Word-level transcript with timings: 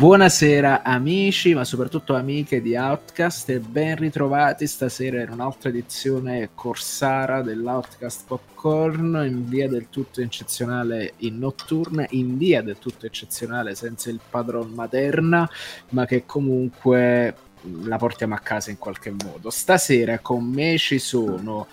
Buonasera 0.00 0.82
amici, 0.82 1.52
ma 1.52 1.62
soprattutto 1.62 2.14
amiche 2.14 2.62
di 2.62 2.74
Outcast 2.74 3.50
e 3.50 3.58
ben 3.58 3.96
ritrovati 3.96 4.66
stasera 4.66 5.20
in 5.20 5.28
un'altra 5.28 5.68
edizione 5.68 6.52
corsara 6.54 7.42
dell'Outcast 7.42 8.24
Popcorn 8.26 9.22
in 9.26 9.46
via 9.46 9.68
del 9.68 9.90
tutto 9.90 10.22
eccezionale 10.22 11.12
in 11.18 11.36
notturna, 11.36 12.06
in 12.12 12.38
via 12.38 12.62
del 12.62 12.78
tutto 12.78 13.04
eccezionale 13.04 13.74
senza 13.74 14.08
il 14.08 14.20
padron 14.26 14.70
materna, 14.70 15.46
ma 15.90 16.06
che 16.06 16.24
comunque 16.24 17.34
la 17.82 17.98
portiamo 17.98 18.34
a 18.34 18.38
casa 18.38 18.70
in 18.70 18.78
qualche 18.78 19.10
modo. 19.10 19.50
Stasera 19.50 20.18
con 20.20 20.46
me 20.46 20.78
ci 20.78 20.98
sono 20.98 21.66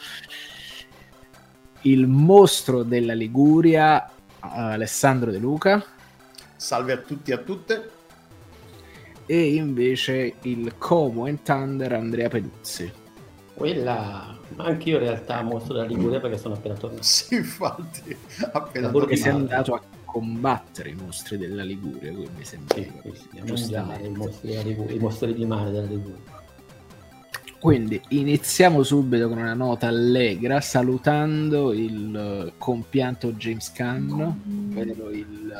il 1.83 2.07
mostro 2.07 2.83
della 2.83 3.13
Liguria, 3.13 4.11
Alessandro 4.39 5.31
De 5.31 5.37
Luca. 5.37 5.81
Salve 6.57 6.91
a 6.91 6.97
tutti 6.97 7.31
e 7.31 7.33
a 7.33 7.37
tutte 7.37 7.91
e 9.27 9.53
invece 9.55 10.35
il 10.43 10.75
Como 10.77 11.25
and 11.25 11.41
Thunder 11.43 11.93
Andrea 11.93 12.29
Peduzzi. 12.29 12.91
Quella, 13.53 14.37
ma 14.55 14.63
anche 14.65 14.89
io 14.89 14.97
in 14.97 15.03
realtà 15.03 15.41
mostro 15.41 15.73
della 15.73 15.85
Liguria 15.85 16.19
perché 16.19 16.37
sono 16.37 16.55
appena 16.55 16.75
tornato. 16.75 17.03
Sì, 17.05 17.35
infatti, 17.35 18.15
appena 18.51 18.89
tornato. 18.89 19.15
sei 19.15 19.31
andato 19.31 19.73
a 19.73 19.81
combattere 20.05 20.89
i 20.89 20.95
mostri 20.95 21.37
della 21.37 21.63
Liguria, 21.63 22.11
quindi 22.13 22.45
sembra 22.45 22.75
sì, 22.75 22.91
sì, 23.13 23.27
i 23.33 23.41
mostri, 23.45 24.63
Liguria, 24.63 24.95
i 24.95 24.99
mostri 24.99 25.33
di 25.33 25.45
mare 25.45 25.71
della 25.71 25.87
Liguria. 25.87 26.35
Quindi 27.59 27.99
iniziamo 28.09 28.83
subito 28.83 29.27
con 29.27 29.39
una 29.39 29.55
nota 29.55 29.87
allegra 29.87 30.61
salutando 30.61 31.73
il 31.73 32.53
compianto 32.57 33.33
James 33.33 33.71
Caan, 33.71 34.11
ovvero 34.11 35.09
il 35.09 35.53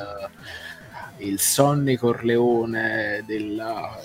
il 1.20 1.40
Sonny 1.40 1.96
Corleone 1.96 3.24
della, 3.26 3.98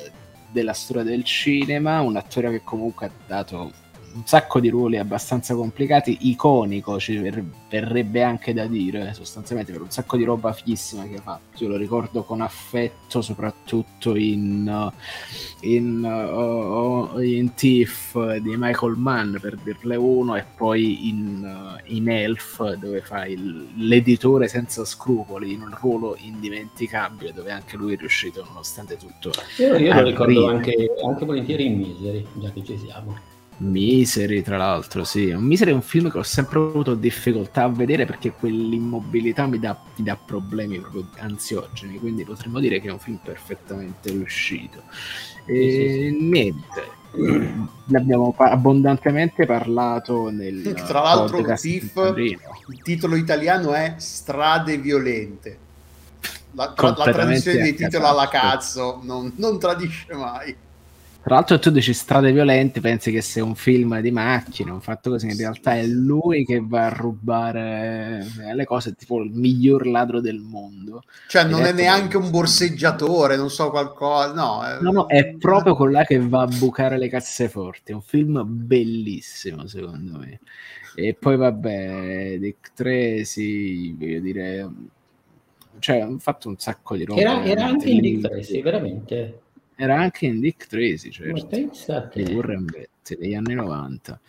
della 0.50 0.72
storia 0.72 1.02
del 1.02 1.24
cinema, 1.24 2.00
un 2.00 2.16
attore 2.16 2.50
che 2.50 2.62
comunque 2.62 3.06
ha 3.06 3.10
dato 3.27 3.72
un 4.14 4.22
sacco 4.27 4.60
di 4.60 4.68
ruoli 4.68 4.98
abbastanza 4.98 5.55
complicati, 5.55 6.18
iconico 6.22 6.98
ci 6.98 7.16
verrebbe 7.16 8.22
anche 8.22 8.52
da 8.52 8.66
dire, 8.66 9.14
sostanzialmente 9.14 9.72
per 9.72 9.80
un 9.80 9.91
sacco 9.91 10.16
di 10.16 10.24
roba 10.24 10.52
fighissima 10.52 11.04
che 11.04 11.16
ha 11.16 11.20
fatto. 11.20 11.62
Io 11.64 11.70
lo 11.70 11.77
ricordo 11.77 12.22
con 12.22 12.41
affetto, 12.41 13.22
soprattutto 13.22 14.14
in, 14.14 14.91
in, 15.60 16.04
uh, 16.04 17.19
in 17.20 17.54
Thief 17.54 18.36
di 18.36 18.54
Michael 18.56 18.96
Mann, 18.96 19.36
per 19.41 19.56
dirle 19.56 19.96
uno, 19.96 20.36
e 20.36 20.44
poi 20.56 21.08
in, 21.08 21.78
uh, 21.78 21.92
in 21.94 22.10
Elf, 22.10 22.74
dove 22.74 23.00
fa 23.00 23.26
il, 23.26 23.69
l'editore 23.76 24.48
senza 24.48 24.84
scrupoli, 24.84 25.52
in 25.52 25.62
un 25.62 25.74
ruolo 25.80 26.16
indimenticabile, 26.19 27.32
dove 27.32 27.50
anche 27.50 27.76
lui 27.76 27.94
è 27.94 27.97
riuscito, 27.97 28.44
nonostante 28.47 28.97
tutto. 28.97 29.30
Io, 29.58 29.76
io 29.76 29.94
lo 29.94 30.02
ricordo 30.02 30.48
anche, 30.48 30.74
anche 31.04 31.24
volentieri 31.24 31.66
in 31.66 31.78
Misery, 31.78 32.26
già 32.34 32.50
che 32.50 32.62
ci 32.64 32.76
siamo. 32.76 33.30
Misery, 33.58 34.42
tra 34.42 34.56
l'altro, 34.56 35.05
sì. 35.05 35.33
Misery 35.36 35.70
è 35.70 35.75
un 35.75 35.83
film 35.83 36.11
che 36.11 36.19
ho 36.19 36.22
sempre 36.22 36.59
avuto 36.59 36.94
difficoltà 36.94 37.65
a 37.65 37.69
vedere 37.69 38.04
perché 38.06 38.32
quell'immobilità 38.32 39.47
mi 39.47 39.59
dà, 39.59 39.78
mi 39.97 40.04
dà 40.04 40.16
problemi 40.16 40.81
proprio 40.81 41.09
ansiogeni, 41.19 41.99
quindi 41.99 42.25
potremmo 42.25 42.59
dire 42.59 42.81
che 42.81 42.88
è 42.88 42.93
un 42.93 42.99
film 42.99 43.19
perfettamente 43.22 44.10
riuscito. 44.10 44.82
E 45.44 45.71
sì, 45.71 46.16
sì. 46.19 46.25
niente, 46.25 47.00
ne 47.15 47.99
abbiamo 47.99 48.32
pa- 48.32 48.50
abbondantemente 48.50 49.44
parlato 49.44 50.31
nel 50.31 50.62
Tra 50.87 51.03
l'altro 51.03 51.43
Thief, 51.55 52.15
il 52.16 52.82
titolo 52.82 53.16
italiano 53.16 53.75
è 53.75 53.94
Strade 53.99 54.78
violente. 54.78 55.59
La, 56.53 56.72
tra- 56.72 56.94
la 56.97 57.12
traduzione 57.12 57.62
di 57.62 57.75
titolo 57.75 58.06
alla 58.06 58.28
cazzo 58.28 59.00
non, 59.03 59.32
non 59.37 59.59
tradisce 59.59 60.15
mai. 60.15 60.56
Tra 61.22 61.37
l'altro 61.37 61.60
tu 61.60 61.71
dici 61.71 61.93
strade 61.93 62.33
violente, 62.33 62.81
pensi 62.81 63.12
che 63.12 63.21
sia 63.21 63.44
un 63.44 63.55
film 63.55 64.00
di 64.00 64.10
macchine, 64.10 64.72
un 64.72 64.81
fatto 64.81 65.10
così, 65.10 65.28
in 65.28 65.37
realtà 65.37 65.77
è 65.77 65.87
lui 65.87 66.44
che 66.44 66.60
va 66.60 66.87
a 66.87 66.88
rubare 66.88 68.27
eh, 68.41 68.53
le 68.53 68.65
cose, 68.65 68.94
tipo 68.94 69.21
il 69.21 69.31
miglior 69.31 69.87
ladro 69.87 70.21
del 70.21 70.41
mondo. 70.41 71.05
Cioè 71.28 71.44
non 71.44 71.62
è 71.62 71.72
neanche 71.72 72.16
un 72.16 72.28
borseggiatore, 72.28 73.37
non 73.37 73.50
so 73.50 73.71
qualcosa, 73.71 74.32
no. 74.32 74.65
È... 74.65 74.81
No, 74.81 74.91
no, 74.91 75.06
è 75.06 75.34
proprio 75.34 75.77
quella 75.77 76.03
che 76.03 76.19
va 76.19 76.43
a 76.43 76.47
bucare 76.49 76.99
le 76.99 77.09
casseforti, 77.09 77.93
è 77.93 77.94
un 77.94 78.03
film 78.03 78.43
bellissimo 78.44 79.69
secondo 79.69 80.19
me. 80.19 80.41
E 80.97 81.15
poi 81.15 81.37
vabbè, 81.37 82.37
Dick 82.41 82.72
Tracy, 82.75 83.97
voglio 83.97 84.21
dire... 84.21 84.71
Cioè, 85.78 86.00
hanno 86.00 86.19
fatto 86.19 86.49
un 86.49 86.59
sacco 86.59 86.97
di 86.97 87.05
roba. 87.05 87.21
Era, 87.21 87.44
era 87.44 87.65
anche 87.65 87.91
in 87.91 88.00
Dick 88.00 88.28
Tracy, 88.28 88.61
veramente 88.61 89.41
era 89.77 89.99
anche 89.99 90.27
in 90.27 90.41
Dick 90.41 90.66
Tracy, 90.66 91.10
certo. 91.10 91.56
Di 92.15 92.34
Warren 92.34 92.65
Betty 92.65 93.16
degli 93.16 93.34
anni 93.34 93.55
90. 93.55 94.21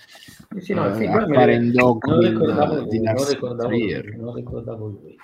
Sì, 0.58 0.74
no, 0.74 0.86
uh, 0.86 1.02
appare 1.02 1.56
in 1.56 1.72
Dogville 1.72 2.88
di 2.88 3.00
Lars. 3.02 3.38
Non 3.40 4.34
ricordavo 4.34 4.88
lui. 4.88 5.18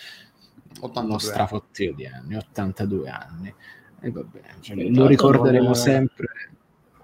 uno 0.80 1.18
strafottio 1.18 1.94
di 1.94 2.06
anni, 2.06 2.36
82 2.36 3.08
anni. 3.08 3.54
E 4.00 4.10
va 4.10 4.22
bene, 4.22 4.54
cioè, 4.60 4.76
lo 4.76 5.06
ricorderemo 5.06 5.74
sempre 5.74 6.28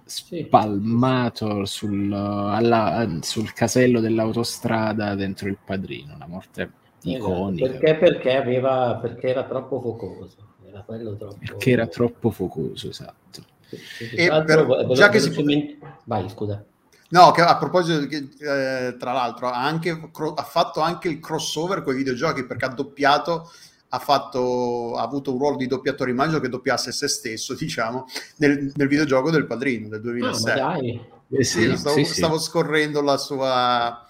spalmato 0.05 1.65
sul, 1.65 2.13
alla, 2.13 3.19
sul, 3.21 3.53
casello 3.53 4.01
dell'autostrada 4.01 5.15
dentro 5.15 5.49
il 5.49 5.59
padrino, 5.63 6.15
una 6.15 6.27
morte 6.27 6.71
esatto, 7.03 7.09
iconica. 7.09 7.69
Perché, 7.69 7.95
perché, 7.97 8.37
aveva, 8.37 8.99
perché 9.03 9.29
era 9.29 9.45
troppo 9.45 9.81
focoso. 9.81 10.37
Era 10.65 10.83
troppo... 10.83 11.37
Perché 11.39 11.71
era 11.71 11.87
troppo 11.87 12.31
focoso, 12.31 12.89
esatto. 12.89 13.43
E 13.69 14.29
per, 14.45 14.87
già 14.93 15.09
che 15.09 15.19
si... 15.19 15.79
Vai, 16.05 16.29
scusa. 16.29 16.65
No, 17.09 17.31
che 17.31 17.41
a 17.41 17.57
proposito, 17.57 18.01
eh, 18.09 18.97
tra 18.99 19.13
l'altro, 19.13 19.49
ha, 19.49 19.65
anche, 19.65 19.91
ha 19.91 20.43
fatto 20.43 20.81
anche 20.81 21.09
il 21.09 21.21
crossover 21.21 21.83
con 21.83 21.95
i 21.95 21.99
videogiochi 21.99 22.45
perché 22.45 22.65
ha 22.65 22.75
doppiato 22.75 23.51
ha, 23.97 23.99
fatto, 23.99 24.95
ha 24.97 25.03
avuto 25.03 25.33
un 25.33 25.39
ruolo 25.39 25.57
di 25.57 25.67
doppiatore, 25.67 26.11
immagino 26.11 26.39
che 26.39 26.49
doppiasse 26.49 26.93
se 26.93 27.09
stesso, 27.09 27.55
diciamo, 27.59 28.07
nel, 28.37 28.73
nel 28.75 28.89
videogioco 28.89 29.31
del 29.31 29.47
Padrino 29.47 29.89
del 29.89 30.01
2006. 30.01 30.61
Ah, 30.61 30.79
eh 30.79 31.45
sì, 31.45 31.77
stavo, 31.77 31.97
sì, 31.97 32.05
stavo 32.05 32.39
scorrendo 32.39 33.01
la 33.01 33.17
sua 33.17 34.07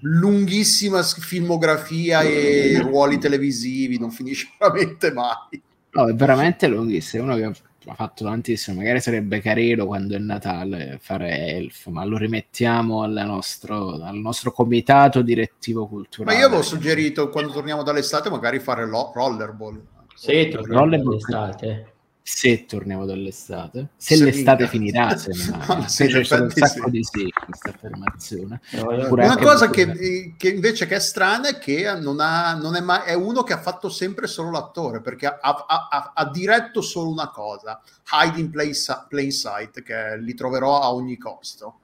lunghissima 0.00 1.02
filmografia 1.02 2.20
e 2.20 2.80
ruoli 2.80 3.18
televisivi, 3.18 3.98
non 3.98 4.10
finisce 4.10 4.48
veramente 4.58 5.12
mai. 5.12 5.62
No, 5.90 6.08
è 6.08 6.14
veramente 6.14 6.66
lunghissimo, 6.66 7.24
uno 7.24 7.36
che 7.36 7.52
ha 7.86 7.94
fatto 7.94 8.24
tantissimo. 8.24 8.78
Magari 8.78 9.00
sarebbe 9.00 9.40
carino 9.40 9.86
quando 9.86 10.14
è 10.14 10.18
Natale 10.18 10.98
fare 11.00 11.48
Elf, 11.48 11.86
ma 11.86 12.04
lo 12.04 12.16
rimettiamo 12.16 13.02
nostro, 13.24 14.02
al 14.02 14.16
nostro 14.16 14.52
comitato 14.52 15.22
direttivo 15.22 15.86
culturale. 15.86 16.34
Ma 16.34 16.40
io 16.40 16.46
avevo 16.46 16.62
suggerito 16.62 17.28
quando 17.28 17.52
torniamo 17.52 17.82
dall'estate 17.82 18.30
magari 18.30 18.58
fare 18.58 18.86
lo- 18.86 19.12
rollerball. 19.14 19.82
Sì, 20.14 20.50
rollerball 20.52 21.14
d'estate 21.14 21.93
se 22.26 22.64
torniamo 22.64 23.04
dall'estate, 23.04 23.90
se, 23.98 24.16
se 24.16 24.24
l'estate 24.24 24.66
finirà, 24.66 25.14
se 25.14 25.30
no, 25.68 25.86
sì, 25.86 26.06
c'è 26.06 26.40
un 26.40 26.50
sacco 26.50 26.84
sì. 26.86 26.90
di 26.90 27.04
sì 27.04 27.30
questa 27.30 27.68
affermazione. 27.68 28.62
No, 28.70 29.12
una 29.12 29.36
cosa 29.36 29.68
che, 29.68 30.34
che, 30.38 30.48
invece 30.48 30.86
che 30.86 30.96
è 30.96 31.00
strana 31.00 31.48
è 31.48 31.58
che 31.58 31.92
non, 32.00 32.20
ha, 32.20 32.54
non 32.54 32.76
è, 32.76 32.80
mai, 32.80 33.02
è 33.04 33.12
uno 33.12 33.42
che 33.42 33.52
ha 33.52 33.60
fatto 33.60 33.90
sempre 33.90 34.26
solo 34.26 34.50
l'attore, 34.50 35.02
perché 35.02 35.26
ha, 35.26 35.38
ha, 35.38 35.86
ha, 35.90 36.12
ha 36.14 36.30
diretto 36.30 36.80
solo 36.80 37.10
una 37.10 37.28
cosa, 37.28 37.78
Hide 38.10 38.40
in 38.40 38.48
Plain, 38.48 38.72
plain 39.06 39.30
Sight, 39.30 39.82
che 39.82 40.16
li 40.16 40.32
troverò 40.32 40.80
a 40.80 40.94
ogni 40.94 41.18
costo. 41.18 41.80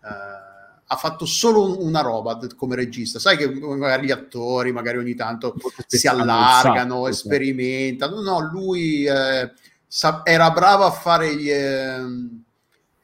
Uh, 0.00 0.50
ha 0.86 0.96
fatto 0.96 1.26
solo 1.26 1.84
una 1.84 2.00
roba 2.00 2.38
come 2.56 2.76
regista. 2.76 3.18
Sai 3.18 3.36
che 3.36 3.46
magari 3.50 4.06
gli 4.06 4.10
attori, 4.10 4.72
magari 4.72 4.96
ogni 4.96 5.14
tanto 5.14 5.54
si 5.86 6.06
allargano, 6.06 7.12
sperimentano. 7.12 8.22
No, 8.22 8.40
lui... 8.50 9.04
Eh, 9.04 9.52
era 10.24 10.50
bravo 10.50 10.84
a 10.84 10.90
fare 10.90 11.36
gli, 11.36 11.50
ehm, 11.50 12.44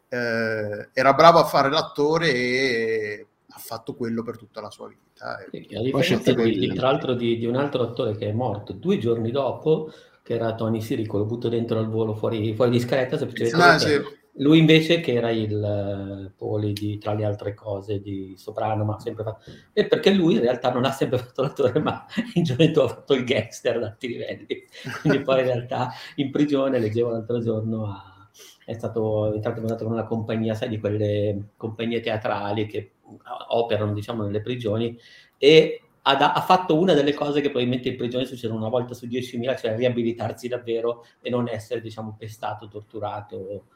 eh, 0.09 0.89
era 0.93 1.13
bravo 1.13 1.39
a 1.39 1.45
fare 1.45 1.69
l'attore 1.69 2.33
e 2.33 3.27
ha 3.47 3.59
fatto 3.59 3.95
quello 3.95 4.23
per 4.23 4.39
tutta 4.39 4.61
la 4.61 4.71
sua 4.71 4.89
vita. 4.89 5.39
E 5.51 5.67
a 5.77 5.83
differenza 5.83 6.33
di, 6.33 6.73
tra 6.75 6.91
l'altro 6.91 7.15
di, 7.15 7.37
di, 7.37 7.47
un 7.47 7.57
altro 7.57 7.83
attore 7.83 8.17
che 8.17 8.29
è 8.29 8.33
morto 8.33 8.73
due 8.73 8.99
giorni 8.99 9.31
dopo, 9.31 9.93
che 10.23 10.35
era 10.35 10.55
Tony 10.55 10.81
Sirico, 10.81 11.19
lo 11.19 11.25
butto 11.25 11.49
dentro 11.49 11.79
al 11.79 11.89
volo 11.89 12.15
fuori, 12.15 12.55
fuori 12.55 12.71
di 12.71 12.81
scaletta, 12.81 13.19
semplicemente 13.19 13.79
sì. 13.79 14.18
Lui 14.35 14.59
invece 14.59 15.01
che 15.01 15.15
era 15.15 15.31
il 15.31 16.31
uh, 16.31 16.37
poli 16.37 16.73
di, 16.73 16.99
tra 16.99 17.13
le 17.15 17.25
altre 17.25 17.55
cose, 17.55 18.01
di 18.01 18.35
soprano, 18.37 18.85
ma 18.85 18.99
sempre 19.01 19.25
fatto... 19.25 19.51
E 19.73 19.87
perché 19.87 20.11
lui 20.11 20.35
in 20.35 20.41
realtà 20.41 20.73
non 20.73 20.85
ha 20.85 20.93
sempre 20.93 21.19
fatto 21.19 21.43
l'attore, 21.43 21.81
ma 21.81 22.07
in 22.35 22.45
gioventù 22.45 22.81
ha 22.81 22.89
fatto 22.89 23.15
il 23.15 23.25
gangster 23.25 23.77
ad 23.77 23.85
alti 23.85 24.09
livelli. 24.09 24.65
Quindi 25.01 25.23
poi 25.23 25.41
in 25.41 25.47
realtà 25.47 25.91
in 26.17 26.31
prigione, 26.31 26.79
leggevo 26.79 27.11
l'altro 27.11 27.41
giorno, 27.41 27.87
ha, 27.87 28.29
è 28.65 28.75
stato 28.75 29.33
entrato 29.35 29.61
con 29.61 29.93
una 29.93 30.05
compagnia, 30.05 30.55
sai, 30.55 30.69
di 30.69 30.79
quelle 30.79 31.51
compagnie 31.57 32.01
teatrali 32.01 32.67
che 32.67 32.93
operano, 33.49 33.93
diciamo, 33.93 34.23
nelle 34.23 34.41
prigioni 34.41 34.97
e 35.37 35.83
ha, 36.03 36.33
ha, 36.33 36.41
fatto 36.41 36.79
una 36.79 36.95
delle 36.95 37.13
cose 37.13 37.41
che 37.41 37.51
probabilmente 37.51 37.89
in 37.89 37.97
prigione 37.97 38.25
succedono 38.25 38.59
una 38.59 38.69
volta 38.69 38.95
su 38.95 39.07
10.000, 39.07 39.59
cioè 39.59 39.77
riabilitarsi 39.77 40.49
davvero 40.49 41.05
e 41.21 41.29
non 41.29 41.49
essere, 41.49 41.81
diciamo, 41.81 42.17
pestato, 42.19 42.69
torturato. 42.69 43.67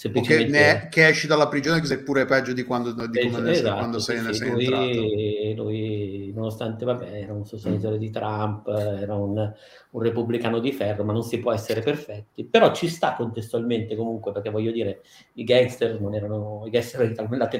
Semplicemente... 0.00 0.48
Che, 0.84 0.88
che 0.88 1.08
esci 1.08 1.26
dalla 1.26 1.46
prigione 1.46 1.78
che 1.78 1.86
sei 1.86 1.98
pure 1.98 2.24
peggio 2.24 2.54
di 2.54 2.62
quando, 2.62 2.92
di 3.06 3.28
come 3.28 3.50
esatto, 3.50 3.76
quando 3.76 3.98
sei, 3.98 4.18
sì, 4.20 4.32
sei 4.32 4.50
lui, 4.50 4.64
entrato. 4.64 5.62
Lui, 5.62 6.32
nonostante, 6.34 6.84
vabbè, 6.86 7.20
era 7.20 7.34
un 7.34 7.44
sostenitore 7.44 7.96
mm. 7.96 7.98
di 7.98 8.10
Trump, 8.10 8.66
era 8.68 9.14
un, 9.14 9.52
un, 9.90 10.02
repubblicano 10.02 10.58
di 10.58 10.72
ferro, 10.72 11.04
ma 11.04 11.12
non 11.12 11.22
si 11.22 11.38
può 11.38 11.52
essere 11.52 11.82
perfetti. 11.82 12.46
Però 12.46 12.72
ci 12.72 12.88
sta 12.88 13.12
contestualmente 13.12 13.94
comunque, 13.94 14.32
perché 14.32 14.48
voglio 14.48 14.70
dire, 14.70 15.02
i 15.34 15.44
gangster 15.44 16.00
non 16.00 16.14
erano, 16.14 16.62
i 16.64 16.70
gangster 16.70 17.02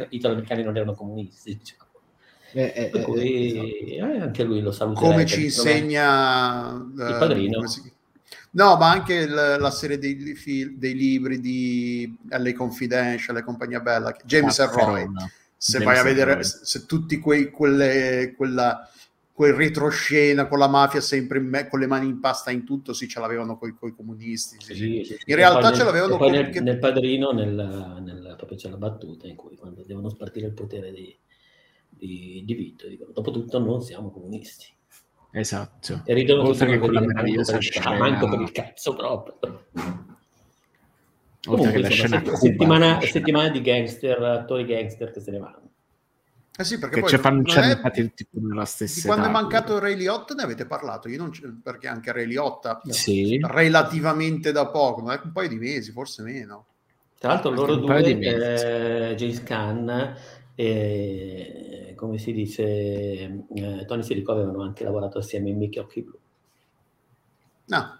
italo-americani 0.08 0.62
non 0.62 0.74
erano 0.74 0.94
comunisti, 0.94 1.58
diciamo 1.58 1.88
eh, 2.52 2.72
eh, 2.74 2.86
per 2.86 3.02
cui 3.02 3.96
eh, 3.96 4.00
anche 4.00 4.44
lui 4.44 4.62
lo 4.62 4.72
saluta. 4.72 5.00
Come 5.00 5.26
ci 5.26 5.44
insegna 5.44 6.70
il 6.72 7.16
padrino. 7.18 7.62
No, 8.52 8.76
ma 8.76 8.90
anche 8.90 9.26
l- 9.26 9.56
la 9.58 9.70
serie 9.70 9.98
dei, 9.98 10.16
dei, 10.76 10.94
libri 10.94 11.40
di 11.40 12.16
LA 12.28 12.52
Confidential 12.52 13.36
e 13.36 13.44
compagnia 13.44 13.80
bella, 13.80 14.14
James 14.24 14.58
Roy. 14.70 15.06
Se 15.56 15.78
James 15.78 15.84
vai 15.84 15.98
a 15.98 16.02
vedere, 16.02 16.34
Roy. 16.34 16.44
se 16.44 16.86
tutti 16.86 17.18
quei, 17.18 17.50
quelle, 17.50 18.34
quella, 18.36 18.88
quel 19.32 19.52
retroscena 19.52 20.46
con 20.46 20.58
la 20.58 20.68
mafia 20.68 21.00
sempre 21.00 21.38
me- 21.38 21.68
con 21.68 21.78
le 21.78 21.86
mani 21.86 22.06
in 22.06 22.18
pasta 22.18 22.50
in 22.50 22.64
tutto, 22.64 22.92
sì, 22.92 23.06
ce 23.06 23.20
l'avevano 23.20 23.56
con 23.56 23.68
i 23.68 23.94
comunisti. 23.94 24.56
Sì. 24.60 24.74
Sì, 24.74 25.04
sì, 25.04 25.18
in 25.26 25.36
realtà 25.36 25.72
ce 25.72 25.84
l'avevano 25.84 26.16
con... 26.16 26.30
Nel, 26.30 26.62
nel 26.62 26.78
padrino, 26.78 27.30
nel, 27.30 27.52
nel, 27.52 28.34
proprio 28.36 28.58
c'è 28.58 28.68
la 28.68 28.78
battuta 28.78 29.26
in 29.26 29.36
cui 29.36 29.56
quando 29.56 29.84
devono 29.84 30.08
spartire 30.08 30.46
il 30.46 30.54
potere 30.54 30.90
dei 30.90 31.18
di, 32.00 32.42
di 32.44 32.54
Vito. 32.54 32.88
Dicono, 32.88 33.12
dopotutto 33.12 33.58
non 33.58 33.82
siamo 33.82 34.10
comunisti. 34.10 34.66
Esatto. 35.32 36.02
E 36.04 36.14
ridono 36.14 36.42
Oltre 36.42 36.66
che 36.66 36.78
quella 36.78 37.00
meravigliosa 37.00 37.58
scena... 37.58 37.96
manco 37.96 38.28
per 38.28 38.40
il 38.40 38.52
cazzo 38.52 38.94
proprio. 38.94 39.66
Oltre 41.46 41.72
Comunque, 41.72 41.72
che 41.72 41.78
la 41.78 41.88
insomma, 41.88 42.36
settimana, 42.36 43.00
settimana 43.00 43.48
di 43.48 43.62
gangster, 43.62 44.22
attori 44.22 44.64
gangster 44.64 45.10
che 45.12 45.20
se 45.20 45.30
ne 45.30 45.38
vanno. 45.38 45.70
Eh 46.60 46.64
sì, 46.64 46.78
perché 46.78 46.96
che 46.96 47.00
poi 47.00 47.10
ci 47.10 47.16
fanno 47.16 47.42
è... 47.46 48.12
tipo 48.12 48.38
nella 48.40 48.66
stessa 48.66 49.06
quando 49.06 49.26
età, 49.26 49.30
è 49.30 49.40
mancato 49.40 49.78
Ray 49.78 49.96
Liotta 49.96 50.34
ne 50.34 50.42
avete 50.42 50.66
parlato 50.66 51.08
io 51.08 51.16
non 51.16 51.32
perché 51.62 51.88
anche 51.88 52.12
Ray 52.12 52.26
Liotta 52.26 52.82
sì. 52.88 53.38
relativamente 53.42 54.52
da 54.52 54.66
poco 54.66 55.00
ma 55.00 55.14
è 55.14 55.20
un 55.24 55.32
paio 55.32 55.48
di 55.48 55.56
mesi 55.56 55.90
forse 55.90 56.22
meno 56.22 56.66
tra 57.18 57.32
l'altro 57.32 57.50
loro 57.50 57.76
due 57.76 58.02
eh, 58.02 59.14
James 59.14 59.42
Khan 59.42 60.14
e 60.54 61.94
come 61.96 62.18
si 62.18 62.32
dice, 62.32 62.62
eh, 62.64 63.84
Tony 63.86 64.02
Sirico 64.02 64.32
avevano 64.32 64.62
anche 64.62 64.84
lavorato 64.84 65.18
assieme 65.18 65.50
in 65.50 65.58
Mickey 65.58 65.82
Occhi 65.82 66.02
Blu. 66.02 66.18
No. 67.66 67.98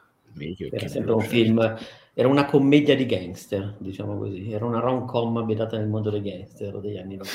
Era 0.71 0.89
sempre 0.89 1.13
un 1.13 1.21
film, 1.21 1.77
era 2.15 2.29
una 2.29 2.47
commedia 2.47 2.97
di 2.97 3.05
gangster, 3.05 3.77
diciamo 3.79 4.17
così, 4.17 4.51
era 4.51 4.65
una 4.65 4.81
rom-com 4.81 5.37
abitata 5.37 5.77
nel 5.77 5.89
mondo 5.89 6.11
dei 6.11 6.23
gangster 6.23 6.79
degli 6.81 6.97
anni 6.97 7.17
90. 7.17 7.35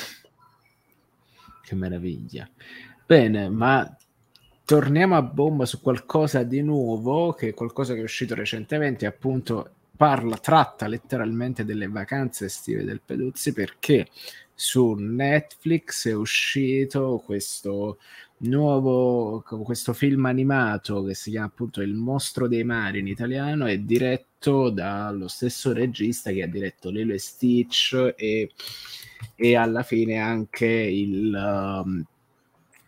Che 1.62 1.76
meraviglia. 1.76 2.50
Bene, 3.06 3.50
ma 3.50 3.98
torniamo 4.66 5.16
a 5.16 5.22
bomba 5.22 5.66
su 5.66 5.82
qualcosa 5.82 6.44
di 6.44 6.62
nuovo, 6.62 7.34
che 7.34 7.50
è 7.50 7.54
qualcosa 7.54 7.94
che 7.94 8.00
è 8.00 8.04
uscito 8.04 8.34
recentemente, 8.34 9.06
appunto 9.06 9.70
parla, 9.96 10.38
tratta 10.38 10.88
letteralmente 10.88 11.64
delle 11.64 11.88
vacanze 11.88 12.46
estive 12.46 12.84
del 12.84 13.02
Peduzzi 13.04 13.54
perché 13.54 14.08
su 14.56 14.94
Netflix 14.94 16.08
è 16.08 16.16
uscito 16.16 17.22
questo 17.26 17.98
nuovo 18.38 19.44
questo 19.64 19.94
film 19.94 20.26
animato 20.26 21.04
che 21.04 21.14
si 21.14 21.32
chiama 21.32 21.48
appunto 21.48 21.82
Il 21.82 21.94
mostro 21.94 22.48
dei 22.48 22.64
mari 22.64 23.00
in 23.00 23.08
italiano 23.08 23.66
è 23.66 23.78
diretto 23.80 24.70
dallo 24.70 25.28
stesso 25.28 25.74
regista 25.74 26.32
che 26.32 26.44
ha 26.44 26.48
diretto 26.48 26.90
Lilo 26.90 27.14
e 27.14 27.20
Stitch 27.20 28.14
e, 28.16 28.52
e 29.36 29.56
alla 29.56 29.84
fine 29.84 30.18
anche 30.18 30.66
il 30.66 31.34
um, 31.34 32.06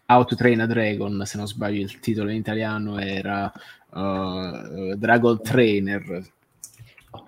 How 0.05 0.23
to 0.23 0.35
Train 0.35 0.61
a 0.61 0.67
Dragon 0.67 1.21
se 1.25 1.37
non 1.37 1.47
sbaglio 1.47 1.81
il 1.81 1.99
titolo 1.99 2.29
in 2.29 2.37
italiano 2.37 2.97
era 2.97 3.51
uh, 3.89 4.95
Dragon 4.95 5.41
Trainer 5.41 6.35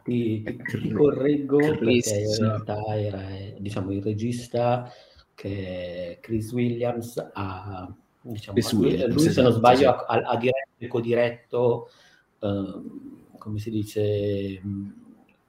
ti, 0.03 0.43
ti 0.43 0.91
correggo 0.91 1.57
Chris. 1.57 2.09
perché 2.09 2.25
in 2.25 2.37
realtà 2.39 2.99
era 2.99 3.21
diciamo, 3.57 3.91
il 3.91 4.01
regista 4.01 4.91
che 5.35 6.19
Chris 6.21 6.51
Williams 6.51 7.29
ha 7.33 7.91
diciamo, 8.21 8.53
Chris 8.53 8.73
lui, 8.73 8.85
Williams, 8.85 9.15
lui, 9.15 9.29
se 9.29 9.41
non 9.41 9.51
sbaglio 9.51 9.91
ha, 9.91 10.17
ha 10.17 10.37
diretto 10.37 10.87
codiretto 10.87 11.89
uh, 12.39 13.37
come 13.37 13.59
si 13.59 13.69
dice 13.69 14.61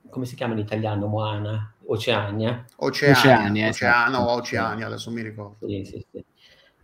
come 0.09 0.27
si 0.27 0.35
chiama 0.35 0.55
in 0.55 0.61
italiano 0.61 1.07
Moana 1.07 1.75
Oceania 1.87 2.65
Oceania, 2.77 3.17
Oceania, 3.19 3.69
Oceano, 3.69 4.17
esatto. 4.17 4.33
Oceania 4.33 4.87
adesso 4.87 5.11
mi 5.11 5.23
ricordo 5.23 5.69
sì, 5.69 5.85
sì, 5.85 6.05
sì. 6.11 6.25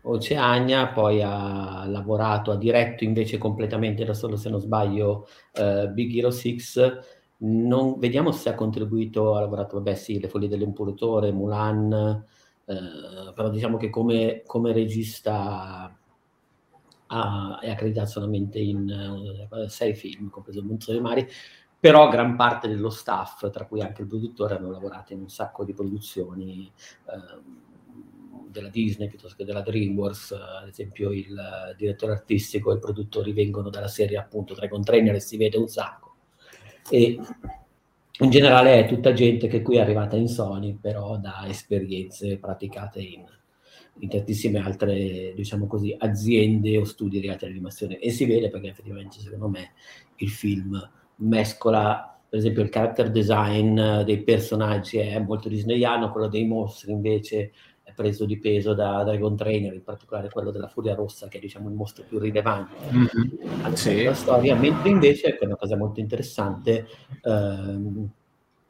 Oceania, 0.09 0.88
poi 0.88 1.21
ha 1.23 1.85
lavorato, 1.87 2.52
ha 2.52 2.57
diretto 2.57 3.04
invece 3.04 3.38
completamente 3.38 4.04
da 4.04 4.14
solo, 4.14 4.37
se 4.37 4.49
non 4.49 4.61
sbaglio, 4.61 5.28
uh, 5.54 5.88
Big 5.88 6.14
Hero 6.16 6.30
6 6.30 6.61
non, 7.38 7.99
vediamo 7.99 8.33
se 8.33 8.49
ha 8.49 8.55
contribuito, 8.55 9.35
ha 9.35 9.40
lavorato, 9.40 9.76
vabbè 9.76 9.95
sì, 9.95 10.19
Le 10.19 10.28
Foglie 10.28 10.49
dell'Impuratore, 10.49 11.33
Mulan, 11.33 12.25
eh, 12.64 13.33
però 13.35 13.50
diciamo 13.50 13.76
che 13.76 13.90
come, 13.90 14.43
come 14.47 14.73
regista 14.73 15.95
ha, 17.09 17.59
è 17.61 17.71
accreditato 17.71 18.09
solamente 18.09 18.59
in 18.59 19.49
uh, 19.50 19.66
sei 19.69 19.95
film, 19.95 20.31
compreso 20.31 20.61
Il 20.61 20.66
Monzo 20.66 20.93
dei 20.93 21.00
Mari, 21.00 21.26
però 21.78 22.09
gran 22.09 22.37
parte 22.37 22.69
dello 22.69 22.90
staff, 22.90 23.50
tra 23.50 23.66
cui 23.66 23.81
anche 23.81 24.02
il 24.02 24.09
produttore, 24.09 24.57
hanno 24.57 24.71
lavorato 24.71 25.12
in 25.12 25.21
un 25.21 25.28
sacco 25.28 25.64
di 25.64 25.75
produzioni 25.75 26.71
eh, 27.05 27.64
della 28.50 28.69
Disney 28.71 29.09
piuttosto 29.09 29.37
che 29.37 29.45
della 29.45 29.61
DreamWorks, 29.61 30.33
ad 30.33 30.69
esempio 30.69 31.12
il 31.12 31.38
direttore 31.76 32.12
artistico 32.12 32.73
e 32.73 32.76
i 32.76 32.81
produttori 32.81 33.33
vengono 33.33 33.69
dalla 33.69 33.88
serie 33.88 34.16
appunto 34.16 34.55
Dragon 34.55 34.83
Trainer 34.83 35.14
e 35.14 35.21
si 35.21 35.37
vede 35.37 35.59
un 35.59 35.69
sacco 35.69 36.05
e 36.90 37.19
in 38.19 38.31
generale 38.31 38.81
è 38.81 38.88
tutta 38.88 39.12
gente 39.12 39.47
che 39.47 39.61
qui 39.61 39.76
è 39.76 39.81
arrivata 39.81 40.16
in 40.16 40.28
Sony, 40.28 40.78
però 40.81 41.19
da 41.19 41.45
esperienze 41.47 42.38
praticate 42.38 43.00
in, 43.00 43.25
in 43.99 44.09
tantissime 44.09 44.59
altre, 44.59 45.35
diciamo 45.35 45.66
così, 45.66 45.95
aziende 45.99 46.78
o 46.78 46.85
studi 46.85 47.21
legati 47.21 47.45
all'animazione. 47.45 47.99
E 47.99 48.11
si 48.11 48.25
vede 48.25 48.49
perché 48.49 48.69
effettivamente, 48.69 49.21
secondo 49.21 49.49
me, 49.49 49.73
il 50.16 50.31
film 50.31 50.90
mescola, 51.16 52.19
per 52.28 52.38
esempio, 52.38 52.62
il 52.62 52.71
character 52.71 53.11
design 53.11 54.02
dei 54.02 54.23
personaggi 54.23 54.97
è 54.97 55.19
molto 55.19 55.50
disneyano, 55.50 56.11
quello 56.11 56.28
dei 56.28 56.47
mostri 56.47 56.93
invece 56.93 57.52
preso 57.97 58.26
di 58.26 58.38
peso 58.38 58.75
da 58.75 59.03
Dragon 59.03 59.35
Trainer, 59.35 59.73
in 59.73 59.83
particolare 59.83 60.29
quello 60.29 60.50
della 60.53 60.69
Furia 60.69 60.95
Rossa, 60.95 61.26
che 61.29 61.38
è 61.38 61.41
diciamo 61.41 61.69
il 61.69 61.75
mostro 61.75 62.05
più 62.07 62.19
rilevante 62.19 62.76
mm-hmm. 62.93 63.73
sì. 63.73 64.09
storia, 64.12 64.55
mentre 64.55 64.91
invece, 64.91 65.37
è 65.37 65.45
una 65.45 65.57
cosa 65.57 65.76
molto 65.76 65.99
interessante, 65.99 66.87
ehm, 67.23 68.09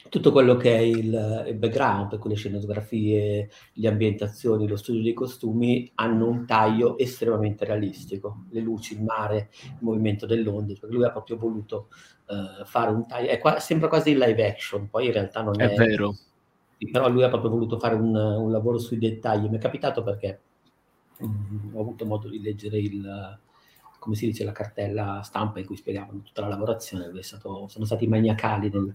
tutto 0.09 0.31
quello 0.31 0.57
che 0.57 0.75
è 0.75 0.79
il, 0.79 1.45
il, 1.49 1.55
background, 1.57 2.09
per 2.09 2.19
cui 2.21 2.31
le 2.31 2.37
scenografie, 2.37 3.51
le 3.73 3.89
ambientazioni, 3.89 4.69
lo 4.69 4.77
studio 4.77 5.03
dei 5.03 5.13
costumi 5.13 5.91
hanno 5.97 6.29
un 6.29 6.47
taglio 6.47 6.97
estremamente 6.97 7.65
realistico, 7.65 8.45
le 8.51 8.61
luci, 8.61 8.95
il 8.95 9.03
mare, 9.03 9.51
il 9.65 9.79
movimento 9.81 10.25
dell'onda, 10.25 10.75
perché 10.79 10.95
lui 10.95 11.05
ha 11.05 11.11
proprio 11.11 11.37
voluto 11.37 11.89
uh, 12.29 12.65
fare 12.65 12.93
un 12.93 13.07
taglio, 13.07 13.31
è 13.31 13.39
qua, 13.39 13.59
sembra 13.59 13.89
quasi 13.89 14.13
live 14.15 14.47
action, 14.47 14.89
poi 14.89 15.07
in 15.07 15.13
realtà 15.13 15.43
non 15.43 15.61
è, 15.61 15.69
è 15.69 15.75
vero 15.75 16.15
però 16.91 17.09
lui 17.09 17.23
ha 17.23 17.29
proprio 17.29 17.51
voluto 17.51 17.79
fare 17.79 17.95
un, 17.95 18.15
un 18.15 18.51
lavoro 18.51 18.79
sui 18.79 18.99
dettagli. 18.99 19.49
Mi 19.49 19.57
è 19.57 19.61
capitato 19.61 20.03
perché 20.03 20.41
um, 21.19 21.71
ho 21.75 21.81
avuto 21.81 22.05
modo 22.05 22.29
di 22.29 22.41
leggere 22.41 22.79
il, 22.79 23.39
come 23.99 24.15
si 24.17 24.27
dice, 24.27 24.45
la 24.45 24.53
cartella 24.53 25.21
stampa 25.23 25.59
in 25.59 25.67
cui 25.67 25.77
spiegavano 25.77 26.21
tutta 26.23 26.43
la 26.43 26.49
lavorazione. 26.49 27.11
Stato, 27.23 27.67
sono 27.69 27.85
stati 27.85 28.07
maniacali 28.07 28.71
nel, 28.73 28.95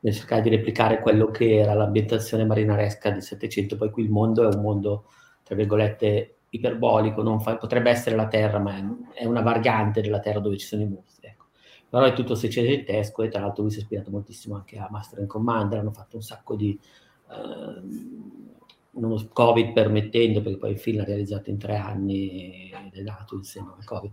nel, 0.00 0.14
cercare 0.14 0.40
di 0.40 0.48
replicare 0.48 1.00
quello 1.00 1.30
che 1.30 1.56
era 1.56 1.74
l'ambientazione 1.74 2.46
marinaresca 2.46 3.10
del 3.10 3.22
Settecento. 3.22 3.76
Poi 3.76 3.90
qui 3.90 4.04
il 4.04 4.10
mondo 4.10 4.48
è 4.48 4.54
un 4.54 4.62
mondo, 4.62 5.04
tra 5.42 5.54
virgolette, 5.54 6.36
iperbolico, 6.48 7.38
fa, 7.38 7.56
potrebbe 7.56 7.90
essere 7.90 8.16
la 8.16 8.28
Terra, 8.28 8.58
ma 8.58 8.76
è, 8.76 8.84
è, 9.22 9.24
una 9.26 9.42
variante 9.42 10.00
della 10.00 10.20
Terra 10.20 10.40
dove 10.40 10.56
ci 10.56 10.66
sono 10.66 10.82
i 10.82 10.88
mostri. 10.88 11.28
Ecco. 11.28 11.46
però 11.88 12.06
è 12.06 12.14
tutto 12.14 12.34
secedentesco 12.34 13.22
e 13.22 13.28
tra 13.28 13.40
l'altro 13.40 13.62
lui 13.62 13.72
si 13.72 13.78
è 13.78 13.82
ispirato 13.82 14.10
moltissimo 14.10 14.54
anche 14.56 14.78
a 14.78 14.88
Master 14.90 15.18
and 15.18 15.28
Commander, 15.28 15.80
hanno 15.80 15.92
fatto 15.92 16.16
un 16.16 16.22
sacco 16.22 16.56
di... 16.56 16.78
Uno 18.92 19.28
Covid 19.32 19.72
permettendo, 19.72 20.40
perché 20.40 20.58
poi 20.58 20.70
il 20.72 20.78
film 20.78 20.98
l'ha 20.98 21.04
realizzato 21.04 21.50
in 21.50 21.58
tre 21.58 21.76
anni 21.76 22.70
ed 22.70 22.94
è 22.94 23.02
nato 23.02 23.34
insieme 23.34 23.72
al 23.76 23.84
Covid, 23.84 24.12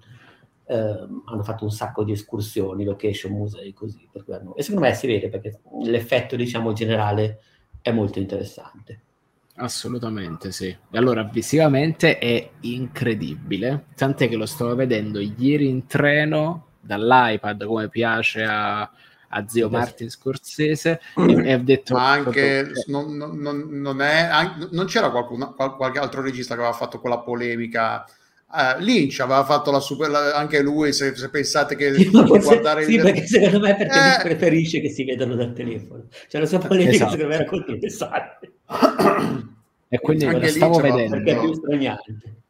eh, 0.65 0.75
hanno 0.75 1.43
fatto 1.43 1.63
un 1.63 1.71
sacco 1.71 2.03
di 2.03 2.11
escursioni, 2.11 2.83
location, 2.83 3.33
musei, 3.33 3.73
così. 3.73 4.09
Hanno... 4.29 4.55
E 4.55 4.61
secondo 4.63 4.85
me 4.85 4.93
si 4.93 5.07
vede 5.07 5.29
perché 5.29 5.61
l'effetto, 5.83 6.35
diciamo, 6.35 6.73
generale 6.73 7.41
è 7.81 7.91
molto 7.91 8.19
interessante. 8.19 9.01
Assolutamente 9.55 10.51
sì. 10.51 10.67
E 10.67 10.97
allora 10.97 11.23
visivamente 11.23 12.17
è 12.17 12.49
incredibile, 12.61 13.85
tant'è 13.95 14.27
che 14.27 14.35
lo 14.35 14.47
stavo 14.47 14.73
vedendo 14.73 15.19
ieri 15.19 15.67
in 15.67 15.85
treno 15.85 16.69
dall'iPad 16.79 17.65
come 17.65 17.87
piace 17.87 18.43
a, 18.43 18.89
a 19.33 19.47
zio 19.47 19.69
Martin 19.69 20.09
Scorsese 20.09 20.99
e, 21.15 21.49
e 21.49 21.53
ho 21.55 21.61
detto 21.63 21.95
ma 21.95 22.11
anche 22.11 22.71
non, 22.87 23.15
non, 23.15 23.67
non, 23.69 24.01
è, 24.01 24.29
non 24.71 24.85
c'era 24.85 25.09
qualcuno, 25.09 25.53
qualche 25.53 25.99
altro 25.99 26.21
regista 26.21 26.53
che 26.55 26.61
aveva 26.61 26.75
fatto 26.75 26.99
quella 26.99 27.19
polemica. 27.19 28.05
Uh, 28.55 28.79
Lynch 28.79 29.19
aveva 29.19 29.43
fatto 29.43 29.71
la 29.71 29.79
super, 29.79 30.11
la, 30.11 30.35
anche 30.35 30.61
lui 30.61 30.93
se, 30.93 31.15
se 31.15 31.29
pensate 31.29 31.75
che 31.75 31.91
sì, 31.97 32.11
guardare 32.11 32.83
sì, 32.83 32.93
il... 32.93 33.01
perché 33.01 33.25
secondo 33.25 33.59
me 33.61 33.75
perché 33.75 33.97
eh... 33.97 34.21
preferisce 34.21 34.79
che 34.79 34.89
si 34.89 35.03
vedano 35.03 35.33
dal 35.33 35.53
telefono. 35.53 36.05
Cioè 36.27 36.39
la 36.39 36.47
sua 36.47 36.59
polemica 36.59 36.91
esatto. 36.91 37.11
secondo 37.11 37.29
me 37.29 37.35
era 37.35 37.45
così 37.45 37.77
pesante. 37.77 38.51
E 39.93 39.99
quindi 39.99 40.25
anche 40.25 40.47
lo 40.47 40.51
stavo 40.51 40.79
vedendo. 40.79 41.17
perché 41.17 41.31
è 41.33 41.39
più 41.39 41.53
straniante 41.53 42.42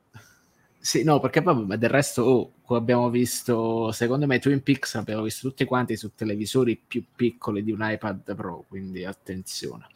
sì, 0.85 1.03
no, 1.03 1.21
perché 1.21 1.41
poi 1.41 1.65
del 1.77 1.89
resto 1.89 2.23
oh, 2.65 2.75
abbiamo 2.75 3.09
visto, 3.09 3.93
secondo 3.93 4.27
me 4.27 4.39
Twin 4.39 4.61
Peaks 4.61 4.95
abbiamo 4.95 5.23
visto 5.23 5.47
tutti 5.47 5.63
quanti 5.63 5.95
su 5.95 6.13
televisori 6.13 6.75
più 6.75 7.05
piccoli 7.15 7.63
di 7.63 7.71
un 7.71 7.79
iPad 7.81 8.35
Pro, 8.35 8.65
quindi 8.67 9.05
attenzione. 9.05 9.87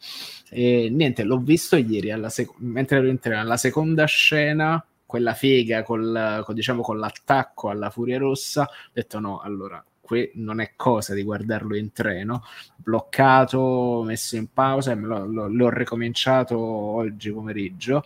E 0.48 0.88
niente, 0.90 1.24
l'ho 1.24 1.40
visto 1.40 1.76
ieri, 1.76 2.10
sec- 2.30 2.54
mentre 2.60 2.96
ero 2.96 3.08
in 3.08 3.18
treno, 3.18 3.38
alla 3.42 3.58
seconda 3.58 4.06
scena 4.06 4.82
quella 5.04 5.34
figa 5.34 5.82
col, 5.82 6.42
con, 6.42 6.54
diciamo, 6.54 6.80
con 6.80 6.98
l'attacco 6.98 7.68
alla 7.68 7.90
Furia 7.90 8.16
Rossa, 8.16 8.62
ho 8.62 8.90
detto 8.90 9.18
no, 9.20 9.40
allora 9.40 9.84
qui 10.00 10.30
non 10.36 10.60
è 10.60 10.72
cosa 10.74 11.12
di 11.12 11.22
guardarlo 11.22 11.76
in 11.76 11.92
treno, 11.92 12.44
bloccato, 12.76 14.02
messo 14.06 14.36
in 14.36 14.50
pausa 14.54 14.92
e 14.92 14.94
lo, 14.94 15.48
l'ho 15.48 15.68
ricominciato 15.68 16.58
oggi 16.58 17.30
pomeriggio 17.30 18.04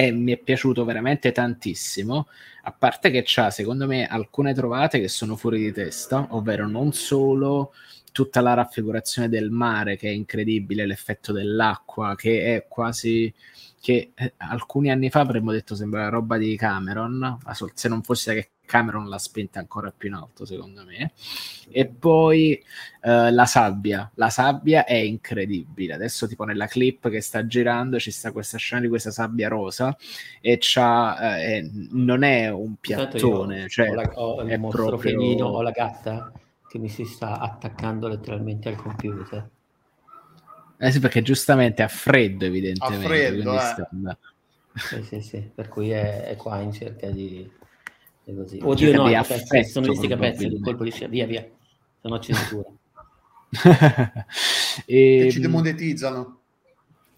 e 0.00 0.12
mi 0.12 0.32
è 0.32 0.38
piaciuto 0.38 0.86
veramente 0.86 1.30
tantissimo, 1.30 2.28
a 2.62 2.72
parte 2.72 3.10
che 3.10 3.22
c'ha 3.22 3.50
secondo 3.50 3.86
me 3.86 4.06
alcune 4.06 4.54
trovate 4.54 4.98
che 4.98 5.08
sono 5.08 5.36
fuori 5.36 5.58
di 5.58 5.72
testa, 5.72 6.26
ovvero 6.30 6.66
non 6.66 6.94
solo 6.94 7.74
tutta 8.10 8.40
la 8.40 8.54
raffigurazione 8.54 9.28
del 9.28 9.50
mare 9.50 9.98
che 9.98 10.08
è 10.08 10.12
incredibile, 10.12 10.86
l'effetto 10.86 11.32
dell'acqua 11.32 12.14
che 12.16 12.56
è 12.56 12.66
quasi 12.66 13.30
che 13.78 14.12
eh, 14.14 14.32
alcuni 14.38 14.90
anni 14.90 15.10
fa 15.10 15.20
avremmo 15.20 15.52
detto 15.52 15.74
sembra 15.74 16.08
roba 16.08 16.38
di 16.38 16.56
Cameron, 16.56 17.38
ma 17.44 17.56
se 17.74 17.88
non 17.90 18.00
fosse 18.02 18.32
che 18.32 18.50
Cameron 18.70 19.08
l'ha 19.08 19.18
spenta 19.18 19.58
ancora 19.58 19.92
più 19.94 20.08
in 20.08 20.14
alto 20.14 20.44
secondo 20.44 20.84
me. 20.84 21.10
E 21.72 21.86
poi 21.86 22.62
eh, 23.02 23.32
la 23.32 23.44
sabbia, 23.46 24.08
la 24.14 24.30
sabbia 24.30 24.84
è 24.84 24.94
incredibile. 24.94 25.94
Adesso 25.94 26.28
tipo 26.28 26.44
nella 26.44 26.66
clip 26.66 27.08
che 27.10 27.20
sta 27.20 27.46
girando 27.46 27.98
ci 27.98 28.12
sta 28.12 28.30
questa 28.30 28.58
scena 28.58 28.80
di 28.80 28.88
questa 28.88 29.10
sabbia 29.10 29.48
rosa 29.48 29.96
e 30.40 30.58
c'ha, 30.60 31.38
eh, 31.40 31.68
non 31.90 32.22
è 32.22 32.48
un 32.48 32.76
piattone, 32.76 33.68
cioè 33.68 33.90
ho, 33.90 33.94
la, 33.94 34.10
ho 34.14 34.42
il 34.42 34.60
mostro 34.60 34.86
proprio... 34.86 35.18
felino, 35.18 35.46
ho 35.46 35.62
la 35.62 35.72
gatta 35.72 36.32
che 36.68 36.78
mi 36.78 36.88
si 36.88 37.04
sta 37.04 37.40
attaccando 37.40 38.06
letteralmente 38.06 38.68
al 38.68 38.76
computer. 38.76 39.50
Eh 40.78 40.92
sì, 40.92 41.00
perché 41.00 41.20
giustamente 41.22 41.82
ha 41.82 41.88
freddo, 41.88 42.44
evidentemente. 42.44 43.04
Ha 43.04 43.08
freddo, 43.08 43.54
eh. 43.54 43.58
sta... 43.58 43.88
Sì, 44.72 45.02
sì, 45.02 45.20
sì, 45.20 45.50
per 45.52 45.68
cui 45.68 45.90
è, 45.90 46.22
è 46.26 46.36
qua 46.36 46.60
in 46.60 46.72
cerca 46.72 47.10
di... 47.10 47.58
di 48.30 48.36
così. 48.36 48.58
Oddio, 48.62 48.92
no, 49.02 49.16
affetto, 49.16 49.62
sono 49.68 49.86
questi 49.86 50.06
capezzoli, 50.06 50.56
di 50.56 50.60
colpo 50.60 50.84
di 50.84 50.92
via, 51.08 51.26
via, 51.26 51.42
se 52.00 52.08
no 52.08 52.18
censura. 52.18 52.68
e... 54.86 55.26
e 55.26 55.30
ci 55.30 55.40
demonetizzano. 55.40 56.38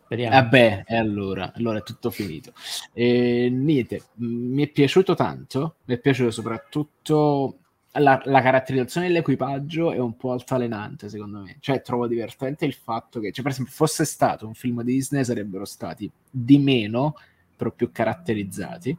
Speriamo. 0.04 0.35
Vabbè, 0.35 0.85
e 0.87 0.97
allora, 0.97 1.52
allora 1.54 1.78
è 1.78 1.83
tutto 1.83 2.11
finito. 2.11 2.52
E, 2.92 3.49
niente, 3.50 4.02
mi 4.16 4.62
è 4.62 4.69
piaciuto 4.69 5.14
tanto, 5.14 5.76
mi 5.87 5.95
è 5.95 5.99
piaciuto 5.99 6.31
soprattutto 6.31 7.57
la, 7.92 8.21
la, 8.25 8.40
caratterizzazione 8.40 9.09
dell'equipaggio 9.09 9.92
è 9.92 9.99
un 9.99 10.16
po' 10.16 10.33
altalenante, 10.33 11.09
secondo 11.09 11.40
me. 11.40 11.57
Cioè, 11.61 11.83
trovo 11.83 12.07
divertente 12.07 12.64
il 12.64 12.75
fatto 12.75 13.21
che, 13.21 13.33
cioè, 13.33 13.42
per 13.42 13.52
esempio, 13.52 13.75
fosse 13.75 14.04
stato 14.04 14.47
un 14.47 14.54
film 14.54 14.83
Disney, 14.83 15.25
sarebbero 15.25 15.64
stati 15.64 16.11
di 16.31 16.59
meno, 16.59 17.16
però 17.57 17.71
più 17.71 17.90
caratterizzati, 17.92 18.97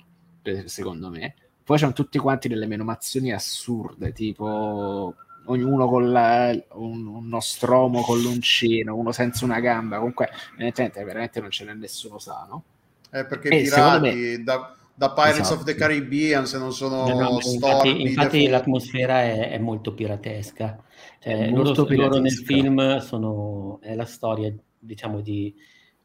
secondo 0.65 1.09
me. 1.09 1.35
Poi 1.63 1.77
c'hanno 1.77 1.93
tutti 1.93 2.17
quanti 2.17 2.47
delle 2.47 2.67
menomazioni 2.67 3.31
assurde, 3.31 4.11
tipo 4.11 5.15
ognuno 5.45 5.87
con 5.87 6.11
la, 6.11 6.57
un, 6.73 7.07
uno 7.07 7.39
stromo 7.39 8.01
con 8.01 8.21
l'uncino, 8.21 8.95
uno 8.95 9.11
senza 9.11 9.45
una 9.45 9.59
gamba. 9.59 9.97
Comunque, 9.97 10.29
evidentemente, 10.53 11.03
veramente 11.03 11.39
non 11.39 11.51
ce 11.51 11.65
n'è 11.65 11.73
nessuno 11.73 12.19
sano. 12.19 12.63
Eh, 13.11 13.25
perché 13.25 13.49
i 13.49 13.63
pirati 13.63 14.09
me... 14.09 14.43
da 14.43 14.75
da 14.95 15.11
Pirates 15.11 15.39
esatto. 15.39 15.61
of 15.61 15.63
the 15.63 15.73
Caribbean 15.73 16.45
se 16.45 16.59
non 16.59 16.71
sono 16.71 17.07
no, 17.07 17.19
no, 17.19 17.39
infatti, 17.41 18.01
infatti 18.03 18.47
l'atmosfera 18.47 19.23
è, 19.23 19.49
è, 19.49 19.57
molto 19.57 19.93
piratesca 19.93 20.79
cioè, 21.19 21.49
molto 21.49 21.83
loro, 21.89 21.95
loro, 21.95 22.19
nel 22.19 22.31
film 22.31 22.99
sono, 22.99 23.79
è 23.81 23.95
la 23.95 24.05
storia 24.05 24.53
diciamo 24.77 25.21
di 25.21 25.53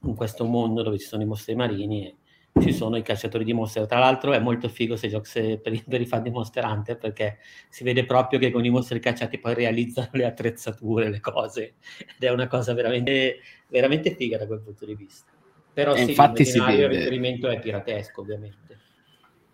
in 0.04 0.14
questo 0.14 0.46
mondo 0.46 0.82
dove 0.82 0.98
ci 0.98 1.06
sono 1.06 1.22
i 1.22 1.26
mostri 1.26 1.54
marini 1.54 2.06
e 2.06 2.16
ci 2.60 2.72
sono 2.72 2.96
i 2.96 3.02
cacciatori 3.02 3.44
di 3.44 3.52
mostre 3.52 3.86
tra 3.86 3.98
l'altro 3.98 4.32
è 4.32 4.38
molto 4.38 4.68
figo 4.68 4.96
se 4.96 5.08
giochi 5.08 5.58
per, 5.62 5.84
per 5.84 6.00
i 6.00 6.06
fan 6.06 6.22
di 6.22 6.30
Monster 6.30 6.64
Hunter 6.64 6.98
perché 6.98 7.38
si 7.68 7.84
vede 7.84 8.04
proprio 8.04 8.38
che 8.38 8.50
con 8.50 8.64
i 8.64 8.70
mostri 8.70 9.00
cacciati 9.00 9.38
poi 9.38 9.54
realizzano 9.54 10.08
le 10.12 10.24
attrezzature 10.24 11.08
le 11.08 11.20
cose 11.20 11.74
ed 11.98 12.22
è 12.22 12.30
una 12.30 12.46
cosa 12.46 12.74
veramente, 12.74 13.40
veramente 13.68 14.14
figa 14.14 14.38
da 14.38 14.46
quel 14.46 14.60
punto 14.60 14.84
di 14.84 14.94
vista. 14.94 15.30
Però 15.72 15.94
sì, 15.94 16.02
infatti 16.02 16.44
si 16.44 16.58
vede. 16.58 16.82
il 16.82 16.88
riferimento 16.88 17.48
è 17.48 17.58
piratesco 17.58 18.20
ovviamente 18.20 18.86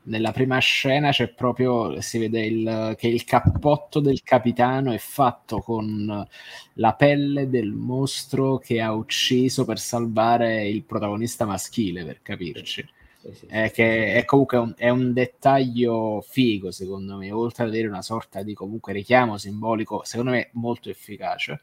nella 0.05 0.33
prima 0.33 0.59
scena 0.59 1.11
c'è 1.11 1.29
proprio, 1.29 2.01
si 2.01 2.19
vede 2.19 2.45
il, 2.45 2.95
che 2.97 3.09
il 3.09 3.25
cappotto 3.25 4.01
del 4.01 4.23
capitano 4.23 4.93
è 4.93 4.99
fatto 4.99 5.61
con 5.61 6.27
la 6.75 6.95
pelle 6.95 7.49
del 7.49 7.73
mostro 7.73 8.59
che 8.59 8.81
ha 8.81 8.93
ucciso 8.93 9.65
per 9.65 9.79
salvare 9.79 10.67
il 10.69 10.85
protagonista 10.85 11.45
maschile, 11.47 12.05
per 12.05 12.21
capirci. 12.23 12.87
Sì, 13.25 13.33
sì, 13.33 13.47
è, 13.47 13.71
che 13.71 14.15
è 14.15 14.25
comunque 14.27 14.59
un, 14.59 14.75
è 14.77 14.91
un 14.91 15.13
dettaglio 15.15 16.21
figo, 16.21 16.71
secondo 16.71 17.17
me, 17.17 17.31
oltre 17.33 17.63
ad 17.65 17.71
avere 17.71 17.89
una 17.89 18.03
sorta 18.03 18.43
di 18.43 18.53
comunque 18.53 18.93
richiamo 18.93 19.39
simbolico, 19.39 20.03
secondo 20.05 20.33
me 20.33 20.51
molto 20.53 20.91
efficace. 20.91 21.63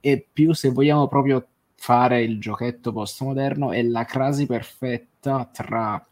E 0.00 0.26
più 0.32 0.54
se 0.54 0.70
vogliamo 0.70 1.06
proprio 1.06 1.46
fare 1.76 2.22
il 2.22 2.40
giochetto 2.40 2.92
postmoderno, 2.92 3.72
è 3.72 3.82
la 3.82 4.04
crasi 4.04 4.46
perfetta 4.46 5.48
tra 5.52 6.02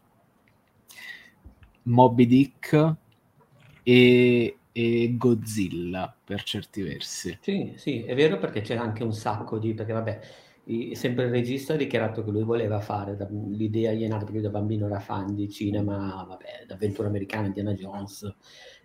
Moby 1.83 2.25
Dick 2.25 2.95
e, 3.83 4.57
e, 4.71 5.17
Godzilla 5.17 6.15
per 6.23 6.43
certi 6.43 6.81
versi. 6.81 7.37
Sì, 7.41 7.73
sì, 7.75 8.03
è 8.03 8.15
vero 8.15 8.37
perché 8.37 8.61
c'è 8.61 8.75
anche 8.75 9.03
un 9.03 9.13
sacco 9.13 9.57
di... 9.57 9.73
perché 9.73 9.93
vabbè, 9.93 10.19
sempre 10.93 11.25
il 11.25 11.31
regista 11.31 11.73
ha 11.73 11.77
dichiarato 11.77 12.23
che 12.23 12.31
lui 12.31 12.43
voleva 12.43 12.79
fare, 12.79 13.17
da, 13.17 13.27
l'idea 13.29 13.91
gli 13.91 14.03
è 14.03 14.07
nata 14.07 14.23
perché 14.23 14.39
da 14.39 14.49
bambino 14.49 14.85
era 14.85 14.99
fan 14.99 15.35
di 15.35 15.49
cinema, 15.49 16.25
vabbè, 16.27 16.65
d'avventura 16.67 17.09
americana, 17.09 17.47
Indiana 17.47 17.73
Jones 17.73 18.33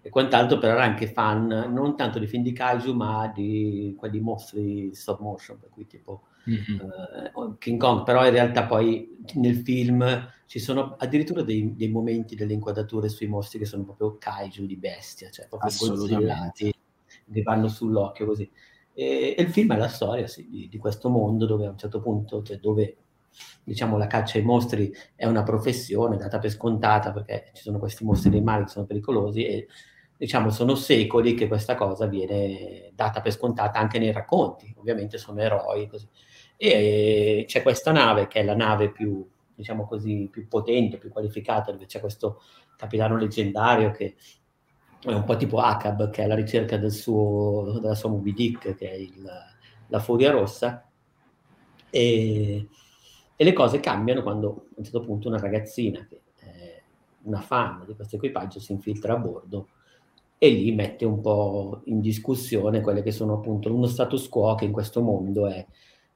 e 0.02 0.10
quant'altro, 0.10 0.58
però 0.58 0.72
era 0.72 0.82
anche 0.82 1.06
fan 1.06 1.46
non 1.46 1.96
tanto 1.96 2.18
di 2.18 2.26
film 2.26 2.42
di 2.42 2.52
kaiju 2.52 2.94
ma 2.94 3.30
di 3.32 3.94
quelli 3.96 4.20
mostri 4.20 4.92
stop 4.92 5.20
motion, 5.20 5.58
per 5.60 5.68
cui 5.70 5.86
tipo 5.86 6.22
mm-hmm. 6.50 6.80
uh, 7.34 7.58
King 7.58 7.78
Kong, 7.78 8.02
però 8.02 8.24
in 8.24 8.32
realtà 8.32 8.66
poi 8.66 9.16
nel 9.34 9.56
film 9.56 10.32
ci 10.46 10.58
sono 10.58 10.96
addirittura 10.98 11.42
dei, 11.42 11.76
dei, 11.76 11.88
momenti, 11.88 12.34
delle 12.34 12.54
inquadrature 12.54 13.08
sui 13.08 13.28
mostri 13.28 13.60
che 13.60 13.66
sono 13.66 13.84
proprio 13.84 14.16
kaiju 14.18 14.66
di 14.66 14.76
bestia, 14.76 15.30
cioè 15.30 15.46
proprio 15.46 15.70
godzillati 15.78 16.74
che 17.32 17.42
vanno 17.42 17.68
sull'occhio 17.68 18.26
così. 18.26 18.50
E, 18.98 19.36
e, 19.38 19.42
il 19.42 19.50
film 19.50 19.74
è 19.74 19.76
la 19.76 19.86
storia 19.86 20.26
sì, 20.26 20.48
di, 20.50 20.68
di, 20.68 20.76
questo 20.76 21.08
mondo 21.08 21.46
dove 21.46 21.66
a 21.66 21.70
un 21.70 21.78
certo 21.78 22.00
punto, 22.00 22.42
cioè 22.42 22.58
dove 22.58 22.96
diciamo 23.62 23.96
la 23.96 24.08
caccia 24.08 24.38
ai 24.38 24.44
mostri 24.44 24.92
è 25.14 25.24
una 25.24 25.44
professione 25.44 26.16
data 26.16 26.40
per 26.40 26.50
scontata 26.50 27.12
perché 27.12 27.50
ci 27.52 27.62
sono 27.62 27.78
questi 27.78 28.02
mostri 28.02 28.30
dei 28.30 28.40
mari 28.40 28.64
che 28.64 28.70
sono 28.70 28.86
pericolosi 28.86 29.44
e 29.46 29.68
diciamo 30.16 30.50
sono 30.50 30.74
secoli 30.74 31.34
che 31.34 31.46
questa 31.46 31.76
cosa 31.76 32.06
viene 32.06 32.90
data 32.92 33.20
per 33.20 33.30
scontata 33.30 33.78
anche 33.78 34.00
nei 34.00 34.10
racconti, 34.10 34.74
ovviamente 34.76 35.16
sono 35.16 35.40
eroi 35.40 35.86
così. 35.86 36.08
E 36.56 37.44
c'è 37.46 37.62
questa 37.62 37.92
nave 37.92 38.26
che 38.26 38.40
è 38.40 38.44
la 38.44 38.56
nave 38.56 38.90
più 38.90 39.24
diciamo 39.54 39.86
così, 39.86 40.28
più 40.28 40.48
potente, 40.48 40.98
più 40.98 41.10
qualificata, 41.10 41.70
dove 41.70 41.86
c'è 41.86 42.00
questo 42.00 42.40
capitano 42.76 43.16
leggendario 43.16 43.92
che 43.92 44.16
è 45.00 45.12
un 45.12 45.24
po' 45.24 45.36
tipo 45.36 45.58
Acab 45.58 46.10
che 46.10 46.22
è 46.22 46.24
alla 46.24 46.34
ricerca 46.34 46.76
del 46.76 46.92
suo, 46.92 47.78
della 47.80 47.94
sua 47.94 48.10
Moby 48.10 48.32
Dick, 48.32 48.74
che 48.74 48.90
è 48.90 48.94
il, 48.94 49.30
la 49.86 49.98
Furia 50.00 50.30
Rossa, 50.30 50.88
e, 51.90 52.68
e, 53.36 53.44
le 53.44 53.52
cose 53.52 53.80
cambiano 53.80 54.22
quando 54.22 54.48
a 54.48 54.74
un 54.76 54.84
certo 54.84 55.00
punto 55.00 55.28
una 55.28 55.38
ragazzina, 55.38 56.06
che 56.06 56.20
è 56.36 56.82
una 57.22 57.40
fan 57.40 57.84
di 57.86 57.94
questo 57.94 58.16
equipaggio, 58.16 58.60
si 58.60 58.72
infiltra 58.72 59.14
a 59.14 59.18
bordo 59.18 59.68
e 60.38 60.50
lì 60.50 60.72
mette 60.72 61.04
un 61.04 61.20
po' 61.20 61.80
in 61.86 62.00
discussione 62.00 62.80
quelle 62.80 63.02
che 63.02 63.10
sono 63.10 63.34
appunto 63.34 63.74
uno 63.74 63.86
status 63.86 64.28
quo 64.28 64.54
che 64.54 64.66
in 64.66 64.72
questo 64.72 65.02
mondo 65.02 65.48
è, 65.48 65.66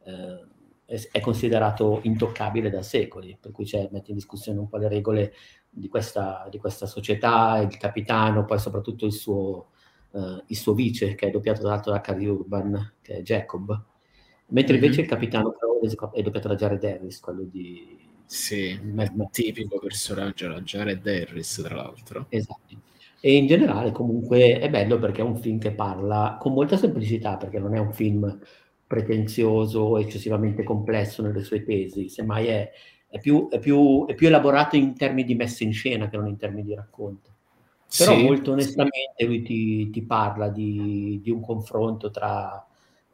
eh, 0.04 0.44
è, 0.84 1.20
considerato 1.20 2.00
intoccabile 2.02 2.70
da 2.70 2.82
secoli, 2.82 3.36
per 3.40 3.50
cui 3.50 3.68
mette 3.90 4.10
in 4.10 4.16
discussione 4.16 4.58
un 4.58 4.68
po' 4.68 4.76
le 4.76 4.88
regole 4.88 5.32
di 5.68 5.88
questa, 5.88 6.46
di 6.50 6.58
questa 6.58 6.86
società, 6.86 7.58
il 7.58 7.76
capitano, 7.76 8.44
poi 8.44 8.58
soprattutto 8.58 9.06
il 9.06 9.12
suo, 9.12 9.70
uh, 10.10 10.42
il 10.46 10.56
suo 10.56 10.74
vice, 10.74 11.14
che 11.14 11.28
è 11.28 11.30
doppiato 11.30 11.60
tra 11.60 11.70
l'altro 11.70 11.92
da 11.92 12.00
Carrie 12.00 12.28
Urban, 12.28 12.94
che 13.00 13.18
è 13.18 13.22
Jacob, 13.22 13.84
mentre 14.48 14.74
invece 14.74 14.96
mm-hmm. 14.96 15.04
il 15.04 15.08
capitano 15.08 15.54
è 16.12 16.22
doppiato 16.22 16.48
da 16.48 16.54
Jared 16.54 16.84
Harris, 16.84 17.20
quello 17.20 17.42
di... 17.42 17.98
Sì, 18.24 18.78
un 18.82 19.28
tipico 19.30 19.78
personaggio, 19.78 20.48
da 20.48 20.60
Jared 20.60 21.06
Harris, 21.06 21.62
tra 21.62 21.74
l'altro. 21.74 22.26
Esatto. 22.28 22.90
E 23.24 23.36
in 23.36 23.46
generale 23.46 23.92
comunque 23.92 24.58
è 24.58 24.68
bello 24.68 24.98
perché 24.98 25.20
è 25.20 25.24
un 25.24 25.36
film 25.36 25.58
che 25.58 25.72
parla 25.72 26.38
con 26.40 26.52
molta 26.52 26.76
semplicità, 26.76 27.36
perché 27.36 27.58
non 27.58 27.74
è 27.74 27.78
un 27.78 27.92
film 27.92 28.40
pretenzioso, 28.92 29.96
eccessivamente 29.96 30.62
complesso 30.64 31.22
nelle 31.22 31.42
sue 31.42 31.64
tesi, 31.64 32.10
semmai 32.10 32.46
è, 32.48 32.70
è, 33.08 33.18
più, 33.18 33.48
è, 33.48 33.58
più, 33.58 34.04
è 34.04 34.14
più 34.14 34.26
elaborato 34.26 34.76
in 34.76 34.94
termini 34.94 35.26
di 35.26 35.34
messa 35.34 35.64
in 35.64 35.72
scena 35.72 36.10
che 36.10 36.18
non 36.18 36.26
in 36.28 36.36
termini 36.36 36.64
di 36.64 36.74
racconto. 36.74 37.30
Però 37.96 38.14
sì, 38.14 38.22
molto 38.22 38.52
onestamente 38.52 39.14
sì. 39.16 39.24
lui 39.24 39.40
ti, 39.40 39.88
ti 39.88 40.02
parla 40.02 40.50
di, 40.50 41.20
di, 41.22 41.30
un 41.30 41.40
confronto 41.40 42.10
tra 42.10 42.62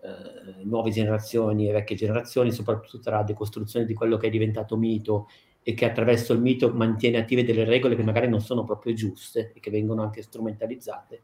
eh, 0.03 0.65
nuove 0.65 0.91
generazioni 0.91 1.69
e 1.69 1.73
vecchie 1.73 1.95
generazioni, 1.95 2.51
soprattutto 2.51 2.99
tra 2.99 3.19
la 3.19 3.23
decostruzione 3.23 3.87
di 3.87 3.95
quello 3.95 4.17
che 4.17 4.27
è 4.27 4.31
diventato 4.31 4.77
mito 4.77 5.29
e 5.63 5.75
che 5.75 5.85
attraverso 5.85 6.33
il 6.33 6.41
mito 6.41 6.73
mantiene 6.73 7.19
attive 7.19 7.45
delle 7.45 7.65
regole 7.65 7.95
che 7.95 8.03
magari 8.03 8.27
non 8.29 8.41
sono 8.41 8.65
proprio 8.65 8.95
giuste 8.95 9.53
e 9.55 9.61
che 9.61 9.71
vengono 9.71 10.03
anche 10.03 10.23
strumentalizzate 10.23 11.23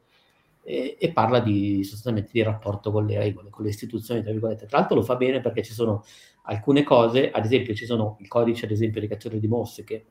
e, 0.65 0.97
e, 0.99 1.13
parla 1.13 1.41
di, 1.41 1.85
sostanzialmente 1.85 2.31
di 2.33 2.43
rapporto 2.43 2.91
con 2.91 3.05
le 3.05 3.19
regole, 3.19 3.51
con 3.51 3.65
le 3.65 3.71
istituzioni, 3.71 4.23
tra 4.23 4.31
virgolette. 4.31 4.67
Tra 4.67 4.79
l'altro 4.79 4.97
lo 4.97 5.03
fa 5.03 5.17
bene 5.17 5.41
perché 5.41 5.63
ci 5.63 5.75
sono 5.75 6.05
alcune 6.45 6.83
cose, 6.83 7.31
ad 7.31 7.45
esempio 7.45 7.75
ci 7.75 7.85
sono 7.85 8.17
il 8.21 8.29
codice, 8.29 8.65
ad 8.65 8.71
esempio, 8.71 9.01
dei 9.01 9.09
cacciatori 9.09 9.41
di 9.41 9.47
mosse 9.47 9.85
che 9.85 10.07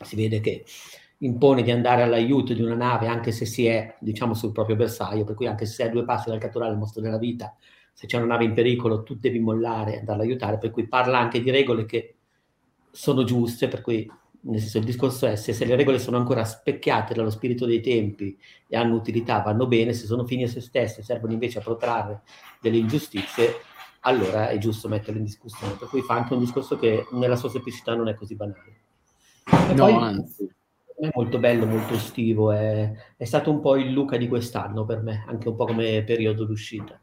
si 0.00 0.16
vede 0.16 0.40
che 0.40 0.64
impone 1.18 1.62
di 1.62 1.70
andare 1.70 2.02
all'aiuto 2.02 2.52
di 2.52 2.60
una 2.60 2.74
nave 2.74 3.06
anche 3.06 3.32
se 3.32 3.46
si 3.46 3.66
è, 3.66 3.96
diciamo, 4.00 4.34
sul 4.34 4.52
proprio 4.52 4.76
bersaglio, 4.76 5.24
per 5.24 5.36
cui 5.36 5.46
anche 5.46 5.64
se 5.64 5.74
sei 5.74 5.86
a 5.86 5.90
due 5.90 6.04
passi 6.04 6.28
dal 6.28 6.38
catturare 6.38 6.72
il 6.72 6.78
mostro 6.78 7.00
della 7.00 7.18
vita, 7.18 7.56
se 7.92 8.06
c'è 8.06 8.16
una 8.18 8.26
nave 8.26 8.44
in 8.44 8.52
pericolo 8.52 9.02
tu 9.04 9.14
devi 9.14 9.38
mollare 9.38 9.94
e 9.94 9.98
andarla 10.00 10.24
aiutare, 10.24 10.58
per 10.58 10.70
cui 10.70 10.86
parla 10.88 11.18
anche 11.18 11.40
di 11.40 11.50
regole 11.50 11.86
che 11.86 12.16
sono 12.90 13.24
giuste, 13.24 13.68
per 13.68 13.80
cui 13.80 14.10
nel 14.46 14.60
senso 14.60 14.78
il 14.78 14.84
discorso 14.84 15.26
è 15.26 15.36
se, 15.36 15.52
se, 15.52 15.64
le 15.64 15.76
regole 15.76 15.98
sono 15.98 16.16
ancora 16.16 16.44
specchiate 16.44 17.14
dallo 17.14 17.30
spirito 17.30 17.66
dei 17.66 17.80
tempi 17.80 18.38
e 18.68 18.76
hanno 18.76 18.94
utilità, 18.94 19.40
vanno 19.40 19.66
bene, 19.66 19.92
se 19.92 20.06
sono 20.06 20.24
fini 20.24 20.44
a 20.44 20.48
se 20.48 20.60
stesse, 20.60 21.02
servono 21.02 21.32
invece 21.32 21.58
a 21.58 21.62
protrarre 21.62 22.22
delle 22.60 22.76
ingiustizie, 22.76 23.54
allora 24.00 24.48
è 24.48 24.58
giusto 24.58 24.88
metterle 24.88 25.18
in 25.18 25.24
discussione. 25.26 25.74
Per 25.74 25.88
cui 25.88 26.02
fa 26.02 26.14
anche 26.14 26.34
un 26.34 26.40
discorso 26.40 26.78
che 26.78 27.06
nella 27.12 27.36
sua 27.36 27.50
semplicità 27.50 27.94
non 27.94 28.08
è 28.08 28.14
così 28.14 28.36
banale. 28.36 28.80
E 29.68 29.74
no, 29.74 29.86
poi, 29.86 29.94
anzi. 29.94 30.50
È 30.98 31.10
molto 31.12 31.38
bello, 31.38 31.66
molto 31.66 31.92
estivo, 31.92 32.52
è, 32.52 32.90
è 33.16 33.24
stato 33.24 33.50
un 33.50 33.60
po' 33.60 33.76
il 33.76 33.92
Luca 33.92 34.16
di 34.16 34.28
quest'anno 34.28 34.86
per 34.86 35.02
me, 35.02 35.24
anche 35.26 35.48
un 35.48 35.56
po' 35.56 35.66
come 35.66 36.02
periodo 36.04 36.44
d'uscita. 36.44 36.98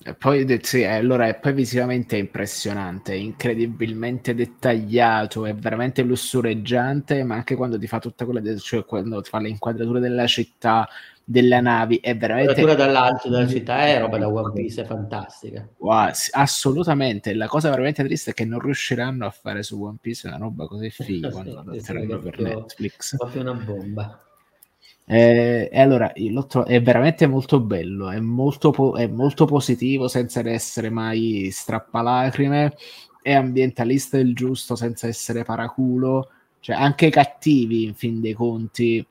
E 0.00 0.14
poi, 0.14 0.58
sì, 0.62 0.84
allora, 0.84 1.26
e 1.26 1.34
poi 1.34 1.52
visivamente 1.52 2.16
è 2.16 2.20
impressionante, 2.20 3.12
è 3.12 3.16
incredibilmente 3.16 4.34
dettagliato, 4.34 5.44
è 5.44 5.54
veramente 5.54 6.02
lussureggiante, 6.02 7.24
ma 7.24 7.34
anche 7.34 7.56
quando 7.56 7.78
ti 7.78 7.86
fa 7.86 7.98
tutte 7.98 8.24
quelle, 8.24 8.40
de- 8.40 8.58
cioè 8.58 8.84
quando 8.84 9.20
ti 9.20 9.28
fa 9.28 9.40
le 9.40 9.48
inquadrature 9.48 9.98
della 10.00 10.26
città, 10.26 10.88
delle 11.24 11.60
navi, 11.60 11.96
è 11.96 12.16
veramente... 12.16 12.54
L'inquadratura 12.54 12.86
dall'alto 12.86 13.28
della 13.28 13.46
città 13.48 13.86
è 13.86 13.98
roba 13.98 14.18
da 14.18 14.28
One 14.28 14.52
Piece, 14.52 14.82
è 14.82 14.84
fantastica. 14.84 15.68
Wow, 15.78 16.10
assolutamente, 16.30 17.34
la 17.34 17.48
cosa 17.48 17.68
veramente 17.68 18.04
triste 18.04 18.30
è 18.30 18.34
che 18.34 18.44
non 18.44 18.60
riusciranno 18.60 19.26
a 19.26 19.30
fare 19.30 19.62
su 19.62 19.82
One 19.82 19.98
Piece 20.00 20.28
una 20.28 20.38
roba 20.38 20.66
così 20.66 20.88
figa 20.90 21.28
quando 21.28 21.54
la 21.54 21.60
adotteranno 21.60 22.18
per 22.18 22.40
Netflix. 22.40 23.16
Proprio 23.16 23.42
una 23.42 23.52
bomba. 23.52 24.22
Eh, 25.10 25.70
e 25.72 25.80
allora 25.80 26.12
tro- 26.46 26.66
è 26.66 26.82
veramente 26.82 27.26
molto 27.26 27.60
bello, 27.60 28.10
è 28.10 28.20
molto, 28.20 28.70
po- 28.70 28.94
è 28.94 29.06
molto 29.06 29.46
positivo 29.46 30.06
senza 30.06 30.46
essere 30.46 30.90
mai 30.90 31.48
strappalacrime, 31.50 32.76
è 33.22 33.32
ambientalista 33.32 34.18
il 34.18 34.34
giusto 34.34 34.76
senza 34.76 35.06
essere 35.06 35.44
paraculo, 35.44 36.28
cioè 36.60 36.76
anche 36.76 37.06
i 37.06 37.10
cattivi 37.10 37.84
in 37.84 37.94
fin 37.94 38.20
dei 38.20 38.34
conti 38.34 39.04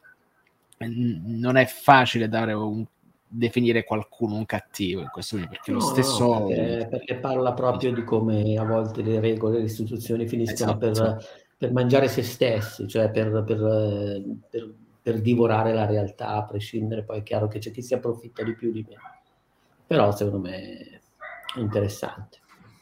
n- 0.86 1.40
non 1.40 1.56
è 1.56 1.66
facile 1.66 2.30
dare 2.30 2.54
un, 2.54 2.86
definire 3.28 3.84
qualcuno 3.84 4.36
un 4.36 4.46
cattivo 4.46 5.02
in 5.02 5.10
questo 5.10 5.36
momento 5.36 5.56
perché 5.56 5.72
no, 5.72 5.80
lo 5.80 5.84
stesso 5.84 6.26
no, 6.26 6.46
perché, 6.46 6.88
perché, 6.90 7.16
parla 7.16 7.54
proprio 7.54 7.92
di 7.92 8.04
come 8.04 8.56
a 8.56 8.64
volte 8.64 9.02
le 9.02 9.20
regole 9.20 9.58
le 9.58 9.66
istituzioni 9.66 10.28
finiscono 10.28 10.80
esatto. 10.80 11.16
per, 11.16 11.28
per, 11.58 11.72
mangiare 11.74 12.08
se 12.08 12.24
stessi 12.24 12.88
cioè 12.88 13.10
per, 13.10 13.44
per, 13.44 14.24
per 14.50 14.74
per 15.08 15.22
divorare 15.22 15.74
la 15.74 15.86
realtà, 15.86 16.36
a 16.36 16.44
prescindere, 16.44 17.02
poi 17.02 17.20
è 17.20 17.24
chiaro 17.24 17.48
che 17.48 17.60
c'è 17.60 17.72
chi 17.72 17.82
si 17.82 17.94
approfitta 17.94 18.44
di 18.44 18.54
più 18.56 18.74
di 18.74 18.86
me. 18.86 18.96
Però 19.88 20.12
secondo 20.12 20.40
me 20.50 21.00
è 21.56 21.60
interessante. 21.60 22.40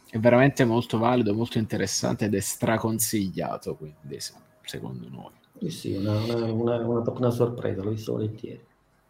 È 0.09 0.17
veramente 0.17 0.65
molto 0.65 0.97
valido, 0.97 1.35
molto 1.35 1.59
interessante 1.59 2.25
ed 2.25 2.33
è 2.33 2.39
straconsigliato, 2.39 3.75
quindi 3.75 4.17
secondo 4.63 5.07
noi. 5.07 5.33
Sì, 5.59 5.69
sì, 5.69 5.95
una, 5.97 6.17
una, 6.17 6.79
una, 6.81 7.11
una, 7.11 7.29
sorpresa, 7.29 7.83
l'ho 7.83 7.91
visto 7.91 8.13
volentieri. 8.13 8.65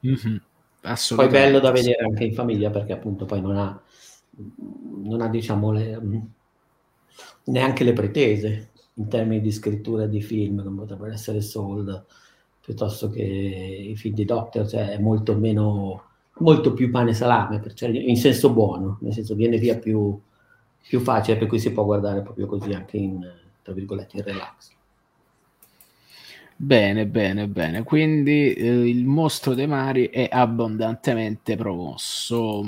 Mm-hmm. 0.05 0.35
Poi 1.15 1.27
bello 1.29 1.59
da 1.59 1.71
vedere 1.71 2.03
anche 2.03 2.25
in 2.25 2.33
famiglia 2.33 2.69
perché 2.69 2.91
appunto 2.91 3.23
poi 3.23 3.39
non 3.39 3.55
ha, 3.55 3.81
non 5.05 5.21
ha 5.21 5.29
diciamo 5.29 5.71
le, 5.71 6.01
neanche 7.45 7.85
le 7.85 7.93
pretese 7.93 8.71
in 8.95 9.07
termini 9.07 9.39
di 9.39 9.53
scrittura 9.53 10.05
di 10.05 10.21
film, 10.21 10.61
come 10.61 10.81
potrebbe 10.81 11.13
essere 11.13 11.39
Soul 11.39 12.05
piuttosto 12.65 13.11
che 13.11 13.21
i 13.21 13.95
film 13.95 14.15
di 14.15 14.25
Doctor, 14.25 14.67
cioè 14.67 14.89
è 14.89 14.97
molto 14.97 15.37
meno, 15.37 16.03
molto 16.39 16.73
più 16.73 16.89
pane 16.89 17.11
e 17.11 17.13
salame, 17.13 17.61
cioè 17.75 17.89
in 17.89 18.17
senso 18.17 18.51
buono, 18.51 18.97
nel 19.01 19.13
senso 19.13 19.35
viene 19.35 19.59
via 19.59 19.77
più, 19.77 20.19
più 20.87 20.99
facile, 20.99 21.37
per 21.37 21.47
cui 21.47 21.59
si 21.59 21.71
può 21.71 21.85
guardare 21.85 22.23
proprio 22.23 22.47
così 22.47 22.73
anche 22.73 22.97
in, 22.97 23.23
tra 23.61 23.71
virgolette, 23.71 24.17
in 24.17 24.23
relax. 24.23 24.73
Bene, 26.55 27.05
bene, 27.05 27.47
bene. 27.47 27.83
Quindi 27.83 28.53
eh, 28.53 28.89
il 28.89 29.05
mostro 29.05 29.53
dei 29.53 29.67
mari 29.67 30.09
è 30.09 30.27
abbondantemente 30.31 31.55
promosso 31.55 32.63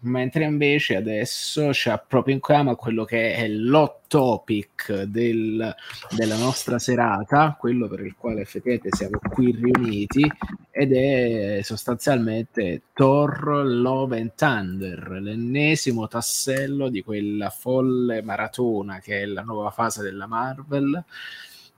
mentre 0.00 0.44
invece 0.44 0.96
adesso 0.96 1.70
c'è 1.70 2.00
proprio 2.06 2.34
in 2.34 2.40
cama 2.40 2.74
quello 2.74 3.04
che 3.04 3.34
è 3.34 3.48
l'hot 3.48 3.98
topic 4.06 5.02
del, 5.02 5.74
della 6.16 6.36
nostra 6.36 6.78
serata, 6.78 7.56
quello 7.58 7.86
per 7.86 8.00
il 8.00 8.16
quale 8.16 8.40
effettivamente 8.40 8.88
siamo 8.90 9.18
qui 9.18 9.52
riuniti, 9.52 10.28
ed 10.70 10.92
è 10.92 11.60
sostanzialmente 11.62 12.82
Thor 12.92 13.64
Love 13.64 14.18
and 14.18 14.32
Thunder, 14.34 15.18
l'ennesimo 15.20 16.08
tassello 16.08 16.88
di 16.88 17.02
quella 17.02 17.50
folle 17.50 18.22
maratona 18.22 18.98
che 18.98 19.22
è 19.22 19.26
la 19.26 19.42
nuova 19.42 19.70
fase 19.70 20.02
della 20.02 20.26
Marvel 20.26 21.04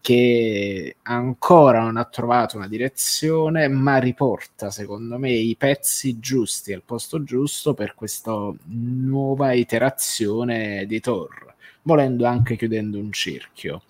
che 0.03 0.97
ancora 1.03 1.81
non 1.81 1.97
ha 1.97 2.05
trovato 2.07 2.57
una 2.57 2.67
direzione, 2.67 3.69
ma 3.69 3.99
riporta, 3.99 4.73
secondo 4.73 5.17
me, 5.17 5.31
i 5.31 5.55
pezzi 5.57 6.19
giusti 6.19 6.73
al 6.73 6.83
posto 6.85 7.23
giusto 7.23 7.73
per 7.73 7.95
questa 7.95 8.53
nuova 8.65 9.53
iterazione 9.53 10.87
di 10.87 10.99
Thor, 10.99 11.55
volendo 11.83 12.27
anche 12.27 12.57
chiudendo 12.57 12.99
un 12.99 13.13
cerchio. 13.13 13.85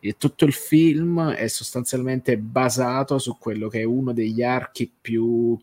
E 0.00 0.16
tutto 0.18 0.44
il 0.44 0.52
film 0.52 1.30
è 1.30 1.46
sostanzialmente 1.46 2.36
basato 2.36 3.18
su 3.18 3.38
quello 3.38 3.68
che 3.68 3.80
è 3.80 3.84
uno 3.84 4.12
degli 4.12 4.42
archi 4.42 4.92
più 5.00 5.58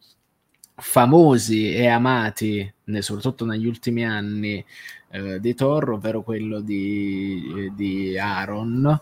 famosi 0.74 1.76
e 1.76 1.86
amati, 1.86 2.74
soprattutto 3.02 3.46
negli 3.46 3.68
ultimi 3.68 4.04
anni, 4.04 4.66
eh, 5.12 5.40
di 5.40 5.54
Thor, 5.54 5.92
ovvero 5.92 6.24
quello 6.24 6.60
di, 6.60 7.72
di 7.76 8.18
Aaron, 8.18 9.00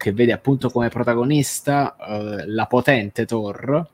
che 0.00 0.12
vede 0.12 0.32
appunto 0.32 0.70
come 0.70 0.88
protagonista 0.88 1.94
uh, 1.98 2.42
la 2.46 2.64
potente 2.64 3.26
Thor, 3.26 3.86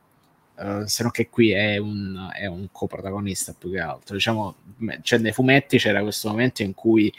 uh, 0.54 0.84
se 0.84 1.02
non 1.02 1.10
che 1.10 1.28
qui 1.28 1.50
è 1.50 1.78
un, 1.78 2.30
è 2.32 2.46
un 2.46 2.68
coprotagonista 2.70 3.52
più 3.58 3.72
che 3.72 3.80
altro. 3.80 4.14
Diciamo, 4.14 4.54
cioè 5.02 5.18
nei 5.18 5.32
fumetti 5.32 5.78
c'era 5.78 6.02
questo 6.02 6.28
momento 6.28 6.62
in 6.62 6.74
cui 6.74 7.12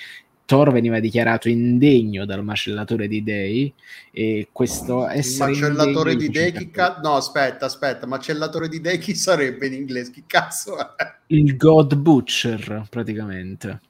Thor 0.45 0.71
veniva 0.71 1.01
dichiarato 1.01 1.49
indegno 1.49 2.23
dal 2.23 2.45
macellatore 2.45 3.09
di 3.09 3.21
dei 3.21 3.73
e 4.09 4.47
questo 4.53 5.05
essere 5.05 5.51
il 5.51 5.57
macellatore 5.59 6.15
di 6.15 6.29
dei 6.29 6.53
chi 6.53 6.71
ca- 6.71 7.01
no 7.03 7.15
aspetta 7.15 7.65
aspetta 7.65 8.05
macellatore 8.05 8.69
di 8.69 8.79
dei 8.79 8.99
chi 8.99 9.15
sarebbe 9.15 9.67
in 9.67 9.73
inglese? 9.73 10.11
Chi 10.11 10.23
cazzo 10.25 10.77
è? 10.77 11.15
Il 11.27 11.57
God 11.57 11.95
Butcher 11.97 12.87
praticamente. 12.89 13.81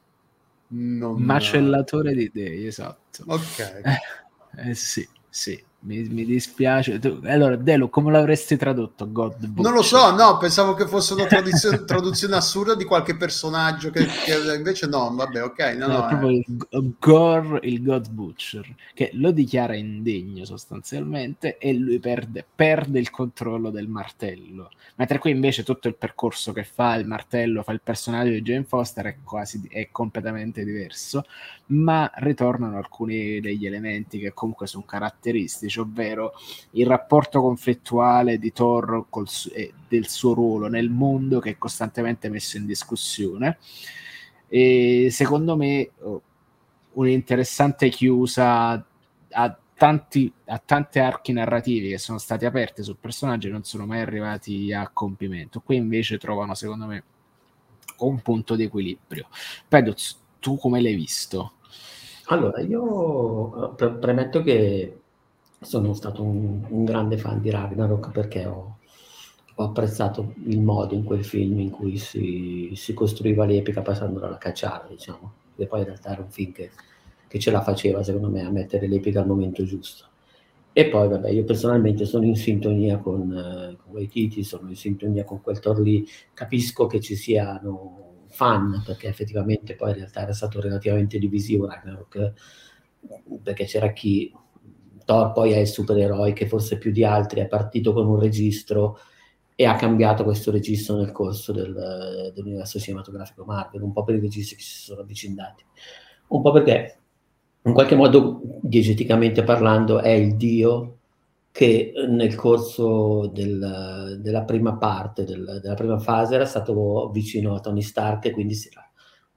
Non 0.70 1.22
macellatore 1.22 2.16
di 2.16 2.32
dei 2.34 2.66
esatto. 2.66 3.24
Ok 3.28 4.16
eh, 4.58 4.74
sì 4.76 5.08
sì 5.30 5.64
mi, 5.80 6.02
mi 6.10 6.26
dispiace. 6.26 7.00
Allora, 7.26 7.56
Delo, 7.56 7.90
come 7.90 8.12
l'avresti 8.12 8.58
tradotto? 8.58 9.10
God 9.12 9.46
Butcher? 9.46 9.64
Non 9.64 9.74
lo 9.74 9.84
so, 9.84 10.12
no, 10.16 10.38
pensavo 10.38 10.74
che 10.74 10.88
fosse 10.88 11.14
una 11.14 11.26
traduzione, 11.28 11.84
traduzione 11.86 12.36
assurda 12.36 12.76
di 12.76 12.84
qualche 12.84 13.16
personaggio, 13.16 13.92
che, 13.92 14.06
che, 14.06 14.56
invece 14.56 14.88
no, 14.88 15.14
vabbè, 15.14 15.44
ok. 15.44 15.76
No, 15.78 15.88
no, 15.88 15.94
no 15.94 16.08
proprio 16.08 16.30
eh. 16.30 16.46
il 16.48 16.96
Gore, 17.00 17.60
il 17.64 17.84
God 17.84 18.10
Butcher, 18.10 18.76
che 18.94 19.12
lo 19.14 19.32
dichiara 19.32 19.76
indegno 19.76 20.46
sostanzialmente 20.46 21.58
e 21.58 21.74
lui 21.74 22.00
perde, 22.00 22.46
perde 22.56 23.00
il 23.00 23.12
controllo 23.12 23.70
del 23.70 23.88
martello. 23.88 24.72
Mentre 24.96 25.20
qui 25.20 25.30
invece 25.30 25.64
tutto 25.64 25.88
il 25.88 25.96
percorso 25.96 26.54
che 26.54 26.64
fa 26.64 26.96
il 26.96 27.06
martello, 27.06 27.62
fa 27.62 27.72
il 27.72 27.82
personaggio 27.84 28.32
di 28.32 28.42
Jane 28.42 28.64
Foster 28.64 29.06
è 29.06 29.18
quasi 29.24 29.62
è 29.70 29.90
completamente 29.92 30.66
diverso, 30.66 31.24
ma 31.68 32.10
ritornano 32.16 32.78
alcuni 32.78 33.40
degli 33.40 33.68
elementi 33.68 34.18
che 34.18 34.34
comunque 34.34 34.66
sono 34.66 34.84
caratteristici 34.86 35.67
classici, 35.68 35.80
ovvero 35.80 36.34
il 36.72 36.86
rapporto 36.86 37.42
conflittuale 37.42 38.40
di 38.40 38.52
Thor 38.52 39.06
col, 39.10 39.28
eh, 39.54 39.74
del 39.88 40.08
suo 40.08 40.34
ruolo 40.34 40.68
nel 40.68 40.90
mondo 40.90 41.40
che 41.40 41.52
è 41.52 41.58
costantemente 41.58 42.30
messo 42.30 42.58
in 42.58 42.66
discussione. 42.66 43.58
E 44.48 45.10
secondo 45.12 45.56
me 45.56 45.92
oh, 46.00 46.22
un'interessante 46.94 47.90
chiusa 47.90 48.84
a 49.30 49.58
tanti, 49.76 50.32
a 50.46 50.62
tante 50.64 51.00
archi 51.00 51.34
narrativi 51.34 51.90
che 51.90 51.98
sono 51.98 52.18
stati 52.18 52.46
aperti 52.46 52.82
sul 52.82 52.98
personaggio 53.00 53.50
e 53.50 53.52
non 53.52 53.64
sono 53.64 53.86
mai 53.86 54.00
arrivati 54.00 54.74
a 54.74 54.90
compimento. 54.92 55.62
Qui 55.62 55.76
invece 55.76 56.18
trovano, 56.18 56.56
secondo 56.56 56.86
me, 56.86 57.04
un 57.98 58.22
punto 58.22 58.56
di 58.56 58.64
equilibrio. 58.64 59.28
Peduz, 59.68 60.20
tu 60.40 60.58
come 60.58 60.82
l'hai 60.82 60.96
visto? 60.96 61.54
Allora, 62.30 62.60
io 62.60 63.74
pre- 63.76 63.94
premetto 63.94 64.42
che 64.42 64.97
sono 65.60 65.94
stato 65.94 66.24
un, 66.24 66.64
un, 66.68 66.86
grande 66.86 67.18
fan 67.18 67.42
di 67.42 67.50
Ragnarok 67.50 68.12
perché 68.12 68.46
ho, 68.46 68.78
ho, 69.56 69.64
apprezzato 69.64 70.34
il 70.46 70.62
modo 70.62 70.94
in 70.94 71.04
quel 71.04 71.26
film 71.26 71.60
in 71.60 71.72
cui 71.72 71.98
si, 71.98 72.72
si 72.76 72.94
costruiva 72.94 73.46
l'epica 73.46 73.82
passando 73.82 74.20
dalla 74.20 74.38
cacciata, 74.38 74.88
diciamo, 74.88 75.34
e 75.56 75.66
poi 75.66 75.80
in 75.80 75.86
realtà 75.86 76.12
era 76.12 76.22
un 76.22 76.30
film 76.30 76.52
che, 76.52 76.72
che, 77.28 77.40
ce 77.40 77.52
la 77.52 77.62
faceva, 77.62 78.04
secondo 78.04 78.30
me, 78.30 78.46
a 78.46 78.52
mettere 78.52 78.88
l'epica 78.88 79.22
al 79.22 79.28
momento 79.28 79.64
giusto. 79.64 80.06
E 80.72 80.90
poi, 80.90 81.08
vabbè, 81.08 81.30
io 81.30 81.44
personalmente 81.44 82.06
sono 82.06 82.26
in 82.26 82.36
sintonia 82.36 83.00
con, 83.00 83.32
eh, 83.32 83.78
con 83.82 83.94
Waititi, 83.94 84.44
sono 84.44 84.70
in 84.70 84.76
sintonia 84.76 85.24
con 85.24 85.42
quel 85.42 85.60
Thor 85.60 85.80
lì, 85.80 86.08
capisco 86.34 86.86
che 86.86 87.00
ci 87.02 87.16
siano 87.16 88.26
fan, 88.28 88.84
perché 88.86 89.08
effettivamente 89.08 89.76
poi 89.76 89.90
in 89.90 89.96
realtà 89.96 90.22
era 90.22 90.34
stato 90.34 90.62
relativamente 90.62 91.18
divisivo 91.18 91.66
Ragnarok, 91.66 92.34
perché 93.42 93.66
c'era 93.66 93.92
chi 93.92 94.32
Thor 95.08 95.32
poi 95.32 95.54
è 95.54 95.58
il 95.58 95.68
supereroe 95.68 96.34
che 96.34 96.48
forse 96.48 96.78
più 96.78 96.92
di 96.92 97.06
altri 97.06 97.40
è 97.40 97.48
partito 97.48 97.94
con 97.94 98.06
un 98.06 98.20
registro 98.20 99.00
e 99.56 99.66
ha 99.66 99.76
cambiato 99.76 100.26
questo 100.26 100.52
registro 100.52 100.98
nel 100.98 101.14
corso 101.14 101.54
del, 101.54 102.34
dell'universo 102.36 102.78
cinematografico 102.78 103.46
Marvel, 103.46 103.84
un 103.84 103.94
po' 103.94 104.04
per 104.04 104.16
i 104.16 104.20
registri 104.20 104.58
che 104.58 104.64
si 104.64 104.84
sono 104.84 105.02
avvicendati, 105.02 105.64
un 106.28 106.42
po' 106.42 106.52
perché 106.52 107.00
in 107.64 107.74
qualche 107.74 107.96
modo, 107.96 108.42
diegeticamente 108.62 109.44
parlando, 109.44 110.00
è 110.00 110.10
il 110.10 110.36
dio 110.36 110.98
che 111.52 111.94
nel 112.08 112.36
corso 112.36 113.28
del, 113.34 114.20
della 114.22 114.44
prima 114.44 114.76
parte, 114.76 115.24
del, 115.24 115.60
della 115.62 115.74
prima 115.74 116.00
fase, 116.00 116.36
era 116.36 116.46
stato 116.46 117.10
vicino 117.12 117.56
a 117.56 117.60
Tony 117.62 117.82
Stark 117.82 118.26
e 118.26 118.32
quindi 118.32 118.56
si 118.56 118.68
era 118.68 118.86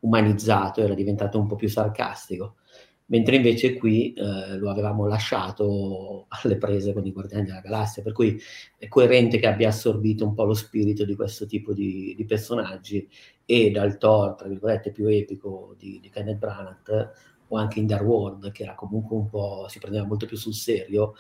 umanizzato, 0.01 0.81
era 0.81 0.95
diventato 0.95 1.39
un 1.39 1.47
po' 1.47 1.55
più 1.55 1.69
sarcastico 1.69 2.57
mentre 3.11 3.37
invece 3.37 3.75
qui 3.75 4.13
eh, 4.13 4.57
lo 4.57 4.71
avevamo 4.71 5.07
lasciato 5.07 6.27
alle 6.29 6.57
prese 6.57 6.93
con 6.93 7.05
i 7.05 7.13
Guardiani 7.13 7.45
della 7.45 7.61
Galassia, 7.61 8.03
per 8.03 8.13
cui 8.13 8.41
è 8.79 8.89
coerente 8.89 9.39
che 9.39 9.47
abbia 9.47 9.69
assorbito 9.69 10.25
un 10.25 10.35
po' 10.35 10.45
lo 10.45 10.55
spirito 10.55 11.05
di 11.05 11.17
questo 11.17 11.47
tipo 11.47 11.73
di, 11.73 12.15
di 12.17 12.25
personaggi 12.25 13.09
e 13.45 13.71
dal 13.71 13.99
Thor, 13.99 14.37
tra 14.37 14.49
virgolette, 14.49 14.93
più 14.93 15.07
epico 15.07 15.75
di, 15.77 15.99
di 16.01 16.09
Kenneth 16.09 16.39
Branagh 16.39 17.13
o 17.49 17.57
anche 17.57 17.81
in 17.81 17.87
Dark 17.87 18.05
World, 18.05 18.53
che 18.53 18.63
era 18.63 18.77
comunque 18.77 19.17
un 19.17 19.29
po', 19.29 19.67
si 19.69 19.81
prendeva 19.81 20.07
molto 20.07 20.27
più 20.27 20.37
sul 20.37 20.55
serio, 20.55 21.15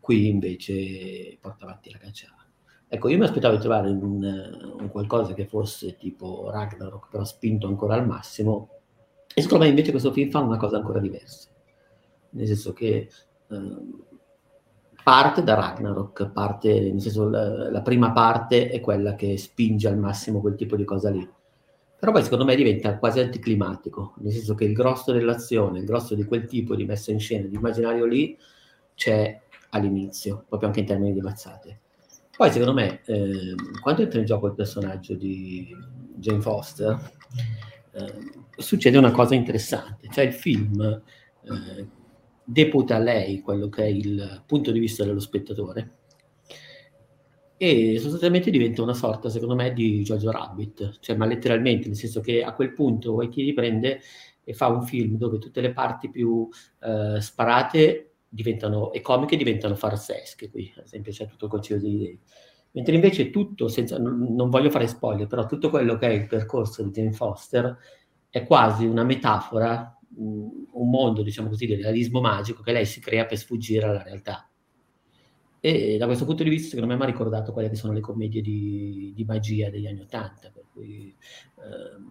qui 0.00 0.28
invece 0.28 1.38
porta 1.40 1.64
avanti 1.64 1.90
la 1.90 1.98
cacciata. 1.98 2.46
Ecco, 2.88 3.08
io 3.08 3.16
mi 3.16 3.24
aspettavo 3.24 3.54
di 3.54 3.60
trovare 3.60 3.88
un, 3.88 4.22
un 4.78 4.88
qualcosa 4.90 5.32
che 5.32 5.46
fosse 5.46 5.96
tipo 5.96 6.50
Ragnarok, 6.50 7.08
però 7.10 7.24
spinto 7.24 7.66
ancora 7.66 7.94
al 7.94 8.06
massimo, 8.06 8.81
e 9.34 9.42
secondo 9.42 9.64
me 9.64 9.70
invece 9.70 9.90
questo 9.90 10.12
film 10.12 10.30
fa 10.30 10.40
una 10.40 10.56
cosa 10.56 10.76
ancora 10.76 11.00
diversa, 11.00 11.48
nel 12.30 12.46
senso 12.46 12.72
che 12.72 13.08
eh, 13.48 13.76
parte 15.02 15.42
da 15.42 15.54
Ragnarok, 15.54 16.30
parte, 16.30 16.80
nel 16.80 17.00
senso 17.00 17.28
la, 17.28 17.70
la, 17.70 17.82
prima 17.82 18.12
parte 18.12 18.68
è 18.68 18.80
quella 18.80 19.14
che 19.14 19.36
spinge 19.36 19.88
al 19.88 19.98
massimo 19.98 20.40
quel 20.40 20.54
tipo 20.54 20.76
di 20.76 20.84
cosa 20.84 21.10
lì. 21.10 21.28
Però 21.98 22.12
poi 22.12 22.22
secondo 22.24 22.44
me 22.44 22.56
diventa 22.56 22.98
quasi 22.98 23.20
anticlimatico, 23.20 24.14
nel 24.18 24.32
senso 24.32 24.54
che 24.54 24.64
il 24.64 24.72
grosso 24.72 25.12
dell'azione, 25.12 25.78
il 25.78 25.84
grosso 25.84 26.16
di 26.16 26.24
quel 26.24 26.46
tipo 26.46 26.74
di 26.74 26.84
messa 26.84 27.12
in 27.12 27.20
scena, 27.20 27.46
di 27.46 27.54
immaginario 27.54 28.06
lì, 28.06 28.36
c'è 28.94 29.40
all'inizio, 29.70 30.44
proprio 30.48 30.68
anche 30.68 30.80
in 30.80 30.86
termini 30.86 31.12
di 31.12 31.20
mazzate. 31.20 31.80
Poi 32.36 32.50
secondo 32.50 32.72
me, 32.72 33.02
eh, 33.04 33.54
quando 33.80 34.02
entra 34.02 34.18
in 34.18 34.24
gioco 34.24 34.48
il 34.48 34.54
personaggio 34.54 35.14
di 35.14 35.76
Jane 36.16 36.40
Foster, 36.40 36.98
eh, 37.92 38.41
succede 38.56 38.98
una 38.98 39.10
cosa 39.10 39.34
interessante, 39.34 40.08
cioè 40.10 40.24
il 40.24 40.32
film 40.32 40.80
eh, 40.82 41.86
deputa 42.44 42.96
a 42.96 42.98
lei 42.98 43.40
quello 43.40 43.68
che 43.68 43.84
è 43.84 43.88
il 43.88 44.42
punto 44.46 44.70
di 44.70 44.78
vista 44.78 45.04
dello 45.04 45.20
spettatore 45.20 45.96
e 47.62 47.96
sostanzialmente 48.00 48.50
diventa 48.50 48.82
una 48.82 48.92
sorta, 48.92 49.28
secondo 49.28 49.54
me, 49.54 49.72
di 49.72 50.02
Jojo 50.02 50.32
Rabbit, 50.32 50.98
cioè 50.98 51.14
ma 51.14 51.26
letteralmente, 51.26 51.86
nel 51.86 51.96
senso 51.96 52.20
che 52.20 52.42
a 52.42 52.54
quel 52.54 52.72
punto 52.72 53.12
Waititi 53.12 53.52
prende 53.52 54.00
e 54.42 54.52
fa 54.52 54.66
un 54.66 54.82
film 54.82 55.16
dove 55.16 55.38
tutte 55.38 55.60
le 55.60 55.72
parti 55.72 56.10
più 56.10 56.48
eh, 56.80 57.20
sparate 57.20 58.14
diventano, 58.28 58.90
e 58.90 59.00
comiche 59.00 59.36
diventano 59.36 59.76
farsesche, 59.76 60.50
qui 60.50 60.72
ad 60.76 60.86
esempio 60.86 61.12
c'è 61.12 61.28
tutto 61.28 61.44
il 61.44 61.50
concilio 61.52 61.80
degli 61.80 61.98
dei. 61.98 62.18
Mentre 62.72 62.96
invece 62.96 63.30
tutto, 63.30 63.68
senza, 63.68 63.96
non, 63.96 64.34
non 64.34 64.50
voglio 64.50 64.70
fare 64.70 64.88
spoiler, 64.88 65.28
però 65.28 65.46
tutto 65.46 65.70
quello 65.70 65.96
che 65.96 66.08
è 66.08 66.12
il 66.12 66.26
percorso 66.26 66.82
di 66.82 66.90
Jane 66.90 67.12
Foster 67.12 67.78
è 68.32 68.46
quasi 68.46 68.86
una 68.86 69.04
metafora, 69.04 69.94
un 70.16 70.88
mondo, 70.88 71.22
diciamo 71.22 71.50
così, 71.50 71.66
di 71.66 71.74
realismo 71.74 72.22
magico 72.22 72.62
che 72.62 72.72
lei 72.72 72.86
si 72.86 72.98
crea 72.98 73.26
per 73.26 73.36
sfuggire 73.36 73.84
alla 73.84 74.02
realtà. 74.02 74.48
E 75.60 75.98
da 75.98 76.06
questo 76.06 76.24
punto 76.24 76.42
di 76.42 76.48
vista, 76.48 76.70
secondo 76.70 76.90
me, 76.90 76.96
mi 76.96 77.02
ha 77.02 77.12
ricordato 77.12 77.52
quelle 77.52 77.68
che 77.68 77.76
sono 77.76 77.92
le 77.92 78.00
commedie 78.00 78.40
di, 78.40 79.12
di 79.14 79.24
magia 79.24 79.68
degli 79.68 79.86
anni 79.86 80.00
Ottanta, 80.00 80.50
per 80.50 80.64
cui 80.72 81.14
eh, 81.58 82.02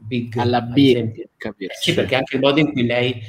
Big, 0.00 0.36
alla 0.36 0.62
B, 0.62 1.26
sì, 1.80 1.94
perché 1.94 2.16
anche 2.16 2.34
il 2.34 2.42
modo 2.42 2.58
in 2.58 2.72
cui 2.72 2.84
lei 2.84 3.22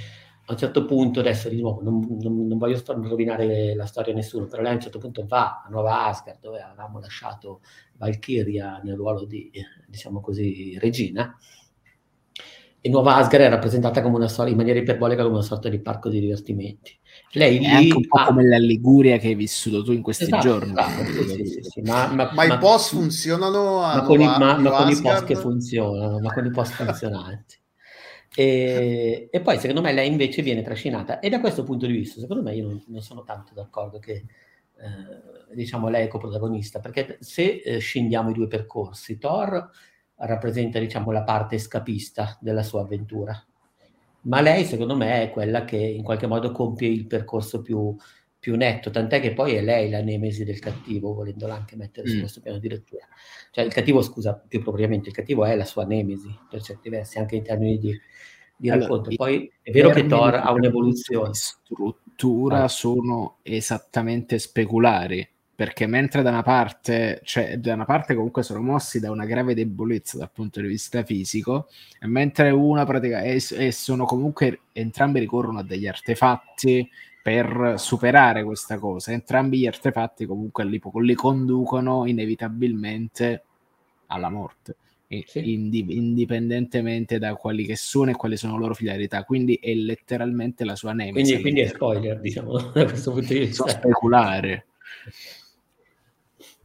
a 0.47 0.51
un 0.53 0.57
certo 0.57 0.85
punto, 0.85 1.19
adesso 1.19 1.49
di 1.49 1.61
nuovo, 1.61 1.83
non, 1.83 1.99
non, 2.19 2.47
non 2.47 2.57
voglio 2.57 2.81
rovinare 2.83 3.75
la 3.75 3.85
storia 3.85 4.11
a 4.11 4.15
nessuno, 4.15 4.47
però 4.47 4.63
lei 4.63 4.71
a 4.71 4.75
un 4.75 4.81
certo 4.81 4.97
punto 4.97 5.23
va 5.27 5.61
a 5.63 5.69
Nuova 5.69 6.07
Asgard, 6.07 6.39
dove 6.39 6.59
avevamo 6.59 6.99
lasciato 6.99 7.61
Valkyria 7.97 8.81
nel 8.83 8.95
ruolo 8.95 9.25
di, 9.25 9.51
diciamo 9.85 10.19
così, 10.19 10.75
regina, 10.79 11.37
e 12.81 12.89
Nuova 12.89 13.15
Asgard 13.17 13.43
è 13.43 13.49
rappresentata 13.49 14.01
come 14.01 14.15
una 14.15 14.27
sorta, 14.29 14.49
in 14.49 14.57
maniera 14.57 14.79
iperbolica 14.79 15.23
come 15.23 15.35
una 15.35 15.43
sorta 15.43 15.67
di 15.67 15.79
parco 15.79 16.07
di 16.07 16.19
divertimenti. 16.19 16.97
Lei 17.31 17.57
è 17.57 17.59
lì 17.59 17.65
anche 17.65 17.95
un 17.95 18.07
po' 18.07 18.19
ha... 18.19 18.25
come 18.25 18.47
la 18.47 18.57
Liguria 18.57 19.17
che 19.17 19.27
hai 19.27 19.35
vissuto 19.35 19.83
tu 19.83 19.91
in 19.91 20.01
questi 20.01 20.23
esatto, 20.23 20.47
giorni. 20.47 20.71
Esatto, 20.71 21.03
sì, 21.03 21.45
sì, 21.45 21.61
sì, 21.61 21.81
ma, 21.81 22.07
ma, 22.07 22.31
ma, 22.33 22.45
i 22.45 22.57
boss 22.57 22.91
funzionano 22.91 23.79
ma 23.79 24.01
con, 24.03 24.21
i, 24.21 24.25
ma, 24.25 24.57
ma 24.57 24.71
con 24.71 24.89
i 24.89 25.01
boss 25.01 25.23
che 25.25 25.35
funzionano, 25.35 26.19
ma 26.19 26.33
con 26.33 26.45
i 26.45 26.49
boss 26.49 26.71
funzionanti. 26.71 27.57
E, 28.35 29.27
e, 29.31 29.41
poi 29.41 29.57
secondo 29.57 29.81
me 29.81 29.91
lei 29.91 30.07
invece 30.07 30.43
viene 30.43 30.61
trascinata 30.61 31.19
e 31.19 31.29
da 31.29 31.39
questo 31.39 31.63
punto 31.63 31.87
di 31.87 31.93
vista 31.93 32.21
secondo 32.21 32.43
me 32.43 32.55
io 32.55 32.67
non, 32.67 32.83
non 32.85 33.01
sono 33.01 33.23
tanto 33.23 33.55
d'accordo 33.55 33.97
che 33.97 34.13
eh, 34.13 35.55
diciamo 35.55 35.89
lei 35.89 36.05
è 36.05 36.07
coprotagonista 36.07 36.79
perché 36.79 37.17
se 37.21 37.61
eh, 37.65 37.79
scendiamo 37.79 38.29
i 38.29 38.33
due 38.33 38.47
percorsi 38.47 39.17
Thor 39.17 39.69
rappresenta 40.19 40.79
diciamo, 40.79 41.11
la 41.11 41.23
parte 41.23 41.57
scapista 41.57 42.37
della 42.41 42.63
sua 42.63 42.81
avventura. 42.81 43.41
Ma 44.21 44.41
lei, 44.41 44.65
secondo 44.65 44.95
me, 44.95 45.23
è 45.23 45.31
quella 45.31 45.63
che 45.63 45.77
in 45.77 46.03
qualche 46.03 46.27
modo 46.27 46.51
compie 46.51 46.89
il 46.89 47.07
percorso 47.07 47.61
più, 47.61 47.95
più 48.37 48.55
netto, 48.55 48.89
tant'è 48.89 49.21
che 49.21 49.33
poi 49.33 49.53
è 49.53 49.61
lei 49.61 49.89
la 49.89 50.01
nemesi 50.01 50.43
del 50.43 50.59
cattivo, 50.59 51.13
volendola 51.13 51.55
anche 51.55 51.77
mettere 51.77 52.07
mm. 52.07 52.11
su 52.11 52.19
questo 52.19 52.41
piano 52.41 52.59
di 52.59 52.67
lettura. 52.67 53.07
Cioè 53.51 53.63
il 53.63 53.73
cattivo, 53.73 54.01
scusa, 54.01 54.33
più 54.35 54.61
propriamente, 54.61 55.09
il 55.09 55.15
cattivo 55.15 55.45
è 55.45 55.55
la 55.55 55.65
sua 55.65 55.85
nemesi, 55.85 56.33
per 56.49 56.61
certi 56.61 56.89
versi, 56.89 57.17
anche 57.17 57.37
in 57.37 57.43
termini 57.43 57.77
di, 57.77 57.97
di 58.57 58.69
racconto. 58.69 59.09
Allora, 59.09 59.15
Poi 59.15 59.51
è 59.61 59.71
vero 59.71 59.89
che 59.91 60.05
Thor 60.05 60.35
ha 60.35 60.51
un'evoluzione. 60.51 61.33
Struttura 61.33 62.63
ah. 62.63 62.67
sono 62.67 63.37
esattamente 63.41 64.37
speculari 64.37 65.27
perché 65.59 65.87
mentre 65.87 66.21
da 66.21 66.29
una 66.29 66.41
parte, 66.41 67.19
cioè 67.25 67.57
da 67.57 67.73
una 67.73 67.83
parte 67.83 68.15
comunque 68.15 68.43
sono 68.43 68.61
mossi 68.61 69.01
da 69.01 69.11
una 69.11 69.25
grave 69.25 69.53
debolezza 69.53 70.17
dal 70.17 70.31
punto 70.31 70.61
di 70.61 70.67
vista 70.67 71.03
fisico, 71.03 71.67
e 71.99 72.07
mentre 72.07 72.49
una 72.49 72.85
pratica 72.85 73.23
e, 73.23 73.43
e 73.51 73.71
sono 73.73 74.05
comunque 74.05 74.61
entrambi 74.71 75.19
ricorrono 75.19 75.59
a 75.59 75.63
degli 75.63 75.85
artefatti 75.85 76.89
per 77.21 77.73
superare 77.75 78.45
questa 78.45 78.77
cosa. 78.77 79.11
Entrambi 79.11 79.59
gli 79.59 79.67
artefatti 79.67 80.25
comunque 80.25 80.63
li, 80.63 80.79
li 81.01 81.13
conducono 81.13 82.05
inevitabilmente 82.05 83.43
alla 84.07 84.29
morte. 84.29 84.77
Sì. 85.25 85.51
indipendentemente 85.51 87.17
da 87.17 87.33
quali 87.33 87.65
che 87.65 87.75
sono 87.75 88.11
e 88.11 88.15
quali 88.15 88.37
sono 88.37 88.53
le 88.53 88.59
loro 88.61 88.75
finalità. 88.75 89.25
Quindi 89.25 89.59
è 89.61 89.73
letteralmente 89.73 90.63
la 90.63 90.77
sua 90.77 90.93
nemica. 90.93 91.19
Quindi, 91.19 91.41
quindi, 91.41 91.59
è 91.59 91.67
spoiler, 91.67 92.17
diciamo, 92.21 92.57
da 92.71 92.85
questo 92.85 93.11
punto 93.11 93.33
di 93.33 93.39
vista. 93.39 93.67
Speculare. 93.67 94.63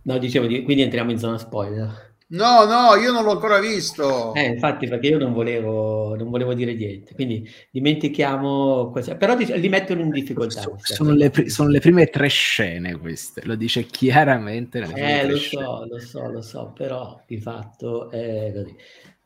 No, 0.04 0.18
dicevo, 0.18 0.46
quindi 0.46 0.82
entriamo 0.82 1.10
in 1.10 1.18
zona 1.18 1.38
spoiler. 1.38 2.12
No, 2.26 2.64
no, 2.64 2.96
io 2.96 3.12
non 3.12 3.22
l'ho 3.22 3.32
ancora 3.32 3.58
visto. 3.58 4.34
Eh, 4.34 4.46
infatti, 4.46 4.88
perché 4.88 5.08
io 5.08 5.18
non 5.18 5.32
volevo, 5.32 6.16
non 6.16 6.30
volevo 6.30 6.54
dire 6.54 6.74
niente. 6.74 7.14
Quindi 7.14 7.48
dimentichiamo 7.70 8.90
questo. 8.90 9.16
Però 9.16 9.36
li 9.36 9.68
mettono 9.68 10.00
in 10.00 10.10
difficoltà. 10.10 10.62
Sono, 10.62 10.78
sono, 10.78 11.12
le, 11.12 11.30
sono, 11.48 11.68
le, 11.68 11.80
prime 11.80 12.06
tre 12.06 12.28
scene 12.28 12.96
queste, 12.98 13.42
lo 13.44 13.54
dice 13.54 13.84
chiaramente. 13.84 14.80
Eh, 14.94 15.28
lo 15.28 15.36
so, 15.36 15.86
lo 15.86 15.98
so, 15.98 16.30
lo 16.30 16.40
so, 16.40 16.72
però 16.74 17.22
di 17.26 17.38
fatto 17.38 18.10
è 18.10 18.52
così. 18.54 18.76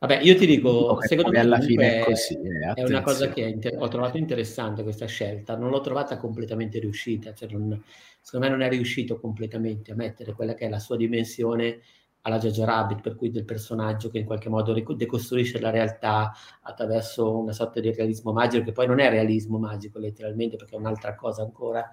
Vabbè, 0.00 0.20
io 0.22 0.36
ti 0.36 0.46
dico, 0.46 0.70
no, 0.70 1.00
secondo 1.00 1.32
me 1.32 1.40
alla 1.40 1.58
fine 1.58 2.00
è, 2.00 2.04
così, 2.04 2.34
eh, 2.34 2.72
è 2.74 2.84
una 2.84 3.02
cosa 3.02 3.30
che 3.30 3.40
inter- 3.40 3.74
ho 3.76 3.88
trovato 3.88 4.16
interessante 4.16 4.84
questa 4.84 5.06
scelta, 5.06 5.56
non 5.56 5.70
l'ho 5.70 5.80
trovata 5.80 6.16
completamente 6.18 6.78
riuscita, 6.78 7.34
cioè 7.34 7.48
non, 7.50 7.82
secondo 8.28 8.46
me 8.46 8.52
non 8.52 8.60
è 8.60 8.68
riuscito 8.68 9.18
completamente 9.18 9.90
a 9.90 9.94
mettere 9.94 10.34
quella 10.34 10.52
che 10.52 10.66
è 10.66 10.68
la 10.68 10.78
sua 10.78 10.98
dimensione 10.98 11.80
alla 12.20 12.36
Jojo 12.36 12.66
Rabbit, 12.66 13.00
per 13.00 13.16
cui 13.16 13.30
del 13.30 13.46
personaggio 13.46 14.10
che 14.10 14.18
in 14.18 14.26
qualche 14.26 14.50
modo 14.50 14.74
decostruisce 14.74 15.58
la 15.58 15.70
realtà 15.70 16.34
attraverso 16.60 17.38
una 17.38 17.52
sorta 17.52 17.80
di 17.80 17.90
realismo 17.90 18.32
magico, 18.32 18.64
che 18.64 18.72
poi 18.72 18.86
non 18.86 19.00
è 19.00 19.08
realismo 19.08 19.56
magico 19.56 19.98
letteralmente, 19.98 20.56
perché 20.56 20.76
è 20.76 20.78
un'altra 20.78 21.14
cosa 21.14 21.40
ancora, 21.40 21.90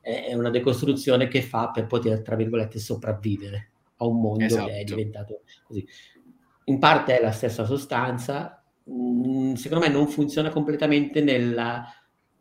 è 0.00 0.32
una 0.32 0.48
decostruzione 0.48 1.28
che 1.28 1.42
fa 1.42 1.70
per 1.70 1.86
poter, 1.86 2.22
tra 2.22 2.34
virgolette, 2.34 2.78
sopravvivere 2.78 3.72
a 3.96 4.06
un 4.06 4.22
mondo 4.22 4.42
esatto. 4.42 4.64
che 4.64 4.72
è 4.72 4.76
esatto. 4.76 4.94
diventato 4.94 5.40
così. 5.64 5.86
In 6.64 6.78
parte 6.78 7.18
è 7.18 7.22
la 7.22 7.32
stessa 7.32 7.66
sostanza, 7.66 8.64
mm, 8.90 9.52
secondo 9.52 9.84
me 9.84 9.92
non 9.92 10.08
funziona 10.08 10.48
completamente 10.48 11.20
nella, 11.20 11.84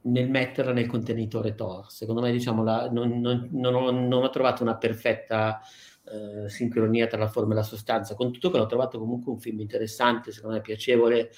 nel 0.04 0.30
metterla 0.30 0.74
nel 0.74 0.88
contenitore 0.88 1.56
Tor. 1.56 1.92
Secondo 1.92 2.22
me, 2.22 2.32
diciamo, 2.32 2.64
la, 2.64 2.90
non, 2.90 3.20
non, 3.20 3.50
non, 3.52 3.76
ho, 3.76 3.92
non, 3.92 4.24
ho, 4.24 4.30
trovato 4.30 4.64
una 4.64 4.78
perfetta 4.78 5.62
eh, 6.06 6.50
sincronia 6.50 7.08
tra 7.08 7.18
la 7.18 7.28
forma 7.28 7.54
e 7.54 7.58
la 7.58 7.64
sostanza. 7.64 8.16
Con 8.16 8.32
tutto 8.32 8.50
che 8.50 8.58
l'ho 8.58 8.66
trovato 8.66 9.00
comunque 9.00 9.32
un 9.32 9.40
film 9.40 9.60
interessante, 9.60 10.32
secondo 10.32 10.56
me 10.56 10.62
piacevole, 10.62 11.30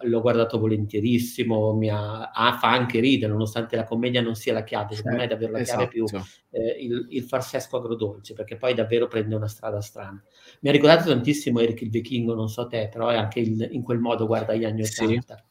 l'ho 0.00 0.20
guardato 0.20 0.58
volentierissimo, 0.58 1.74
mi 1.74 1.88
ha, 1.90 2.30
ah, 2.30 2.56
fa 2.58 2.70
anche 2.70 3.00
ridere, 3.00 3.30
nonostante 3.30 3.76
la 3.76 3.84
commedia 3.84 4.20
non 4.20 4.34
sia 4.34 4.52
la 4.52 4.64
chiave, 4.64 4.94
secondo 4.96 5.18
me 5.18 5.24
è 5.24 5.28
davvero 5.28 5.52
la 5.52 5.60
esatto. 5.60 5.78
chiave 5.78 5.92
più 5.92 6.04
esatto. 6.04 6.26
eh, 6.50 6.76
il, 6.80 7.06
il 7.10 7.22
farsesco 7.22 7.76
agrodolce, 7.76 8.34
perché 8.34 8.56
poi 8.56 8.74
davvero 8.74 9.06
prende 9.06 9.34
una 9.34 9.48
strada 9.48 9.80
strana. 9.80 10.22
Mi 10.60 10.68
ha 10.68 10.72
ricordato 10.72 11.08
tantissimo 11.08 11.60
Eric 11.60 11.82
il 11.82 11.90
Vichingo, 11.90 12.34
non 12.34 12.48
so 12.48 12.66
te, 12.66 12.88
però 12.90 13.08
è 13.08 13.16
anche 13.16 13.40
il, 13.40 13.68
in 13.70 13.82
quel 13.82 13.98
modo 13.98 14.26
guarda 14.26 14.54
gli 14.54 14.64
anni 14.64 14.82
80. 14.82 15.36
Sì 15.36 15.45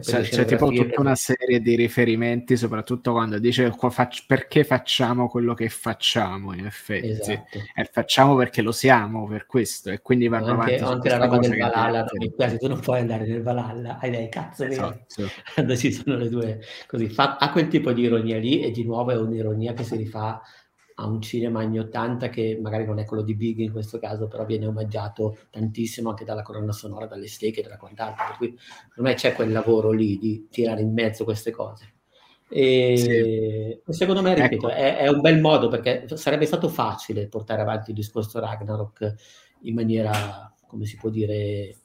c'è, 0.00 0.22
c'è 0.22 0.44
tipo 0.44 0.70
tutta 0.70 1.00
una 1.00 1.14
serie 1.14 1.60
di 1.60 1.74
riferimenti, 1.76 2.56
soprattutto 2.56 3.12
quando 3.12 3.38
dice 3.38 3.74
perché 4.26 4.64
facciamo 4.64 5.28
quello 5.28 5.54
che 5.54 5.68
facciamo, 5.68 6.52
in 6.54 6.66
effetti. 6.66 7.08
Esatto. 7.08 7.58
E 7.74 7.88
facciamo 7.90 8.34
perché 8.36 8.62
lo 8.62 8.72
siamo, 8.72 9.26
per 9.26 9.46
questo, 9.46 9.90
e 9.90 10.00
quindi 10.00 10.28
vanno 10.28 10.58
anche, 10.58 10.76
avanti. 10.76 10.94
Anche 10.94 11.08
la 11.08 11.16
roba 11.16 11.38
del 11.38 11.56
Valhalla, 11.56 12.06
quasi 12.34 12.58
tu 12.58 12.68
non 12.68 12.80
puoi 12.80 13.00
andare 13.00 13.26
nel 13.26 13.42
Valhalla, 13.42 13.98
hai 14.00 14.10
dei 14.10 14.28
cazzo 14.28 14.64
esatto. 14.64 15.30
quando 15.54 15.76
ci 15.76 15.92
sono 15.92 16.16
le 16.16 16.28
due, 16.28 16.60
così, 16.86 17.08
fa, 17.08 17.36
ha 17.36 17.50
quel 17.50 17.68
tipo 17.68 17.92
di 17.92 18.02
ironia 18.02 18.38
lì, 18.38 18.60
e 18.60 18.70
di 18.70 18.84
nuovo 18.84 19.10
è 19.10 19.16
un'ironia 19.16 19.72
che 19.72 19.84
si 19.84 19.96
rifà 19.96 20.40
a 20.98 21.06
un 21.06 21.20
cinema 21.20 21.60
anni 21.60 21.78
80 21.78 22.28
che 22.30 22.58
magari 22.60 22.86
non 22.86 22.98
è 22.98 23.04
quello 23.04 23.22
di 23.22 23.34
Big 23.34 23.58
in 23.58 23.72
questo 23.72 23.98
caso, 23.98 24.28
però 24.28 24.46
viene 24.46 24.66
omaggiato 24.66 25.36
tantissimo 25.50 26.10
anche 26.10 26.24
dalla 26.24 26.42
colonna 26.42 26.72
sonora, 26.72 27.06
dalle 27.06 27.28
stecche 27.28 27.62
da 27.62 27.76
quant'altro. 27.76 28.24
Per 28.28 28.36
cui 28.36 28.58
per 28.94 29.04
me 29.04 29.14
c'è 29.14 29.34
quel 29.34 29.52
lavoro 29.52 29.90
lì 29.90 30.18
di 30.18 30.48
tirare 30.50 30.80
in 30.80 30.92
mezzo 30.92 31.24
queste 31.24 31.50
cose. 31.50 31.92
E 32.48 33.82
sì. 33.84 33.92
secondo 33.92 34.22
me, 34.22 34.34
ripeto, 34.34 34.68
ecco. 34.68 34.76
è, 34.78 34.96
è, 34.98 35.08
un 35.08 35.20
bel 35.20 35.40
modo 35.40 35.68
perché 35.68 36.06
sarebbe 36.14 36.46
stato 36.46 36.68
facile 36.68 37.26
portare 37.26 37.60
avanti 37.60 37.90
il 37.90 37.96
discorso 37.96 38.38
Ragnarok 38.38 39.14
in 39.62 39.74
maniera, 39.74 40.54
come 40.66 40.86
si 40.86 40.96
può 40.96 41.10
dire, 41.10 41.76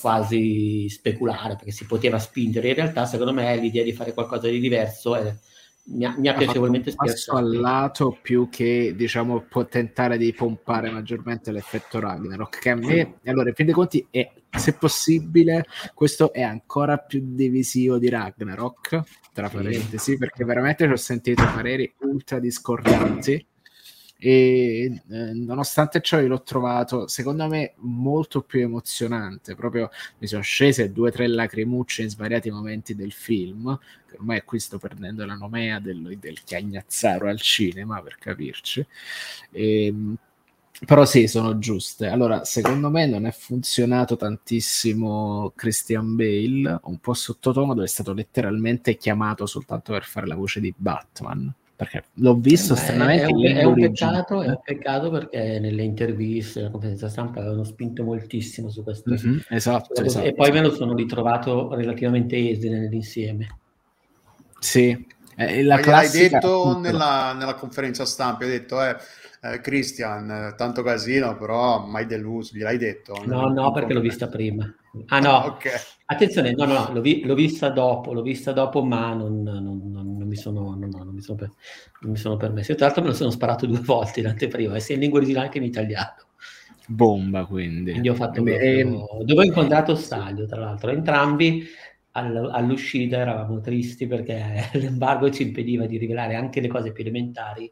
quasi 0.00 0.88
speculare, 0.88 1.56
perché 1.56 1.72
si 1.72 1.86
poteva 1.86 2.18
spingere. 2.20 2.68
In 2.68 2.74
realtà, 2.74 3.04
secondo 3.06 3.32
me, 3.32 3.56
l'idea 3.56 3.82
di 3.82 3.92
fare 3.92 4.12
qualcosa 4.12 4.46
di 4.46 4.60
diverso 4.60 5.16
è 5.16 5.34
mi 5.88 6.04
ha, 6.04 6.14
mi 6.18 6.28
ha, 6.28 6.34
ha 6.34 6.36
piacevolmente 6.36 6.90
spiegato. 6.90 7.36
al 7.36 7.50
lato 7.56 8.18
più 8.20 8.48
che 8.48 8.94
diciamo 8.96 9.42
può 9.42 9.66
tentare 9.66 10.18
di 10.18 10.32
pompare 10.32 10.90
maggiormente 10.90 11.52
l'effetto 11.52 12.00
Ragnarok 12.00 12.58
che 12.58 12.70
a 12.70 12.74
me 12.74 13.18
allora 13.24 13.50
in 13.50 13.54
fin 13.54 13.66
dei 13.66 13.74
conti 13.74 14.06
è 14.10 14.32
se 14.56 14.74
possibile 14.74 15.64
questo 15.94 16.32
è 16.32 16.42
ancora 16.42 16.96
più 16.98 17.20
divisivo 17.22 17.98
di 17.98 18.08
Ragnarok 18.08 19.00
tra 19.32 19.48
parentesi 19.48 20.12
sì. 20.12 20.18
perché 20.18 20.44
veramente 20.44 20.86
ci 20.86 20.92
ho 20.92 20.96
sentito 20.96 21.44
pareri 21.44 21.92
ultra 22.00 22.40
discordanti 22.40 23.46
e 24.18 25.02
eh, 25.10 25.32
nonostante 25.34 26.00
ciò 26.00 26.20
io 26.20 26.28
l'ho 26.28 26.42
trovato 26.42 27.06
secondo 27.06 27.46
me 27.48 27.74
molto 27.78 28.42
più 28.42 28.60
emozionante. 28.60 29.54
Proprio 29.54 29.90
mi 30.18 30.26
sono 30.26 30.42
scese 30.42 30.92
due 30.92 31.08
o 31.08 31.12
tre 31.12 31.26
lacrimucce 31.26 32.02
in 32.02 32.10
svariati 32.10 32.50
momenti 32.50 32.94
del 32.94 33.12
film 33.12 33.78
ormai 34.16 34.42
qui 34.44 34.58
sto 34.58 34.78
perdendo 34.78 35.24
la 35.24 35.34
nomea 35.34 35.78
del, 35.78 36.16
del 36.18 36.42
chiagnazzaro 36.42 37.28
al 37.28 37.40
cinema 37.40 38.00
per 38.02 38.16
capirci. 38.18 38.86
E, 39.50 39.86
ehm, 39.86 40.16
però 40.86 41.06
sì, 41.06 41.26
sono 41.26 41.58
giuste. 41.58 42.08
Allora, 42.08 42.44
secondo 42.44 42.90
me 42.90 43.06
non 43.06 43.24
è 43.26 43.32
funzionato 43.32 44.16
tantissimo 44.16 45.52
Christian 45.56 46.16
Bale, 46.16 46.80
un 46.84 46.98
po' 46.98 47.14
sottotono 47.14 47.72
dove 47.72 47.86
è 47.86 47.88
stato 47.88 48.12
letteralmente 48.12 48.96
chiamato 48.96 49.46
soltanto 49.46 49.92
per 49.92 50.04
fare 50.04 50.26
la 50.26 50.34
voce 50.34 50.60
di 50.60 50.74
Batman 50.76 51.52
perché 51.76 52.04
l'ho 52.14 52.34
visto 52.34 52.72
eh, 52.72 52.76
stranamente. 52.76 53.24
È 53.24 53.32
un, 53.32 53.44
è, 53.44 53.64
un 53.64 53.74
peccato, 53.74 54.42
è 54.42 54.48
un, 54.48 54.60
peccato, 54.64 55.10
perché 55.10 55.58
nelle 55.60 55.82
interviste, 55.82 56.60
nella 56.60 56.72
conferenza 56.72 57.08
stampa 57.08 57.40
avevano 57.40 57.64
spinto 57.64 58.02
moltissimo 58.02 58.70
su 58.70 58.82
questo. 58.82 59.10
Mm-hmm, 59.10 59.38
esatto, 59.50 60.02
esatto, 60.02 60.24
e 60.24 60.32
poi 60.32 60.50
me 60.52 60.62
lo 60.62 60.70
sono 60.70 60.94
ritrovato 60.94 61.74
relativamente 61.74 62.50
esile 62.50 62.78
nell'insieme. 62.78 63.58
Sì, 64.58 65.06
eh, 65.36 65.62
la 65.62 65.76
classica... 65.78 66.18
l'hai 66.18 66.30
detto 66.30 66.78
nella, 66.78 67.34
nella, 67.34 67.54
conferenza 67.54 68.06
stampa, 68.06 68.44
hai 68.44 68.50
detto, 68.50 68.82
eh, 68.82 68.96
eh, 69.42 69.60
Christian, 69.60 70.54
tanto 70.56 70.82
casino, 70.82 71.36
però 71.36 71.84
mai 71.84 72.06
deluso, 72.06 72.56
gliel'hai 72.56 72.78
detto? 72.78 73.22
No, 73.26 73.48
no, 73.48 73.70
perché 73.70 73.92
l'ho 73.92 74.00
vista 74.00 74.28
prima. 74.28 74.74
Ah 75.08 75.20
no, 75.20 75.44
okay. 75.44 75.72
attenzione, 76.06 76.52
no, 76.52 76.64
no, 76.64 76.90
l'ho, 76.90 77.02
vi- 77.02 77.22
l'ho, 77.22 77.34
vista 77.34 77.68
dopo, 77.68 78.14
l'ho 78.14 78.22
vista 78.22 78.52
dopo, 78.52 78.82
ma 78.82 79.12
non, 79.12 79.42
non, 79.42 79.82
non 79.84 80.15
mi, 80.36 80.42
sono, 80.42 80.74
non, 80.74 81.08
mi 81.12 81.20
sono 81.20 81.38
per- 81.38 81.52
non 82.00 82.12
mi 82.12 82.16
sono 82.16 82.36
permesso. 82.36 82.72
Io 82.72 82.76
tra 82.76 82.86
l'altro 82.86 83.02
me 83.02 83.08
lo 83.10 83.14
sono 83.14 83.30
sparato 83.30 83.66
due 83.66 83.80
volte 83.84 84.20
in 84.20 84.26
anteprima, 84.26 84.78
sia 84.78 84.94
in 84.94 85.00
lingua 85.00 85.18
originale 85.18 85.48
che 85.48 85.58
in 85.58 85.64
italiano. 85.64 86.24
Bomba, 86.88 87.44
quindi. 87.46 87.90
Quindi 87.90 88.08
ho 88.08 88.14
fatto 88.14 88.42
proprio... 88.42 88.58
e... 88.58 88.82
Dove 89.24 89.40
ho 89.40 89.44
incontrato 89.44 89.94
Staglio, 89.96 90.46
tra 90.46 90.60
l'altro, 90.60 90.90
entrambi 90.90 91.66
all- 92.12 92.50
all'uscita 92.52 93.18
eravamo 93.18 93.60
tristi 93.60 94.06
perché 94.06 94.68
l'embargo 94.74 95.30
ci 95.30 95.42
impediva 95.42 95.86
di 95.86 95.98
rivelare 95.98 96.34
anche 96.34 96.60
le 96.60 96.68
cose 96.68 96.92
più 96.92 97.02
elementari 97.02 97.70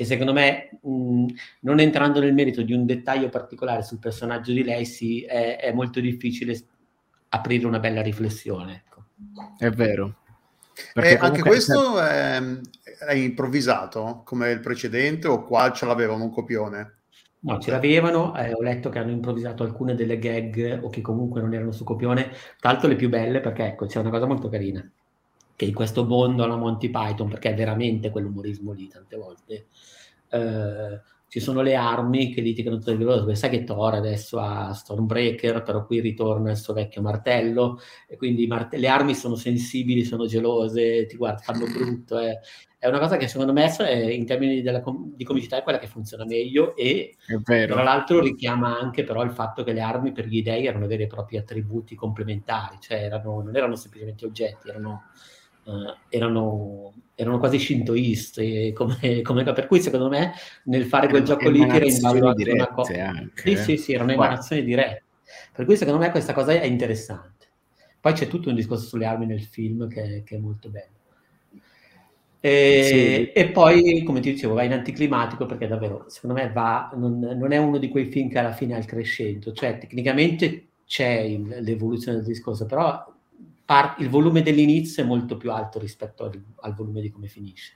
e 0.00 0.04
secondo 0.04 0.32
me, 0.32 0.78
mh, 0.80 1.26
non 1.62 1.80
entrando 1.80 2.20
nel 2.20 2.32
merito 2.32 2.62
di 2.62 2.72
un 2.72 2.86
dettaglio 2.86 3.28
particolare 3.28 3.82
sul 3.82 3.98
personaggio 3.98 4.52
di 4.52 4.62
lei, 4.62 4.84
sì, 4.84 5.22
è, 5.22 5.58
è 5.58 5.72
molto 5.72 5.98
difficile 5.98 6.56
aprire 7.30 7.66
una 7.66 7.80
bella 7.80 8.00
riflessione. 8.00 8.84
Ecco. 8.86 9.04
È 9.56 9.68
vero. 9.70 10.14
Eh, 10.94 11.16
anche 11.20 11.42
questo 11.42 12.00
è, 12.00 12.40
è, 13.06 13.12
improvvisato 13.14 14.22
come 14.24 14.50
il 14.50 14.60
precedente 14.60 15.28
o 15.28 15.44
qua 15.44 15.72
ce 15.72 15.86
l'avevano 15.86 16.24
un 16.24 16.30
copione? 16.30 16.94
No, 17.40 17.58
ce 17.60 17.70
l'avevano, 17.70 18.36
eh, 18.36 18.52
ho 18.52 18.62
letto 18.62 18.88
che 18.88 18.98
hanno 18.98 19.12
improvvisato 19.12 19.62
alcune 19.62 19.94
delle 19.94 20.18
gag 20.18 20.80
o 20.82 20.90
che 20.90 21.00
comunque 21.00 21.40
non 21.40 21.54
erano 21.54 21.70
su 21.70 21.84
copione, 21.84 22.30
tra 22.58 22.72
l'altro 22.72 22.88
le 22.88 22.96
più 22.96 23.08
belle 23.08 23.40
perché 23.40 23.66
ecco, 23.66 23.86
c'è 23.86 24.00
una 24.00 24.10
cosa 24.10 24.26
molto 24.26 24.48
carina 24.48 24.88
che 25.58 25.64
in 25.64 25.74
questo 25.74 26.04
mondo 26.04 26.44
alla 26.44 26.54
Monty 26.54 26.88
Python, 26.88 27.28
perché 27.28 27.50
è 27.50 27.54
veramente 27.54 28.10
quell'umorismo 28.10 28.70
lì 28.70 28.86
tante 28.86 29.16
volte, 29.16 29.66
eh, 30.28 31.00
ci 31.28 31.40
sono 31.40 31.60
le 31.60 31.74
armi 31.74 32.32
che 32.32 32.40
litigano 32.40 32.78
tra 32.78 32.94
di 32.94 33.04
loro, 33.04 33.32
sai 33.34 33.50
che 33.50 33.64
Thor 33.64 33.94
adesso 33.94 34.38
ha 34.38 34.72
Stormbreaker, 34.72 35.62
però 35.62 35.84
qui 35.84 36.00
ritorna 36.00 36.50
il 36.50 36.56
suo 36.56 36.72
vecchio 36.72 37.02
martello, 37.02 37.80
e 38.08 38.16
quindi 38.16 38.46
mart- 38.46 38.74
le 38.74 38.88
armi 38.88 39.14
sono 39.14 39.34
sensibili, 39.34 40.04
sono 40.04 40.26
gelose, 40.26 41.04
ti 41.04 41.16
guarda, 41.16 41.42
fanno 41.42 41.66
brutto, 41.66 42.18
eh. 42.18 42.38
è 42.78 42.86
una 42.86 42.98
cosa 42.98 43.18
che 43.18 43.28
secondo 43.28 43.52
me 43.52 43.66
è, 43.66 44.10
in 44.10 44.24
termini 44.24 44.62
com- 44.80 45.14
di 45.14 45.24
comicità 45.24 45.58
è 45.58 45.62
quella 45.62 45.78
che 45.78 45.86
funziona 45.86 46.24
meglio 46.24 46.74
e 46.74 47.16
tra 47.44 47.82
l'altro 47.82 48.20
richiama 48.20 48.78
anche 48.78 49.04
però 49.04 49.22
il 49.22 49.32
fatto 49.32 49.62
che 49.64 49.72
le 49.74 49.80
armi 49.82 50.12
per 50.12 50.26
gli 50.26 50.42
dei 50.42 50.66
erano 50.66 50.86
veri 50.86 51.02
e 51.02 51.08
propri 51.08 51.36
attributi 51.36 51.94
complementari, 51.94 52.78
cioè 52.80 53.02
erano, 53.02 53.42
non 53.42 53.54
erano 53.54 53.76
semplicemente 53.76 54.24
oggetti, 54.24 54.70
erano 54.70 55.10
Uh, 55.68 55.94
erano, 56.08 56.94
erano, 57.14 57.38
quasi 57.38 57.58
shintoisti, 57.58 58.72
come, 58.72 59.20
come, 59.22 59.44
per 59.44 59.66
cui 59.66 59.82
secondo 59.82 60.08
me 60.08 60.32
nel 60.64 60.86
fare 60.86 61.08
quel 61.08 61.24
gioco 61.24 61.50
lì 61.50 61.58
tira 61.58 61.84
in 61.84 62.00
ballo 62.00 62.34
una 62.34 62.68
cosa. 62.68 63.12
Sì, 63.34 63.56
sì, 63.56 63.76
sì, 63.76 63.92
erano 63.92 64.12
emanazioni 64.12 64.64
dirette. 64.64 65.02
Per 65.52 65.66
cui 65.66 65.76
secondo 65.76 66.00
me 66.00 66.10
questa 66.10 66.32
cosa 66.32 66.52
è 66.52 66.64
interessante. 66.64 67.46
Poi 68.00 68.12
c'è 68.14 68.28
tutto 68.28 68.48
un 68.48 68.54
discorso 68.54 68.86
sulle 68.86 69.04
armi 69.04 69.26
nel 69.26 69.42
film 69.42 69.88
che, 69.88 70.22
che 70.24 70.36
è 70.36 70.38
molto 70.38 70.70
bello. 70.70 70.96
E, 72.40 72.82
sì. 72.84 73.38
e, 73.38 73.50
poi, 73.50 74.02
come 74.04 74.20
ti 74.20 74.32
dicevo, 74.32 74.54
va 74.54 74.62
in 74.62 74.72
anticlimatico 74.72 75.44
perché 75.44 75.66
davvero, 75.66 76.04
secondo 76.08 76.40
me, 76.40 76.50
va, 76.50 76.90
non, 76.94 77.18
non, 77.18 77.52
è 77.52 77.58
uno 77.58 77.76
di 77.78 77.88
quei 77.88 78.06
film 78.06 78.30
che 78.30 78.38
alla 78.38 78.52
fine 78.52 78.74
ha 78.74 78.78
il 78.78 78.86
crescendo. 78.86 79.52
Cioè, 79.52 79.76
tecnicamente 79.76 80.68
c'è 80.86 81.10
il, 81.10 81.58
l'evoluzione 81.60 82.18
del 82.18 82.26
discorso, 82.26 82.64
però 82.64 83.04
par- 83.68 83.96
il 83.98 84.08
volume 84.08 84.40
dell'inizio 84.40 85.02
è 85.02 85.06
molto 85.06 85.36
più 85.36 85.52
alto 85.52 85.78
rispetto 85.78 86.24
al, 86.24 86.42
al 86.60 86.74
volume 86.74 87.02
di 87.02 87.10
come 87.10 87.26
finisce. 87.26 87.74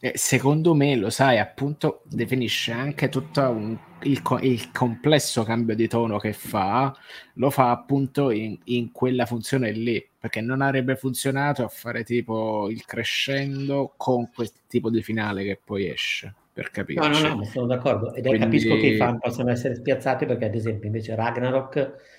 Eh, 0.00 0.12
secondo 0.14 0.74
me, 0.74 0.96
lo 0.96 1.10
sai, 1.10 1.38
appunto, 1.38 2.00
definisce 2.04 2.72
anche 2.72 3.10
tutto 3.10 3.42
un, 3.42 3.76
il, 4.04 4.22
il, 4.40 4.72
complesso 4.72 5.42
cambio 5.42 5.74
di 5.74 5.86
tono 5.86 6.16
che 6.16 6.32
fa, 6.32 6.96
lo 7.34 7.50
fa 7.50 7.72
appunto 7.72 8.30
in, 8.30 8.58
in, 8.64 8.90
quella 8.90 9.26
funzione 9.26 9.70
lì, 9.70 10.02
perché 10.18 10.40
non 10.40 10.62
avrebbe 10.62 10.96
funzionato 10.96 11.62
a 11.62 11.68
fare 11.68 12.02
tipo 12.02 12.70
il 12.70 12.86
crescendo 12.86 13.92
con 13.98 14.30
quel 14.34 14.48
tipo 14.66 14.88
di 14.88 15.02
finale 15.02 15.44
che 15.44 15.60
poi 15.62 15.90
esce. 15.90 16.34
Per 16.54 16.70
capirci. 16.70 17.06
No, 17.06 17.18
no, 17.18 17.34
no, 17.34 17.44
sono 17.44 17.66
d'accordo. 17.66 18.14
Ed 18.14 18.24
Quindi... 18.24 18.44
capisco 18.44 18.76
che 18.76 18.86
i 18.86 18.96
fan 18.96 19.18
possono 19.18 19.50
essere 19.50 19.74
spiazzati 19.74 20.24
perché, 20.24 20.46
ad 20.46 20.54
esempio, 20.54 20.86
invece 20.86 21.14
Ragnarok 21.14 22.13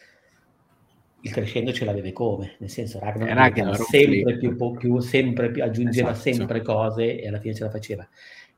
il 1.26 1.32
crescendo 1.32 1.74
ce 1.74 1.86
l'aveva 1.86 2.12
come, 2.14 2.56
nel 2.60 2.70
senso 2.70 3.00
Ragnarok 3.00 3.84
sempre 3.84 4.38
più, 4.38 4.56
più, 4.78 5.00
sempre 5.00 5.50
più, 5.50 5.64
aggiungeva 5.64 6.12
esatto. 6.12 6.32
sempre 6.32 6.62
cose 6.62 7.20
e 7.20 7.28
alla 7.28 7.40
fine 7.40 7.56
ce 7.56 7.64
la 7.64 7.72
faceva. 7.72 8.08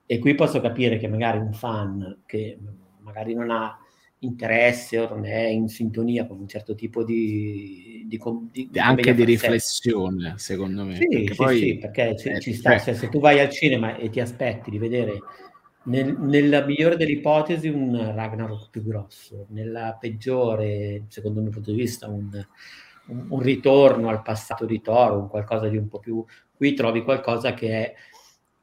E 0.06 0.20
qui 0.20 0.36
posso 0.36 0.60
capire 0.60 0.98
che 0.98 1.08
magari 1.08 1.38
un 1.38 1.54
fan 1.54 2.24
che 2.26 2.58
magari 3.00 3.34
non 3.34 3.52
ha 3.52 3.78
interesse 4.20 5.00
o 5.00 5.08
non 5.08 5.26
è 5.26 5.46
in 5.46 5.70
sintonia 5.70 6.26
con 6.26 6.40
un 6.40 6.48
certo 6.48 6.76
tipo 6.76 7.06
di, 7.06 8.04
di, 8.06 8.20
di, 8.52 8.68
di 8.70 8.80
anche 8.80 9.14
di 9.14 9.24
riflessione 9.24 10.34
secondo 10.38 10.84
me 10.84 10.96
sì, 10.96 11.08
perché, 11.08 11.28
sì, 11.28 11.36
poi, 11.36 11.58
sì, 11.60 11.78
perché 11.78 12.18
ci, 12.18 12.30
eh, 12.30 12.40
ci 12.42 12.54
sta, 12.54 12.80
cioè, 12.80 12.96
se 12.96 13.10
tu 13.10 13.20
vai 13.20 13.40
al 13.40 13.50
cinema 13.50 13.96
e 13.96 14.10
ti 14.10 14.20
aspetti 14.20 14.72
di 14.72 14.78
vedere 14.78 15.20
nel, 15.88 16.18
nella 16.20 16.66
migliore 16.66 16.96
delle 16.96 17.12
ipotesi 17.12 17.68
un 17.68 18.14
Ragnarok 18.14 18.70
più 18.70 18.84
grosso, 18.84 19.48
nella 19.50 19.98
peggiore, 20.00 21.06
secondo 21.08 21.40
il 21.40 21.46
mio 21.46 21.54
punto 21.54 21.72
di 21.72 21.78
vista, 21.78 22.08
un, 22.08 22.30
un, 23.08 23.26
un 23.30 23.40
ritorno 23.40 24.10
al 24.10 24.22
passato 24.22 24.66
di 24.66 24.82
Thor, 24.82 25.12
un 25.18 25.28
qualcosa 25.28 25.68
di 25.68 25.78
un 25.78 25.88
po' 25.88 26.00
più... 26.00 26.24
Qui 26.54 26.74
trovi 26.74 27.04
qualcosa 27.04 27.54
che 27.54 27.70
è... 27.70 27.94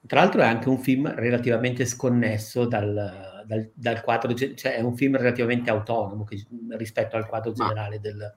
Tra 0.06 0.20
l'altro 0.20 0.42
è 0.42 0.44
anche 0.44 0.68
un 0.68 0.78
film 0.78 1.12
relativamente 1.14 1.86
sconnesso 1.86 2.66
dal, 2.66 3.42
dal, 3.46 3.70
dal 3.72 4.02
quadro, 4.02 4.34
cioè 4.34 4.76
è 4.76 4.80
un 4.80 4.96
film 4.96 5.16
relativamente 5.16 5.70
autonomo 5.70 6.24
che, 6.24 6.44
rispetto 6.70 7.16
al 7.16 7.26
quadro 7.26 7.52
generale 7.52 8.00
del, 8.00 8.34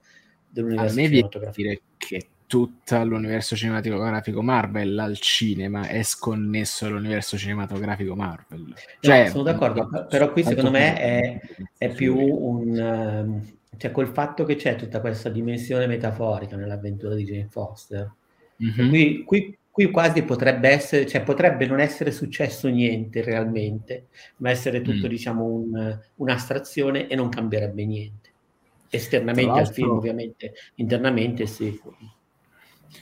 dell'universo 0.50 0.96
cinematografico. 0.96 1.82
Tutto 2.48 3.04
l'universo 3.04 3.58
cinematografico 3.58 4.42
Marvel 4.42 4.98
al 4.98 5.20
cinema 5.20 5.88
è 5.88 6.02
sconnesso 6.02 6.86
all'universo 6.86 7.38
cinematografico 7.38 8.16
Marvel. 8.16 8.74
Cioè, 9.02 9.26
no, 9.26 9.30
sono 9.30 9.44
d'accordo, 9.44 10.08
però 10.10 10.32
qui 10.32 10.44
secondo 10.44 10.72
me 10.72 10.98
è, 10.98 11.40
è 11.78 11.90
più 11.94 12.18
un... 12.18 12.78
Ehm, 12.78 13.56
cioè 13.76 13.92
col 13.92 14.08
fatto 14.08 14.46
che 14.46 14.56
c'è 14.56 14.76
tutta 14.76 15.02
questa 15.02 15.30
dimensione 15.30 15.88
metaforica 15.88 16.56
nell'avventura 16.56 17.16
di 17.16 17.26
Jane 17.26 17.48
Foster, 17.50 18.12
mm-hmm. 18.64 18.90
qui, 18.90 19.24
qui, 19.24 19.58
qui, 19.70 19.92
quasi 19.92 20.24
potrebbe 20.24 20.70
essere, 20.70 21.06
cioè 21.06 21.22
potrebbe 21.24 21.66
non 21.66 21.82
essere 21.82 22.12
successo 22.12 22.70
niente 22.70 23.22
realmente, 23.22 24.08
ma 24.38 24.50
essere 24.50 24.82
tutto 24.82 25.06
mm. 25.06 25.10
diciamo 25.10 25.44
un, 25.44 26.00
un'astrazione 26.16 27.08
e 27.08 27.16
non 27.16 27.28
cambierebbe 27.28 27.86
niente. 27.86 28.30
Esternamente 28.90 29.60
al 29.60 29.72
film 29.72 29.90
ovviamente, 29.90 30.54
internamente 30.76 31.46
sì 31.46 31.78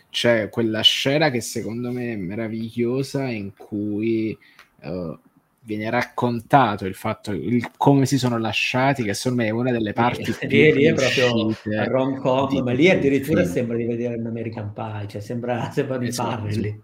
c'è 0.09 0.49
quella 0.49 0.81
scena 0.81 1.29
che 1.29 1.41
secondo 1.41 1.91
me 1.91 2.13
è 2.13 2.15
meravigliosa 2.15 3.27
in 3.27 3.53
cui 3.55 4.37
uh, 4.81 5.17
viene 5.65 5.89
raccontato 5.89 6.85
il 6.85 6.93
fatto 6.93 7.31
il, 7.31 7.71
come 7.75 8.05
si 8.05 8.17
sono 8.17 8.37
lasciati 8.37 9.03
che 9.03 9.13
secondo 9.13 9.43
me 9.43 9.49
è 9.49 9.51
una 9.51 9.71
delle 9.71 9.93
parti 9.93 10.31
sì, 10.31 10.47
più 10.47 10.73
lì 10.73 10.85
è 10.85 10.93
proprio 10.93 11.55
rom 11.87 12.19
com 12.19 12.63
ma 12.63 12.71
lì 12.71 12.89
addirittura 12.89 13.41
film. 13.41 13.51
sembra 13.51 13.77
di 13.77 13.85
vedere 13.85 14.15
un 14.15 14.27
American 14.27 14.73
Pie 14.73 15.07
cioè 15.07 15.21
sembra, 15.21 15.71
sembra 15.71 15.97
di 15.97 16.07
esatto. 16.07 16.29
farli 16.29 16.81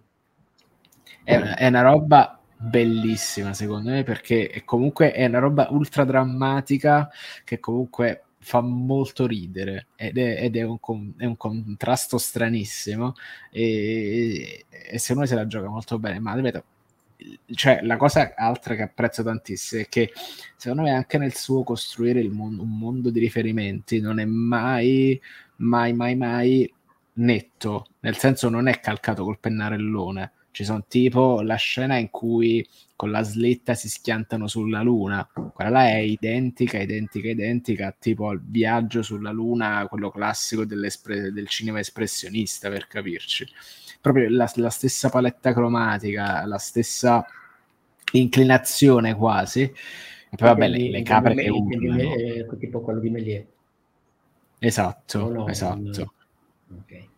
è, 1.23 1.37
è 1.37 1.67
una 1.67 1.81
roba 1.81 2.39
bellissima 2.57 3.53
secondo 3.53 3.91
me 3.91 4.03
perché 4.03 4.63
comunque 4.65 5.11
è 5.11 5.25
una 5.25 5.39
roba 5.39 5.67
ultra 5.69 6.03
drammatica 6.03 7.09
che 7.43 7.59
comunque 7.59 8.23
fa 8.43 8.59
molto 8.61 9.27
ridere 9.27 9.87
ed 9.95 10.17
è, 10.17 10.43
ed 10.43 10.55
è, 10.55 10.63
un, 10.63 10.79
è 11.15 11.25
un, 11.25 11.37
contrasto 11.37 12.17
stranissimo 12.17 13.13
e, 13.51 14.65
e 14.67 14.97
secondo 14.97 15.21
me 15.21 15.27
se 15.27 15.35
la 15.35 15.45
gioca 15.45 15.69
molto 15.69 15.99
bene 15.99 16.19
ma 16.19 16.33
ripeto 16.33 16.63
cioè 17.53 17.81
la 17.83 17.97
cosa 17.97 18.33
altra 18.35 18.73
che 18.73 18.81
apprezzo 18.81 19.21
tantissimo 19.21 19.83
è 19.83 19.87
che 19.87 20.11
secondo 20.55 20.83
me 20.83 20.91
anche 20.91 21.19
nel 21.19 21.35
suo 21.35 21.63
costruire 21.63 22.27
mondo, 22.29 22.63
un 22.63 22.77
mondo 22.77 23.11
di 23.11 23.19
riferimenti 23.19 23.99
non 23.99 24.19
è 24.19 24.25
mai 24.25 25.21
mai 25.57 25.93
mai 25.93 26.15
mai 26.15 26.73
netto 27.13 27.85
nel 27.99 28.17
senso 28.17 28.49
non 28.49 28.67
è 28.67 28.79
calcato 28.79 29.23
col 29.23 29.37
pennarellone 29.37 30.31
ci 30.51 30.63
sono 30.63 30.83
tipo 30.87 31.41
la 31.41 31.55
scena 31.55 31.97
in 31.97 32.09
cui 32.09 32.65
con 32.95 33.09
la 33.09 33.23
slitta 33.23 33.73
si 33.73 33.89
schiantano 33.89 34.47
sulla 34.47 34.81
Luna. 34.81 35.27
Quella 35.53 35.69
là 35.69 35.87
è 35.87 35.97
identica, 35.97 36.77
identica, 36.77 37.29
identica, 37.29 37.95
tipo 37.97 38.27
al 38.27 38.41
viaggio 38.43 39.01
sulla 39.01 39.31
Luna, 39.31 39.87
quello 39.89 40.11
classico 40.11 40.65
del 40.65 41.47
cinema 41.47 41.79
espressionista, 41.79 42.69
per 42.69 42.87
capirci. 42.87 43.47
Proprio 43.99 44.29
la, 44.29 44.51
la 44.55 44.69
stessa 44.69 45.09
paletta 45.09 45.53
cromatica, 45.53 46.45
la 46.45 46.57
stessa 46.57 47.25
inclinazione 48.11 49.15
quasi. 49.15 49.61
E 49.61 50.35
poi 50.35 50.47
vabbè, 50.47 50.67
le, 50.67 50.89
le 50.91 51.01
capre 51.01 51.33
che 51.33 51.49
urlano. 51.49 52.57
Tipo 52.59 52.81
quello 52.81 52.99
di 52.99 53.09
Méliès. 53.09 53.45
Esatto, 54.59 55.29
no, 55.31 55.47
esatto. 55.47 56.13
Non... 56.67 56.79
Ok 56.79 57.09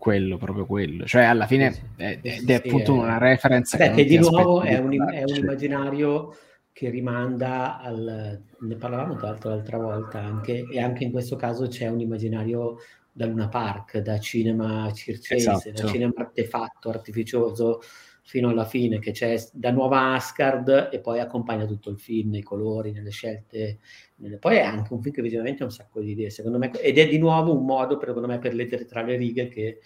quello, 0.00 0.38
proprio 0.38 0.64
quello. 0.64 1.04
Cioè, 1.04 1.24
alla 1.24 1.46
fine 1.46 1.72
sì, 1.72 1.80
sì. 1.80 2.02
È, 2.02 2.18
ed 2.22 2.48
è 2.48 2.54
appunto 2.54 2.94
una 2.94 3.18
reference. 3.18 3.76
Beh, 3.76 3.90
che, 3.90 4.04
di 4.04 4.16
nuovo 4.16 4.62
è 4.62 4.78
un, 4.78 4.90
è 5.12 5.22
un, 5.22 5.36
immaginario 5.36 6.34
che 6.72 6.88
rimanda 6.88 7.78
al. 7.78 8.42
Ne 8.60 8.74
parlavamo 8.76 9.16
tra 9.16 9.28
l'altro 9.28 9.50
l'altra 9.50 9.76
volta 9.76 10.18
anche, 10.18 10.66
e 10.72 10.80
anche 10.80 11.04
in 11.04 11.10
questo 11.12 11.36
caso 11.36 11.68
c'è 11.68 11.86
un 11.88 12.00
immaginario 12.00 12.78
da 13.12 13.26
Luna 13.26 13.48
Park, 13.48 13.98
da 13.98 14.18
cinema 14.18 14.90
circense, 14.94 15.50
esatto. 15.50 15.82
da 15.82 15.88
cinema 15.88 16.12
artefatto, 16.16 16.88
artificioso 16.88 17.82
fino 18.30 18.48
alla 18.48 18.64
fine, 18.64 19.00
che 19.00 19.10
c'è 19.10 19.36
da 19.52 19.72
nuova 19.72 20.14
Asgard 20.14 20.90
e 20.92 21.00
poi 21.00 21.18
accompagna 21.18 21.66
tutto 21.66 21.90
il 21.90 21.98
film 21.98 22.30
nei 22.30 22.44
colori, 22.44 22.92
nelle 22.92 23.10
scelte. 23.10 23.80
Nelle... 24.18 24.36
Poi 24.36 24.54
è 24.54 24.60
anche 24.60 24.92
un 24.92 25.02
film 25.02 25.12
che 25.12 25.20
visivamente 25.20 25.64
ha 25.64 25.66
un 25.66 25.72
sacco 25.72 26.00
di 26.00 26.12
idee, 26.12 26.30
secondo 26.30 26.56
me, 26.56 26.70
ed 26.70 26.96
è 26.96 27.08
di 27.08 27.18
nuovo 27.18 27.52
un 27.52 27.64
modo, 27.64 27.98
secondo 27.98 28.28
me, 28.28 28.38
per 28.38 28.54
lettere 28.54 28.84
tra 28.84 29.02
le 29.02 29.16
righe 29.16 29.48
che 29.48 29.80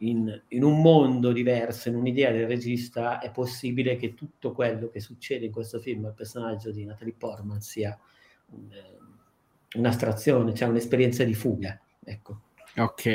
in, 0.00 0.38
in, 0.48 0.62
un 0.64 0.82
mondo 0.82 1.32
diverso, 1.32 1.88
in 1.88 1.94
un'idea 1.94 2.30
del 2.30 2.46
regista, 2.46 3.20
è 3.20 3.30
possibile 3.30 3.96
che 3.96 4.12
tutto 4.12 4.52
quello 4.52 4.90
che 4.90 5.00
succede 5.00 5.46
in 5.46 5.52
questo 5.52 5.80
film 5.80 6.04
al 6.04 6.12
personaggio 6.12 6.70
di 6.70 6.84
Natalie 6.84 7.14
Portman 7.16 7.62
sia 7.62 7.98
un, 8.50 8.68
un'astrazione, 9.76 10.52
cioè 10.52 10.68
un'esperienza 10.68 11.24
di 11.24 11.32
fuga. 11.32 11.80
Ecco. 12.04 12.40
Ok, 12.76 13.06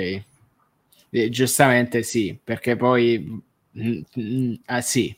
eh, 1.12 1.30
giustamente 1.30 2.02
sì, 2.02 2.36
perché 2.44 2.76
poi 2.76 3.50
Mm, 3.80 4.02
mm, 4.20 4.54
ah, 4.66 4.82
sì, 4.82 5.16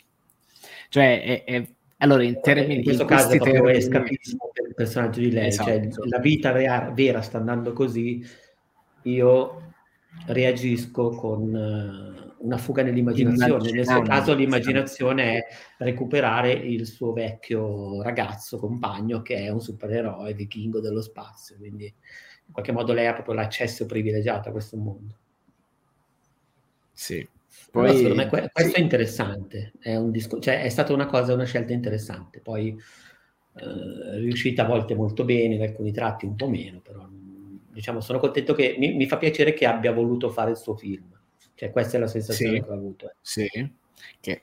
cioè 0.89 1.23
è, 1.23 1.43
è, 1.43 1.67
allora 1.97 2.23
in 2.23 2.39
termini 2.41 2.75
in 2.75 2.83
questo 2.83 3.05
caso 3.05 3.29
è 3.29 3.37
proprio 3.37 3.53
termini... 3.63 3.77
escapismo 3.77 4.51
per 4.53 4.67
il 4.67 4.73
personaggio 4.75 5.19
di 5.19 5.31
lei, 5.31 5.51
cioè, 5.51 5.71
esatto. 5.71 5.95
cioè 5.95 6.07
la 6.07 6.19
vita 6.19 6.51
vera, 6.51 6.91
vera, 6.91 7.21
sta 7.21 7.37
andando 7.39 7.73
così, 7.73 8.23
io 9.03 9.73
reagisco 10.27 11.09
con 11.09 11.53
uh, 11.53 12.45
una 12.45 12.57
fuga 12.57 12.83
nell'immaginazione. 12.83 13.71
Nel 13.71 13.87
suo 13.87 14.01
caso 14.01 14.33
l'immaginazione 14.33 15.37
è 15.37 15.47
recuperare 15.77 16.51
il 16.51 16.85
suo 16.85 17.13
vecchio 17.13 18.01
ragazzo, 18.01 18.59
compagno, 18.59 19.21
che 19.21 19.37
è 19.37 19.49
un 19.49 19.61
supereroe 19.61 20.33
vichingo 20.33 20.79
dello 20.79 21.01
spazio, 21.01 21.55
quindi 21.57 21.85
in 21.85 22.51
qualche 22.51 22.71
modo 22.71 22.93
lei 22.93 23.07
ha 23.07 23.13
proprio 23.13 23.35
l'accesso 23.35 23.85
privilegiato 23.85 24.49
a 24.49 24.51
questo 24.51 24.77
mondo. 24.77 25.17
Sì. 26.91 27.27
Poi, 27.73 27.85
Però 27.85 27.97
secondo 27.97 28.15
me 28.17 28.29
questo 28.29 28.69
sì. 28.69 28.75
è 28.75 28.79
interessante, 28.81 29.71
è, 29.79 29.95
un 29.95 30.11
disco, 30.11 30.39
cioè, 30.39 30.61
è 30.61 30.69
stata 30.69 30.93
una 30.93 31.07
cosa, 31.07 31.33
una 31.33 31.43
scelta 31.43 31.73
interessante, 31.73 32.39
poi 32.39 32.67
eh, 33.55 34.19
riuscita 34.19 34.61
a 34.61 34.67
volte 34.67 34.93
molto 34.93 35.25
bene, 35.25 35.55
in 35.55 35.61
alcuni 35.63 35.91
tratti 35.91 36.27
un 36.27 36.35
po' 36.35 36.47
meno, 36.47 36.81
però 36.81 37.03
diciamo, 37.71 37.99
sono 37.99 38.19
contento 38.19 38.53
che 38.53 38.75
mi, 38.77 38.93
mi, 38.93 39.07
fa 39.07 39.17
piacere 39.17 39.53
che 39.53 39.65
abbia 39.65 39.91
voluto 39.91 40.29
fare 40.29 40.51
il 40.51 40.57
suo 40.57 40.75
film. 40.75 41.19
Cioè, 41.55 41.71
questa 41.71 41.97
è 41.97 41.99
la 41.99 42.05
sensazione 42.05 42.57
sì, 42.57 42.63
che 42.63 42.69
ho 42.69 42.73
avuto. 42.73 43.09
Eh. 43.09 43.15
Sì, 43.19 43.47
che, 44.19 44.41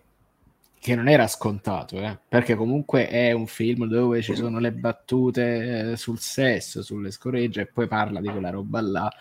che, 0.77 0.95
non 0.97 1.07
era 1.07 1.29
scontato, 1.29 2.01
eh? 2.01 2.19
perché 2.29 2.57
comunque 2.57 3.07
è 3.07 3.31
un 3.31 3.47
film 3.47 3.87
dove 3.87 4.23
ci 4.23 4.35
sono 4.35 4.59
le 4.59 4.73
battute 4.73 5.93
eh, 5.93 5.97
sul 5.97 6.19
sesso, 6.19 6.83
sulle 6.83 7.13
scoregge, 7.13 7.61
e 7.61 7.67
poi 7.67 7.87
parla 7.87 8.21
di 8.21 8.27
quella 8.27 8.51
roba 8.51 8.81
là, 8.81 9.13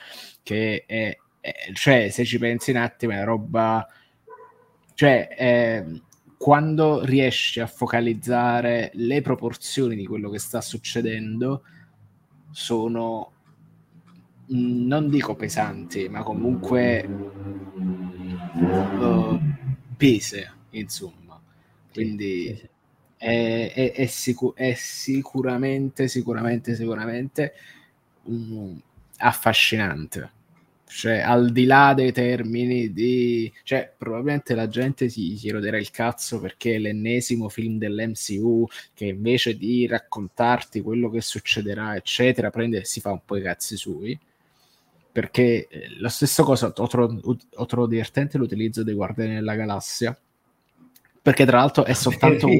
che 0.41 0.86
è, 0.88 1.16
cioè, 1.74 2.10
se 2.10 2.26
ci 2.26 2.39
pensi 2.39 2.72
un 2.72 2.78
attimo, 2.78 3.14
è 3.14 3.24
roba... 3.24 3.88
Cioè, 5.00 5.30
è, 5.30 5.86
quando 6.38 7.06
riesci 7.06 7.62
a 7.62 7.68
focalizzare 7.68 8.91
le 8.95 9.22
proporzioni 9.22 9.95
di 9.95 10.06
quello 10.06 10.30
che 10.30 10.39
sta 10.39 10.60
succedendo, 10.60 11.64
sono 12.52 13.32
non 14.47 15.10
dico 15.10 15.38
pesanti, 15.38 16.10
ma 16.10 16.22
comunque 16.22 17.06
uh, 18.56 19.39
pese, 19.95 20.54
insomma. 20.72 21.41
Quindi 21.93 22.47
sì, 22.47 22.56
sì, 22.56 22.58
sì. 22.58 22.70
È, 23.16 23.72
è, 23.74 23.91
è, 23.93 24.06
sicu- 24.06 24.54
è, 24.54 24.74
sicuramente, 24.74 26.10
sicuramente, 26.10 26.76
sicuramente 26.76 27.54
um, 28.24 28.78
affascinante. 29.20 30.38
Cioè, 30.91 31.19
al 31.19 31.51
di 31.51 31.65
là 31.65 31.93
dei 31.93 32.11
termini 32.11 32.91
di... 32.91 33.51
Cioè, 33.63 33.93
probabilmente 33.95 34.55
la 34.55 34.67
gente 34.67 35.07
si, 35.07 35.37
si 35.37 35.49
roderà 35.51 35.77
il 35.77 35.91
cazzo 35.91 36.39
perché 36.39 36.75
è 36.75 36.79
l'ennesimo 36.79 37.47
film 37.47 37.77
dell'MCU 37.77 38.67
che 38.95 39.05
invece 39.05 39.55
di 39.55 39.85
raccontarti 39.85 40.81
quello 40.81 41.11
che 41.11 41.21
succederà, 41.21 41.95
eccetera, 41.95 42.49
prende 42.49 42.79
e 42.79 42.85
si 42.85 43.01
fa 43.01 43.11
un 43.11 43.21
po' 43.23 43.37
i 43.37 43.41
cazzi 43.43 43.77
sui 43.77 44.17
perché 45.11 45.67
eh, 45.67 45.99
la 45.99 46.09
stessa 46.09 46.43
cosa 46.43 46.73
ho, 46.75 46.87
trovato, 46.87 47.37
ho 47.55 47.65
trovato 47.65 47.89
divertente 47.89 48.37
l'utilizzo 48.37 48.83
dei 48.83 48.93
Guardiani 48.93 49.35
della 49.35 49.55
Galassia. 49.55 50.17
Perché 51.21 51.45
tra 51.45 51.57
l'altro 51.57 51.83
è 51.83 51.93
soltanto 51.93 52.47
un... 52.47 52.57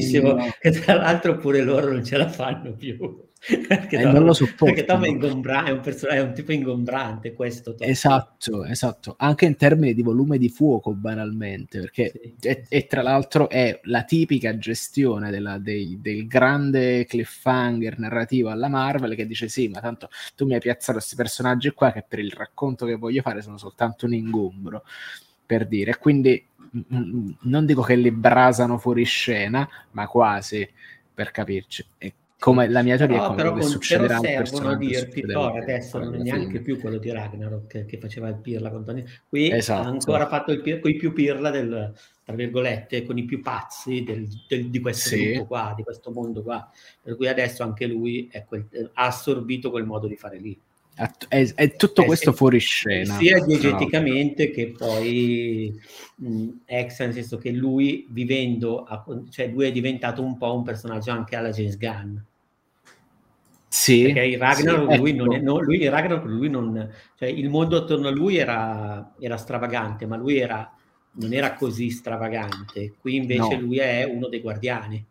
che 0.60 0.72
tra 0.72 0.96
l'altro 0.96 1.38
pure 1.38 1.62
loro 1.62 1.92
non 1.92 2.04
ce 2.04 2.18
la 2.18 2.30
fanno 2.30 2.74
più 2.74 3.28
perché, 3.40 3.98
eh, 3.98 4.04
non 4.04 4.26
lo 4.26 4.34
sopporto, 4.34 4.66
perché 4.66 4.84
Tom 4.84 5.06
è, 5.06 5.08
ingombra- 5.08 5.64
è, 5.64 5.72
un 5.72 5.82
è 5.82 6.20
un 6.20 6.34
tipo 6.34 6.52
ingombrante 6.52 7.34
questo 7.34 7.74
Tom. 7.74 7.88
esatto 7.88 8.66
esatto 8.66 9.16
anche 9.18 9.46
in 9.46 9.56
termini 9.56 9.94
di 9.94 10.02
volume 10.02 10.38
di 10.38 10.50
fuoco 10.50 10.94
banalmente 10.94 11.80
perché 11.80 12.12
sì. 12.12 12.36
e, 12.42 12.66
e, 12.68 12.86
tra 12.86 13.02
l'altro 13.02 13.50
è 13.50 13.80
la 13.84 14.04
tipica 14.04 14.58
gestione 14.58 15.32
della, 15.32 15.58
dei, 15.58 16.00
del 16.02 16.28
grande 16.28 17.06
cliffhanger 17.06 17.98
narrativo 18.00 18.50
alla 18.50 18.68
Marvel 18.68 19.16
che 19.16 19.26
dice 19.26 19.48
sì 19.48 19.70
ma 19.70 19.80
tanto 19.80 20.10
tu 20.36 20.46
mi 20.46 20.56
hai 20.56 20.60
piazzato 20.60 20.98
questi 20.98 21.16
personaggi 21.16 21.70
qua 21.70 21.94
che 21.94 22.04
per 22.06 22.20
il 22.20 22.32
racconto 22.32 22.86
che 22.86 22.96
voglio 22.96 23.22
fare 23.22 23.42
sono 23.42 23.58
soltanto 23.58 24.06
un 24.06 24.14
ingombro 24.14 24.84
per 25.46 25.66
dire 25.66 25.98
quindi 25.98 26.46
non 26.82 27.66
dico 27.66 27.82
che 27.84 27.96
li 27.96 28.12
brasano 28.12 28.78
fuori 28.78 29.06
scena 29.06 29.68
ma 29.92 30.08
quasi 30.08 30.70
per 31.14 31.32
capirci 31.32 31.86
e 31.98 32.14
come 32.40 32.70
la 32.70 32.82
mia 32.82 32.96
teoria 32.96 33.18
no, 33.18 33.24
è 33.24 33.28
come 33.28 33.44
però, 33.44 33.62
succederà 33.62 34.20
però 34.20 34.46
servono 34.46 34.76
dirti 34.78 35.22
Thor 35.22 35.58
adesso 35.58 36.00
non 36.00 36.16
è 36.16 36.18
neanche 36.20 36.62
più 36.62 36.80
quello 36.80 36.98
di 36.98 37.12
Ragnarok 37.12 37.68
che, 37.68 37.86
che 37.86 37.98
faceva 37.98 38.30
il 38.30 38.38
pirla 38.38 38.72
con 38.72 38.86
Tony 38.86 39.04
qui 39.28 39.52
esatto. 39.52 39.88
ha 39.88 39.92
ancora 39.92 40.28
fatto 40.28 40.54
il 40.54 40.62
pirla 40.62 40.80
con 40.80 40.90
i 40.90 40.96
più 40.96 41.12
pirla 41.12 41.50
del 41.50 41.94
tra 42.24 42.36
virgolette 42.36 43.04
con 43.04 43.18
i 43.18 43.26
più 43.26 43.42
pazzi 43.42 44.04
del, 44.04 44.26
del, 44.48 44.70
di 44.70 44.80
questo 44.80 45.10
sì. 45.10 45.32
gruppo 45.32 45.48
qua 45.48 45.74
di 45.76 45.84
questo 45.84 46.12
mondo 46.12 46.42
qua 46.42 46.70
per 47.02 47.18
cui 47.18 47.28
adesso 47.28 47.62
anche 47.64 47.86
lui 47.88 48.32
quel, 48.48 48.68
ha 48.94 49.06
assorbito 49.06 49.70
quel 49.70 49.86
modo 49.86 50.08
di 50.08 50.16
fare 50.16 50.38
lì 50.38 50.58
è, 51.30 51.54
è 51.56 51.76
tutto 51.76 52.02
eh, 52.02 52.06
questo 52.06 52.34
fuori 52.34 52.60
scena. 52.60 53.16
Sia 53.16 53.42
diegeticamente 53.44 54.48
no. 54.48 54.54
che 54.54 54.74
poi 54.78 55.74
mh, 56.16 56.48
extra, 56.66 57.06
nel 57.06 57.14
senso 57.14 57.38
che 57.38 57.52
lui 57.52 58.06
vivendo, 58.10 58.84
a, 58.84 59.06
cioè 59.30 59.48
lui 59.48 59.68
è 59.68 59.72
diventato 59.72 60.22
un 60.22 60.38
po' 60.38 60.54
un 60.54 60.64
personaggio 60.64 61.12
anche 61.12 61.38
alla 61.38 61.52
James 61.52 61.78
Gunn. 61.78 62.18
Sì, 63.80 64.04
perché 64.04 64.26
il 64.26 64.38
Ragnarok, 64.38 64.92
sì, 64.92 64.98
lui, 64.98 65.10
ecco. 65.12 65.24
non 65.24 65.34
è, 65.34 65.40
no, 65.40 65.60
lui, 65.62 65.82
il 65.82 65.90
Ragnarok 65.90 66.26
lui 66.26 66.50
non, 66.50 66.92
cioè 67.18 67.30
il 67.30 67.48
mondo 67.48 67.78
attorno 67.78 68.10
a 68.10 68.12
lui 68.12 68.36
era, 68.36 69.14
era 69.18 69.38
stravagante, 69.38 70.06
ma 70.06 70.18
lui 70.18 70.38
era, 70.38 70.70
non 71.14 71.32
era 71.32 71.54
così 71.54 71.90
stravagante. 71.90 72.96
Qui 73.00 73.16
invece 73.16 73.56
no. 73.56 73.62
lui 73.62 73.78
è 73.78 74.04
uno 74.04 74.28
dei 74.28 74.42
guardiani. 74.42 75.06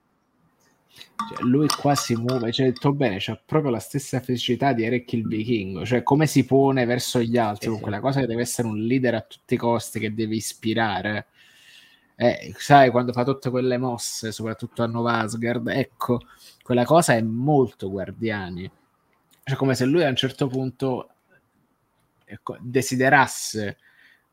Cioè, 0.90 1.46
lui 1.46 1.66
qua 1.66 1.94
si 1.94 2.14
muove, 2.14 2.52
cioè 2.52 2.66
detto 2.66 2.92
bene, 2.92 3.16
c'ha 3.18 3.40
proprio 3.42 3.70
la 3.70 3.78
stessa 3.78 4.20
felicità 4.20 4.74
di 4.74 4.84
Eric 4.84 5.14
il 5.14 5.26
vichingo, 5.26 5.86
cioè 5.86 6.02
come 6.02 6.26
si 6.26 6.44
pone 6.44 6.84
verso 6.84 7.20
gli 7.20 7.38
altri, 7.38 7.70
con 7.70 7.80
quella 7.80 8.00
cosa 8.00 8.20
che 8.20 8.26
deve 8.26 8.42
essere 8.42 8.68
un 8.68 8.76
leader 8.76 9.14
a 9.14 9.22
tutti 9.22 9.54
i 9.54 9.56
costi, 9.56 9.98
che 9.98 10.12
deve 10.12 10.34
ispirare. 10.34 11.28
Eh, 12.16 12.52
sai, 12.58 12.90
quando 12.90 13.12
fa 13.12 13.24
tutte 13.24 13.48
quelle 13.48 13.78
mosse, 13.78 14.30
soprattutto 14.30 14.82
a 14.82 14.86
Nova 14.86 15.20
Asgard, 15.20 15.68
ecco, 15.68 16.20
quella 16.68 16.84
cosa 16.84 17.14
è 17.14 17.22
molto 17.22 17.88
guardiani. 17.88 18.70
Cioè, 19.42 19.56
come 19.56 19.74
se 19.74 19.86
lui 19.86 20.04
a 20.04 20.08
un 20.10 20.16
certo 20.16 20.48
punto 20.48 21.08
ecco, 22.26 22.58
desiderasse 22.60 23.78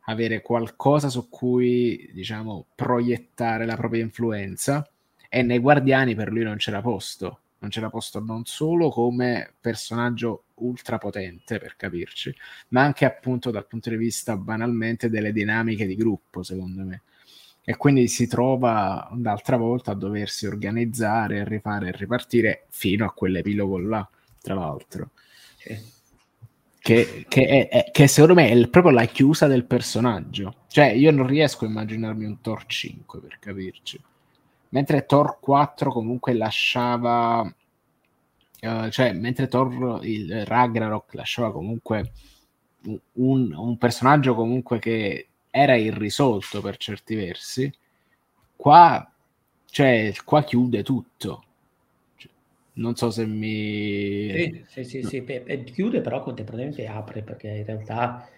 avere 0.07 0.41
qualcosa 0.41 1.07
su 1.07 1.29
cui, 1.29 2.11
diciamo, 2.13 2.65
proiettare 2.75 3.65
la 3.65 3.77
propria 3.77 4.03
influenza 4.03 4.86
e 5.29 5.43
nei 5.43 5.59
Guardiani 5.59 6.13
per 6.13 6.29
lui 6.29 6.43
non 6.43 6.57
c'era 6.57 6.81
posto. 6.81 7.39
Non 7.59 7.69
c'era 7.69 7.89
posto 7.89 8.19
non 8.19 8.43
solo 8.43 8.89
come 8.89 9.53
personaggio 9.61 10.43
ultra 10.55 10.97
potente, 10.97 11.57
per 11.57 11.77
capirci, 11.77 12.36
ma 12.69 12.81
anche 12.81 13.05
appunto 13.05 13.49
dal 13.49 13.65
punto 13.65 13.89
di 13.89 13.95
vista 13.95 14.36
banalmente 14.36 15.09
delle 15.09 15.31
dinamiche 15.31 15.86
di 15.86 15.95
gruppo, 15.95 16.43
secondo 16.43 16.83
me. 16.83 17.01
E 17.66 17.78
quindi 17.78 18.07
si 18.07 18.28
trova 18.28 19.09
d'altra 19.11 19.57
volta 19.57 19.91
a 19.91 19.95
doversi 19.95 20.45
organizzare, 20.45 21.43
rifare 21.47 21.88
e 21.88 21.91
ripartire 21.91 22.66
fino 22.70 23.05
a 23.05 23.11
quell'epilogo 23.11 23.80
là, 23.80 24.07
tra 24.41 24.53
l'altro. 24.53 25.09
Che, 26.80 27.26
che, 27.28 27.47
è, 27.47 27.68
è, 27.68 27.91
che, 27.91 28.07
secondo 28.07 28.36
me 28.36 28.49
è 28.49 28.68
proprio 28.68 28.93
la 28.93 29.05
chiusa 29.05 29.47
del 29.47 29.66
personaggio. 29.66 30.66
Cioè, 30.68 30.86
io 30.91 31.09
non 31.09 31.26
riesco 31.26 31.66
a 31.66 31.68
immaginarmi 31.68 32.26
un 32.26 32.39
Thor 32.41 32.66
5 32.68 33.20
per 33.20 33.39
capirci 33.39 33.99
mentre 34.76 35.05
Thor 35.05 35.39
4 35.39 35.91
comunque 35.91 36.34
lasciava 36.34 37.41
uh, 37.41 38.89
cioè 38.89 39.13
mentre 39.13 39.47
Thor 39.47 39.99
il 40.03 40.45
Ragnarok 40.45 41.13
lasciava 41.13 41.51
comunque 41.51 42.11
un, 43.13 43.53
un, 43.53 43.78
personaggio 43.78 44.36
comunque 44.36 44.80
che 44.80 45.30
era 45.58 45.76
irrisolto 45.76 46.60
per 46.62 46.76
certi 46.78 47.16
versi 47.16 47.74
qua 48.56 49.10
cioè 49.66 50.14
qua 50.26 50.43
chiude 50.43 50.84
tutto 50.84 51.43
cioè, 52.18 52.30
non 52.74 52.95
so 52.95 53.10
se 53.10 53.26
mi 53.26 54.30
sì 54.68 54.84
sì 54.84 54.84
sì, 54.84 55.01
no. 55.01 55.08
sì. 55.08 55.64
chiude 55.72 56.01
però 56.01 56.22
contemporaneamente 56.22 56.86
apre 56.88 57.24
perché 57.24 57.47
in 57.47 57.66
realtà 57.66 58.30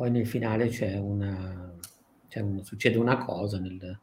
poi 0.00 0.10
nel 0.10 0.26
finale 0.26 0.68
c'è 0.68 0.96
una, 0.96 1.74
c'è 2.26 2.40
un, 2.40 2.64
succede 2.64 2.96
una 2.96 3.18
cosa 3.18 3.58
nel, 3.58 4.00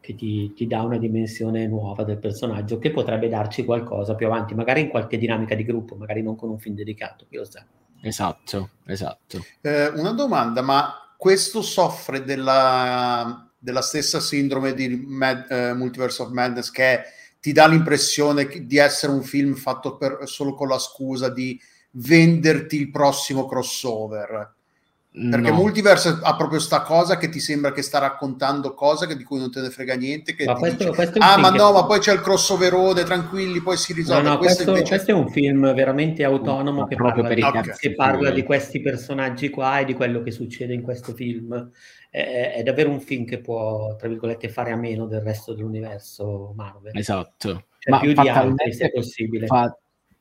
che 0.00 0.16
ti, 0.16 0.52
ti, 0.54 0.66
dà 0.66 0.82
una 0.82 0.98
dimensione 0.98 1.68
nuova 1.68 2.02
del 2.02 2.18
personaggio 2.18 2.78
che 2.78 2.90
potrebbe 2.90 3.28
darci 3.28 3.64
qualcosa 3.64 4.16
più 4.16 4.26
avanti, 4.26 4.56
magari 4.56 4.80
in 4.80 4.88
qualche 4.88 5.18
dinamica 5.18 5.54
di 5.54 5.64
gruppo, 5.64 5.94
magari 5.94 6.20
non 6.20 6.34
con 6.34 6.50
un 6.50 6.58
film 6.58 6.74
dedicato, 6.74 7.26
chi 7.28 7.36
lo 7.36 7.44
sa. 7.44 7.64
Esatto, 8.00 8.70
esatto. 8.86 9.38
Eh, 9.60 9.86
una 9.90 10.10
domanda, 10.14 10.62
ma 10.62 11.05
questo 11.16 11.62
soffre 11.62 12.24
della, 12.24 13.50
della 13.58 13.82
stessa 13.82 14.20
sindrome 14.20 14.74
di 14.74 14.88
Mad, 14.88 15.46
uh, 15.48 15.76
Multiverse 15.76 16.22
of 16.22 16.30
Madness 16.30 16.70
che 16.70 17.02
ti 17.40 17.52
dà 17.52 17.66
l'impressione 17.66 18.48
di 18.66 18.76
essere 18.76 19.12
un 19.12 19.22
film 19.22 19.54
fatto 19.54 19.96
per, 19.96 20.20
solo 20.24 20.54
con 20.54 20.68
la 20.68 20.78
scusa 20.78 21.28
di 21.28 21.60
venderti 21.92 22.76
il 22.76 22.90
prossimo 22.90 23.46
crossover? 23.46 24.55
Perché 25.18 25.48
no. 25.48 25.56
Multiverse 25.56 26.18
ha 26.22 26.36
proprio 26.36 26.58
sta 26.58 26.82
cosa 26.82 27.16
che 27.16 27.30
ti 27.30 27.40
sembra 27.40 27.72
che 27.72 27.80
sta 27.80 27.98
raccontando 27.98 28.74
cose 28.74 29.06
di 29.16 29.24
cui 29.24 29.38
non 29.38 29.50
te 29.50 29.62
ne 29.62 29.70
frega 29.70 29.94
niente. 29.94 30.34
Che 30.34 30.44
ma 30.44 30.56
questo, 30.56 30.84
dice, 30.84 30.94
questo 30.94 31.18
ah, 31.22 31.38
ma 31.38 31.48
no, 31.48 31.72
ma 31.72 31.86
poi 31.86 32.00
c'è 32.00 32.12
il 32.12 32.20
crossoverone, 32.20 33.02
tranquilli, 33.02 33.62
poi 33.62 33.78
si 33.78 33.94
risolve. 33.94 34.22
No, 34.22 34.28
no, 34.28 34.36
questo, 34.36 34.64
questo, 34.64 34.70
invece... 34.72 34.88
questo, 34.90 35.10
è 35.12 35.14
un 35.14 35.30
film 35.30 35.72
veramente 35.72 36.22
autonomo 36.22 36.86
che 36.86 36.96
parla, 36.96 37.32
di, 37.32 37.40
okay. 37.40 37.76
che 37.78 37.94
parla 37.94 38.30
di 38.30 38.42
questi 38.42 38.82
personaggi 38.82 39.48
qua 39.48 39.78
e 39.78 39.86
di 39.86 39.94
quello 39.94 40.20
che 40.20 40.30
succede 40.30 40.74
in 40.74 40.82
questo 40.82 41.14
film. 41.14 41.70
È, 42.10 42.52
è, 42.56 42.62
davvero 42.62 42.90
un 42.90 43.00
film 43.00 43.24
che 43.24 43.38
può, 43.38 43.96
tra 43.96 44.08
virgolette, 44.08 44.50
fare 44.50 44.70
a 44.70 44.76
meno 44.76 45.06
del 45.06 45.22
resto 45.22 45.54
dell'universo 45.54 46.52
Marvel. 46.54 46.94
Esatto. 46.94 47.68
Cioè, 47.78 47.90
ma 47.90 48.00
più 48.00 48.12
di 48.12 48.28
altri 48.28 48.70
se 48.74 48.90
possibile. 48.90 49.46
Fa... 49.46 49.74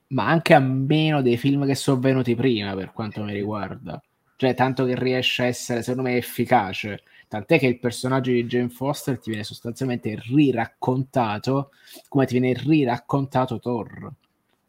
Ma 0.07 0.25
anche 0.25 0.53
a 0.53 0.59
meno 0.59 1.21
dei 1.21 1.35
film 1.35 1.65
che 1.65 1.75
sono 1.75 1.99
venuti 1.99 2.33
prima, 2.33 2.73
per 2.75 2.93
quanto 2.93 3.21
mi 3.23 3.33
riguarda 3.33 4.01
cioè 4.35 4.53
tanto 4.53 4.85
che 4.85 4.95
riesce 4.97 5.43
a 5.43 5.45
essere 5.47 5.81
secondo 5.81 6.09
me 6.09 6.17
efficace. 6.17 7.03
Tant'è 7.27 7.57
che 7.59 7.67
il 7.67 7.79
personaggio 7.79 8.31
di 8.31 8.45
Jane 8.45 8.69
Foster 8.69 9.19
ti 9.19 9.29
viene 9.29 9.43
sostanzialmente 9.43 10.17
riraccontato 10.27 11.71
come 12.07 12.25
ti 12.25 12.39
viene 12.39 12.57
riraccontato 12.57 13.59
Thor. 13.59 14.13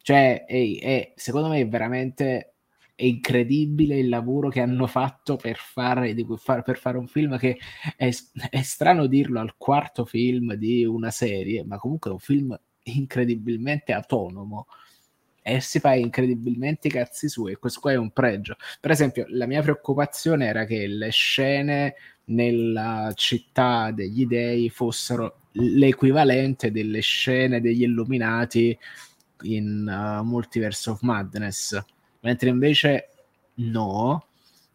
Cioè 0.03 0.45
è, 0.47 0.79
è, 0.81 1.13
secondo 1.17 1.49
me 1.49 1.61
è 1.61 1.69
veramente 1.69 2.53
è 2.95 3.05
incredibile 3.05 3.99
il 3.99 4.09
lavoro 4.09 4.49
che 4.49 4.61
hanno 4.61 4.87
fatto 4.87 5.37
per 5.37 5.57
fare, 5.57 6.15
per 6.15 6.79
fare 6.79 6.97
un 6.97 7.07
film 7.07 7.37
che 7.37 7.59
è, 7.95 8.09
è 8.51 8.63
strano 8.63 9.07
dirlo 9.07 9.39
al 9.39 9.57
quarto 9.59 10.07
film 10.07 10.55
di 10.55 10.83
una 10.87 11.11
serie 11.11 11.63
ma 11.63 11.77
comunque 11.77 12.09
è 12.09 12.15
un 12.15 12.19
film 12.19 12.59
incredibilmente 12.85 13.93
autonomo 13.93 14.67
e 15.49 15.61
si 15.61 15.79
fa 15.79 15.95
incredibilmente 15.95 16.89
i 16.89 16.91
cazzi 16.91 17.29
suoi 17.29 17.53
e 17.53 17.57
questo 17.59 17.79
qua 17.79 17.93
è 17.93 17.97
un 17.97 18.11
pregio. 18.11 18.57
Per 18.81 18.91
esempio, 18.91 19.27
la 19.29 19.47
mia 19.47 19.63
preoccupazione 19.63 20.47
era 20.47 20.65
che 20.65 20.89
le 20.89 21.11
scene 21.11 21.95
nella 22.25 23.13
città 23.15 23.93
degli 23.93 24.27
dei 24.27 24.69
fossero 24.71 25.43
l'equivalente 25.53 26.73
delle 26.73 26.99
scene 26.99 27.61
degli 27.61 27.83
illuminati 27.83 28.77
in 29.43 29.87
uh, 29.87 30.25
Multiverse 30.25 30.91
of 30.91 31.03
Madness, 31.03 31.81
mentre 32.23 32.49
invece 32.49 33.11
no, 33.55 34.27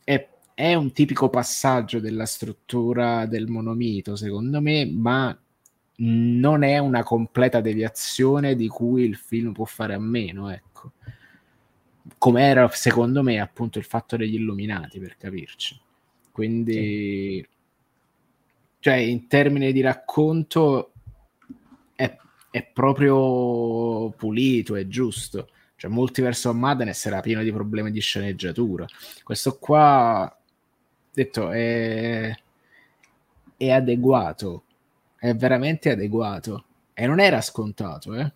è, 0.05 0.25
è 0.53 0.73
un 0.73 0.93
tipico 0.93 1.29
passaggio 1.29 1.99
della 1.99 2.25
struttura 2.25 3.25
del 3.25 3.47
monomito, 3.47 4.15
secondo 4.15 4.61
me, 4.61 4.85
ma 4.85 5.37
non 6.03 6.63
è 6.63 6.77
una 6.79 7.03
completa 7.03 7.61
deviazione 7.61 8.55
di 8.55 8.67
cui 8.67 9.03
il 9.03 9.15
film 9.15 9.51
può 9.51 9.65
fare 9.65 9.93
a 9.93 9.99
meno, 9.99 10.49
ecco. 10.49 10.93
Come 12.17 12.43
era 12.43 12.67
secondo 12.69 13.21
me 13.21 13.39
appunto 13.39 13.77
il 13.77 13.85
fatto 13.85 14.17
degli 14.17 14.35
illuminati, 14.35 14.99
per 14.99 15.15
capirci. 15.17 15.79
Quindi, 16.31 17.43
sì. 17.43 17.47
cioè, 18.79 18.95
in 18.95 19.27
termini 19.27 19.71
di 19.71 19.81
racconto 19.81 20.93
è, 21.93 22.17
è 22.49 22.63
proprio 22.65 24.09
pulito, 24.11 24.75
è 24.75 24.87
giusto. 24.87 25.49
Cioè, 25.75 25.91
Multiverse 25.91 26.47
of 26.47 26.55
Madness 26.55 27.05
era 27.05 27.21
pieno 27.21 27.43
di 27.43 27.51
problemi 27.51 27.91
di 27.91 27.99
sceneggiatura. 27.99 28.85
Questo 29.23 29.59
qua, 29.59 30.35
detto, 31.13 31.51
è, 31.51 32.35
è 33.55 33.69
adeguato 33.69 34.63
è 35.21 35.35
veramente 35.35 35.91
adeguato 35.91 36.65
e 36.95 37.05
non 37.05 37.19
era 37.19 37.41
scontato, 37.41 38.15
eh? 38.15 38.33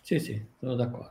Sì, 0.00 0.18
sì, 0.18 0.42
sono 0.58 0.74
d'accordo. 0.74 1.10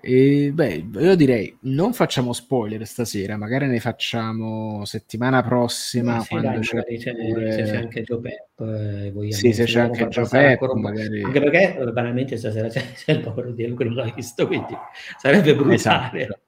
E 0.00 0.50
beh, 0.54 0.86
io 0.94 1.14
direi 1.14 1.54
non 1.62 1.92
facciamo 1.92 2.32
spoiler 2.32 2.86
stasera, 2.86 3.36
magari 3.36 3.66
ne 3.66 3.80
facciamo 3.80 4.86
settimana 4.86 5.42
prossima. 5.42 6.20
Sì, 6.20 6.28
quando 6.28 6.48
dai, 6.48 6.60
c'è, 6.60 6.84
pure... 7.14 7.48
c'è, 7.56 7.76
anche 7.76 8.02
Joe 8.02 8.20
Pep. 8.20 8.60
Eh, 8.60 9.32
sì, 9.32 9.52
se 9.52 9.64
c'è 9.64 9.80
anche 9.80 10.08
Joe 10.08 10.26
Pep, 10.26 10.72
magari... 10.72 11.22
anche 11.22 11.40
perché 11.40 11.90
banalmente 11.92 12.38
stasera 12.38 12.68
c'è, 12.68 12.92
c'è 12.92 13.12
il 13.12 13.20
povero 13.20 13.50
Dio 13.50 13.74
che 13.74 13.84
non 13.84 13.92
l'ha 13.92 14.10
visto, 14.14 14.46
quindi 14.46 14.74
sarebbe 15.18 15.54
brutale. 15.54 16.40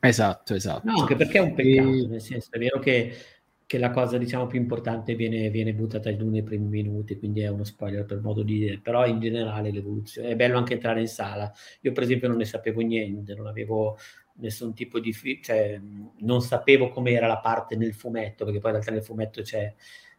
Esatto, 0.00 0.54
esatto. 0.54 0.54
esatto. 0.54 0.90
No, 0.90 1.00
anche 1.00 1.16
perché 1.16 1.38
è 1.38 1.42
un 1.42 1.54
peccato, 1.54 1.88
e... 1.88 2.06
nel 2.06 2.20
senso 2.22 2.48
è 2.50 2.58
vero 2.58 2.78
che 2.78 3.14
che 3.66 3.78
la 3.78 3.90
cosa 3.90 4.18
diciamo 4.18 4.46
più 4.46 4.58
importante 4.60 5.14
viene, 5.14 5.48
viene 5.50 5.72
buttata 5.72 6.14
giù 6.14 6.28
nei 6.28 6.42
primi 6.42 6.68
minuti, 6.68 7.18
quindi 7.18 7.40
è 7.40 7.48
uno 7.48 7.64
spoiler 7.64 8.04
per 8.04 8.20
modo 8.20 8.42
di 8.42 8.58
dire, 8.58 8.78
però 8.78 9.06
in 9.06 9.20
generale 9.20 9.70
l'evoluzione 9.70 10.28
è 10.28 10.36
bello 10.36 10.58
anche 10.58 10.74
entrare 10.74 11.00
in 11.00 11.08
sala. 11.08 11.52
Io 11.80 11.92
per 11.92 12.02
esempio 12.02 12.28
non 12.28 12.36
ne 12.36 12.44
sapevo 12.44 12.80
niente, 12.80 13.34
non 13.34 13.46
avevo 13.46 13.96
nessun 14.36 14.74
tipo 14.74 14.98
di 15.00 15.12
fi- 15.12 15.40
cioè 15.42 15.80
non 16.18 16.42
sapevo 16.42 16.88
com'era 16.88 17.26
la 17.26 17.38
parte 17.38 17.76
nel 17.76 17.94
fumetto, 17.94 18.44
perché 18.44 18.60
poi 18.60 18.70
in 18.70 18.76
realtà 18.76 18.92
nel 18.92 19.04
fumetto 19.04 19.42
c'è 19.42 19.72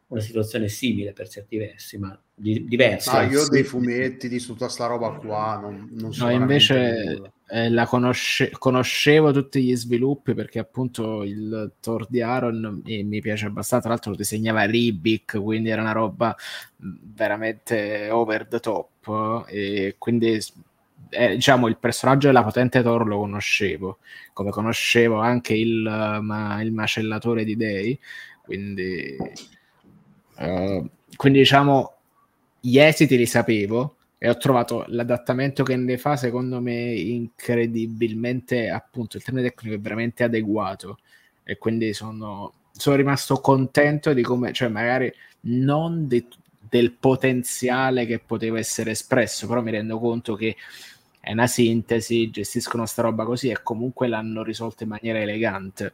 una 0.08 0.22
situazione 0.22 0.68
simile 0.68 1.14
per 1.14 1.28
certi 1.28 1.58
versi, 1.58 1.98
ma 1.98 2.20
di- 2.34 2.66
diversa. 2.66 3.20
Ah, 3.20 3.24
io 3.24 3.42
ho 3.42 3.50
dei 3.50 3.64
fumetti 3.64 4.28
di 4.28 4.40
tutta 4.40 4.70
sta 4.70 4.86
roba 4.88 5.12
qua, 5.12 5.60
non, 5.62 5.90
non 5.94 6.14
so. 6.14 6.26
No, 6.26 6.32
invece 6.32 7.34
eh, 7.48 7.70
la 7.70 7.86
conosce- 7.86 8.52
conoscevo 8.52 9.32
tutti 9.32 9.62
gli 9.64 9.76
sviluppi 9.76 10.34
perché 10.34 10.60
appunto 10.60 11.24
il 11.24 11.74
Thor 11.80 12.08
di 12.10 12.22
Aaron 12.22 12.82
mi, 12.84 13.04
mi 13.04 13.22
piace 13.22 13.46
abbastanza, 13.46 13.86
tra 13.86 13.90
l'altro 13.90 14.12
lo 14.12 14.18
disegnava 14.18 14.64
Ribic, 14.64 15.40
quindi 15.42 15.70
era 15.70 15.82
una 15.82 15.92
roba 15.92 16.36
veramente 16.78 18.10
over 18.10 18.48
the 18.48 18.60
top. 18.60 19.46
E 19.48 19.96
quindi 19.98 20.40
eh, 21.10 21.36
diciamo 21.36 21.68
il 21.68 21.78
personaggio 21.78 22.28
della 22.28 22.44
potente 22.44 22.82
Thor 22.82 23.08
lo 23.08 23.20
conoscevo, 23.20 24.00
come 24.34 24.50
conoscevo 24.50 25.20
anche 25.20 25.54
il, 25.54 26.20
ma, 26.22 26.62
il 26.62 26.72
macellatore 26.72 27.44
di 27.44 27.56
dei, 27.56 28.00
quindi, 28.42 29.18
uh, 30.38 30.90
quindi 31.16 31.40
diciamo 31.40 31.94
gli 32.60 32.80
esiti 32.80 33.18
li 33.18 33.26
sapevo 33.28 33.96
e 34.26 34.30
ho 34.30 34.38
trovato 34.38 34.86
l'adattamento 34.88 35.62
che 35.62 35.76
ne 35.76 36.00
fa 36.00 36.16
secondo 36.16 36.60
me 36.60 36.94
incredibilmente 36.96 38.72
appunto 38.72 39.18
il 39.18 39.24
termine 39.24 39.50
tecnico 39.50 39.76
è 39.76 39.80
veramente 39.80 40.24
adeguato. 40.24 40.98
E 41.44 41.60
quindi 41.60 41.94
sono, 41.94 42.52
sono 42.72 42.96
rimasto 42.96 43.36
contento 43.36 44.14
di 44.14 44.24
come 44.24 44.52
cioè 44.52 44.68
magari 44.68 45.14
non 45.42 46.08
de, 46.08 46.26
del 46.58 46.94
potenziale 46.94 48.08
che 48.08 48.18
poteva 48.18 48.58
essere 48.58 48.92
espresso 48.92 49.46
però 49.46 49.62
mi 49.62 49.70
rendo 49.70 50.00
conto 50.00 50.34
che 50.34 50.56
è 51.20 51.32
una 51.32 51.46
sintesi 51.46 52.32
gestiscono 52.32 52.88
sta 52.88 53.04
roba 53.04 53.26
così 53.26 53.50
e 53.50 53.62
comunque 53.62 54.08
l'hanno 54.08 54.42
risolta 54.42 54.82
in 54.86 54.90
maniera 54.90 55.20
elegante. 55.20 55.94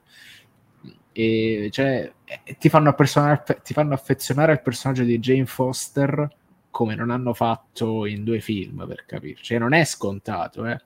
E 1.11 1.67
cioè 1.69 2.09
ti 2.57 2.69
fanno, 2.69 2.95
ti 2.95 3.73
fanno 3.73 3.93
affezionare 3.93 4.53
al 4.53 4.61
personaggio 4.61 5.03
di 5.03 5.19
Jane 5.19 5.45
Foster 5.45 6.39
come 6.71 6.95
non 6.95 7.11
hanno 7.11 7.33
fatto 7.33 8.05
in 8.05 8.23
due 8.23 8.39
film, 8.39 8.85
per 8.87 9.05
capirci. 9.05 9.43
Cioè, 9.43 9.59
non 9.59 9.73
è 9.73 9.83
scontato, 9.83 10.65
eh? 10.65 10.81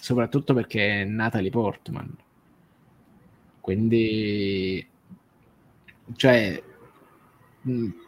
soprattutto 0.00 0.54
perché 0.54 1.02
è 1.02 1.04
Natalie 1.04 1.50
Portman. 1.50 2.16
Quindi, 3.60 4.86
cioè, 6.14 6.62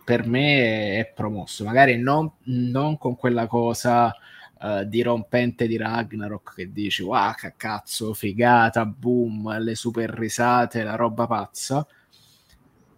per 0.04 0.26
me 0.26 0.98
è 0.98 1.12
promosso. 1.12 1.64
Magari 1.64 1.98
non, 1.98 2.30
non 2.44 2.96
con 2.96 3.16
quella 3.16 3.48
cosa 3.48 4.14
uh, 4.60 4.84
dirompente 4.84 5.66
di 5.66 5.76
Ragnarok 5.76 6.54
che 6.54 6.72
dici, 6.72 7.02
wow, 7.02 7.32
cazzo, 7.56 8.14
figata, 8.14 8.86
boom, 8.86 9.58
le 9.58 9.74
super 9.74 10.10
risate, 10.10 10.84
la 10.84 10.94
roba 10.94 11.26
pazza. 11.26 11.84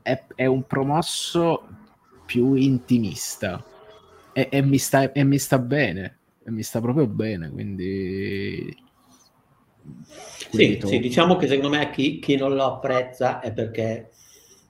È, 0.02 0.24
è 0.34 0.44
un 0.44 0.66
promosso 0.66 1.66
più 2.26 2.52
intimista 2.52 3.64
e, 4.32 4.48
e, 4.50 4.62
mi 4.62 4.78
sta, 4.78 5.12
e 5.12 5.24
mi 5.24 5.38
sta 5.38 5.58
bene, 5.58 6.18
e 6.44 6.50
mi 6.50 6.62
sta 6.62 6.80
proprio 6.80 7.06
bene, 7.06 7.50
quindi... 7.50 8.76
quindi 10.50 10.80
sì, 10.80 10.86
sì, 10.86 10.98
diciamo 10.98 11.36
che 11.36 11.46
secondo 11.46 11.76
me 11.76 11.90
chi, 11.90 12.18
chi, 12.18 12.36
non 12.36 12.54
lo 12.54 12.64
apprezza 12.64 13.40
è 13.40 13.52
perché 13.52 14.10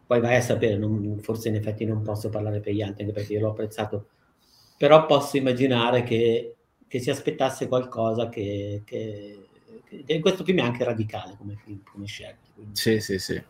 poi 0.06 0.20
vai 0.20 0.36
a 0.36 0.40
sapere, 0.40 0.76
non, 0.76 1.18
forse 1.20 1.48
in 1.48 1.56
effetti 1.56 1.84
non 1.84 2.02
posso 2.02 2.28
parlare 2.28 2.60
per 2.60 2.72
gli 2.72 2.82
altri, 2.82 3.04
anche 3.04 3.14
perché 3.14 3.34
io 3.34 3.40
l'ho 3.40 3.50
apprezzato, 3.50 4.08
però 4.76 5.06
posso 5.06 5.36
immaginare 5.36 6.02
che, 6.02 6.56
che 6.88 6.98
si 6.98 7.10
aspettasse 7.10 7.68
qualcosa 7.68 8.28
che, 8.28 8.82
che, 8.84 9.38
questo 10.20 10.44
film 10.44 10.58
è 10.58 10.62
anche 10.62 10.84
radicale 10.84 11.36
come, 11.36 11.56
film, 11.64 11.82
come 11.84 12.06
scelta. 12.06 12.48
Quindi. 12.54 12.76
Sì, 12.76 13.00
sì, 13.00 13.18
sì. 13.18 13.40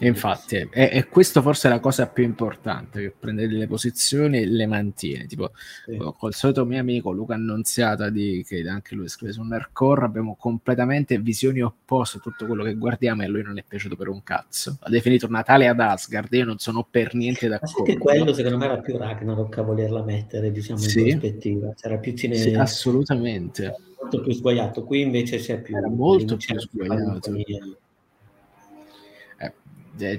Infatti, 0.00 0.56
e, 0.56 0.68
e, 0.92 1.08
questo 1.08 1.42
forse 1.42 1.68
è 1.68 1.70
la 1.70 1.80
cosa 1.80 2.06
più 2.06 2.24
importante, 2.24 3.00
che 3.00 3.14
prende 3.18 3.46
delle 3.46 3.66
posizioni 3.66 4.38
e 4.38 4.46
le 4.46 4.66
mantiene. 4.66 5.26
Tipo, 5.26 5.52
sì. 5.84 5.98
col 6.16 6.32
solito 6.32 6.64
mio 6.64 6.80
amico 6.80 7.10
Luca 7.10 7.34
Annunziata, 7.34 8.08
di, 8.08 8.44
che 8.46 8.66
anche 8.66 8.94
lui 8.94 9.08
scrive 9.08 9.32
su 9.32 9.42
Nerdcore, 9.42 10.06
abbiamo 10.06 10.36
completamente 10.38 11.18
visioni 11.18 11.60
opposte 11.60 12.16
a 12.16 12.20
tutto 12.20 12.46
quello 12.46 12.64
che 12.64 12.74
guardiamo 12.74 13.22
e 13.22 13.26
a 13.26 13.28
lui 13.28 13.42
non 13.42 13.58
è 13.58 13.64
piaciuto 13.66 13.96
per 13.96 14.08
un 14.08 14.22
cazzo. 14.22 14.78
Ha 14.80 14.88
definito 14.88 15.28
Natale 15.28 15.68
ad 15.68 15.80
Asgard, 15.80 16.32
io 16.32 16.46
non 16.46 16.58
sono 16.58 16.86
per 16.88 17.14
niente 17.14 17.48
d'accordo. 17.48 17.92
Ma 17.92 17.98
quello 17.98 18.32
secondo 18.32 18.56
me 18.56 18.64
era 18.64 18.78
più 18.78 18.96
Ragnarok 18.96 19.58
a 19.58 19.62
volerla 19.62 20.02
mettere, 20.02 20.50
diciamo, 20.50 20.80
in 20.80 20.88
sì. 20.88 21.02
prospettiva. 21.02 21.74
C'era 21.74 21.98
più 21.98 22.14
cine... 22.14 22.36
Sì, 22.36 22.54
assolutamente. 22.54 23.76
Molto 24.00 24.22
più 24.22 24.32
sbagliato. 24.32 24.82
Qui 24.82 25.02
invece 25.02 25.36
c'è 25.36 25.60
più... 25.60 25.76
Era 25.76 25.90
molto 25.90 26.36
più 26.36 26.58
sbagliato. 26.58 27.34
Eh, 27.34 27.76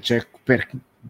cioè, 0.00 0.26
per, 0.42 0.68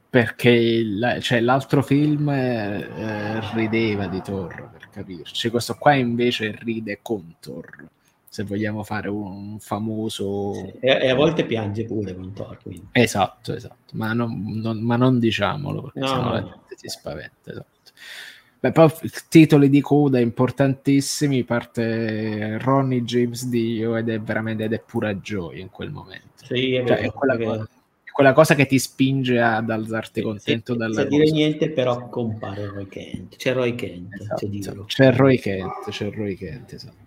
perché 0.09 0.83
la, 0.85 1.21
cioè, 1.21 1.41
l'altro 1.41 1.83
film 1.83 2.29
eh, 2.31 3.41
rideva 3.55 4.07
di 4.07 4.23
Thor, 4.23 4.71
per 4.73 4.89
capirci. 4.91 5.51
Questo 5.51 5.75
qua 5.77 5.95
invece 5.95 6.57
ride 6.61 7.01
con 7.03 7.37
Thor, 7.41 7.89
se 8.27 8.45
vogliamo 8.45 8.83
fare 8.83 9.09
un, 9.09 9.59
famoso... 9.59 10.55
Sì, 10.55 10.73
e, 10.81 10.99
e, 11.03 11.11
a 11.11 11.15
volte 11.15 11.45
piange 11.45 11.85
pure 11.85 12.15
con 12.15 12.33
Thor. 12.33 12.59
Quindi. 12.63 12.89
Esatto, 12.93 13.55
esatto, 13.55 13.93
ma 13.93 14.13
non, 14.13 14.61
non, 14.61 14.79
ma 14.81 14.97
non 14.97 15.19
diciamolo, 15.19 15.83
perché 15.83 16.01
no, 16.01 16.07
sennò 16.07 16.23
no. 16.23 16.33
la 16.33 16.43
gente 16.43 16.77
si 16.77 16.89
spaventa. 16.89 17.51
Esatto. 17.51 17.69
Beh, 18.61 18.71
poi 18.71 18.91
titoli 19.29 19.69
di 19.69 19.81
coda 19.81 20.21
importantissimi, 20.21 21.43
parte 21.43 22.59
Ronnie 22.59 23.03
James 23.03 23.47
Dio 23.47 23.97
ed 23.97 24.09
è 24.09 24.21
veramente 24.21 24.65
ed 24.65 24.73
è 24.73 24.81
pura 24.81 25.19
gioia 25.19 25.61
in 25.61 25.69
quel 25.69 25.91
momento. 25.91 26.45
Sì, 26.45 26.75
è, 26.75 26.87
cioè, 26.87 26.97
vero, 26.97 27.09
è 27.09 27.13
quella 27.13 27.37
cosa 27.37 27.69
quella 28.13 28.33
cosa 28.33 28.55
che 28.55 28.67
ti 28.67 28.79
spinge 28.79 29.41
ad 29.41 29.71
alzarti 29.71 30.21
contento 30.21 30.75
dalla 30.75 30.95
senza 30.95 31.09
dire 31.09 31.31
niente 31.31 31.71
però 31.71 32.09
compare 32.09 32.67
Roy 32.67 32.87
Kent. 32.87 33.37
C'è 33.37 33.53
Roy 33.53 33.75
Kent 33.75 34.21
esatto, 34.21 34.49
c'è, 34.49 34.85
c'è 34.87 35.17
Roy 35.17 35.39
Kent 35.39 35.91
c'è 35.91 36.11
Roy 36.11 36.37
Kent 36.37 36.73
esatto 36.75 37.01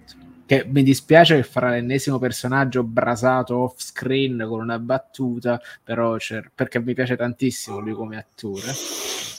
che 0.48 0.64
mi 0.68 0.84
dispiace 0.84 1.38
che 1.38 1.44
farà 1.44 1.72
l'ennesimo 1.72 2.20
personaggio 2.20 2.84
brasato 2.84 3.58
off 3.58 3.80
screen 3.80 4.46
con 4.48 4.60
una 4.60 4.78
battuta 4.78 5.60
però 5.84 6.18
perché 6.54 6.80
mi 6.80 6.94
piace 6.94 7.16
tantissimo 7.16 7.80
lui 7.80 7.94
come 7.94 8.18
attore 8.18 8.72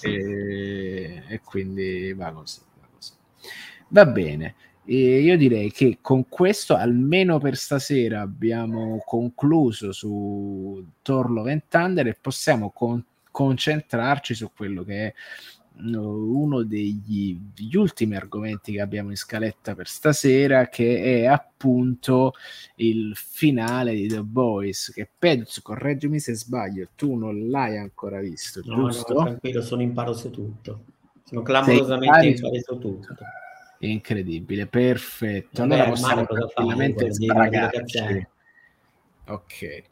e, 0.02 1.22
e 1.28 1.40
quindi 1.44 2.12
va 2.12 2.32
così, 2.32 2.60
va 2.80 2.86
così. 2.92 3.12
Va 3.88 4.06
bene 4.06 4.54
e 4.88 5.20
io 5.20 5.36
direi 5.36 5.72
che 5.72 5.98
con 6.00 6.28
questo, 6.28 6.76
almeno 6.76 7.40
per 7.40 7.56
stasera, 7.56 8.20
abbiamo 8.20 9.02
concluso 9.04 9.90
su 9.90 10.84
and 11.02 11.62
Thunder 11.68 12.06
e 12.06 12.16
possiamo 12.20 12.70
con- 12.70 13.04
concentrarci 13.32 14.32
su 14.34 14.48
quello 14.54 14.84
che 14.84 15.06
è 15.06 15.14
uno 15.78 16.62
degli 16.62 17.36
ultimi 17.74 18.14
argomenti 18.14 18.72
che 18.72 18.80
abbiamo 18.80 19.10
in 19.10 19.16
scaletta 19.16 19.74
per 19.74 19.88
stasera, 19.88 20.68
che 20.68 21.02
è 21.02 21.26
appunto 21.26 22.34
il 22.76 23.14
finale 23.16 23.92
di 23.92 24.06
The 24.06 24.22
Boys. 24.22 24.92
Che 24.94 25.08
Pedro, 25.18 25.46
correggimi 25.62 26.20
se 26.20 26.34
sbaglio, 26.34 26.90
tu 26.94 27.16
non 27.16 27.50
l'hai 27.50 27.76
ancora 27.76 28.20
visto, 28.20 28.62
no, 28.64 28.74
giusto? 28.76 29.14
No, 29.14 29.24
tranquillo, 29.24 29.62
sono 29.62 29.82
in 29.82 29.92
paro 29.92 30.14
su 30.14 30.30
tutto. 30.30 30.84
Sono 31.24 31.42
clamorosamente 31.42 32.26
in 32.28 32.40
paro 32.40 32.60
su 32.60 32.78
tutto 32.78 33.16
incredibile, 33.78 34.66
perfetto. 34.66 35.62
Vabbè, 35.62 35.74
allora 35.74 35.90
possiamo 35.90 36.26
tranquillamente 36.26 37.12
sbragarci. 37.12 38.28
Ok. 39.26 39.82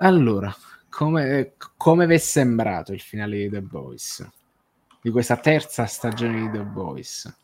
Allora, 0.00 0.54
come, 0.88 1.54
come 1.76 2.06
vi 2.06 2.14
è 2.14 2.18
sembrato 2.18 2.92
il 2.92 3.00
finale 3.00 3.36
di 3.36 3.48
The 3.50 3.62
Boys? 3.62 4.28
Di 5.02 5.10
questa 5.10 5.36
terza 5.36 5.86
stagione 5.86 6.40
di 6.40 6.50
The 6.50 6.62
Boys? 6.62 7.38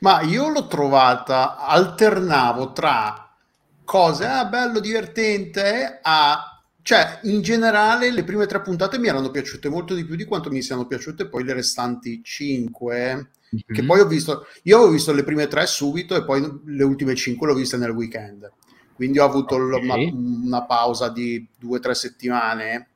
Ma 0.00 0.22
io 0.22 0.48
l'ho 0.48 0.66
trovata, 0.66 1.56
alternavo 1.58 2.72
tra 2.72 3.36
cose, 3.84 4.26
ah, 4.26 4.44
bello, 4.46 4.80
divertente, 4.80 6.00
a 6.02 6.55
cioè, 6.86 7.18
in 7.24 7.42
generale, 7.42 8.12
le 8.12 8.22
prime 8.22 8.46
tre 8.46 8.62
puntate 8.62 8.96
mi 9.00 9.08
erano 9.08 9.32
piaciute 9.32 9.68
molto 9.68 9.92
di 9.92 10.04
più 10.04 10.14
di 10.14 10.24
quanto 10.24 10.50
mi 10.50 10.62
siano 10.62 10.86
piaciute 10.86 11.28
poi 11.28 11.42
le 11.42 11.52
restanti 11.52 12.20
cinque. 12.22 13.12
Mm-hmm. 13.12 13.74
Che 13.74 13.84
poi 13.84 13.98
ho 13.98 14.06
visto, 14.06 14.46
io 14.62 14.78
ho 14.78 14.88
visto 14.88 15.12
le 15.12 15.24
prime 15.24 15.48
tre 15.48 15.66
subito 15.66 16.14
e 16.14 16.24
poi 16.24 16.60
le 16.64 16.84
ultime 16.84 17.16
cinque 17.16 17.48
le 17.48 17.54
ho 17.54 17.56
viste 17.56 17.76
nel 17.76 17.90
weekend. 17.90 18.48
Quindi 18.94 19.18
ho 19.18 19.24
avuto 19.24 19.56
okay. 19.56 19.82
una, 19.82 19.96
una 20.44 20.64
pausa 20.64 21.08
di 21.08 21.44
due 21.58 21.78
o 21.78 21.80
tre 21.80 21.96
settimane 21.96 22.90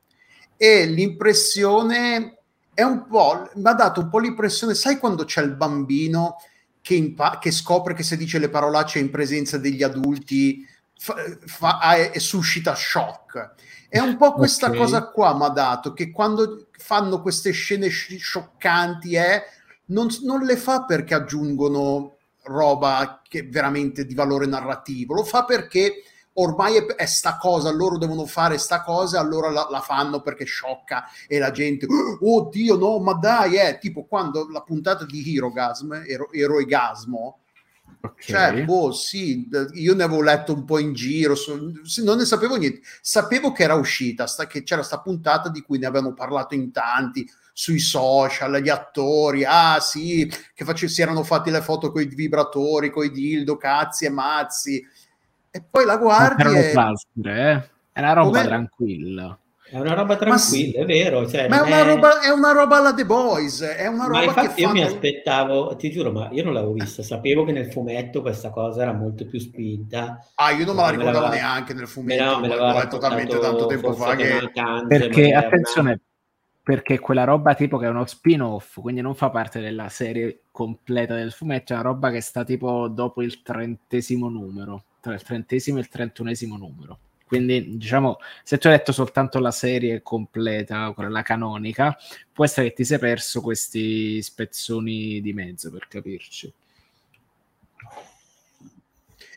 e 0.55 0.85
l'impressione 0.85 2.37
è 2.73 2.83
un 2.83 3.05
po', 3.07 3.49
mi 3.55 3.67
ha 3.67 3.73
dato 3.73 3.99
un 3.99 4.07
po' 4.09 4.19
l'impressione, 4.19 4.73
sai 4.73 4.99
quando 4.99 5.25
c'è 5.25 5.41
il 5.41 5.53
bambino 5.53 6.37
che, 6.79 6.93
impa- 6.93 7.39
che 7.39 7.51
scopre 7.51 7.93
che 7.93 8.03
se 8.03 8.15
dice 8.15 8.39
le 8.39 8.47
parolacce 8.47 8.99
in 8.99 9.09
presenza 9.09 9.57
degli 9.57 9.83
adulti 9.83 10.65
fa, 10.97 11.15
fa, 11.43 11.79
è, 12.09 12.17
suscita 12.19 12.73
shock. 12.73 13.55
È 13.91 13.99
un 13.99 14.15
po' 14.15 14.31
questa 14.31 14.67
okay. 14.67 14.77
cosa 14.77 15.09
qua 15.09 15.35
mi 15.35 15.43
ha 15.43 15.49
dato, 15.49 15.91
che 15.91 16.11
quando 16.11 16.67
fanno 16.77 17.21
queste 17.21 17.51
scene 17.51 17.89
scioccanti 17.89 19.15
eh, 19.15 19.43
non, 19.87 20.07
non 20.21 20.43
le 20.43 20.55
fa 20.55 20.85
perché 20.85 21.13
aggiungono 21.13 22.15
roba 22.43 23.19
che 23.27 23.43
veramente 23.43 24.05
di 24.05 24.13
valore 24.13 24.45
narrativo, 24.45 25.13
lo 25.13 25.25
fa 25.25 25.43
perché 25.43 26.03
ormai 26.35 26.77
è, 26.77 26.85
è, 26.85 27.05
sta 27.05 27.35
cosa, 27.35 27.69
loro 27.69 27.97
devono 27.97 28.25
fare 28.25 28.57
sta 28.57 28.81
cosa, 28.81 29.19
allora 29.19 29.49
la, 29.49 29.67
la, 29.69 29.81
fanno 29.81 30.21
perché 30.21 30.45
sciocca 30.45 31.07
e 31.27 31.37
la 31.37 31.51
gente, 31.51 31.85
oh 32.21 32.47
Dio 32.49 32.77
no, 32.77 32.97
ma 32.99 33.15
dai, 33.15 33.57
eh, 33.57 33.77
tipo 33.77 34.05
quando 34.05 34.47
la 34.49 34.61
puntata 34.61 35.03
di 35.03 35.35
Herogasm, 35.35 36.03
ero, 36.07 36.31
Eroigasmo, 36.31 37.40
Okay. 38.03 38.25
Cioè, 38.25 38.65
boh, 38.65 38.91
sì, 38.91 39.47
io 39.73 39.93
ne 39.93 40.03
avevo 40.03 40.23
letto 40.23 40.53
un 40.53 40.65
po' 40.65 40.79
in 40.79 40.93
giro, 40.93 41.35
so, 41.35 41.55
non 42.03 42.17
ne 42.17 42.25
sapevo 42.25 42.55
niente. 42.55 42.81
Sapevo 42.99 43.51
che 43.51 43.63
era 43.63 43.75
uscita, 43.75 44.25
sta, 44.25 44.47
che 44.47 44.63
c'era 44.63 44.81
sta 44.81 44.99
puntata 44.99 45.49
di 45.49 45.61
cui 45.61 45.77
ne 45.77 45.85
avevano 45.85 46.13
parlato 46.13 46.55
in 46.55 46.71
tanti 46.71 47.29
sui 47.53 47.79
social, 47.79 48.59
gli 48.59 48.69
attori, 48.69 49.43
ah 49.45 49.79
sì, 49.79 50.31
che 50.53 50.65
face, 50.65 50.87
si 50.87 51.01
erano 51.01 51.23
fatti 51.23 51.51
le 51.51 51.61
foto 51.61 51.91
con 51.91 52.01
i 52.01 52.07
vibratori, 52.07 52.89
con 52.89 53.05
i 53.05 53.11
dildo, 53.11 53.57
cazzi 53.57 54.05
e 54.05 54.09
mazzi. 54.09 54.83
E 55.51 55.63
poi 55.69 55.85
la 55.85 55.97
guardi 55.97 56.43
e... 56.57 56.73
eh? 57.23 57.69
È 57.91 57.99
una 57.99 58.13
roba 58.13 58.37
Come... 58.37 58.47
tranquilla. 58.47 59.39
È 59.71 59.79
una 59.79 59.93
roba 59.93 60.17
tranquilla, 60.17 60.39
sì. 60.39 60.71
è 60.73 60.83
vero. 60.83 61.25
Cioè, 61.25 61.47
ma 61.47 61.59
è 61.59 61.65
una, 61.65 61.79
è... 61.79 61.85
Roba, 61.85 62.19
è 62.19 62.29
una, 62.29 62.51
roba, 62.51 62.77
alla 62.77 62.93
The 62.93 63.05
Boys. 63.05 63.61
È 63.61 63.87
una 63.87 64.03
roba 64.03 64.17
ma 64.17 64.23
infatti 64.25 64.55
che 64.55 64.61
io 64.61 64.67
fanno... 64.67 64.79
mi 64.81 64.85
aspettavo, 64.85 65.75
ti 65.77 65.89
giuro, 65.91 66.11
ma 66.11 66.27
io 66.33 66.43
non 66.43 66.53
l'avevo 66.53 66.73
vista. 66.73 67.01
Sapevo 67.03 67.45
che 67.45 67.53
nel 67.53 67.71
fumetto 67.71 68.21
questa 68.21 68.49
cosa 68.49 68.81
era 68.81 68.91
molto 68.91 69.25
più 69.25 69.39
spinta. 69.39 70.27
Ah, 70.35 70.51
io 70.51 70.65
non 70.65 70.75
me 70.75 70.81
la 70.81 70.89
ricordavo 70.89 71.27
me 71.27 71.35
neanche 71.35 71.73
nel 71.73 71.87
fumetto. 71.87 72.21
No, 72.21 72.39
me 72.41 72.47
l'ho 72.49 72.73
letto 72.73 72.97
talmente 72.97 73.39
tanto 73.39 73.65
tempo 73.65 73.93
fa 73.93 74.15
che... 74.15 74.51
Perché, 74.89 75.33
attenzione, 75.33 76.01
perché 76.61 76.99
quella 76.99 77.23
roba 77.23 77.55
tipo 77.55 77.77
che 77.77 77.85
è 77.85 77.89
uno 77.89 78.05
spin-off, 78.05 78.81
quindi 78.81 78.99
non 78.99 79.15
fa 79.15 79.29
parte 79.29 79.61
della 79.61 79.87
serie 79.87 80.43
completa 80.51 81.15
del 81.15 81.31
fumetto, 81.31 81.71
è 81.71 81.75
una 81.77 81.85
roba 81.85 82.11
che 82.11 82.19
sta 82.19 82.43
tipo 82.43 82.89
dopo 82.89 83.21
il 83.21 83.41
trentesimo 83.41 84.27
numero, 84.27 84.83
tra 84.99 85.13
il 85.13 85.23
trentesimo 85.23 85.77
e 85.77 85.81
il 85.81 85.87
trentunesimo 85.87 86.57
numero. 86.57 86.99
Quindi, 87.31 87.77
diciamo, 87.77 88.17
se 88.43 88.57
tu 88.57 88.67
hai 88.67 88.73
letto 88.73 88.91
soltanto 88.91 89.39
la 89.39 89.51
serie 89.51 90.01
completa, 90.01 90.91
quella 90.91 91.21
canonica, 91.21 91.97
può 92.29 92.43
essere 92.43 92.67
che 92.67 92.73
ti 92.73 92.83
sei 92.83 92.99
perso 92.99 93.39
questi 93.39 94.21
spezzoni 94.21 95.21
di 95.21 95.31
mezzo, 95.31 95.71
per 95.71 95.87
capirci. 95.87 96.51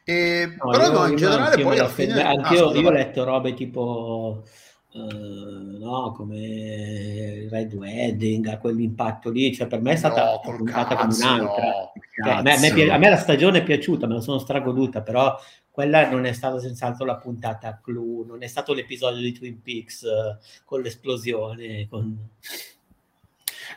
E, 0.03 0.57
no, 0.59 0.71
però 0.71 0.91
no, 0.91 1.07
in 1.07 1.15
generale 1.15 1.63
poi 1.63 1.79
alla 1.79 1.89
fine... 1.89 2.21
Anch'io 2.21 2.71
ah, 2.71 2.77
io 2.77 2.89
ho 2.89 2.91
letto 2.91 3.23
robe 3.23 3.55
tipo... 3.55 4.43
Uh, 4.91 5.79
no, 5.79 6.13
come 6.17 7.47
Red 7.49 7.75
Wedding, 7.75 8.47
a 8.47 8.59
quell'impatto 8.59 9.31
lì, 9.31 9.55
cioè 9.55 9.69
per 9.69 9.81
me 9.81 9.93
è 9.93 9.97
stata 9.97 10.25
no, 10.25 10.41
puntata 10.41 10.97
come 10.97 11.15
un'altra. 11.15 11.65
No, 11.65 11.93
cioè, 12.25 12.33
a, 12.33 12.43
me, 12.43 12.55
a, 12.55 12.59
me, 12.59 12.91
a, 12.91 12.99
me, 12.99 13.09
la 13.11 13.17
stagione 13.17 13.59
è 13.59 13.65
piaciuta, 13.65 14.07
me 14.07 14.15
la 14.15 14.21
sono 14.21 14.39
stragoduta, 14.39 15.03
però 15.03 15.37
quella 15.75 16.09
non 16.09 16.25
è 16.25 16.33
stata 16.33 16.61
senz'altro 16.61 17.05
la 17.05 17.17
puntata 17.17 17.81
clou, 17.83 18.25
non 18.25 18.45
è 18.45 18.47
stato 18.47 18.73
l'episodio 18.73 19.21
di 19.21 19.33
Twin 19.33 19.61
Peaks 19.61 20.03
uh, 20.03 20.39
con 20.65 20.81
l'esplosione. 20.81 21.89
Con... 21.89 22.17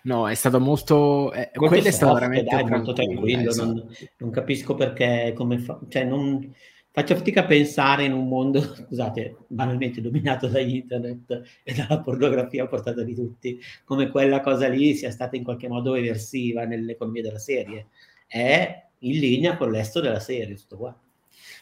No, 0.04 0.30
è 0.30 0.36
stato 0.36 0.60
molto. 0.60 1.34
Eh, 1.34 1.50
molto 1.56 1.74
quello 1.74 1.88
è 1.88 1.92
stato 1.92 2.14
veramente 2.14 2.56
dai, 2.56 2.66
molto 2.66 2.94
tranquillo. 2.94 3.50
Esatto. 3.50 3.66
Non, 3.66 3.88
non, 4.18 4.30
capisco 4.30 4.76
perché. 4.76 5.34
Come 5.36 5.58
fa... 5.58 5.80
cioè, 5.88 6.04
non... 6.04 6.54
Faccio 6.92 7.16
fatica 7.16 7.42
a 7.42 7.46
pensare 7.46 8.04
in 8.04 8.14
un 8.14 8.28
mondo, 8.28 8.62
scusate, 8.62 9.38
banalmente 9.48 10.00
dominato 10.00 10.46
da 10.46 10.60
internet 10.60 11.42
e 11.64 11.74
dalla 11.74 12.02
pornografia 12.02 12.66
a 12.66 12.68
portata 12.68 13.02
di 13.02 13.16
tutti, 13.16 13.60
come 13.84 14.10
quella 14.10 14.42
cosa 14.42 14.68
lì 14.68 14.94
sia 14.94 15.10
stata 15.10 15.36
in 15.36 15.44
qualche 15.44 15.68
modo 15.68 15.96
eversiva 15.96 16.64
nell'economia 16.66 17.24
della 17.24 17.40
serie. 17.40 17.88
È 18.28 18.86
in 19.00 19.20
linea 19.20 19.58
con 19.58 19.72
l'esto 19.72 20.00
della 20.00 20.20
serie, 20.20 20.54
tutto 20.54 20.78
qua. 20.78 21.00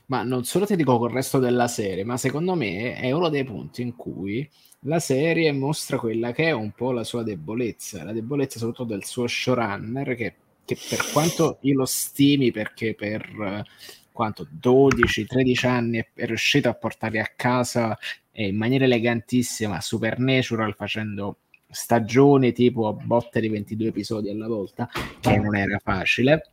Ma 0.08 0.24
non 0.24 0.44
solo 0.44 0.66
ti 0.66 0.76
dico 0.76 0.98
col 0.98 1.12
resto 1.12 1.40
della 1.40 1.68
serie, 1.68 2.04
ma 2.04 2.18
secondo 2.18 2.56
me 2.56 2.96
è 2.96 3.12
uno 3.12 3.30
dei 3.30 3.44
punti 3.44 3.82
in 3.82 3.96
cui 3.96 4.48
la 4.82 5.00
serie 5.00 5.52
mostra 5.52 5.98
quella 5.98 6.32
che 6.32 6.46
è 6.46 6.52
un 6.52 6.72
po' 6.72 6.92
la 6.92 7.04
sua 7.04 7.24
debolezza, 7.24 8.04
la 8.04 8.14
debolezza 8.14 8.60
soprattutto 8.60 8.94
del 8.94 9.04
suo 9.04 9.28
showrunner 9.28 10.16
che, 10.16 10.36
che 10.64 10.78
per 10.90 11.12
quanto 11.12 11.58
io 11.62 11.76
lo 11.76 11.86
stimi 11.86 12.52
perché 12.52 12.94
per 12.94 13.28
uh, 13.36 13.64
quanto 14.12 14.48
12-13 14.62 15.68
anni 15.68 15.98
è 16.14 16.26
riuscito 16.26 16.70
a 16.70 16.74
portare 16.74 17.20
a 17.20 17.32
casa 17.36 17.98
eh, 18.32 18.48
in 18.48 18.56
maniera 18.56 18.86
elegantissima 18.86 19.82
Supernatural 19.82 20.76
facendo 20.76 21.38
stagioni 21.70 22.54
tipo 22.54 22.88
a 22.88 22.94
botte 22.94 23.42
di 23.42 23.50
22 23.50 23.88
episodi 23.88 24.30
alla 24.30 24.48
volta, 24.48 24.90
che 25.20 25.38
non 25.38 25.56
era 25.56 25.80
facile, 25.84 26.52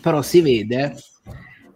però 0.00 0.22
si 0.22 0.40
vede 0.40 0.94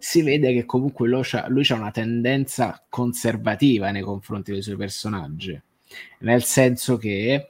si 0.01 0.21
vede 0.21 0.53
che 0.53 0.65
comunque 0.65 1.07
lui 1.07 1.23
ha 1.69 1.75
una 1.75 1.91
tendenza 1.91 2.83
conservativa 2.89 3.91
nei 3.91 4.01
confronti 4.01 4.51
dei 4.51 4.61
suoi 4.61 4.75
personaggi 4.75 5.61
nel 6.19 6.43
senso 6.43 6.97
che 6.97 7.49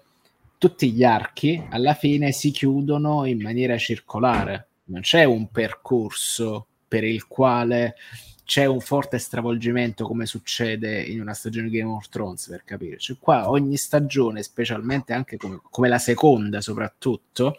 tutti 0.58 0.92
gli 0.92 1.04
archi 1.04 1.64
alla 1.70 1.94
fine 1.94 2.32
si 2.32 2.52
chiudono 2.52 3.26
in 3.26 3.42
maniera 3.42 3.78
circolare, 3.78 4.68
non 4.86 5.02
c'è 5.02 5.24
un 5.24 5.50
percorso 5.50 6.68
per 6.88 7.04
il 7.04 7.28
quale 7.28 7.96
c'è 8.44 8.66
un 8.66 8.80
forte 8.80 9.18
stravolgimento 9.18 10.06
come 10.06 10.26
succede 10.26 11.02
in 11.02 11.22
una 11.22 11.34
stagione 11.34 11.70
di 11.70 11.80
Game 11.80 11.92
of 11.92 12.10
Thrones 12.10 12.48
per 12.48 12.64
capirci. 12.64 13.18
Qua 13.20 13.50
ogni 13.50 13.78
stagione, 13.78 14.44
specialmente 14.44 15.14
anche 15.14 15.38
come, 15.38 15.62
come 15.70 15.88
la 15.88 16.00
seconda 16.00 16.60
soprattutto, 16.62 17.56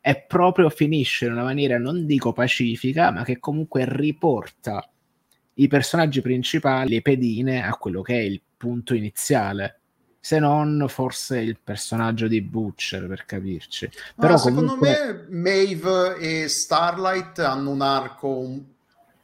è 0.00 0.20
proprio 0.22 0.70
finisce 0.70 1.26
in 1.26 1.32
una 1.32 1.42
maniera 1.42 1.78
non 1.78 2.06
dico 2.06 2.32
pacifica, 2.32 3.10
ma 3.10 3.24
che 3.24 3.38
comunque 3.38 3.84
riporta 3.86 4.88
i 5.54 5.66
personaggi 5.66 6.20
principali, 6.20 6.94
le 6.94 7.02
pedine, 7.02 7.64
a 7.64 7.74
quello 7.76 8.02
che 8.02 8.14
è 8.14 8.22
il 8.22 8.40
punto 8.56 8.94
iniziale 8.94 9.80
se 10.20 10.38
non 10.38 10.84
forse 10.88 11.38
il 11.38 11.58
personaggio 11.62 12.26
di 12.26 12.42
Butcher 12.42 13.06
per 13.06 13.24
capirci. 13.24 13.88
Però 14.14 14.34
no, 14.34 14.40
comunque... 14.40 14.88
secondo 14.88 15.26
me 15.30 15.40
Maeve 15.40 16.16
e 16.16 16.48
Starlight 16.48 17.38
hanno 17.38 17.70
un 17.70 17.80
arco 17.80 18.60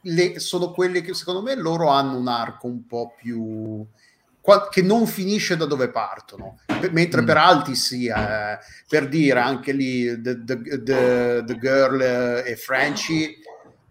le, 0.07 0.39
sono 0.39 0.71
quelli 0.71 1.01
che 1.01 1.13
secondo 1.13 1.41
me 1.41 1.55
loro 1.55 1.89
hanno 1.89 2.17
un 2.17 2.27
arco 2.27 2.67
un 2.67 2.85
po' 2.85 3.13
più 3.17 3.85
che 4.69 4.81
non 4.81 5.07
finisce 5.07 5.57
da 5.57 5.65
dove 5.65 5.89
partono, 5.89 6.59
mentre 6.91 7.21
mm. 7.21 7.25
per 7.25 7.37
altri 7.37 7.75
sì, 7.75 8.07
eh, 8.07 8.57
per 8.87 9.07
dire 9.07 9.39
anche 9.39 9.71
lì 9.71 10.21
The, 10.21 10.43
the, 10.43 10.61
the, 10.83 11.43
the 11.45 11.57
Girl 11.57 12.01
e 12.45 12.55
Frenchy 12.55 13.43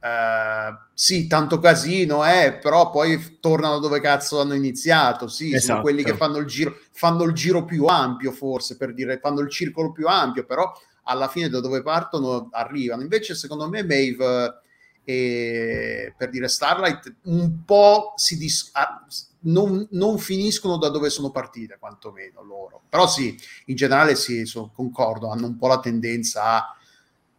Uh, 0.05 0.77
sì, 0.93 1.27
tanto 1.27 1.59
casino, 1.59 2.27
eh, 2.27 2.59
però 2.61 2.91
poi 2.91 3.39
tornano 3.41 3.79
dove 3.79 4.01
cazzo 4.01 4.39
hanno 4.39 4.53
iniziato. 4.53 5.29
Sì, 5.29 5.47
esatto. 5.47 5.65
sono 5.65 5.81
quelli 5.81 6.03
che 6.05 6.15
fanno 6.15 6.37
il, 6.37 6.45
giro, 6.45 6.77
fanno 6.93 7.23
il 7.23 7.33
giro 7.33 7.65
più 7.65 7.87
ampio, 7.87 8.31
forse 8.31 8.77
per 8.77 8.93
dire, 8.93 9.19
fanno 9.19 9.41
il 9.41 9.49
circolo 9.49 9.93
più 9.93 10.07
ampio, 10.07 10.45
però 10.45 10.71
alla 11.05 11.29
fine 11.29 11.49
da 11.49 11.61
dove 11.61 11.81
partono 11.81 12.51
arrivano. 12.53 13.01
Invece, 13.01 13.35
secondo 13.35 13.67
me, 13.67 13.83
Maeve 13.83 14.61
e 15.05 16.15
per 16.17 16.29
dire 16.29 16.49
Starlight 16.49 17.15
un 17.25 17.63
po' 17.65 18.13
si 18.17 18.37
dis- 18.37 18.71
ah, 18.73 19.05
non, 19.45 19.87
non, 19.93 20.19
finiscono 20.19 20.77
da 20.77 20.89
dove 20.89 21.11
sono 21.11 21.31
partite, 21.31 21.79
quantomeno 21.79 22.43
loro. 22.43 22.83
Però 22.89 23.07
sì, 23.07 23.37
in 23.67 23.77
generale 23.77 24.15
sì, 24.15 24.45
sono, 24.45 24.71
concordo, 24.75 25.31
hanno 25.31 25.47
un 25.47 25.57
po' 25.57 25.69
la 25.69 25.81
tendenza 25.81 26.43
a 26.43 26.77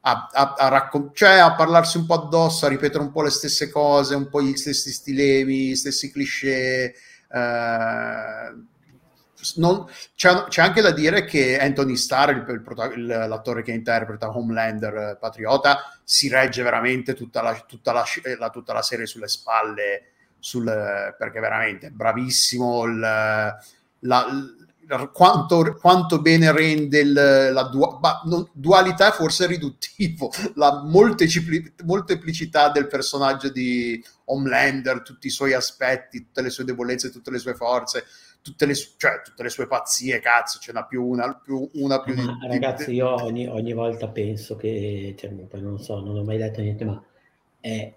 a, 0.08 0.30
a, 0.32 0.54
a, 0.58 0.68
raccon- 0.68 1.12
cioè 1.14 1.38
a 1.38 1.56
parlarsi 1.56 1.98
un 1.98 2.06
po' 2.06 2.14
addosso, 2.14 2.66
a 2.66 2.70
ripetere 2.70 3.04
un 3.04 3.12
po' 3.12 3.24
le 3.24 3.32
stesse 3.32 3.70
cose, 3.70 4.16
un 4.16 4.30
po' 4.30 4.42
gli 4.42 4.56
stessi 4.56 4.92
stilemi, 4.92 5.70
gli 5.70 5.76
stessi 5.76 6.12
cliché. 6.12 6.94
Eh, 7.28 8.54
non, 9.56 9.86
c'è, 10.16 10.46
c'è, 10.48 10.62
anche 10.62 10.82
da 10.82 10.92
dire 10.92 11.26
che 11.26 11.58
Anthony 11.60 11.96
Starr, 11.96 12.30
il, 12.30 12.64
il, 12.96 13.06
l'attore 13.06 13.64
che 13.64 13.72
interpreta 13.72 14.36
Homelander 14.36 14.96
eh, 14.96 15.18
Patriota, 15.20 16.00
si 16.04 16.30
regge 16.30 16.62
veramente 16.64 17.14
tutta 17.14 17.42
la, 17.42 17.54
tutta 17.68 17.92
la, 17.92 18.06
la, 18.38 18.50
tutta 18.50 18.74
la 18.74 18.82
serie 18.84 19.08
sulle 19.08 19.28
spalle, 19.28 20.14
sul, 20.46 20.64
perché 21.18 21.40
veramente 21.40 21.90
bravissimo. 21.90 22.86
Il, 22.86 23.00
la, 23.00 24.28
quanto, 25.12 25.76
quanto, 25.82 26.22
bene 26.22 26.52
rende 26.52 27.00
il, 27.00 27.14
la 27.14 27.64
du- 27.64 27.98
bah, 28.00 28.22
non, 28.26 28.48
dualità, 28.54 29.10
forse 29.10 29.48
riduttivo, 29.48 30.30
la 30.54 30.84
moltepli- 30.84 31.74
molteplicità 31.84 32.70
del 32.70 32.86
personaggio 32.86 33.50
di 33.50 34.04
Homelander, 34.26 35.02
tutti 35.02 35.26
i 35.26 35.32
suoi 35.32 35.54
aspetti, 35.54 36.26
tutte 36.26 36.44
le 36.44 36.52
sue 36.52 36.64
debolezze, 36.64 37.10
tutte 37.10 37.32
le 37.32 37.40
sue 37.40 37.56
forze, 37.56 38.04
tutte 38.44 38.68
le, 38.68 38.76
cioè, 38.76 39.22
tutte 39.24 39.42
le 39.42 39.50
sue 39.50 39.66
pazzie, 39.66 40.20
cazzo, 40.20 40.60
ce 40.60 40.72
n'ha 40.72 40.86
più 40.86 41.04
una 41.04 41.34
più, 41.44 41.68
una 41.74 42.00
più 42.02 42.14
di, 42.14 42.24
Ragazzi, 42.48 42.94
io 42.94 43.24
ogni, 43.24 43.48
ogni, 43.48 43.74
volta 43.74 44.08
penso 44.10 44.56
che, 44.56 45.16
cioè, 45.18 45.32
non 45.54 45.80
so, 45.80 46.00
non 46.02 46.16
ho 46.16 46.24
mai 46.24 46.38
detto 46.38 46.62
niente, 46.62 46.86
ma 46.86 47.04
è 47.60 47.92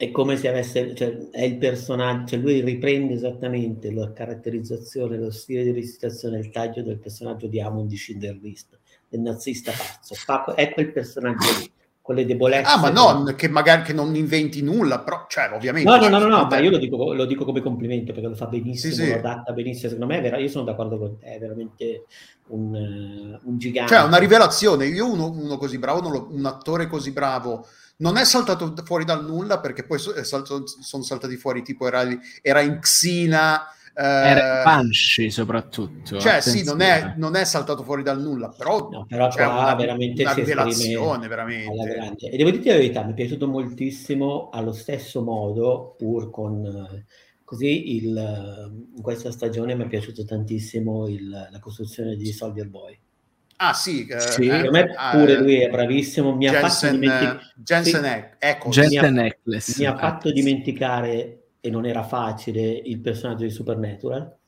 è 0.00 0.10
come 0.12 0.38
se 0.38 0.48
avesse, 0.48 0.94
cioè, 0.94 1.28
è 1.30 1.42
il 1.42 1.58
personaggio, 1.58 2.28
cioè 2.28 2.38
lui 2.38 2.62
riprende 2.62 3.12
esattamente 3.12 3.92
la 3.92 4.10
caratterizzazione, 4.14 5.18
lo 5.18 5.30
stile 5.30 5.62
di 5.62 5.72
recitazione, 5.72 6.38
il 6.38 6.48
taglio 6.48 6.82
del 6.82 6.96
personaggio 6.98 7.48
di 7.48 7.60
Amon 7.60 7.86
di 7.86 7.98
Schindler 7.98 8.38
List, 8.40 8.78
del 9.10 9.20
nazista 9.20 9.72
pazzo, 9.72 10.14
Fa, 10.14 10.54
è 10.54 10.72
quel 10.72 10.90
personaggio 10.90 11.46
lì, 11.58 11.70
con 12.00 12.14
le 12.14 12.24
debolezze. 12.24 12.70
Ah, 12.70 12.78
ma 12.78 12.88
no, 12.88 13.24
che 13.34 13.50
magari 13.50 13.82
che 13.82 13.92
non 13.92 14.14
inventi 14.14 14.62
nulla, 14.62 15.00
però, 15.00 15.26
cioè, 15.28 15.50
ovviamente. 15.52 15.90
No, 15.90 15.96
no, 15.98 16.08
no, 16.08 16.18
no, 16.18 16.28
no 16.28 16.46
ma 16.46 16.58
io 16.60 16.70
lo 16.70 16.78
dico, 16.78 17.12
lo 17.12 17.26
dico, 17.26 17.44
come 17.44 17.60
complimento 17.60 18.14
perché 18.14 18.28
lo 18.28 18.34
fa 18.34 18.46
benissimo, 18.46 18.94
sì, 18.94 19.02
sì. 19.02 19.10
lo 19.10 19.16
adatta 19.16 19.52
benissimo. 19.52 19.90
Secondo 19.90 20.06
me, 20.06 20.18
è 20.18 20.22
vera, 20.22 20.38
io 20.38 20.48
sono 20.48 20.64
d'accordo 20.64 20.96
con 20.96 21.18
te, 21.18 21.26
è 21.26 21.38
veramente 21.38 22.06
un, 22.46 23.38
un 23.42 23.58
gigante. 23.58 23.94
Cioè, 23.94 24.06
una 24.06 24.16
rivelazione. 24.16 24.86
Io, 24.86 25.12
uno, 25.12 25.28
uno 25.28 25.58
così 25.58 25.78
bravo, 25.78 26.08
lo, 26.08 26.28
un 26.30 26.46
attore 26.46 26.86
così 26.86 27.12
bravo 27.12 27.66
non 28.00 28.16
è 28.16 28.24
saltato 28.24 28.74
fuori 28.84 29.04
dal 29.04 29.24
nulla 29.24 29.60
perché 29.60 29.84
poi 29.84 29.98
salto, 29.98 30.64
sono 30.66 31.02
saltati 31.02 31.36
fuori 31.36 31.62
tipo 31.62 31.86
era, 31.86 32.06
era 32.42 32.60
in 32.60 32.78
Xina 32.80 33.66
eh, 33.94 34.02
era 34.02 34.62
Banshee 34.62 35.30
soprattutto 35.30 36.18
cioè 36.18 36.36
attenzione. 36.36 36.58
sì 36.58 36.64
non 36.64 36.80
è, 36.80 37.14
non 37.16 37.36
è, 37.36 37.44
saltato 37.44 37.82
fuori 37.82 38.02
dal 38.02 38.20
nulla 38.20 38.48
però, 38.48 38.88
no, 38.90 39.06
però 39.06 39.28
c'è 39.28 39.44
una, 39.46 39.74
veramente 39.74 40.22
una 40.22 40.32
rivelazione 40.32 41.28
veramente. 41.28 42.30
e 42.30 42.36
devo 42.36 42.50
dire 42.50 42.70
la 42.70 42.76
verità 42.76 43.04
mi 43.04 43.12
è 43.12 43.14
piaciuto 43.14 43.46
moltissimo 43.48 44.48
allo 44.50 44.72
stesso 44.72 45.22
modo 45.22 45.94
pur 45.98 46.30
con 46.30 47.04
così 47.44 47.96
il, 47.96 48.70
in 48.94 49.02
questa 49.02 49.32
stagione 49.32 49.74
mi 49.74 49.84
è 49.84 49.88
piaciuto 49.88 50.24
tantissimo 50.24 51.08
il, 51.08 51.28
la 51.28 51.58
costruzione 51.58 52.14
di 52.14 52.32
Soldier 52.32 52.68
Boy 52.68 52.98
Ah 53.62 53.74
sì, 53.74 54.06
eh, 54.06 54.20
sì. 54.20 54.46
Eh, 54.46 54.60
per 54.62 54.70
me 54.70 54.94
pure 55.12 55.36
lui 55.36 55.60
è 55.60 55.68
bravissimo, 55.68 56.34
mi 56.34 56.46
Jensen, 56.46 56.64
ha 56.64 56.68
fatto 56.68 56.90
dimenticare 56.90 57.40
Jensen 57.56 58.02
sì. 58.02 58.36
ecco, 58.38 58.68
Jensen 58.70 59.12
mi, 59.12 59.28
ha, 59.28 59.60
mi 59.76 59.84
ha 59.84 59.96
fatto 59.98 60.32
dimenticare 60.32 61.42
e 61.60 61.70
non 61.70 61.84
era 61.84 62.02
facile 62.02 62.62
il 62.62 63.00
personaggio 63.00 63.42
di 63.44 63.50
Supernatural 63.50 64.38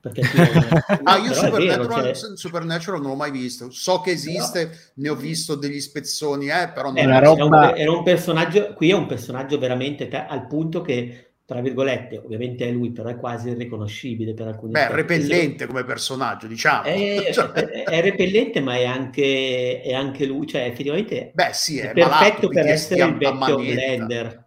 perché 0.00 0.22
ah, 1.04 1.16
io 1.18 1.32
Supernatural, 1.32 2.02
vero, 2.02 2.14
cioè... 2.14 2.36
Supernatural, 2.36 3.00
non 3.00 3.10
l'ho 3.10 3.16
mai 3.16 3.32
visto. 3.32 3.70
So 3.70 4.00
che 4.00 4.12
esiste, 4.12 4.68
però... 4.68 4.80
ne 4.94 5.08
ho 5.08 5.16
visto 5.16 5.56
degli 5.56 5.80
spezzoni, 5.80 6.48
eh, 6.48 6.70
però 6.72 6.92
non 6.92 6.98
era, 6.98 7.18
roba... 7.18 7.44
era, 7.44 7.72
un, 7.72 7.78
era 7.78 7.90
un 7.90 8.02
personaggio. 8.04 8.72
Qui 8.74 8.90
è 8.90 8.94
un 8.94 9.06
personaggio 9.06 9.58
veramente 9.58 10.08
al 10.08 10.46
punto 10.46 10.80
che 10.80 11.25
tra 11.46 11.60
virgolette, 11.60 12.18
ovviamente 12.18 12.66
è 12.66 12.72
lui, 12.72 12.90
però 12.90 13.08
è 13.08 13.16
quasi 13.16 13.50
irriconoscibile 13.50 14.34
per 14.34 14.48
alcuni 14.48 14.72
Beh, 14.72 14.88
è 14.88 14.90
repellente 14.90 15.66
come 15.66 15.84
personaggio, 15.84 16.48
diciamo. 16.48 16.82
È, 16.82 17.30
cioè... 17.32 17.52
è, 17.52 17.84
è, 17.84 18.00
repellente, 18.00 18.60
ma 18.60 18.74
è 18.74 18.84
anche, 18.84 19.80
è 19.80 19.94
anche 19.94 20.26
lui, 20.26 20.48
cioè 20.48 20.62
effettivamente 20.62 21.30
Beh, 21.32 21.50
sì, 21.52 21.78
è, 21.78 21.92
perfetto 21.92 22.48
per 22.48 22.66
essere 22.66 23.04
il 23.04 23.16
vecchio 23.16 23.56
Blender. 23.58 24.44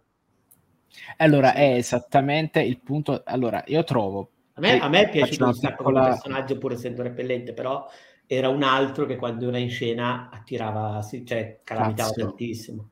Allora, 1.16 1.54
è 1.54 1.74
esattamente 1.74 2.60
il 2.60 2.78
punto. 2.80 3.22
Allora, 3.24 3.64
io 3.66 3.82
trovo. 3.82 4.30
A 4.54 4.60
me, 4.60 4.78
a 4.78 4.88
me 4.90 5.00
è 5.00 5.08
piaciuto 5.08 5.46
un 5.46 5.54
sacco 5.54 5.76
piccola... 5.76 6.00
come 6.00 6.12
personaggio, 6.12 6.58
pur 6.58 6.72
essendo 6.72 7.02
repellente, 7.02 7.54
però 7.54 7.88
era 8.26 8.50
un 8.50 8.62
altro 8.62 9.06
che 9.06 9.16
quando 9.16 9.48
era 9.48 9.56
in 9.56 9.70
scena 9.70 10.28
attirava, 10.30 11.00
cioè 11.24 11.60
calamitava 11.64 12.10
Cazzo. 12.10 12.26
tantissimo 12.26 12.90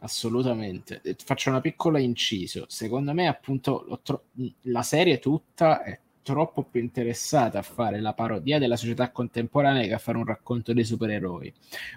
assolutamente. 0.00 1.00
Faccio 1.24 1.50
una 1.50 1.60
piccola 1.60 1.98
inciso. 1.98 2.64
Secondo 2.68 3.12
me, 3.14 3.28
appunto, 3.28 4.00
tro- 4.02 4.24
la 4.62 4.82
serie 4.82 5.18
tutta 5.18 5.82
è 5.82 5.98
troppo 6.22 6.62
più 6.62 6.80
interessata 6.80 7.58
a 7.58 7.62
fare 7.62 8.00
la 8.00 8.12
parodia 8.12 8.58
della 8.58 8.76
società 8.76 9.10
contemporanea 9.10 9.86
che 9.86 9.94
a 9.94 9.98
fare 9.98 10.18
un 10.18 10.26
racconto 10.26 10.72
dei 10.72 10.84
supereroi. 10.84 11.52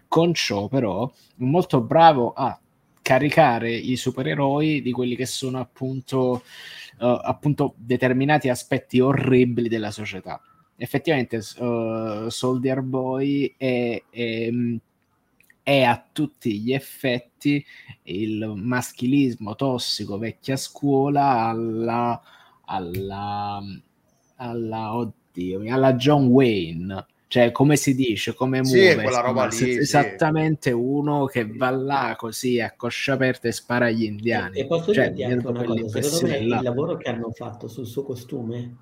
Con 0.08 0.34
ciò, 0.34 0.68
però, 0.68 1.12
molto 1.38 1.82
bravo 1.82 2.34
a 2.34 2.58
caricare 3.02 3.72
i 3.76 3.96
supereroi 3.98 4.82
di 4.82 4.92
quelli 4.92 5.16
che 5.16 5.26
sono 5.26 5.60
appunto, 5.60 6.44
uh, 7.00 7.06
appunto 7.06 7.74
determinati 7.78 8.50
aspetti 8.50 9.00
orribili 9.00 9.68
della 9.68 9.92
società. 9.92 10.42
Effettivamente, 10.78 11.38
uh, 11.38 12.30
Soldier 12.30 12.82
Boy 12.82 13.54
è, 13.58 14.02
è 14.10 14.50
è 15.64 15.82
a 15.84 16.06
tutti 16.12 16.60
gli 16.60 16.74
effetti 16.74 17.66
il 18.04 18.54
maschilismo 18.56 19.56
tossico 19.56 20.18
vecchia 20.18 20.58
scuola 20.58 21.46
alla, 21.46 22.22
alla, 22.66 23.62
alla, 24.36 24.96
oddio, 24.96 25.74
alla 25.74 25.94
John 25.94 26.26
Wayne 26.26 27.06
cioè 27.34 27.52
come 27.52 27.78
si 27.78 27.96
dice, 27.96 28.36
come 28.36 28.64
sì, 28.64 28.76
muove, 28.76 29.02
quella 29.02 29.22
roba 29.22 29.48
lì, 29.48 29.78
esattamente 29.78 30.70
sì. 30.70 30.76
uno 30.76 31.26
che 31.26 31.48
va 31.48 31.72
là 31.72 32.14
così 32.16 32.60
a 32.60 32.76
coscia 32.78 33.14
aperta 33.14 33.48
e 33.48 33.52
spara 33.52 33.88
agli 33.88 34.04
indiani. 34.04 34.60
E, 34.60 34.62
e 34.62 34.66
posso 34.68 34.94
cioè, 34.94 35.12
dirti 35.12 35.32
anche 35.32 35.48
una 35.48 35.64
cosa, 35.64 36.02
secondo 36.04 36.28
me 36.28 36.46
là. 36.46 36.58
il 36.58 36.64
lavoro 36.64 36.96
che 36.96 37.10
hanno 37.10 37.32
fatto 37.32 37.68
sul 37.68 37.88
suo 37.88 38.04
costume 38.04 38.76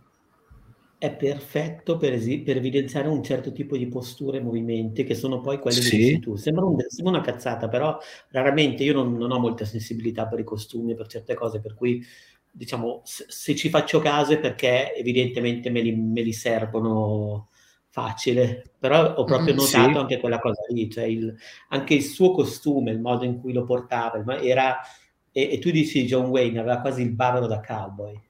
è 1.02 1.12
perfetto 1.16 1.98
per, 1.98 2.14
esi- 2.14 2.42
per, 2.44 2.58
evidenziare 2.58 3.08
un 3.08 3.24
certo 3.24 3.52
tipo 3.52 3.76
di 3.76 3.88
posture 3.88 4.38
e 4.38 4.42
movimenti 4.42 5.04
che 5.04 5.16
sono 5.16 5.42
poi 5.42 5.58
quelli 5.58 5.82
sì. 5.82 5.90
che 5.90 5.98
dici 5.98 6.20
tu. 6.20 6.36
Sembra, 6.36 6.64
un, 6.64 6.78
sembra, 6.90 7.16
una 7.16 7.24
cazzata, 7.24 7.68
però 7.68 7.98
raramente 8.30 8.84
io 8.84 8.94
non, 8.94 9.18
non, 9.18 9.32
ho 9.32 9.40
molta 9.40 9.66
sensibilità 9.66 10.28
per 10.28 10.38
i 10.38 10.44
costumi, 10.44 10.94
per 10.94 11.08
certe 11.08 11.34
cose, 11.34 11.60
per 11.60 11.74
cui 11.74 12.06
diciamo 12.52 13.02
se, 13.04 13.26
se 13.30 13.56
ci 13.56 13.70
faccio 13.70 13.98
caso 13.98 14.34
è 14.34 14.40
perché 14.40 14.94
evidentemente 14.94 15.72
me 15.72 15.82
li, 15.82 15.92
me 15.92 16.22
li 16.22 16.34
servono 16.34 17.50
facile, 17.90 18.72
però 18.78 19.16
ho 19.16 19.24
proprio 19.24 19.56
mm, 19.56 19.58
notato 19.58 19.92
sì. 19.94 19.98
anche 19.98 20.20
quella 20.20 20.38
cosa 20.38 20.62
lì, 20.70 20.88
cioè 20.88 21.06
il, 21.06 21.36
anche 21.70 21.96
il 21.96 22.04
suo 22.04 22.30
costume, 22.30 22.92
il 22.92 23.00
modo 23.00 23.26
in 23.26 23.40
cui 23.40 23.54
lo 23.54 23.64
portava, 23.64 24.40
era, 24.40 24.78
e, 25.32 25.54
e, 25.54 25.58
tu 25.58 25.72
dici 25.72 26.06
John 26.06 26.28
Wayne 26.28 26.60
aveva 26.60 26.80
quasi 26.80 27.02
il 27.02 27.12
barbaro 27.12 27.48
da 27.48 27.60
cowboy. 27.60 28.22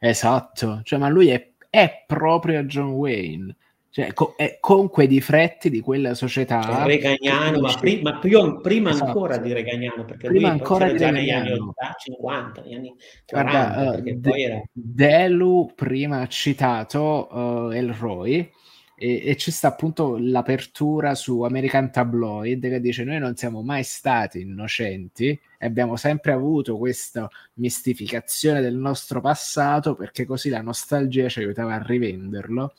Esatto, 0.00 0.80
cioè, 0.82 0.98
ma 0.98 1.08
lui 1.08 1.28
è, 1.28 1.52
è 1.76 2.04
proprio 2.06 2.62
John 2.62 2.92
Wayne. 2.92 3.54
Cioè, 3.90 4.12
co- 4.12 4.34
è 4.36 4.58
con 4.60 4.88
quei 4.88 5.06
difretti 5.06 5.70
di 5.70 5.80
quella 5.80 6.14
società. 6.14 6.62
Cioè, 6.62 6.84
Regagnano, 6.84 7.60
ma, 7.60 7.74
pri- 7.78 8.02
ma 8.02 8.18
più, 8.18 8.60
prima 8.60 8.90
esatto. 8.90 9.06
ancora 9.06 9.36
di 9.38 9.52
Regagnano, 9.52 10.04
perché 10.04 10.28
prima 10.28 10.48
lui 10.50 10.58
ancora 10.58 10.90
di 10.90 10.98
già 10.98 11.10
negli 11.10 11.30
anni 11.30 11.52
80, 11.52 11.94
50, 11.98 12.60
negli 12.62 12.74
anni 12.74 12.94
40. 13.26 13.74
Guarda, 13.74 13.98
uh, 13.98 14.18
De- 14.18 14.30
era... 14.30 14.62
Delu 14.72 15.72
prima 15.74 16.20
ha 16.20 16.28
citato 16.28 17.28
uh, 17.30 17.70
Elroy, 17.70 18.50
e, 18.98 19.22
e 19.26 19.36
ci 19.36 19.50
sta 19.50 19.68
appunto 19.68 20.16
l'apertura 20.18 21.14
su 21.14 21.42
American 21.42 21.92
Tabloid 21.92 22.62
che 22.62 22.80
dice 22.80 23.04
noi 23.04 23.18
non 23.18 23.36
siamo 23.36 23.62
mai 23.62 23.82
stati 23.84 24.40
innocenti 24.40 25.28
e 25.28 25.66
abbiamo 25.66 25.96
sempre 25.96 26.32
avuto 26.32 26.78
questa 26.78 27.28
mistificazione 27.54 28.62
del 28.62 28.74
nostro 28.74 29.20
passato 29.20 29.94
perché 29.94 30.24
così 30.24 30.48
la 30.48 30.62
nostalgia 30.62 31.28
ci 31.28 31.40
aiutava 31.40 31.74
a 31.74 31.82
rivenderlo. 31.82 32.74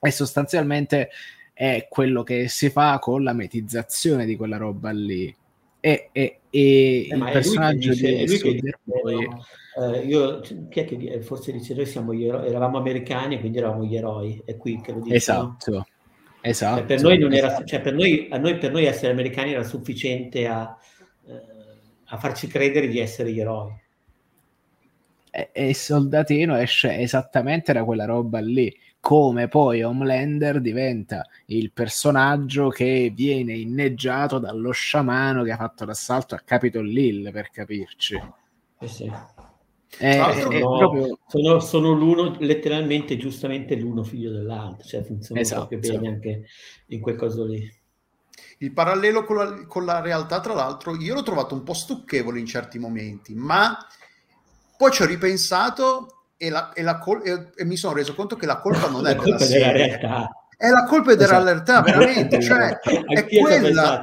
E 0.00 0.10
sostanzialmente 0.10 1.10
è 1.52 1.86
quello 1.90 2.22
che 2.22 2.48
si 2.48 2.70
fa 2.70 2.98
con 2.98 3.24
la 3.24 3.32
metizzazione 3.32 4.26
di 4.26 4.36
quella 4.36 4.58
roba 4.58 4.90
lì. 4.90 5.34
E, 5.80 6.10
e, 6.12 6.40
e 6.50 7.08
eh, 7.10 7.14
il 7.14 7.30
personaggio 7.32 7.90
dice, 7.90 8.24
di 8.24 8.36
Soldier 8.36 8.78
Boy 8.84 9.24
no 9.24 9.44
eh, 9.78 10.00
io, 10.00 10.40
chi 10.40 10.80
è 10.80 10.84
che 10.84 11.20
forse 11.22 11.52
dice 11.52 11.74
noi 11.74 11.86
siamo 11.86 12.12
gli 12.12 12.24
eroi, 12.24 12.48
eravamo 12.48 12.78
americani 12.78 13.38
quindi 13.38 13.58
eravamo 13.58 13.84
gli 13.84 13.96
eroi, 13.96 14.42
è 14.44 14.56
qui 14.56 14.80
che 14.80 14.92
lo 14.92 15.00
dice. 15.00 15.14
Esatto, 15.14 15.86
esatto. 16.40 16.76
Cioè, 16.78 16.84
per 16.86 17.02
noi 17.02 17.18
non 17.18 17.32
era, 17.32 17.46
esatto. 17.46 17.64
cioè, 17.64 17.80
per 17.80 17.94
noi, 17.94 18.28
noi, 18.38 18.58
per 18.58 18.72
noi 18.72 18.84
essere 18.86 19.12
americani 19.12 19.52
era 19.52 19.62
sufficiente 19.62 20.46
a, 20.46 20.76
eh, 21.26 21.42
a 22.06 22.16
farci 22.18 22.46
credere 22.48 22.88
di 22.88 22.98
essere 22.98 23.32
gli 23.32 23.40
eroi. 23.40 23.72
E, 25.30 25.50
e 25.52 25.74
Soldatino 25.74 26.56
esce 26.56 26.98
esattamente 26.98 27.72
da 27.72 27.84
quella 27.84 28.04
roba 28.04 28.40
lì 28.40 28.74
come 29.00 29.48
poi 29.48 29.82
Homelander 29.82 30.60
diventa 30.60 31.24
il 31.46 31.70
personaggio 31.72 32.68
che 32.68 33.12
viene 33.14 33.54
inneggiato 33.54 34.38
dallo 34.38 34.72
sciamano 34.72 35.44
che 35.44 35.52
ha 35.52 35.56
fatto 35.56 35.84
l'assalto 35.84 36.34
a 36.34 36.42
Capitol 36.44 36.88
Hill 36.88 37.30
per 37.30 37.50
capirci. 37.50 38.20
Eh 38.80 38.88
sì. 38.88 39.10
Eh, 39.96 40.34
sono, 40.40 40.76
proprio... 40.78 41.18
sono, 41.26 41.60
sono, 41.60 41.92
l'uno, 41.92 42.36
letteralmente, 42.40 43.16
giustamente 43.16 43.74
l'uno 43.74 44.02
figlio 44.02 44.30
dell'altro, 44.30 44.86
cioè 44.86 45.02
funziona 45.02 45.40
esatto. 45.40 45.66
proprio 45.66 45.92
bene 45.92 46.08
anche 46.08 46.44
in 46.88 47.00
quel 47.00 47.16
caso 47.16 47.44
lì. 47.44 47.76
Il 48.58 48.72
parallelo 48.72 49.24
con 49.24 49.36
la, 49.36 49.66
con 49.66 49.84
la, 49.84 50.00
realtà, 50.00 50.40
tra 50.40 50.52
l'altro, 50.52 50.94
io 50.96 51.14
l'ho 51.14 51.22
trovato 51.22 51.54
un 51.54 51.62
po' 51.62 51.74
stucchevole 51.74 52.38
in 52.38 52.46
certi 52.46 52.78
momenti, 52.78 53.34
ma 53.34 53.76
poi 54.76 54.90
ci 54.92 55.02
ho 55.02 55.06
ripensato 55.06 56.24
e, 56.36 56.50
la, 56.50 56.72
e, 56.72 56.82
la 56.82 56.98
col- 56.98 57.22
e, 57.24 57.50
e 57.56 57.64
mi 57.64 57.76
sono 57.76 57.94
reso 57.94 58.14
conto 58.14 58.36
che 58.36 58.46
la 58.46 58.58
colpa 58.58 58.88
non 58.88 59.06
è 59.06 59.14
della 59.14 59.38
serie. 59.38 59.72
realtà. 59.72 60.28
È 60.56 60.68
la 60.68 60.84
colpa 60.84 61.14
della 61.14 61.24
esatto. 61.24 61.44
realtà, 61.44 61.82
veramente. 61.82 62.42
cioè, 62.42 62.78
è 63.06 63.26
quella, 63.26 64.02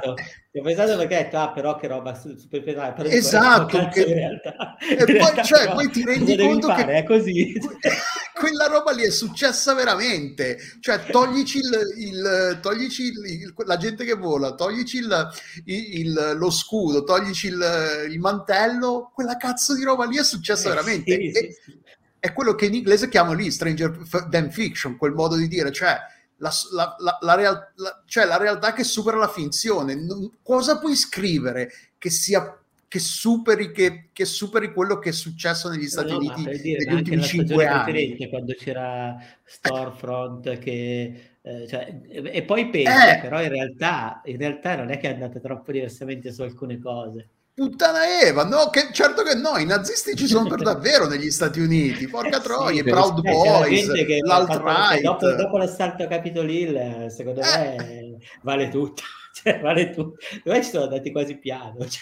ho 0.60 0.64
pensato 0.64 0.96
perché 0.96 1.16
detto, 1.24 1.38
ah, 1.38 1.52
però 1.52 1.76
che 1.76 1.88
roba 1.88 2.16
super 2.16 2.64
pesante. 2.64 3.04
Esatto. 3.10 3.90
Che... 3.92 4.06
Realtà, 4.06 4.78
e 4.78 4.96
poi, 4.96 5.14
realtà, 5.14 5.44
cioè, 5.44 5.72
poi 5.74 5.90
ti 5.90 6.06
rendi 6.06 6.38
conto 6.38 6.68
fare, 6.68 6.86
che 6.86 6.98
è 7.00 7.04
così. 7.04 7.54
quella 8.34 8.68
roba 8.68 8.92
lì 8.92 9.04
è 9.04 9.10
successa 9.10 9.74
veramente. 9.74 10.58
Cioè, 10.80 11.08
toglici, 11.08 11.58
il, 11.58 11.80
il 11.98 12.60
toglici 12.62 13.04
il, 13.04 13.54
la 13.66 13.78
gente 13.78 14.06
che 14.06 14.14
vola, 14.14 14.54
toglici 14.54 15.00
il, 15.00 16.36
lo 16.38 16.50
scudo, 16.50 17.04
toglici 17.04 17.48
il, 17.48 18.20
mantello, 18.20 19.12
quella 19.14 19.36
cazzo 19.38 19.76
di 19.76 19.84
roba 19.84 20.06
lì 20.06 20.18
è 20.18 20.24
successa 20.24 20.68
eh, 20.68 20.70
veramente. 20.70 21.16
Sì, 21.16 21.32
e, 21.32 21.58
sì. 21.64 21.84
È 22.18 22.34
quello 22.34 22.56
che 22.56 22.66
in 22.66 22.76
inglese 22.76 23.10
chiamano 23.10 23.36
lì 23.36 23.52
Stranger 23.52 23.98
Than 24.30 24.50
Fiction, 24.52 24.98
quel 24.98 25.12
modo 25.14 25.36
di 25.36 25.48
dire, 25.48 25.72
cioè 25.72 25.98
la, 26.38 26.52
la, 26.72 27.18
la, 27.22 27.36
real, 27.36 27.74
cioè 28.06 28.26
la 28.26 28.38
realtà 28.38 28.74
che 28.74 28.84
supera 28.84 29.18
la 29.18 29.30
finzione. 29.30 29.96
Non, 29.96 30.38
cosa 30.42 30.80
puoi 30.80 30.96
scrivere 30.96 31.72
che 31.98 32.10
sia 32.10 32.60
che 32.88 33.00
superi, 33.00 33.72
che, 33.72 34.10
che 34.14 34.26
superi 34.26 34.72
quello 34.72 35.00
che 35.00 35.10
è 35.10 35.14
successo 35.14 35.70
negli 35.70 35.88
Stati 35.88 36.12
no, 36.12 36.18
Uniti 36.18 36.62
dire, 36.62 36.86
negli 36.86 36.94
ultimi 36.94 37.22
cinque 37.22 37.68
anni? 37.68 38.30
Quando 38.30 38.54
c'era 38.54 39.18
Storefront 39.44 40.58
che 40.60 41.36
eh, 41.42 41.68
cioè, 41.68 42.02
e 42.10 42.42
poi 42.44 42.70
pensa, 42.70 43.18
eh, 43.18 43.22
però 43.22 43.40
in 43.40 43.50
realtà, 43.50 44.22
in 44.26 44.38
realtà 44.38 44.78
non 44.78 44.90
è 44.90 44.98
che 44.98 45.10
è 45.10 45.14
andata 45.14 45.40
troppo 45.40 45.72
diversamente 45.72 46.32
su 46.32 46.42
alcune 46.42 46.80
cose. 46.80 47.30
Puttana 47.56 48.20
Eva, 48.22 48.44
no, 48.44 48.70
che, 48.70 48.90
certo 48.92 49.24
che 49.24 49.34
no, 49.34 49.56
i 49.56 49.66
nazisti 49.66 50.14
ci 50.18 50.28
sono 50.28 50.50
per 50.50 50.60
davvero 50.62 51.08
negli 51.08 51.32
Stati 51.32 51.62
Uniti, 51.62 52.06
porca 52.10 52.42
troia, 52.42 52.84
sì, 52.84 52.90
Proud 52.90 53.22
Boys, 53.22 53.88
l'alt-right. 54.24 55.02
Dopo, 55.02 55.32
dopo, 55.32 55.58
l'assalto 55.58 56.04
a 56.04 56.08
Capitol 56.08 56.50
Hill, 56.50 57.08
secondo 57.08 57.40
eh. 57.40 57.76
me 57.78 58.18
vale 58.42 58.68
tutto, 58.68 59.04
cioè, 59.32 59.62
vale 59.62 59.92
tutto. 59.92 60.18
Dove 60.44 60.64
ci 60.64 60.70
sono 60.70 60.84
andati 60.84 61.14
quasi 61.14 61.38
piano. 61.38 61.88
Cioè. 61.88 62.02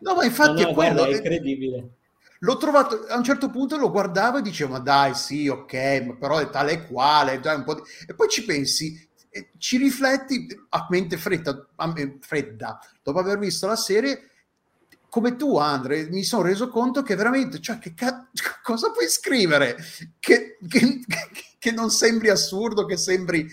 No, 0.00 0.14
ma 0.14 0.24
infatti 0.26 0.60
no, 0.60 0.66
no, 0.66 0.68
è 0.68 0.74
quello. 0.74 0.94
Guarda, 0.94 1.12
è 1.14 1.16
incredibile. 1.16 1.88
L'ho 2.40 2.56
trovato, 2.58 3.06
a 3.08 3.16
un 3.16 3.24
certo 3.24 3.48
punto 3.48 3.78
lo 3.78 3.90
guardavo 3.90 4.38
e 4.38 4.42
dicevo, 4.42 4.72
ma 4.72 4.78
dai, 4.78 5.14
sì, 5.14 5.48
ok, 5.48 6.18
però 6.18 6.36
è 6.36 6.50
tale 6.50 6.72
e 6.72 6.86
quale, 6.86 7.40
dai, 7.40 7.64
di... 7.64 7.72
e 8.06 8.14
poi 8.14 8.28
ci 8.28 8.44
pensi, 8.44 9.08
ci 9.56 9.78
rifletti 9.78 10.46
a 10.68 10.86
mente 10.90 11.16
fredda, 11.16 11.66
a 11.76 11.94
fredda, 12.20 12.78
dopo 13.02 13.18
aver 13.18 13.38
visto 13.38 13.66
la 13.66 13.76
serie 13.76 14.29
come 15.10 15.36
tu, 15.36 15.58
Andre, 15.58 16.08
mi 16.08 16.22
sono 16.22 16.44
reso 16.44 16.68
conto 16.68 17.02
che 17.02 17.16
veramente, 17.16 17.60
cioè, 17.60 17.78
che 17.78 17.92
ca- 17.94 18.28
cosa 18.62 18.90
puoi 18.90 19.08
scrivere 19.08 19.76
che, 20.18 20.56
che, 20.66 21.00
che, 21.58 21.70
non 21.72 21.90
sembri 21.90 22.30
assurdo, 22.30 22.86
che 22.86 22.96
sembri, 22.96 23.44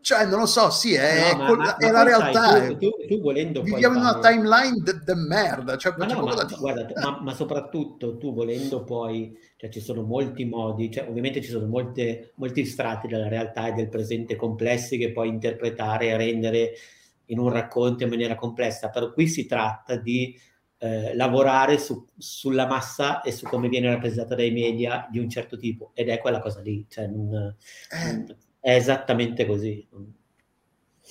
cioè, 0.00 0.26
non 0.26 0.40
lo 0.40 0.46
so, 0.46 0.70
sì, 0.70 0.94
è, 0.94 1.34
no, 1.36 1.54
ma, 1.54 1.54
ma, 1.54 1.76
è 1.76 1.86
ma 1.86 1.92
la 1.92 2.02
realtà. 2.02 2.42
Sai, 2.48 2.76
tu, 2.76 2.90
tu, 3.06 3.20
tu 3.20 3.62
viviamo 3.62 3.94
in 3.94 4.00
una 4.00 4.18
timeline 4.18 4.82
de, 4.82 5.14
merda. 5.14 5.76
Cioè, 5.76 5.94
ma, 5.96 6.06
no, 6.06 6.24
ma, 6.24 6.44
guarda, 6.58 7.20
ma, 7.22 7.32
soprattutto 7.32 8.18
tu 8.18 8.34
volendo 8.34 8.82
poi, 8.82 9.38
cioè, 9.56 9.70
ci 9.70 9.80
sono 9.80 10.02
molti 10.02 10.44
modi, 10.44 10.90
cioè, 10.90 11.08
ovviamente 11.08 11.40
ci 11.40 11.50
sono 11.50 11.66
molte, 11.66 12.32
molti 12.34 12.64
strati 12.64 13.06
della 13.06 13.28
realtà 13.28 13.68
e 13.68 13.72
del 13.72 13.88
presente 13.88 14.34
complessi 14.34 14.98
che 14.98 15.12
puoi 15.12 15.28
interpretare 15.28 16.08
e 16.08 16.16
rendere 16.16 16.72
in 17.26 17.38
un 17.38 17.50
racconto 17.50 18.02
in 18.02 18.10
maniera 18.10 18.34
complessa, 18.34 18.90
però 18.90 19.12
qui 19.12 19.28
si 19.28 19.46
tratta 19.46 19.94
di 19.94 20.36
eh, 20.82 21.14
lavorare 21.14 21.78
su, 21.78 22.04
sulla 22.18 22.66
massa 22.66 23.20
e 23.20 23.30
su 23.30 23.46
come 23.46 23.68
viene 23.68 23.88
rappresentata 23.88 24.34
dai 24.34 24.50
media 24.50 25.06
di 25.08 25.20
un 25.20 25.28
certo 25.30 25.56
tipo 25.56 25.92
ed 25.94 26.08
è 26.08 26.18
quella 26.18 26.40
cosa 26.40 26.60
lì, 26.60 26.84
cioè, 26.88 27.06
non, 27.06 27.32
eh. 27.32 28.36
è 28.58 28.74
esattamente 28.74 29.46
così. 29.46 29.86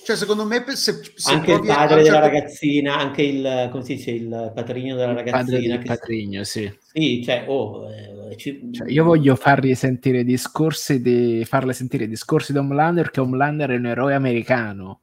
Cioè, 0.04 0.16
secondo 0.16 0.44
me, 0.44 0.62
se, 0.74 1.00
se 1.14 1.32
anche 1.32 1.52
il 1.52 1.64
padre 1.64 2.02
della 2.02 2.20
certo... 2.20 2.20
ragazzina, 2.20 2.98
anche 2.98 3.22
il, 3.22 3.68
come 3.70 3.82
si 3.82 3.94
dice, 3.94 4.10
il 4.10 4.52
patrigno 4.54 4.94
della 4.94 5.14
ragazzina. 5.14 5.74
Il 5.74 5.82
patrigno, 5.84 6.44
sì. 6.44 6.70
Sì, 6.92 7.22
cioè, 7.24 7.44
oh, 7.46 7.90
eh, 7.90 8.36
ci... 8.36 8.68
cioè, 8.72 8.90
io 8.90 9.04
voglio 9.04 9.36
fargli 9.36 9.74
sentire 9.74 10.22
discorsi 10.22 11.00
di, 11.00 11.44
farle 11.46 11.72
sentire 11.72 12.06
discorsi 12.08 12.52
di 12.52 12.58
Homelander, 12.58 13.10
che 13.10 13.20
Homelander 13.20 13.70
è 13.70 13.76
un 13.76 13.86
eroe 13.86 14.14
americano. 14.14 15.01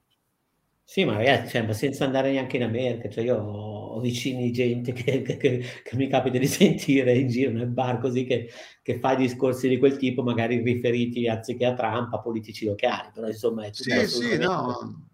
Sì, 0.90 1.06
ma 1.06 1.18
ragazzi, 1.18 1.50
cioè, 1.50 1.68
ma 1.68 1.74
senza 1.74 2.04
andare 2.04 2.32
neanche 2.32 2.56
in 2.56 2.64
America, 2.64 3.08
cioè 3.10 3.24
io 3.24 3.38
ho 3.38 4.00
vicini 4.00 4.46
di 4.46 4.52
gente 4.52 4.92
che, 4.92 5.22
che, 5.22 5.38
che, 5.38 5.64
che, 5.84 5.96
mi 5.96 6.10
capita 6.10 6.40
di 6.40 6.48
sentire 6.50 7.16
in 7.16 7.28
giro 7.28 7.52
nel 7.52 7.68
bar 7.68 8.00
così 8.00 8.24
che, 8.26 8.50
che 8.82 8.98
fa 8.98 9.14
discorsi 9.14 9.70
di 9.70 9.78
quel 9.78 9.98
tipo, 9.98 10.24
magari 10.24 10.64
riferiti 10.64 11.28
anziché 11.28 11.68
a 11.68 11.76
Trump, 11.76 12.12
a 12.12 12.20
politici 12.20 12.66
locali, 12.66 13.12
però 13.14 13.28
insomma 13.28 13.66
è 13.66 13.70
tutto 13.70 14.08
Sì, 14.08 14.08
sì, 14.08 14.38
no. 14.40 15.06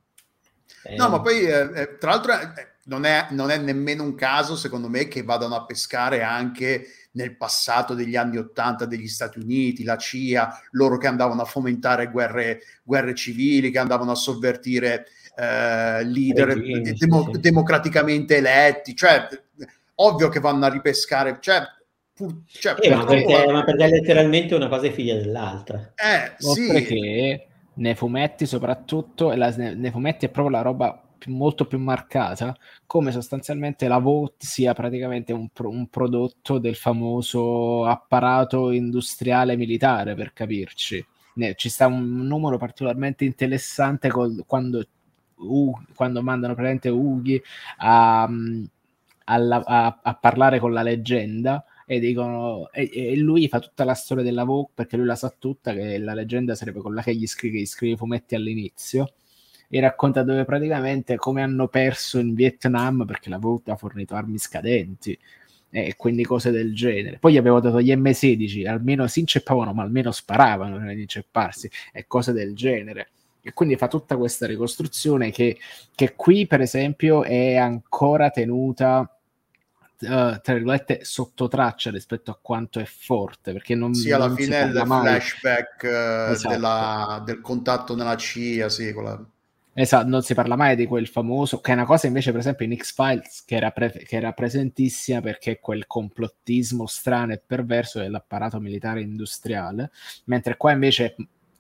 Eh... 0.84 0.95
No, 0.95 1.09
ma 1.09 1.19
poi, 1.19 1.43
eh, 1.43 1.69
eh 1.76 1.97
tra 1.97 2.11
l'altro, 2.11 2.32
eh, 2.39 2.76
non 2.86 3.03
è, 3.03 3.28
non 3.32 3.49
è 3.49 3.57
nemmeno 3.57 4.03
un 4.03 4.15
caso, 4.15 4.55
secondo 4.55 4.88
me, 4.88 5.09
che 5.09 5.23
vadano 5.23 5.55
a 5.55 5.65
pescare 5.65 6.23
anche 6.23 6.86
nel 7.11 7.36
passato 7.36 7.93
degli 7.93 8.15
anni 8.15 8.38
Ottanta 8.38 8.86
degli 8.86 9.09
Stati 9.09 9.39
Uniti, 9.39 9.84
la 9.84 9.97
CIA, 9.97 10.57
loro 10.71 10.97
che 10.97 11.07
andavano 11.07 11.41
a 11.41 11.45
fomentare 11.45 12.09
guerre, 12.09 12.61
guerre 12.82 13.13
civili, 13.13 13.71
che 13.71 13.80
andavano 13.80 14.11
a 14.11 14.15
sovvertire 14.15 15.07
eh, 15.38 16.04
leader 16.04 16.48
Regini, 16.48 16.94
demo- 16.94 17.30
sì. 17.32 17.40
democraticamente 17.40 18.38
eletti, 18.38 18.96
cioè 18.96 19.28
ovvio 19.96 20.30
che 20.30 20.40
vanno 20.40 20.66
a 20.66 20.70
ripescare, 20.70 21.38
cioè, 21.40 21.62
pur, 22.14 22.42
cioè 22.48 22.76
eh, 22.80 22.96
ma, 22.96 23.06
perché, 23.06 23.52
ma, 23.52 23.64
perché, 23.64 23.88
letteralmente 23.88 24.56
una 24.56 24.68
cosa 24.68 24.88
è 24.88 24.92
figlia 24.92 25.16
dell'altra. 25.16 25.94
Eh, 25.96 26.34
sì. 26.38 26.68
Perché 26.68 27.48
nei 27.76 27.96
fumetti 27.96 28.46
soprattutto, 28.46 29.34
la, 29.34 29.50
nei 29.50 29.92
fumetti 29.92 30.26
è 30.26 30.30
proprio 30.30 30.56
la 30.56 30.62
roba 30.62 31.00
molto 31.28 31.66
più 31.66 31.80
marcata, 31.80 32.56
come 32.86 33.12
sostanzialmente 33.12 33.88
la 33.88 33.98
VOT 33.98 34.44
sia 34.44 34.74
praticamente 34.74 35.34
un, 35.34 35.50
pro- 35.50 35.70
un, 35.70 35.88
prodotto 35.88 36.60
del 36.60 36.76
famoso 36.76 37.86
apparato 37.86 38.72
industriale 38.72 39.56
militare, 39.56 40.16
per 40.16 40.34
capirci. 40.34 41.04
Ne- 41.36 41.56
ci 41.56 41.70
sta 41.70 41.88
un 41.88 42.26
numero 42.28 42.58
particolarmente 42.58 43.26
interessante 43.26 44.10
col- 44.10 44.44
quando, 44.46 44.86
uh, 45.36 45.78
quando 45.96 46.22
mandano 46.22 46.54
praticamente 46.54 46.90
Ughi 46.90 47.42
a, 47.78 48.24
a, 48.24 49.36
a, 49.36 50.00
a 50.02 50.14
parlare 50.16 50.60
con 50.60 50.74
la 50.74 50.82
leggenda 50.82 51.66
e 51.86 52.00
dicono 52.00 52.70
e, 52.72 52.90
e, 52.92 53.16
lui 53.16 53.48
fa 53.48 53.60
tutta 53.60 53.84
la 53.84 53.94
storia 53.94 54.24
della 54.24 54.44
Vogue 54.44 54.72
perché 54.74 54.98
lui 54.98 55.06
la 55.06 55.16
sa 55.16 55.34
tutta 55.38 55.74
che 55.74 56.00
la 56.00 56.14
leggenda 56.14 56.56
sarebbe 56.56 56.82
quella 56.82 57.02
che 57.02 57.16
gli 57.16 57.28
scrive, 57.28 57.60
gli 57.60 57.66
scrive 57.66 57.94
i 57.94 57.98
fumetti 57.98 58.34
all'inizio 58.36 59.14
e 59.70 59.80
racconta 59.80 60.24
dove 60.24 60.46
praticamente 60.46 61.16
come 61.16 61.42
hanno 61.42 61.68
perso 61.68 62.20
in 62.20 62.34
Vietnam 62.34 63.06
perché 63.06 63.30
la 63.30 63.38
Vogue 63.38 63.72
ha 63.72 63.76
fornito 63.76 64.16
armi 64.16 64.38
scadenti 64.38 65.18
e 65.70 65.96
quindi 65.98 66.24
cose 66.24 66.52
del 66.52 66.74
genere. 66.74 67.18
Poi 67.18 67.34
gli 67.34 67.38
avevo 67.38 67.60
dato 67.60 67.82
gli 67.82 67.92
M16, 67.92 68.66
almeno 68.68 69.08
si 69.08 69.20
inceppavano, 69.20 69.74
ma 69.74 69.84
almeno 69.84 70.12
sparavano 70.12 70.78
prima 70.78 70.94
di 70.94 71.02
incepparsi 71.02 71.70
e 71.92 72.06
cose 72.08 72.32
del 72.32 72.56
genere. 72.56 73.10
E 73.48 73.54
quindi 73.54 73.78
fa 73.78 73.88
tutta 73.88 74.18
questa 74.18 74.48
ricostruzione 74.48 75.30
che, 75.30 75.60
che 75.93 76.16
qui, 76.16 76.48
per 76.48 76.62
esempio, 76.62 77.24
è 77.24 77.58
ancora 77.58 78.32
tenuta 78.32 79.08
uh, 80.00 80.39
tra 80.41 80.54
virgolette 80.54 81.00
sotto 81.04 81.48
traccia 81.48 81.91
rispetto 81.91 82.32
a 82.32 82.39
quanto 82.41 82.80
è 82.80 82.86
forte 82.86 83.54
perché 83.54 83.76
non 83.76 83.93
sì 83.93 84.12
alla 84.12 84.28
non 84.28 84.36
fine 84.36 84.62
il 84.62 84.84
flashback 84.86 85.84
uh, 85.84 86.32
esatto. 86.32 86.50
della, 86.50 87.22
del 87.24 87.41
contatto 87.41 87.96
nella 87.96 88.18
CIA 88.18 88.68
sì 88.70 88.91
quella... 88.93 89.24
esatto 89.74 90.08
non 90.08 90.22
si 90.22 90.34
parla 90.34 90.56
mai 90.56 90.76
di 90.76 90.86
quel 90.86 91.08
famoso 91.08 91.62
che 91.62 91.72
è 91.72 91.76
una 91.76 91.86
cosa 91.86 92.08
invece 92.08 92.32
per 92.32 92.39
esempio 92.39 92.66
in 92.66 92.76
X-Files 92.76 93.43
che 93.46 93.56
era, 93.56 93.72
pre- 93.72 94.04
che 94.06 94.16
era 94.16 94.34
presentissima 94.34 95.22
perché 95.22 95.60
quel 95.60 95.88
complottismo 95.88 96.86
strano 96.88 97.34
e 97.34 97.41
perverso 97.46 98.00
dell'apparato 98.00 98.60
militare 98.60 99.02
industriale 99.02 99.91
mentre 100.26 100.58
qua 100.58 100.72
invece 100.72 101.16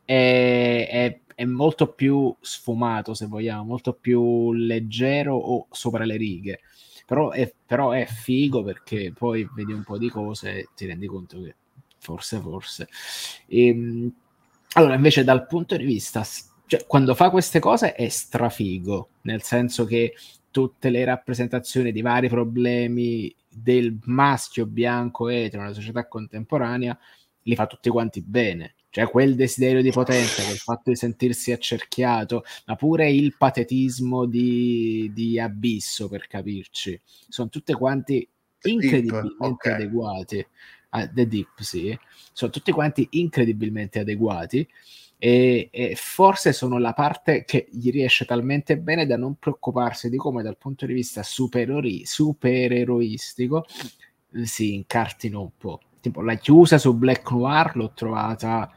è, 0.05 0.87
è, 0.89 1.19
è, 1.35 1.45
molto 1.45 1.93
più 1.93 2.35
sfumato, 2.39 3.13
se 3.13 3.27
vogliamo, 3.27 3.63
molto 3.65 3.93
più 3.93 4.53
leggero 4.53 5.35
o 5.35 5.67
sopra 5.69 6.05
le 6.05 6.17
righe 6.17 6.59
però 7.05 7.29
è, 7.29 7.53
però 7.65 7.91
è 7.91 8.05
figo 8.05 8.63
perché 8.63 9.13
poi 9.15 9.47
vedi 9.53 9.71
un 9.71 9.83
po' 9.83 9.97
di 9.97 10.09
cose 10.09 10.57
e 10.57 10.69
ti 10.75 10.87
rendi 10.87 11.05
conto 11.05 11.41
che 11.41 11.55
forse, 11.99 12.39
forse. 12.39 12.87
E, 13.47 13.67
ehm, 13.67 14.13
allora, 14.73 14.95
invece, 14.95 15.23
dal 15.23 15.47
punto 15.47 15.77
di 15.77 15.85
vista, 15.85 16.23
cioè, 16.65 16.85
quando 16.85 17.15
fa 17.15 17.29
queste 17.29 17.59
cose 17.59 17.93
è 17.93 18.09
strafigo, 18.09 19.09
nel 19.21 19.41
senso 19.41 19.85
che 19.85 20.15
tutte 20.51 20.89
le 20.89 21.03
rappresentazioni 21.05 21.91
di 21.91 22.01
vari 22.01 22.27
problemi 22.29 23.33
del 23.49 23.97
maschio 24.05 24.65
bianco 24.65 25.29
etero 25.29 25.63
nella 25.63 25.73
società 25.73 26.07
contemporanea 26.07 26.97
li 27.43 27.55
fa 27.55 27.67
tutti 27.67 27.89
quanti 27.89 28.21
bene 28.21 28.74
cioè 28.95 29.09
quel 29.09 29.35
desiderio 29.35 29.81
di 29.81 29.91
potenza, 29.91 30.41
quel 30.41 30.55
fatto 30.55 30.89
di 30.89 30.95
sentirsi 30.95 31.51
accerchiato, 31.51 32.45
ma 32.65 32.77
pure 32.77 33.11
il 33.11 33.35
patetismo 33.37 34.23
di, 34.25 35.11
di 35.13 35.37
Abisso, 35.37 36.07
per 36.07 36.27
capirci, 36.27 36.97
sono 37.27 37.49
tutte 37.49 37.73
quanti 37.73 38.25
incredibilmente 38.61 39.35
Deep, 39.37 39.51
okay. 39.51 39.73
adeguati. 39.73 40.47
Ah, 40.91 41.09
The 41.09 41.27
Deep, 41.27 41.59
sì, 41.59 41.99
sono 42.31 42.51
tutti 42.51 42.71
quanti 42.71 43.05
incredibilmente 43.11 43.99
adeguati. 43.99 44.65
E, 45.17 45.67
e, 45.73 45.95
forse 45.97 46.53
sono 46.53 46.77
la 46.77 46.93
parte 46.93 47.43
che 47.43 47.67
gli 47.69 47.91
riesce 47.91 48.23
talmente 48.23 48.77
bene 48.77 49.05
da 49.05 49.17
non 49.17 49.35
preoccuparsi 49.35 50.09
di 50.09 50.15
come 50.15 50.41
dal 50.41 50.57
punto 50.57 50.85
di 50.85 50.93
vista 50.93 51.21
superori, 51.21 52.05
supereroistico 52.05 53.65
si 54.43 54.73
incartino 54.73 55.41
un 55.41 55.51
po'. 55.57 55.81
Tipo 55.99 56.21
la 56.21 56.35
chiusa 56.35 56.77
su 56.77 56.95
Black 56.95 57.29
Noir 57.31 57.75
l'ho 57.75 57.91
trovata 57.93 58.71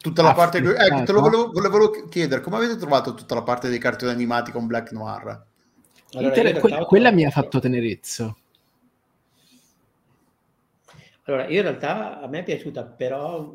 Tutta 0.00 0.22
la 0.22 0.32
parte... 0.32 0.58
Ecco, 0.58 1.02
te 1.02 1.12
lo 1.12 1.20
volevo, 1.20 1.50
volevo, 1.52 1.90
chiedere, 2.08 2.40
come 2.40 2.56
avete 2.56 2.76
trovato 2.76 3.14
tutta 3.14 3.34
la 3.34 3.42
parte 3.42 3.68
dei 3.68 3.78
cartoni 3.78 4.10
animati 4.10 4.50
con 4.50 4.66
Black 4.66 4.92
Noir? 4.92 5.46
Allora, 6.14 6.52
que- 6.58 6.84
quella 6.86 7.12
mi 7.12 7.24
ha 7.24 7.30
fatto 7.30 7.60
tenerezza. 7.60 8.34
Allora, 11.24 11.46
io 11.48 11.58
in 11.58 11.62
realtà 11.62 12.20
a 12.20 12.26
me 12.26 12.40
è 12.40 12.42
piaciuta, 12.42 12.84
però, 12.84 13.52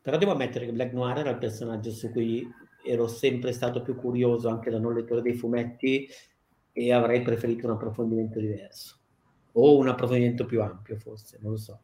però 0.00 0.16
devo 0.16 0.32
ammettere 0.32 0.66
che 0.66 0.72
Black 0.72 0.92
Noir 0.92 1.18
era 1.18 1.30
il 1.30 1.38
personaggio 1.38 1.90
su 1.90 2.10
cui 2.10 2.48
ero 2.84 3.08
sempre 3.08 3.52
stato 3.52 3.82
più 3.82 3.96
curioso 3.96 4.48
anche 4.48 4.70
da 4.70 4.78
non 4.78 4.94
lettore 4.94 5.20
dei 5.20 5.34
fumetti 5.34 6.08
e 6.72 6.92
avrei 6.92 7.22
preferito 7.22 7.66
un 7.66 7.72
approfondimento 7.72 8.38
diverso 8.38 8.98
o 9.52 9.76
un 9.76 9.88
approfondimento 9.88 10.46
più 10.46 10.62
ampio 10.62 10.96
forse, 10.96 11.38
non 11.42 11.52
lo 11.52 11.58
so. 11.58 11.80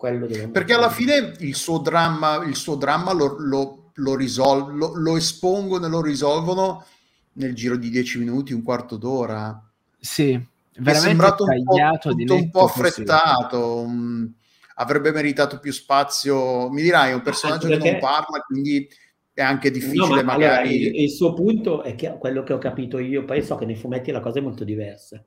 Quello 0.00 0.26
Perché 0.50 0.72
alla 0.72 0.88
fine 0.88 1.34
il 1.40 1.54
suo 1.54 1.76
dramma, 1.76 2.42
il 2.46 2.56
suo 2.56 2.74
dramma 2.76 3.12
lo, 3.12 3.36
lo, 3.38 3.90
lo, 3.96 4.16
risol- 4.16 4.74
lo, 4.74 4.94
lo 4.94 5.14
espongono 5.14 5.84
e 5.84 5.88
lo 5.90 6.00
risolvono 6.00 6.86
nel 7.34 7.54
giro 7.54 7.76
di 7.76 7.90
dieci 7.90 8.18
minuti, 8.18 8.54
un 8.54 8.62
quarto 8.62 8.96
d'ora. 8.96 9.62
Sì, 9.98 10.42
veramente 10.78 10.90
è 10.90 10.94
sembrato 10.94 11.44
un 11.44 11.64
po', 11.64 11.98
tutto 12.00 12.34
un 12.34 12.48
po' 12.48 12.64
affrettato. 12.64 13.80
Um, 13.80 14.32
avrebbe 14.76 15.12
meritato 15.12 15.58
più 15.58 15.70
spazio. 15.70 16.70
Mi 16.70 16.80
dirai, 16.80 17.10
è 17.10 17.14
un 17.14 17.20
personaggio 17.20 17.68
perché... 17.68 17.82
che 17.82 17.90
non 17.90 18.00
parla, 18.00 18.40
quindi 18.46 18.88
è 19.34 19.42
anche 19.42 19.70
difficile 19.70 20.06
no, 20.06 20.14
ma 20.14 20.22
magari... 20.22 20.68
Allora, 20.68 20.70
il, 20.70 21.00
il, 21.02 21.10
suo 21.10 21.34
punto 21.34 21.82
è 21.82 21.94
che 21.94 22.16
quello 22.18 22.42
che 22.42 22.54
ho 22.54 22.58
capito 22.58 22.98
io, 22.98 23.26
poi 23.26 23.42
so 23.42 23.56
che 23.56 23.66
nei 23.66 23.76
fumetti 23.76 24.10
la 24.12 24.20
cosa 24.20 24.38
è 24.38 24.42
molto 24.42 24.64
diversa. 24.64 25.22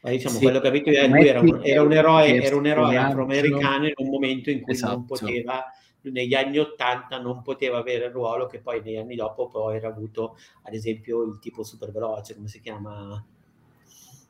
Ma 0.00 0.10
diciamo, 0.10 0.36
sì. 0.36 0.42
quello 0.42 0.60
che 0.60 0.68
capito 0.68 0.90
io, 0.90 1.06
lui 1.08 1.26
era 1.26 1.40
un, 1.40 1.60
era 1.62 1.82
un 1.82 1.92
eroe, 1.92 2.42
era 2.42 2.56
un 2.56 2.66
eroe 2.66 2.96
afroamericano 2.96 3.86
in 3.86 3.94
un 3.96 4.08
momento 4.08 4.50
in 4.50 4.60
cui 4.60 4.72
esatto. 4.74 4.92
non 4.92 5.04
poteva, 5.06 5.64
negli 6.02 6.34
anni 6.34 6.58
Ottanta 6.58 7.18
non 7.18 7.42
poteva 7.42 7.78
avere 7.78 8.06
il 8.06 8.12
ruolo 8.12 8.46
che 8.46 8.60
poi 8.60 8.80
negli 8.80 8.96
anni 8.96 9.16
dopo 9.16 9.48
poi 9.48 9.76
era 9.76 9.88
avuto, 9.88 10.36
ad 10.62 10.74
esempio, 10.74 11.24
il 11.24 11.38
tipo 11.40 11.64
super 11.64 11.90
veloce, 11.90 12.36
come 12.36 12.46
si 12.46 12.60
chiama? 12.60 13.24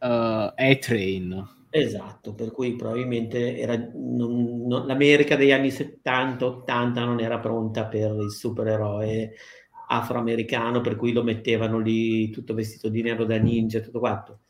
Uh, 0.00 0.52
A-Train. 0.54 1.56
Esatto, 1.70 2.32
per 2.32 2.50
cui 2.50 2.74
probabilmente 2.74 3.58
era, 3.58 3.76
non, 3.76 4.66
non, 4.66 4.86
l'America 4.86 5.36
degli 5.36 5.52
anni 5.52 5.68
70-80 5.68 7.04
non 7.04 7.20
era 7.20 7.38
pronta 7.40 7.84
per 7.84 8.14
il 8.14 8.30
supereroe 8.30 9.34
afroamericano, 9.88 10.80
per 10.80 10.96
cui 10.96 11.12
lo 11.12 11.22
mettevano 11.22 11.78
lì 11.78 12.30
tutto 12.30 12.54
vestito 12.54 12.88
di 12.88 13.02
nero 13.02 13.26
da 13.26 13.36
ninja, 13.36 13.80
tutto 13.80 13.98
quanto 13.98 14.40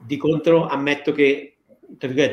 di 0.00 0.16
contro 0.16 0.66
ammetto 0.66 1.12
che 1.12 1.56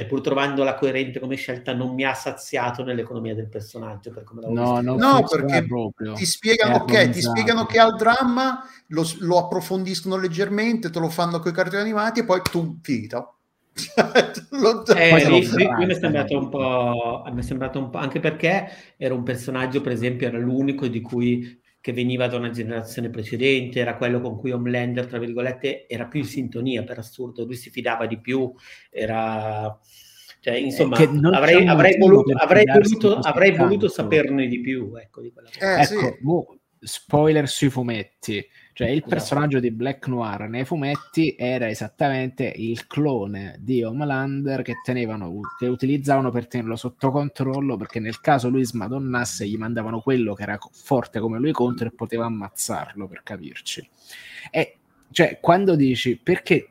pur 0.07 0.22
trovando 0.22 0.63
la 0.63 0.76
coerente 0.76 1.20
come 1.20 1.36
scelta 1.36 1.74
non 1.74 1.93
mi 1.93 2.03
ha 2.03 2.13
saziato 2.13 2.84
nell'economia 2.84 3.34
del 3.34 3.47
personaggio 3.47 4.11
per 4.11 4.24
come 4.24 4.41
no, 4.47 4.82
no, 4.82 4.95
no 4.95 5.24
perché 5.28 5.65
proprio. 5.65 6.13
ti 6.13 6.26
spiegano, 6.26 6.76
okay, 6.76 7.09
ti 7.09 7.22
spiegano 7.22 7.65
che 7.65 7.80
al 7.80 7.95
dramma 7.95 8.63
lo, 8.88 9.03
lo, 9.20 9.38
approfondiscono 9.39 10.18
leggermente 10.18 10.89
te 10.89 10.99
lo 10.99 11.09
fanno 11.09 11.39
con 11.39 11.51
i 11.51 11.55
cartoni 11.55 11.82
animati 11.82 12.20
e 12.20 12.26
poi 12.26 12.41
tu 12.49 12.78
finito. 12.82 13.34
Lo, 14.51 14.84
eh, 14.88 15.30
lì, 15.30 15.47
lì, 15.51 15.68
mi, 15.78 15.86
è 15.86 15.93
sembrato 15.93 16.36
un 16.36 16.49
po', 16.49 17.24
mi 17.32 17.39
è 17.39 17.43
sembrato 17.43 17.78
un 17.78 17.91
po' 17.91 17.99
anche 17.99 18.20
perché 18.20 18.68
era 18.97 19.13
un 19.13 19.22
personaggio 19.22 19.82
per 19.82 19.91
esempio 19.91 20.28
era 20.28 20.39
l'unico 20.39 20.88
di 20.88 20.99
cui 20.99 21.61
che 21.88 21.93
veniva 21.93 22.27
da 22.27 22.35
una 22.35 22.49
generazione 22.49 23.09
precedente, 23.09 23.79
era 23.79 23.95
quello 23.95 24.19
con 24.19 24.38
cui 24.38 24.51
Homelander, 24.51 25.05
tra 25.05 25.19
virgolette, 25.19 25.88
era 25.88 26.05
più 26.05 26.19
in 26.19 26.25
sintonia, 26.25 26.83
per 26.83 26.97
assurdo, 26.97 27.45
lui 27.45 27.55
si 27.55 27.69
fidava 27.69 28.05
di 28.05 28.19
più, 28.19 28.53
era... 28.89 29.79
Cioè, 30.41 30.55
insomma, 30.55 30.97
avrei, 30.97 31.65
avrei, 31.65 31.97
voluto, 31.97 32.33
avrei, 32.35 32.65
voluto, 32.65 33.15
avrei 33.19 33.55
voluto 33.55 33.88
saperne 33.88 34.47
di 34.47 34.59
più, 34.59 34.95
ecco, 34.97 35.21
di 35.21 35.31
eh, 35.59 35.81
ecco, 35.81 36.17
sì. 36.81 36.85
spoiler 36.85 37.47
sui 37.47 37.69
fumetti, 37.69 38.45
Cioè 38.78 38.89
il 38.89 39.03
personaggio 39.03 39.59
di 39.59 39.71
Black 39.71 40.07
Noir 40.07 40.47
nei 40.47 40.63
fumetti 40.63 41.34
era 41.36 41.67
esattamente 41.67 42.53
il 42.57 42.86
clone 42.86 43.55
di 43.57 43.82
Homelander 43.82 44.61
che 44.61 44.75
tenevano, 44.84 45.39
che 45.57 45.65
utilizzavano 45.65 46.30
per 46.30 46.45
tenerlo 46.45 46.75
sotto 46.75 47.09
controllo 47.09 47.75
perché 47.75 47.99
nel 47.99 48.21
caso 48.21 48.49
lui 48.49 48.63
smadonnasse 48.63 49.47
gli 49.47 49.57
mandavano 49.57 49.99
quello 49.99 50.36
che 50.36 50.43
era 50.43 50.59
forte 50.71 51.19
come 51.19 51.39
lui 51.39 51.53
contro 51.53 51.88
e 51.88 51.91
poteva 51.91 52.25
ammazzarlo 52.25 53.07
per 53.07 53.23
capirci. 53.23 53.89
E 54.51 54.78
cioè 55.09 55.39
quando 55.41 55.75
dici 55.75 56.15
perché 56.15 56.69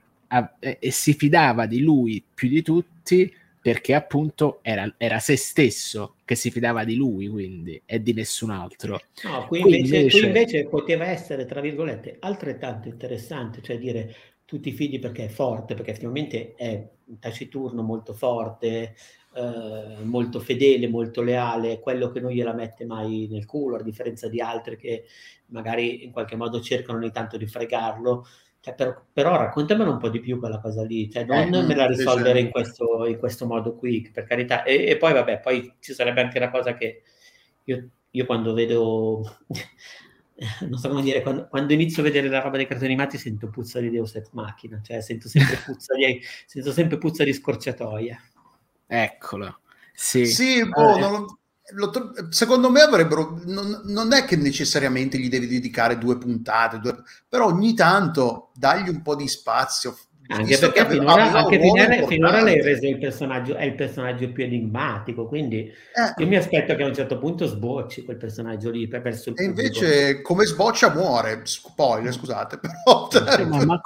e 0.60 0.90
si 0.92 1.12
fidava 1.12 1.66
di 1.66 1.80
lui 1.80 2.22
più 2.32 2.48
di 2.48 2.62
tutti 2.62 3.34
perché 3.66 3.94
appunto 3.94 4.60
era, 4.62 4.94
era, 4.96 5.18
se 5.18 5.34
stesso 5.34 6.14
che 6.24 6.36
si 6.36 6.52
fidava 6.52 6.84
di 6.84 6.94
lui, 6.94 7.26
quindi, 7.26 7.82
e 7.84 8.00
di 8.00 8.12
nessun 8.12 8.50
altro. 8.50 9.00
No, 9.24 9.44
qui 9.48 9.58
invece, 9.58 9.96
invece... 9.96 10.18
Qui 10.18 10.26
invece 10.28 10.66
poteva 10.66 11.06
essere, 11.06 11.46
tra 11.46 11.60
virgolette, 11.60 12.18
altrettanto 12.20 12.86
interessante, 12.86 13.62
cioè 13.62 13.76
dire 13.76 14.14
tu 14.44 14.60
ti 14.60 14.70
fidi 14.70 15.00
perché 15.00 15.24
è 15.24 15.28
forte, 15.28 15.74
perché 15.74 15.90
effettivamente 15.90 16.54
è 16.54 16.88
taciturno, 17.18 17.82
molto 17.82 18.12
forte, 18.12 18.94
eh, 19.34 20.04
molto 20.04 20.38
fedele, 20.38 20.86
molto 20.86 21.20
leale, 21.22 21.80
quello 21.80 22.12
che 22.12 22.20
non 22.20 22.30
gliela 22.30 22.54
mette 22.54 22.86
mai 22.86 23.26
nel 23.28 23.46
culo, 23.46 23.78
a 23.78 23.82
differenza 23.82 24.28
di 24.28 24.40
altri 24.40 24.76
che 24.76 25.06
magari 25.46 26.04
in 26.04 26.12
qualche 26.12 26.36
modo 26.36 26.60
cercano 26.60 26.98
ogni 26.98 27.10
tanto 27.10 27.36
di 27.36 27.48
fregarlo, 27.48 28.28
cioè, 28.66 28.74
però, 28.74 29.00
però, 29.12 29.36
raccontamelo 29.36 29.92
un 29.92 29.98
po' 29.98 30.08
di 30.08 30.18
più 30.18 30.40
quella 30.40 30.58
cosa 30.58 30.82
lì, 30.82 31.08
cioè 31.08 31.24
non 31.24 31.54
eh, 31.54 31.62
me 31.62 31.74
la 31.76 31.86
risolvere 31.86 32.40
in 32.40 32.50
questo, 32.50 33.06
in 33.06 33.16
questo, 33.16 33.46
modo 33.46 33.76
qui, 33.76 34.10
per 34.12 34.24
carità. 34.24 34.64
E, 34.64 34.88
e, 34.88 34.96
poi, 34.96 35.12
vabbè, 35.12 35.38
poi 35.38 35.72
ci 35.78 35.94
sarebbe 35.94 36.20
anche 36.20 36.40
la 36.40 36.50
cosa 36.50 36.74
che 36.74 37.02
io, 37.62 37.88
io 38.10 38.26
quando 38.26 38.54
vedo, 38.54 39.38
non 40.66 40.78
so 40.80 40.88
come 40.88 41.02
dire, 41.02 41.22
quando, 41.22 41.46
quando, 41.46 41.74
inizio 41.74 42.02
a 42.02 42.06
vedere 42.06 42.28
la 42.28 42.40
roba 42.40 42.56
dei 42.56 42.66
cartoni 42.66 42.88
animati 42.88 43.18
sento 43.18 43.50
puzza 43.50 43.78
di 43.78 43.88
Deus 43.88 44.16
Ex 44.16 44.30
Machina, 44.32 44.80
cioè 44.82 45.00
sento 45.00 45.28
sempre 45.28 45.62
puzza 45.64 45.94
di, 45.94 46.20
sento 46.46 46.72
sempre 46.72 46.98
puzza 46.98 47.22
di 47.22 47.32
scorciatoia. 47.32 48.20
Eccolo. 48.84 49.60
Sì, 49.92 50.26
sì 50.26 50.68
boh, 50.68 50.96
eh, 50.96 50.98
non, 50.98 51.24
lo, 51.74 51.90
secondo 52.30 52.70
me 52.70 52.80
avrebbero 52.80 53.40
non, 53.44 53.82
non, 53.86 54.12
è 54.12 54.24
che 54.24 54.36
necessariamente 54.36 55.18
gli 55.18 55.28
devi 55.28 55.48
dedicare 55.48 55.98
due 55.98 56.16
puntate 56.16 56.78
due, 56.78 57.02
però 57.28 57.46
ogni 57.46 57.74
tanto 57.74 58.50
dagli 58.54 58.88
un 58.88 59.02
po' 59.02 59.16
di 59.16 59.26
spazio 59.26 59.96
anche 60.28 60.58
perché 60.58 60.80
aveva, 60.80 61.00
finora, 61.00 61.22
aveva 61.24 61.38
anche 61.40 61.60
finora, 61.60 62.06
finora 62.06 62.42
l'hai 62.42 62.60
reso 62.60 62.86
il 62.86 62.98
personaggio 62.98 63.54
è 63.54 63.64
il 63.64 63.74
personaggio 63.74 64.30
più 64.32 64.44
enigmatico 64.44 65.26
quindi 65.26 65.58
eh. 65.58 66.14
io 66.16 66.26
mi 66.26 66.36
aspetto 66.36 66.74
che 66.74 66.82
a 66.82 66.86
un 66.86 66.94
certo 66.94 67.18
punto 67.18 67.46
sbocci 67.46 68.04
quel 68.04 68.16
personaggio 68.16 68.70
lì 68.70 68.88
per 68.88 69.06
il 69.06 69.34
e 69.36 69.44
invece 69.44 70.22
come 70.22 70.44
sboccia 70.44 70.92
muore 70.92 71.42
spoiler 71.44 72.12
scusate 72.12 72.58
però 72.58 73.08
ma, 73.46 73.64
ma, 73.64 73.80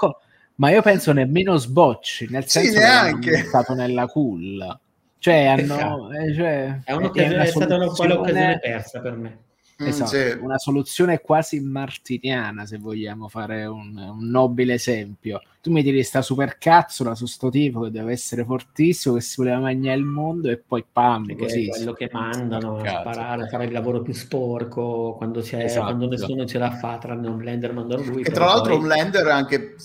ma, 0.55 0.71
io 0.71 0.81
penso 0.81 1.13
nemmeno 1.13 1.57
sbocci 1.57 2.29
nel 2.31 2.47
senso 2.47 2.73
sì, 2.73 3.19
che 3.19 3.33
è 3.33 3.45
stato 3.45 3.75
nella 3.75 4.07
culla 4.07 4.79
cioè, 5.21 5.45
hanno, 5.45 6.11
eh, 6.13 6.35
cioè, 6.35 6.81
è, 6.83 6.95
è, 6.95 7.29
è 7.29 7.47
stata 7.47 7.77
una 7.77 7.89
quale 7.89 8.15
occasione 8.15 8.59
persa 8.59 9.01
per 9.01 9.17
me. 9.17 9.39
Mm, 9.83 9.87
esatto, 9.87 10.11
sì. 10.11 10.39
una 10.41 10.57
soluzione 10.57 11.21
quasi 11.21 11.61
martiniana 11.61 12.65
se 12.65 12.79
vogliamo 12.79 13.29
fare 13.29 13.67
un, 13.67 13.97
un, 13.97 14.29
nobile 14.31 14.75
esempio. 14.75 15.43
Tu 15.61 15.71
mi 15.71 15.83
tiri 15.83 16.03
sta 16.03 16.23
super 16.23 16.57
cazzola 16.57 17.15
su 17.15 17.27
sto 17.27 17.51
tipo 17.51 17.81
che 17.83 17.91
deve 17.91 18.13
essere 18.13 18.47
fortissimo, 18.47 19.17
che 19.17 19.21
si 19.21 19.35
voleva 19.37 19.59
mangiare 19.59 19.99
il 19.99 20.05
mondo 20.05 20.49
e 20.49 20.57
poi 20.57 20.87
pam, 20.91 21.27
Perché 21.27 21.43
così. 21.43 21.69
quello 21.69 21.93
che 21.93 22.09
mandano 22.11 22.77
a 22.79 23.01
sparare, 23.01 23.43
a 23.43 23.47
fare 23.47 23.65
il 23.67 23.73
lavoro 23.73 24.01
più 24.01 24.15
sporco 24.15 25.17
quando, 25.19 25.43
c'è, 25.43 25.65
esatto. 25.65 25.85
quando 25.85 26.09
nessuno 26.09 26.47
ce 26.47 26.57
la 26.57 26.71
fa, 26.71 26.97
tranne 26.97 27.29
un 27.29 27.37
blender 27.37 27.75
mandano 27.75 28.03
lui. 28.05 28.23
E 28.23 28.31
tra 28.31 28.47
l'altro 28.47 28.73
poi... 28.73 28.81
un 28.81 28.89
blender 28.89 29.27
anche, 29.29 29.77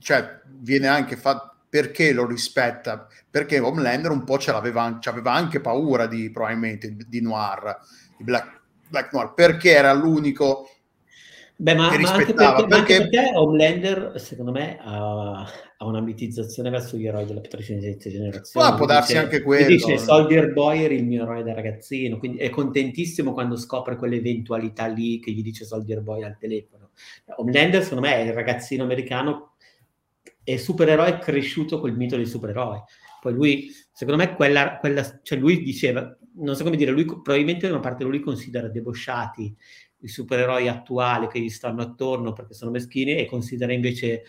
cioè, 0.00 0.40
viene 0.58 0.86
anche 0.86 1.16
fatto 1.16 1.48
perché 1.70 2.12
lo 2.12 2.26
rispetta? 2.26 3.06
Perché 3.30 3.60
Homelander 3.60 4.10
un 4.10 4.24
po' 4.24 4.38
ce 4.38 4.52
l'aveva, 4.52 5.00
aveva 5.02 5.32
anche 5.32 5.60
paura 5.60 6.06
di, 6.06 6.30
probabilmente, 6.30 6.96
di 7.08 7.22
Noir, 7.22 7.78
di 8.18 8.24
Black, 8.24 8.60
Black 8.88 9.12
Noir, 9.12 9.32
perché 9.32 9.70
era 9.70 9.92
l'unico 9.92 10.68
Beh, 11.60 11.74
ma, 11.74 11.94
ma 11.98 12.12
anche, 12.12 12.32
perché, 12.32 12.66
perché... 12.66 12.74
anche 12.74 12.96
perché 12.96 13.30
Homelander, 13.34 14.14
secondo 14.16 14.50
me, 14.50 14.78
ha, 14.80 15.42
ha 15.42 15.84
una 15.84 16.00
mitizzazione 16.00 16.70
verso 16.70 16.96
gli 16.96 17.06
eroi 17.06 17.26
della 17.26 17.42
precedente 17.42 18.08
generazione. 18.08 18.70
Ma 18.70 18.74
può 18.74 18.86
darsi 18.86 19.12
dice, 19.12 19.24
anche 19.24 19.42
quello. 19.42 19.66
Dice 19.66 19.98
Soldier 19.98 20.54
Boy 20.54 20.84
era 20.84 20.94
il 20.94 21.04
mio 21.04 21.22
eroe 21.22 21.42
da 21.42 21.52
ragazzino, 21.52 22.18
quindi 22.18 22.38
è 22.38 22.48
contentissimo 22.48 23.34
quando 23.34 23.56
scopre 23.56 23.96
quell'eventualità 23.96 24.86
lì 24.86 25.20
che 25.20 25.32
gli 25.32 25.42
dice 25.42 25.66
Soldier 25.66 26.00
Boy 26.00 26.22
al 26.22 26.38
telefono. 26.38 26.92
Homelander, 27.36 27.82
secondo 27.82 28.08
me, 28.08 28.14
è 28.16 28.20
il 28.20 28.32
ragazzino 28.32 28.84
americano 28.84 29.49
è 30.52 30.56
supereroe 30.56 31.18
cresciuto 31.18 31.80
col 31.80 31.96
mito 31.96 32.16
dei 32.16 32.26
supereroi. 32.26 32.80
Poi 33.20 33.32
lui, 33.34 33.70
secondo 33.92 34.22
me, 34.22 34.34
quella, 34.34 34.78
quella, 34.78 35.20
cioè 35.22 35.38
lui 35.38 35.62
diceva, 35.62 36.16
non 36.36 36.56
so 36.56 36.64
come 36.64 36.76
dire, 36.76 36.90
lui 36.90 37.04
probabilmente 37.04 37.66
da 37.66 37.74
una 37.74 37.82
parte 37.82 38.04
lui 38.04 38.20
considera 38.20 38.68
debosciati 38.68 39.54
i 40.02 40.08
supereroi 40.08 40.68
attuali 40.68 41.28
che 41.28 41.40
gli 41.40 41.50
stanno 41.50 41.82
attorno 41.82 42.32
perché 42.32 42.54
sono 42.54 42.70
meschini 42.70 43.16
e 43.16 43.26
considera 43.26 43.72
invece, 43.72 44.22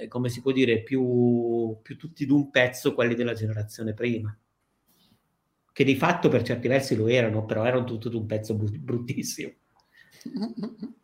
eh, 0.00 0.08
come 0.08 0.30
si 0.30 0.40
può 0.40 0.52
dire, 0.52 0.82
più, 0.82 1.76
più 1.82 1.98
tutti 1.98 2.24
d'un 2.24 2.50
pezzo 2.50 2.94
quelli 2.94 3.14
della 3.14 3.34
generazione 3.34 3.92
prima. 3.92 4.34
Che 5.72 5.84
di 5.84 5.96
fatto 5.96 6.28
per 6.28 6.42
certi 6.42 6.68
versi 6.68 6.96
lo 6.96 7.08
erano, 7.08 7.44
però 7.44 7.64
erano 7.64 7.84
tutto 7.84 8.08
d'un 8.08 8.26
pezzo 8.26 8.54
bruttissimo. 8.54 9.52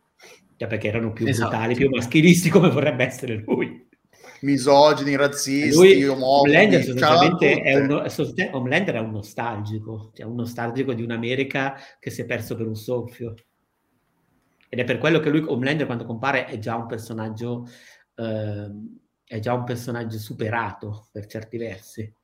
Cioè 0.58 0.68
perché 0.68 0.88
erano 0.88 1.12
più 1.12 1.26
esatto. 1.26 1.50
brutali, 1.50 1.74
più 1.74 1.90
maschilisti 1.90 2.48
come 2.48 2.70
vorrebbe 2.70 3.04
essere 3.04 3.34
lui 3.44 3.85
misogini, 4.40 5.16
razzisti, 5.16 6.02
Lui. 6.02 6.04
Homelander 6.04 6.82
sostanzialmente 6.82 7.60
è 7.62 7.76
un, 7.76 8.08
Homelander 8.52 8.94
è 8.94 9.00
un 9.00 9.10
nostalgico, 9.10 10.12
cioè 10.14 10.26
un 10.26 10.34
nostalgico 10.34 10.92
di 10.92 11.02
un'America 11.02 11.78
che 11.98 12.10
si 12.10 12.22
è 12.22 12.24
perso 12.24 12.56
per 12.56 12.66
un 12.66 12.76
soffio. 12.76 13.34
Ed 14.68 14.78
è 14.78 14.84
per 14.84 14.98
quello 14.98 15.20
che 15.20 15.30
lui, 15.30 15.42
Homelander, 15.46 15.86
quando 15.86 16.04
compare, 16.04 16.46
è 16.46 16.58
già 16.58 16.76
un 16.76 16.86
personaggio, 16.86 17.66
eh, 18.14 18.70
è 19.24 19.38
già 19.38 19.52
un 19.52 19.64
personaggio 19.64 20.18
superato 20.18 21.08
per 21.12 21.26
certi 21.26 21.56
versi. 21.56 22.14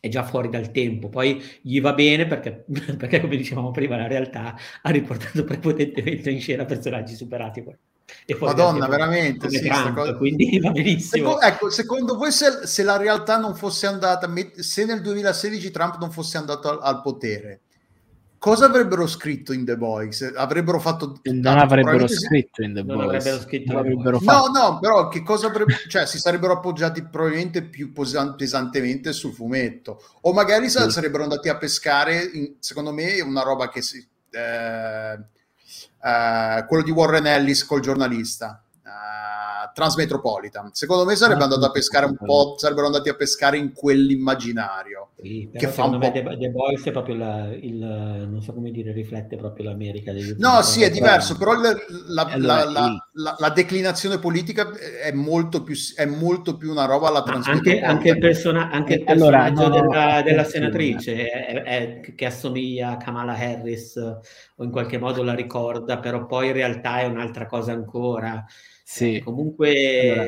È 0.00 0.08
già 0.08 0.24
fuori 0.24 0.48
dal 0.48 0.72
tempo, 0.72 1.08
poi 1.08 1.40
gli 1.60 1.80
va 1.80 1.92
bene 1.92 2.26
perché, 2.26 2.64
perché 2.98 3.20
come 3.20 3.36
dicevamo 3.36 3.70
prima, 3.70 3.96
la 3.96 4.08
realtà 4.08 4.56
ha 4.82 4.90
riportato 4.90 5.44
prepotentemente 5.44 6.30
in 6.30 6.40
scena 6.40 6.64
personaggi 6.64 7.14
superati. 7.14 7.62
Poi. 8.26 8.48
Madonna, 8.48 8.86
veramente. 8.86 9.50
Sì, 9.50 9.60
Trump, 9.60 9.94
cosa... 9.94 10.14
Quindi 10.14 10.58
va 10.60 10.70
benissimo. 10.70 11.30
Secondo, 11.30 11.40
ecco, 11.40 11.70
secondo 11.70 12.16
voi 12.16 12.32
se, 12.32 12.66
se, 12.66 12.82
la 12.82 12.96
realtà 12.96 13.38
non 13.38 13.54
fosse 13.54 13.86
andata, 13.86 14.32
se 14.56 14.84
nel 14.84 15.00
2016 15.00 15.70
Trump 15.70 15.98
non 15.98 16.10
fosse 16.10 16.38
andato 16.38 16.68
al, 16.68 16.78
al 16.82 17.02
potere, 17.02 17.60
cosa 18.38 18.66
avrebbero 18.66 19.06
scritto 19.06 19.52
in 19.52 19.64
The 19.64 19.76
Boys? 19.76 20.32
Avrebbero 20.34 20.80
fatto... 20.80 21.20
Non 21.22 21.58
avrebbero 21.58 22.08
scritto 22.08 22.62
in 22.62 22.74
The 22.74 22.82
non 22.82 22.96
Boys. 22.96 23.08
Avrebbero 23.08 23.42
scritto 23.42 23.78
avrebbero 23.78 24.18
no, 24.20 24.46
no, 24.46 24.78
però 24.80 25.08
che 25.08 25.22
cosa 25.22 25.46
avrebbero... 25.46 25.78
cioè 25.88 26.06
si 26.06 26.18
sarebbero 26.18 26.54
appoggiati 26.54 27.04
probabilmente 27.04 27.62
più 27.62 27.92
pesantemente 27.92 29.12
sul 29.12 29.32
fumetto. 29.32 30.02
O 30.22 30.32
magari 30.32 30.68
sì. 30.68 30.90
sarebbero 30.90 31.22
andati 31.22 31.48
a 31.48 31.56
pescare, 31.56 32.30
in, 32.32 32.54
secondo 32.58 32.92
me, 32.92 33.20
una 33.20 33.42
roba 33.42 33.68
che 33.68 33.80
si... 33.80 34.04
Eh, 34.30 35.18
eh, 36.02 36.64
quello 36.66 36.82
di 36.82 36.90
Warren 36.90 37.26
Ellis 37.26 37.64
col 37.64 37.80
giornalista. 37.80 38.62
Transmetropolitan. 39.72 40.70
Secondo 40.72 41.04
me 41.04 41.14
sarebbe 41.16 41.40
ah, 41.40 41.44
andato 41.44 41.66
a 41.66 41.70
pescare 41.70 42.06
un 42.06 42.16
po' 42.16 42.54
sarebbero 42.56 42.86
andati 42.86 43.08
a 43.08 43.14
pescare 43.14 43.56
in 43.56 43.72
quell'immaginario 43.72 45.10
sì, 45.20 45.50
che 45.52 45.68
fa 45.68 45.84
un 45.84 45.98
po'... 45.98 46.10
The, 46.10 46.36
The 46.38 46.50
Boys 46.50 46.84
è 46.84 46.90
proprio 46.90 47.16
la, 47.16 47.48
il 47.54 47.76
non 47.76 48.40
so 48.42 48.52
come 48.52 48.70
dire 48.70 48.92
riflette 48.92 49.36
proprio 49.36 49.70
l'America 49.70 50.12
degli 50.12 50.34
no 50.38 50.62
sì 50.62 50.82
è 50.82 50.90
diverso 50.90 51.36
però 51.36 51.54
la, 51.54 51.74
la, 52.08 52.22
allora, 52.24 52.64
la, 53.12 53.36
la, 53.38 53.50
declinazione 53.50 54.18
politica 54.18 54.70
è 55.02 55.12
molto 55.12 55.62
più 55.62 55.74
è 55.96 56.04
molto 56.04 56.56
più 56.56 56.70
una 56.70 56.84
roba 56.84 57.08
alla 57.08 57.22
anche, 57.24 57.80
anche 57.80 58.10
il, 58.10 58.18
persona, 58.18 58.70
anche 58.70 58.94
il 58.94 59.04
personaggio 59.04 59.64
allora, 59.64 59.78
no, 59.78 59.88
della, 59.88 60.14
no, 60.16 60.22
della, 60.22 60.44
senatrice 60.44 61.30
è, 61.30 61.62
è, 61.62 62.14
che 62.14 62.26
assomiglia 62.26 62.90
a 62.90 62.96
Kamala 62.96 63.36
Harris 63.36 63.96
o 63.96 64.64
in 64.64 64.70
qualche 64.70 64.98
modo 64.98 65.22
la 65.22 65.34
ricorda 65.34 65.98
però 65.98 66.26
poi 66.26 66.48
in 66.48 66.52
realtà 66.52 67.00
è 67.00 67.04
un'altra 67.06 67.46
cosa 67.46 67.72
ancora 67.72 68.44
sì. 68.92 69.14
Eh, 69.16 69.22
comunque 69.22 70.10
allora, 70.10 70.26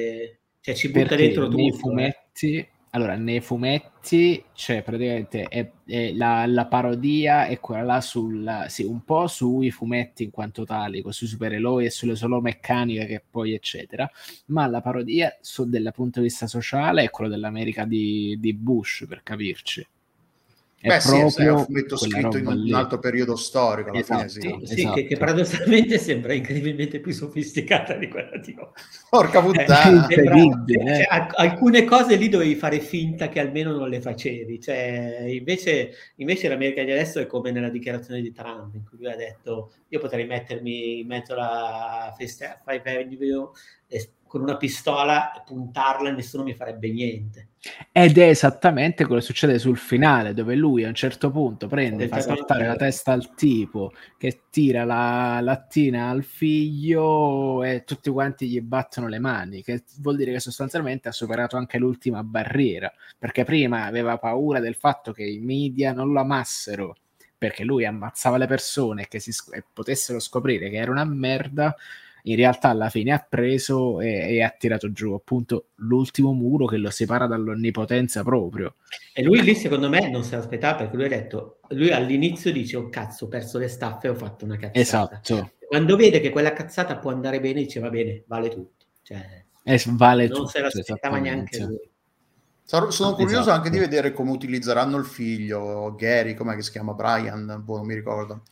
cioè, 0.61 0.75
ci 0.75 0.91
butta 0.91 1.17
dentro 1.17 1.45
tutto. 1.45 1.57
Nei 1.57 1.69
eh. 1.69 1.73
fumetti, 1.73 2.69
allora, 2.91 3.17
nei 3.17 3.41
fumetti 3.41 4.43
c'è 4.55 4.83
praticamente 4.83 5.43
è, 5.45 5.71
è 5.85 6.13
la, 6.13 6.47
la, 6.47 6.67
parodia 6.67 7.47
è 7.47 7.61
quella 7.61 7.83
là 7.83 8.01
sul, 8.01 8.65
sì, 8.69 8.85
un 8.85 9.05
po' 9.05 9.27
sui 9.27 9.71
fumetti 9.71 10.25
in 10.25 10.31
quanto 10.31 10.65
tali, 10.65 11.05
sui 11.09 11.27
supereroi 11.27 11.87
e 11.87 11.91
sulle 11.91 12.17
solo 12.17 12.41
meccaniche 12.41 13.07
che 13.07 13.23
poi 13.29 13.53
eccetera, 13.53 14.11
ma 14.47 14.67
la 14.67 14.81
parodia 14.81 15.37
su, 15.41 15.69
dal 15.69 15.93
punto 15.95 16.21
di 16.21 16.27
vista 16.27 16.47
sociale 16.47 17.03
è 17.03 17.11
quella 17.11 17.31
dell'America 17.31 17.85
di, 17.85 18.37
di 18.39 18.55
Bush, 18.55 19.05
per 19.07 19.23
capirci 19.23 19.87
Beh, 20.89 21.01
sì, 21.01 21.17
è 21.43 21.51
un 21.51 21.65
fumetto 21.65 21.97
scritto 21.97 22.37
in 22.37 22.47
un, 22.47 22.57
lì. 22.57 22.73
altro 22.73 22.99
periodo 22.99 23.37
storico. 23.37 23.89
Alla 23.89 24.01
esatto, 24.01 24.29
fine, 24.29 24.59
sì, 24.61 24.67
sì 24.67 24.81
esatto. 24.81 24.95
che, 24.97 25.07
che, 25.07 25.17
paradossalmente 25.17 25.97
sembra 25.99 26.35
incredibilmente 26.35 27.01
più 27.01 27.13
sofisticata 27.13 27.95
di 27.95 28.09
quella 28.09 28.37
di 28.37 28.55
oggi. 28.59 28.73
Porca 29.09 29.41
puttana! 29.41 30.07
Eh, 30.07 30.15
sembra, 30.15 30.65
cioè, 30.67 31.07
alcune 31.37 31.85
cose 31.85 32.17
lì 32.17 32.29
dovevi 32.29 32.55
fare 32.55 32.81
finta 32.81 33.29
che 33.29 33.41
almeno 33.41 33.73
non 33.73 33.89
le 33.89 34.03
facevi. 34.03 34.61
Cioè, 34.61 35.25
invece, 35.29 35.93
invece 36.17 36.49
l'America 36.49 36.85
di 36.85 36.91
adesso 36.91 37.19
è 37.19 37.27
come 37.27 37.51
nella 37.51 37.71
dichiarazione 37.71 38.21
di 38.21 38.33
Trump, 38.33 38.75
in 38.75 38.85
cui 38.85 38.99
lui 38.99 39.11
ha 39.11 39.17
detto 39.17 39.73
io 39.89 39.99
potrei 39.99 40.27
mettermi 40.27 41.01
in 41.01 41.07
mezzo 41.07 41.33
alla 41.33 42.15
Five 42.15 42.83
Avenue 42.85 43.51
e 43.87 44.11
con 44.27 44.43
una 44.43 44.57
pistola 44.57 45.33
e 45.33 45.43
puntarla 45.47 46.11
e 46.11 46.13
nessuno 46.13 46.43
mi 46.43 46.55
farebbe 46.55 46.91
niente. 46.91 47.49
Ed 47.91 48.19
è 48.19 48.29
esattamente 48.29 49.05
quello 49.05 49.21
che 49.21 49.27
succede 49.27 49.59
sul 49.59 49.79
finale, 49.79 50.35
dove 50.35 50.55
lui 50.55 50.85
a 50.85 50.89
un 50.89 50.95
certo 50.95 51.31
punto 51.31 51.67
prende, 51.67 52.09
fa 52.09 52.21
saltare 52.21 52.67
la 52.67 52.77
testa 52.77 53.13
al 53.13 53.35
tipo 53.35 53.93
che 54.19 54.43
tira 54.51 54.85
la 54.85 55.41
lattina 55.41 56.11
al 56.11 56.25
figlio 56.25 57.63
e 57.63 57.85
tutti 57.85 58.11
quanti 58.11 58.49
gli 58.49 58.61
battono 58.61 59.09
le 59.09 59.19
mani, 59.19 59.63
che 59.63 59.85
vuol 60.01 60.17
dire 60.17 60.33
che 60.33 60.41
sostanzialmente 60.41 61.09
ha 61.09 61.13
superato 61.13 61.57
anche 61.57 61.79
l'ultima 61.79 62.23
barriera, 62.23 62.93
perché 63.19 63.45
prima 63.45 63.85
aveva 63.85 64.19
paura 64.19 64.61
del 64.61 64.75
fatto 64.75 65.13
che 65.13 65.25
i 65.25 65.39
media 65.39 65.93
non 65.93 66.13
lo 66.13 66.21
amassero 66.21 66.97
perché 67.37 67.65
lui 67.65 67.85
ammazzava 67.85 68.39
le 68.39 68.47
persone 68.47 69.07
che 69.07 69.21
si, 69.21 69.31
e 69.53 69.63
potessero 69.71 70.19
scoprire 70.19 70.71
che 70.71 70.77
era 70.77 70.91
una 70.91 71.05
merda 71.05 71.77
in 72.27 72.37
realtà 72.37 72.69
alla 72.69 72.89
fine 72.89 73.13
ha 73.13 73.27
preso 73.27 74.01
e, 74.01 74.37
e, 74.37 74.43
ha 74.43 74.55
tirato 74.57 74.93
giù 74.93 75.13
appunto 75.13 75.69
l'ultimo 75.77 76.33
muro 76.33 76.67
che 76.67 76.77
lo 76.77 76.91
separa 76.91 77.27
dall'onnipotenza 77.27 78.23
proprio. 78.23 78.77
E 79.13 79.23
lui 79.23 79.43
lì 79.43 79.55
secondo 79.55 79.89
me 79.89 80.09
non 80.09 80.25
se 80.25 80.37
l'aspettava 80.37 80.77
perché 80.77 80.97
lui 80.97 81.05
ha 81.05 81.09
detto, 81.09 81.59
lui 81.71 81.91
all'inizio 81.91 82.51
dice 82.53 82.77
oh 82.77 82.89
cazzo 82.89 83.27
ho 83.27 83.29
perso 83.29 83.59
le 83.59 83.69
staffe 83.69 84.07
e 84.07 84.11
ho 84.11 84.15
fatto 84.15 84.45
una 84.45 84.57
cazzata. 84.57 85.21
Esatto. 85.21 85.53
Quando 85.67 85.97
vede 85.97 86.21
che 86.21 86.31
quella 86.31 86.53
cazzata 86.53 86.99
può 86.99 87.11
andare 87.11 87.41
bene 87.41 87.63
dice 87.63 87.81
va 87.81 87.91
bene, 87.91 88.25
vale 88.27 88.49
tutto. 88.49 88.87
Cioè, 89.03 89.45
eh, 89.63 89.83
vale 89.89 90.27
non 90.27 90.37
tutto, 90.37 90.49
se 90.49 90.61
l'aspettava 90.61 91.19
neanche 91.19 91.59
lui. 91.59 91.91
Sono, 92.67 92.91
sono 92.91 93.15
curioso 93.15 93.41
esatto. 93.41 93.57
anche 93.57 93.69
di 93.69 93.79
vedere 93.79 94.15
come 94.15 94.31
utilizzeranno 94.31 94.97
il 94.97 95.05
figlio, 95.05 95.95
Gary, 95.95 96.33
come 96.33 96.61
si 96.63 96.71
chiama, 96.71 96.95
Brian, 96.95 97.61
boh, 97.63 97.77
non 97.77 97.87
mi 97.87 97.95
ricordo, 97.95 98.45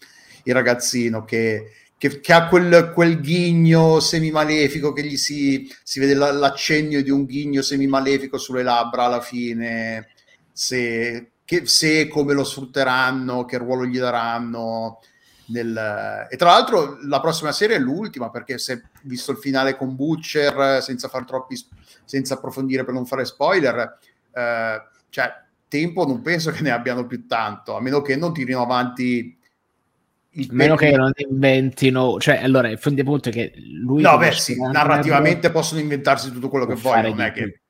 il 0.45 0.53
ragazzino 0.53 1.25
che 1.25 1.71
che, 2.03 2.19
che 2.19 2.33
ha 2.33 2.49
quel, 2.49 2.91
quel, 2.93 3.21
ghigno 3.21 4.01
semimalefico 4.01 4.93
che 4.93 5.05
gli 5.05 5.17
si, 5.17 5.73
si 5.85 6.01
vede 6.01 6.15
l'accennio 6.15 7.01
di 7.01 7.11
un 7.11 7.25
ghigno 7.25 7.63
semimalefico 7.63 8.39
sulle 8.39 8.65
labbra 8.65 9.05
alla 9.05 9.21
fine, 9.21 10.09
se, 10.51 11.35
che, 11.45 11.65
se 11.67 12.09
come 12.09 12.33
lo 12.33 12.43
sfrutteranno, 12.43 13.45
che 13.45 13.57
ruolo 13.57 13.87
gli 13.87 14.01
daranno. 14.01 14.99
Nel... 15.47 16.27
E 16.29 16.37
tra 16.37 16.51
l'altro 16.51 16.99
la 17.03 17.21
prossima 17.21 17.53
serie 17.53 17.77
è 17.77 17.79
l'ultima 17.79 18.31
perché 18.31 18.59
se 18.59 18.83
visto 19.03 19.31
il 19.31 19.39
finale 19.39 19.77
con 19.77 19.95
Butcher 19.95 20.83
senza 20.83 21.07
far 21.07 21.25
troppi 21.25 21.57
senza 22.05 22.35
approfondire 22.35 22.85
per 22.85 22.95
non 22.95 23.07
fare 23.07 23.25
spoiler 23.25 23.99
eh, 24.33 24.83
cioè 25.09 25.33
tempo 25.69 26.07
non 26.07 26.23
penso 26.23 26.53
che 26.53 26.63
ne 26.63 26.71
abbiano 26.71 27.07
più 27.07 27.27
tanto 27.27 27.77
a 27.77 27.81
meno 27.81 28.01
che 28.03 28.17
non 28.17 28.33
tirino 28.33 28.63
avanti 28.63 29.37
il 30.35 30.49
meno 30.51 30.77
che 30.77 30.91
non 30.93 31.13
inventino, 31.15 32.19
cioè 32.19 32.43
allora 32.43 32.69
il 32.69 32.79
fondo 32.79 33.03
punto 33.05 33.29
è 33.29 33.33
che 33.33 33.53
lui 33.57 34.03
no, 34.03 34.17
beh, 34.17 34.33
sì, 34.33 34.57
narrativamente 34.59 35.51
possono 35.51 35.81
inventarsi 35.81 36.31
tutto 36.33 36.49
quello 36.49 36.67
che 36.67 36.75
vogliono, 36.75 37.09
non 37.09 37.21
è 37.21 37.33
che 37.33 37.63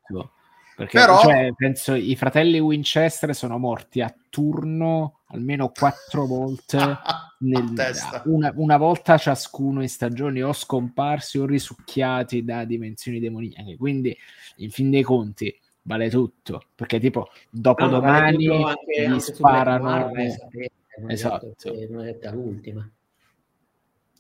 perché 0.75 0.99
Però... 0.99 1.21
cioè, 1.21 1.53
penso 1.55 1.95
i 1.95 2.17
fratelli 2.17 2.59
Winchester 2.59 3.35
sono 3.35 3.59
morti 3.59 4.01
a 4.01 4.13
turno 4.31 5.21
almeno 5.27 5.71
quattro 5.71 6.27
volte, 6.27 6.79
nel, 7.41 7.73
una, 8.25 8.53
una, 8.57 8.77
volta 8.79 9.17
ciascuno 9.19 9.83
in 9.83 9.89
stagioni 9.89 10.43
o 10.43 10.53
scomparsi 10.53 11.39
o 11.39 11.47
risucchiati 11.47 12.45
da 12.45 12.65
dimensioni 12.65 13.21
demoniache. 13.21 13.77
Quindi, 13.77 14.17
in 14.57 14.71
fin 14.71 14.91
dei 14.91 15.03
conti, 15.03 15.55
vale 15.83 16.11
tutto 16.11 16.65
perché, 16.75 16.99
tipo, 16.99 17.31
dopo 17.51 17.85
no, 17.85 17.91
domani 17.91 18.47
vale 18.47 18.77
gli 18.87 19.05
anche 19.05 19.21
sparano. 19.21 20.11
Non 20.99 21.11
esatto. 21.11 21.55
non 21.89 22.03
è 22.03 22.05
detta 22.05 22.33
l'ultima. 22.33 22.91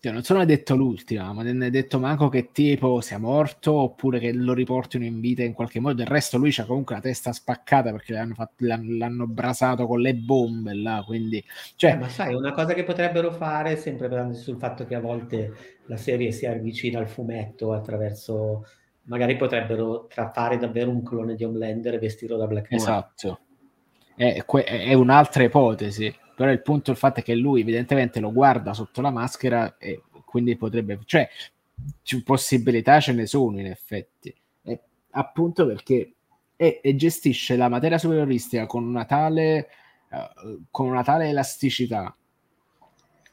Cioè, 0.05 0.11
non 0.11 0.24
sono 0.24 0.44
detto 0.44 0.74
l'ultima, 0.74 1.32
ma 1.32 1.44
non 1.44 1.62
è 1.62 1.70
detto 1.70 2.01
manco 2.01 2.28
che 2.28 2.51
tipo 2.51 3.01
sia 3.01 3.19
morto 3.19 3.73
oppure 3.73 4.19
che 4.19 4.32
lo 4.32 4.53
riportino 4.53 5.05
in 5.05 5.20
vita 5.20 5.44
in 5.44 5.53
qualche 5.53 5.78
modo. 5.78 5.94
Del 5.94 6.09
resto 6.09 6.39
lui 6.39 6.51
c'ha 6.51 6.65
comunque 6.65 6.97
la 6.97 7.01
testa 7.01 7.32
spaccata 7.32 7.93
perché 7.93 8.12
l'hanno, 8.12 8.35
fatto, 8.35 8.65
l'hanno, 8.65 8.97
l'hanno 8.97 9.28
brasato 9.28 9.86
con 9.86 10.01
le 10.01 10.16
bombe 10.16 10.74
là, 10.74 11.05
quindi... 11.07 11.40
Cioè... 11.77 11.93
Eh, 11.93 11.97
ma 11.99 12.09
sai, 12.09 12.35
una 12.35 12.53
cosa 12.53 12.74
che 12.74 12.82
potrebbero 12.82 13.31
fare, 13.31 13.77
sempre 13.77 14.09
basandosi 14.09 14.43
sul 14.43 14.59
fatto 14.59 14.86
che 14.86 14.97
a 14.97 15.01
volte 15.01 15.53
la 15.86 15.97
serie 15.97 16.32
si 16.32 16.47
avvicina 16.47 16.99
al 16.99 17.09
fumetto 17.09 17.73
attraverso... 17.73 18.66
Magari 19.03 19.36
potrebbero 19.36 20.09
fare 20.11 20.59
davvero 20.59 20.90
un 20.90 21.05
clone 21.05 21.36
di 21.36 21.44
Homelander 21.44 21.94
e 21.94 21.99
vestirlo 22.01 22.36
da 22.36 22.49
Black 22.49 22.73
Noir. 22.73 22.82
Esatto. 22.82 23.40
È, 24.16 24.44
è 24.44 24.94
un'altra 24.94 25.44
ipotesi 25.44 26.12
però 26.43 26.51
il 26.51 26.60
punto 26.60 26.90
il 26.90 26.97
fatto 26.97 27.20
è 27.20 27.23
che 27.23 27.36
lui 27.36 27.60
evidentemente 27.60 28.19
lo 28.19 28.32
guarda 28.32 28.74
sotto 28.74 29.01
la 29.01 29.12
maschera 29.12 29.77
e 29.78 30.02
quindi 30.24 30.56
potrebbe 30.56 30.98
cioè 31.05 31.28
possibilità 32.24 32.98
ce 32.98 33.12
ne 33.12 33.27
sono 33.27 33.60
in 33.60 33.66
effetti 33.66 34.35
e, 34.64 34.81
appunto 35.10 35.64
perché 35.64 36.14
e, 36.56 36.81
e, 36.82 36.97
gestisce 36.97 37.55
la 37.55 37.69
materia 37.69 37.97
superioristica 37.97 38.66
con 38.66 38.82
una 38.82 39.05
tale 39.05 39.69
uh, 40.10 40.64
con 40.69 40.89
una 40.89 41.05
tale 41.05 41.28
elasticità 41.28 42.12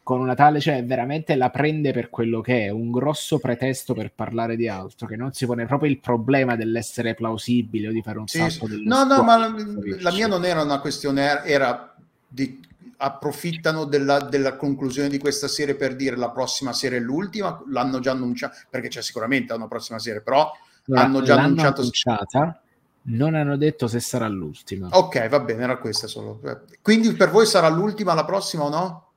con 0.04 0.22
una 0.22 0.34
tale, 0.34 0.60
cioè 0.60 0.84
veramente 0.84 1.36
la 1.36 1.52
prende 1.52 1.92
per 1.92 2.10
quello 2.10 2.42
che 2.42 2.66
è, 2.66 2.70
un 2.70 2.90
grosso 2.90 3.38
pretesto 3.38 3.94
per 3.94 4.12
parlare 4.12 4.56
di 4.56 4.68
altro, 4.68 5.06
che 5.06 5.16
non 5.16 5.34
si 5.34 5.46
pone 5.46 5.68
proprio 5.68 5.88
il 5.88 6.00
problema 6.00 6.56
dell'essere 6.56 7.14
plausibile 7.14 7.90
o 7.90 7.92
di 7.92 8.02
fare 8.02 8.18
un 8.18 8.28
sì, 8.28 8.40
salto 8.40 8.66
sì. 8.66 8.84
No, 8.86 9.04
no, 9.04 9.22
ma 9.22 9.38
la, 9.38 9.54
la, 10.00 10.12
mia 10.12 10.26
non 10.26 10.46
era 10.46 10.64
una 10.64 10.80
questione, 10.80 11.44
era 11.44 11.96
di 12.28 12.60
approfittano 13.02 13.86
della, 13.86 14.20
della, 14.22 14.56
conclusione 14.56 15.08
di 15.08 15.18
questa 15.18 15.48
serie 15.48 15.76
per 15.76 15.96
dire 15.96 16.18
la 16.18 16.32
prossima 16.32 16.74
serie 16.74 16.98
è 16.98 17.02
l'ultima, 17.02 17.62
l'hanno 17.68 18.00
già 18.00 18.12
annunciato, 18.12 18.58
perché 18.70 18.90
c'è 18.90 19.02
sicuramente 19.02 19.54
una 19.54 19.68
prossima 19.68 20.00
serie, 20.00 20.22
però 20.22 20.52
no, 20.86 21.00
hanno 21.00 21.22
già 21.22 21.40
annunciato... 21.40 21.80
annunciata, 21.80 22.62
non 23.04 23.36
hanno 23.36 23.56
detto 23.56 23.88
se 23.88 24.02
sarà 24.02 24.28
l'ultima. 24.28 24.90
Ok, 24.92 25.30
va 25.30 25.40
bene, 25.40 25.64
era 25.64 25.78
questa 25.78 26.08
solo. 26.08 26.42
Quindi 26.82 27.14
per 27.14 27.30
voi 27.30 27.46
sarà 27.46 27.70
l'ultima 27.70 28.14
la 28.14 28.26
prossima 28.26 28.64
o 28.64 28.70
no? 28.70 29.12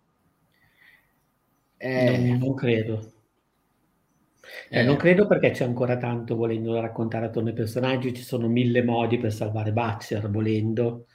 Eh, 1.77 2.19
non, 2.19 2.39
non 2.39 2.55
credo. 2.55 3.13
Eh, 4.69 4.81
eh, 4.81 4.83
non 4.85 4.97
credo 4.97 5.27
perché 5.27 5.51
c'è 5.51 5.65
ancora 5.65 5.97
tanto 5.97 6.37
volendo 6.37 6.81
raccontare 6.81 7.27
attorno 7.27 7.49
ai 7.49 7.55
personaggi, 7.55 8.15
ci 8.15 8.23
sono 8.23 8.47
mille 8.47 8.85
modi 8.85 9.19
per 9.19 9.33
salvare 9.33 9.73
Butcher 9.73 10.31
volendo. 10.31 11.07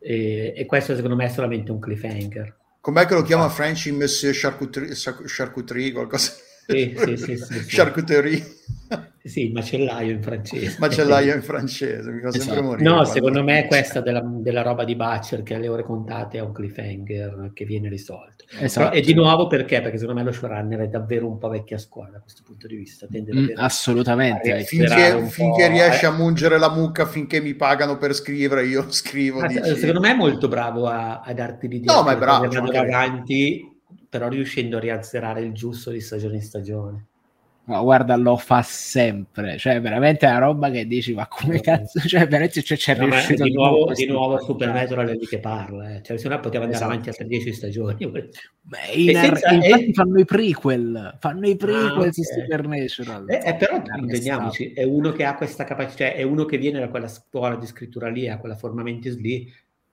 E, 0.00 0.54
e, 0.56 0.66
questo 0.66 0.94
secondo 0.94 1.16
me 1.16 1.24
è 1.26 1.28
solamente 1.28 1.70
un 1.70 1.80
cliffhanger. 1.80 2.56
Com'è 2.80 3.06
che 3.06 3.14
lo 3.14 3.22
chiama 3.22 3.44
ah. 3.44 3.48
French 3.48 3.86
in 3.86 3.96
Monsieur 3.96 4.34
Charcuterie, 4.34 4.94
Charcuterie 4.94 5.92
qualcosa? 5.92 6.32
Sì, 6.76 6.94
sì, 6.98 7.16
sì, 7.16 7.36
sì, 7.36 7.64
Charcuterie. 7.66 8.44
Sì, 9.24 9.46
il 9.46 9.52
macellaio 9.52 10.12
in 10.12 10.22
francese. 10.22 10.76
Macellaio 10.78 11.34
in 11.34 11.42
francese, 11.42 12.10
mi 12.10 12.20
fa 12.20 12.28
esatto. 12.28 12.44
sempre 12.44 12.62
morire. 12.62 12.88
No, 12.88 13.04
secondo 13.04 13.42
me 13.42 13.66
questa 13.66 14.00
della, 14.00 14.22
della, 14.24 14.62
roba 14.62 14.84
di 14.84 14.94
Butcher 14.94 15.42
che 15.42 15.54
alle 15.54 15.68
ore 15.68 15.82
contate 15.82 16.38
è 16.38 16.40
un 16.40 16.52
cliffhanger 16.52 17.52
che 17.54 17.64
viene 17.64 17.88
risolto. 17.88 18.44
Esatto. 18.58 18.90
Però, 18.90 18.98
e 18.98 19.02
di 19.02 19.14
nuovo 19.14 19.46
perché? 19.46 19.80
Perché 19.80 19.98
secondo 19.98 20.20
me 20.20 20.26
lo 20.26 20.32
showrunner 20.32 20.80
è 20.80 20.88
davvero 20.88 21.26
un 21.26 21.38
po' 21.38 21.48
vecchia 21.48 21.78
scuola 21.78 22.10
da 22.10 22.20
questo 22.20 22.42
punto 22.44 22.66
di 22.66 22.76
vista. 22.76 23.06
Mm, 23.10 23.48
assolutamente. 23.56 24.64
Finché, 24.64 25.26
finché 25.28 25.64
a... 25.64 25.68
riesce 25.68 26.06
a 26.06 26.12
mungere 26.12 26.58
la 26.58 26.70
mucca, 26.70 27.06
finché 27.06 27.40
mi 27.40 27.54
pagano 27.54 27.98
per 27.98 28.14
scrivere, 28.14 28.66
io 28.66 28.90
scrivo. 28.90 29.40
Ah, 29.40 29.48
secondo 29.48 30.00
me 30.00 30.12
è 30.12 30.16
molto 30.16 30.48
bravo 30.48 30.86
a, 30.86 31.20
a 31.20 31.32
darti 31.32 31.68
l'idea. 31.68 31.94
No, 31.94 32.02
ma 32.02 32.12
è 32.12 32.16
bravo. 32.18 32.44
Avanti, 32.44 33.77
però 34.08 34.28
riuscendo 34.28 34.76
a 34.76 34.80
riazzerare 34.80 35.42
il 35.42 35.52
giusto 35.52 35.90
di 35.90 36.00
stagione 36.00 36.36
in 36.36 36.42
stagione. 36.42 37.06
Ma 37.68 37.82
guarda, 37.82 38.16
lo 38.16 38.38
fa 38.38 38.62
sempre, 38.62 39.58
cioè 39.58 39.78
veramente 39.82 40.26
è 40.26 40.30
una 40.30 40.38
roba 40.38 40.70
che 40.70 40.86
dici, 40.86 41.12
ma 41.12 41.26
come 41.28 41.60
cazzo, 41.60 42.00
cioè 42.00 42.26
veramente 42.26 42.62
cioè, 42.62 42.78
c'è 42.78 42.96
no, 42.96 43.04
riuscito 43.04 43.44
di 43.44 43.52
nuovo, 43.52 43.92
di 43.92 44.06
nuovo 44.06 44.38
Supernatural 44.40 45.06
è 45.06 45.12
lì 45.12 45.26
che 45.26 45.38
parla, 45.38 45.96
eh. 45.96 46.02
cioè 46.02 46.16
se 46.16 46.28
no 46.28 46.40
poteva 46.40 46.64
andare 46.64 46.82
esatto. 46.82 46.90
avanti 46.90 47.10
altre 47.10 47.26
10 47.26 47.52
stagioni. 47.52 48.10
Beh, 48.10 48.78
in 48.94 49.14
senza, 49.14 49.52
infatti 49.52 49.90
è... 49.90 49.92
fanno 49.92 50.18
i 50.18 50.24
prequel, 50.24 51.16
fanno 51.20 51.46
i 51.46 51.56
prequel 51.56 51.88
ah, 51.88 51.98
okay. 51.98 52.12
su 52.14 52.22
Supernatural. 52.22 53.30
Eh, 53.30 53.42
eh, 53.44 53.54
però 53.56 53.82
intendiamoci, 53.96 54.72
è 54.72 54.84
uno 54.84 55.12
che 55.12 55.24
ha 55.24 55.34
questa 55.34 55.64
capacità, 55.64 56.06
cioè 56.06 56.14
è 56.14 56.22
uno 56.22 56.46
che 56.46 56.56
viene 56.56 56.80
da 56.80 56.88
quella 56.88 57.08
scuola 57.08 57.56
di 57.56 57.66
scrittura 57.66 58.08
lì, 58.08 58.30
ha 58.30 58.38
quella 58.38 58.56
forma 58.56 58.82
mentis 58.82 59.18
lì, 59.18 59.46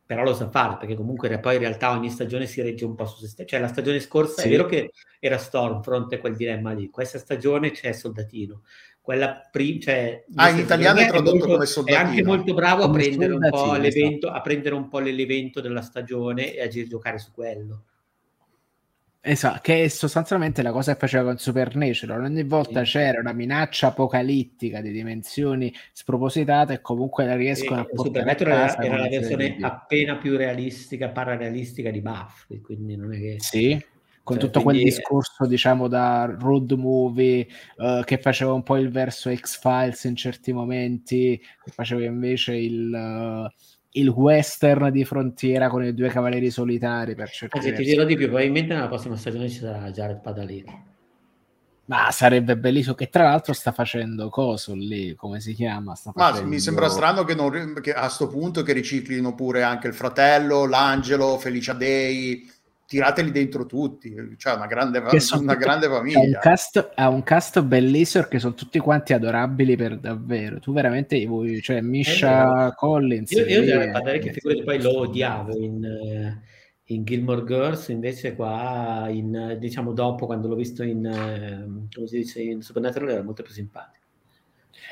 però 0.06 0.24
lo 0.24 0.36
sa 0.36 0.50
fare 0.50 0.78
perché 0.78 0.96
comunque 0.96 1.40
poi 1.40 1.56
in 1.56 1.62
realtà 1.62 1.92
ogni 1.92 2.10
stagione 2.10 2.46
si 2.46 2.62
regge 2.62 2.86
un 2.86 2.96
po' 2.96 3.06
su 3.06 3.20
se 3.20 3.28
stesso. 3.28 3.50
Cioè 3.50 3.60
la 3.60 3.68
stagione 3.68 4.00
scorsa 4.00 4.42
sì. 4.42 4.48
è 4.48 4.52
vero 4.52 4.66
che 4.66 4.92
era 5.20 5.38
Stormfront 5.38 6.20
quel 6.20 6.36
dilemma 6.36 6.74
lì, 6.74 6.90
questa 6.90 7.18
stagione 7.18 7.72
c'è 7.72 7.92
Soldatino. 7.92 8.62
quella 9.02 9.48
prima, 9.52 9.80
cioè, 9.80 10.26
ah, 10.36 10.50
in 10.50 10.60
italiano 10.60 11.00
è 11.00 11.08
tradotto 11.08 11.38
molto, 11.38 11.54
come 11.54 11.66
soldatino. 11.66 12.04
È 12.04 12.08
anche 12.08 12.24
molto 12.24 12.54
bravo 12.54 12.84
a 12.84 12.90
prendere, 12.90 13.34
un 13.34 13.50
po 13.50 13.76
l'evento, 13.76 14.30
a 14.30 14.42
prendere 14.42 14.76
un 14.76 14.88
po' 14.88 15.00
l'evento 15.00 15.62
della 15.62 15.82
stagione 15.82 16.54
e 16.54 16.62
a 16.62 16.68
giocare 16.68 17.18
su 17.18 17.32
quello. 17.32 17.84
Esatto, 19.28 19.60
che 19.64 19.86
è 19.86 19.88
sostanzialmente 19.88 20.62
la 20.62 20.72
cosa 20.72 20.94
che 20.94 21.00
faceva 21.00 21.24
con 21.24 21.40
Supernatural. 21.40 22.26
Ogni 22.26 22.44
volta 22.44 22.86
sì. 22.86 22.92
c'era 22.92 23.20
una 23.22 23.34
minaccia 23.34 23.88
apocalittica 23.88 24.82
di 24.82 24.92
dimensioni 24.92 25.74
spropositate 25.94 26.74
e 26.74 26.82
comunque 26.82 27.26
la 27.26 27.36
riescono 27.36 27.84
sì, 27.84 27.90
a 27.92 27.96
portare 27.96 28.32
a 28.32 28.36
casa. 28.36 28.78
Era, 28.78 28.86
era 28.86 28.98
la 29.00 29.08
versione 29.08 29.58
appena 29.62 30.18
più 30.18 30.38
realistica, 30.38 31.10
pararealistica 31.10 31.90
di 31.90 32.02
Buffy, 32.02 32.62
quindi 32.62 32.96
non 32.96 33.14
è 33.16 33.18
che... 33.18 33.36
Sì, 33.40 33.84
con 34.22 34.38
cioè, 34.38 34.46
tutto 34.46 34.62
quel 34.62 34.78
discorso, 34.78 35.48
diciamo, 35.48 35.88
da 35.88 36.26
road 36.40 36.74
movie 36.74 37.48
uh, 37.78 38.04
che 38.04 38.20
faceva 38.20 38.54
un 38.54 38.62
po' 38.62 38.78
il 38.78 38.92
verso 38.92 39.36
X-Files 39.36 40.04
in 40.04 40.16
certi 40.16 40.54
momenti, 40.54 41.42
che 41.64 41.72
faceva 41.72 42.04
invece 42.04 42.56
il... 42.56 42.92
Uh, 42.94 43.52
il 43.96 44.10
western 44.10 44.92
di 44.92 45.06
frontiera 45.06 45.70
con 45.70 45.84
i 45.84 45.94
due 45.94 46.10
cavalieri 46.10 46.50
solitari 46.50 47.16
per 47.16 47.30
certi 47.30 47.58
Anzi, 47.58 47.74
ti 47.74 47.84
dirò 47.84 48.04
di 48.04 48.16
più, 48.16 48.28
probabilmente 48.28 48.74
nella 48.74 48.88
prossima 48.88 49.16
stagione 49.16 49.50
ci 49.50 49.60
sarà 49.60 49.90
Jared 49.92 50.22
Padalino. 50.22 50.94
Ma 51.88 52.10
sarebbe 52.10 52.58
bellissimo 52.58 52.96
che 52.96 53.10
tra 53.10 53.26
l'altro 53.26 53.54
sta 53.54 53.72
facendo 53.72 54.30
coso 54.30 54.74
lì, 54.74 55.14
come 55.14 55.40
si 55.40 55.54
chiama? 55.54 55.94
Sta 55.94 56.12
Ma 56.16 56.42
mi 56.42 56.60
sembra 56.60 56.90
strano 56.90 57.24
che, 57.24 57.36
non, 57.36 57.80
che 57.80 57.94
a 57.94 58.02
questo 58.02 58.28
punto 58.28 58.64
che 58.64 58.74
riciclino 58.74 59.36
pure 59.36 59.62
anche 59.62 59.88
il 59.88 59.94
fratello, 59.94 60.66
l'angelo, 60.66 61.38
Felicia 61.38 61.74
Day, 61.74 62.44
tirateli 62.86 63.32
dentro 63.32 63.66
tutti, 63.66 64.14
cioè 64.38 64.54
una 64.54 64.68
grande, 64.68 65.00
una 65.00 65.10
tutti, 65.10 65.56
grande 65.58 65.88
famiglia. 65.88 66.20
Ha 66.20 66.24
un, 66.24 66.38
cast, 66.40 66.92
ha 66.96 67.10
un 67.10 67.24
cast 67.24 67.62
bellissimo 67.64 68.26
che 68.26 68.40
sono 68.40 68.54
tutti 68.54 68.80
quanti 68.80 69.14
adorabili 69.14 69.76
per 69.76 69.98
davvero. 69.98 70.60
Tu 70.60 70.72
veramente 70.72 71.24
vuoi, 71.26 71.62
cioè 71.62 71.82
Misha 71.82 72.74
Collins. 72.76 73.32
Io, 73.32 73.46
io 73.46 73.64
devo 73.64 73.92
parlare 73.92 74.20
che 74.20 74.32
figurati 74.32 74.64
poi 74.64 74.82
lo 74.82 75.00
odiavo 75.00 75.58
in, 75.58 75.84
eh, 75.84 76.42
in 76.94 77.04
Gilmore 77.04 77.44
Girls, 77.44 77.88
invece 77.88 78.36
qua 78.36 79.08
in, 79.10 79.58
diciamo 79.60 79.92
dopo 79.92 80.28
quando 80.28 80.48
l'ho 80.48 80.56
visto 80.56 80.84
in, 80.84 81.06
eh, 81.06 81.88
come 81.94 82.08
si 82.08 82.18
dice, 82.18 82.42
in 82.42 82.62
Supernatural 82.62 83.10
era 83.10 83.24
molto 83.24 83.42
più 83.42 83.54
simpatico. 83.54 84.04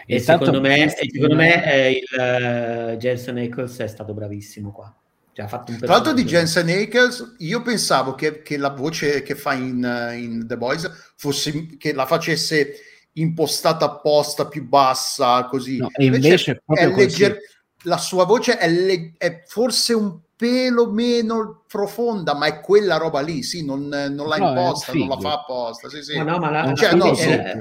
E, 0.07 0.15
e 0.15 0.19
secondo 0.19 0.59
me, 0.59 0.89
secondo 0.89 1.35
me 1.35 1.71
eh, 1.71 1.91
il 1.91 2.93
uh, 2.93 2.97
Jensen 2.97 3.37
Ackles 3.37 3.77
è 3.77 3.87
stato 3.87 4.13
bravissimo 4.13 4.71
qua. 4.71 4.93
Cioè, 5.33 5.47
Tra 5.47 5.87
l'altro 5.87 6.13
di 6.13 6.25
Jensen 6.25 6.69
Ackles, 6.69 7.35
io 7.39 7.63
pensavo 7.63 8.13
che, 8.13 8.43
che, 8.43 8.55
la 8.57 8.69
voce 8.69 9.23
che 9.23 9.33
fa 9.33 9.53
in, 9.53 10.11
in, 10.15 10.45
The 10.45 10.57
Boys 10.57 11.13
fosse 11.15 11.75
che 11.77 11.91
la 11.91 12.05
facesse 12.05 12.75
impostata 13.13 13.85
apposta 13.85 14.47
più 14.47 14.67
bassa, 14.67 15.45
così. 15.45 15.77
No, 15.77 15.89
e 15.91 16.05
invece, 16.05 16.61
invece 16.67 16.93
è 16.93 16.95
legger- 16.95 17.37
la 17.85 17.97
sua 17.97 18.25
voce 18.25 18.59
è, 18.59 18.69
le- 18.69 19.13
è, 19.17 19.43
forse 19.47 19.93
un 19.93 20.19
pelo 20.35 20.91
meno 20.91 21.63
profonda, 21.67 22.35
ma 22.35 22.45
è 22.47 22.59
quella 22.59 22.97
roba 22.97 23.21
lì, 23.21 23.43
sì, 23.43 23.65
non, 23.65 23.87
non 23.87 24.27
la 24.27 24.37
imposta, 24.37 24.93
non 24.93 25.07
la 25.07 25.17
fa 25.17 25.33
apposta. 25.33 25.89
Sì, 25.89 26.03
sì. 26.03 26.17
No, 26.17 26.23
no, 26.23 26.37
ma 26.37 26.49
la, 26.51 26.73
cioè, 26.73 26.93
no, 26.93 27.13
sì. 27.15 27.29
è, 27.29 27.57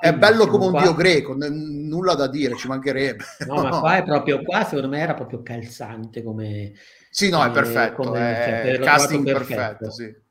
è, 0.00 0.14
bello 0.14 0.46
come 0.48 0.66
un 0.66 0.70
qua. 0.72 0.82
dio 0.82 0.94
greco, 0.94 1.34
n- 1.34 1.86
nulla 1.86 2.14
da 2.14 2.26
dire, 2.26 2.56
ci 2.56 2.66
mancherebbe. 2.66 3.24
No, 3.46 3.62
ma 3.62 3.68
qua 3.80 3.96
è 3.96 4.02
proprio, 4.02 4.42
qua 4.42 4.64
secondo 4.64 4.88
me 4.88 4.98
era 4.98 5.14
proprio 5.14 5.42
calzante 5.42 6.22
come 6.22 6.72
sì, 7.16 7.30
no, 7.30 7.42
è 7.42 7.50
perfetto, 7.50 8.02
come, 8.02 8.62
è 8.62 8.78
casting 8.78 9.24
perfetto, 9.24 9.54
perfetto 9.54 9.90
sì. 9.90 10.24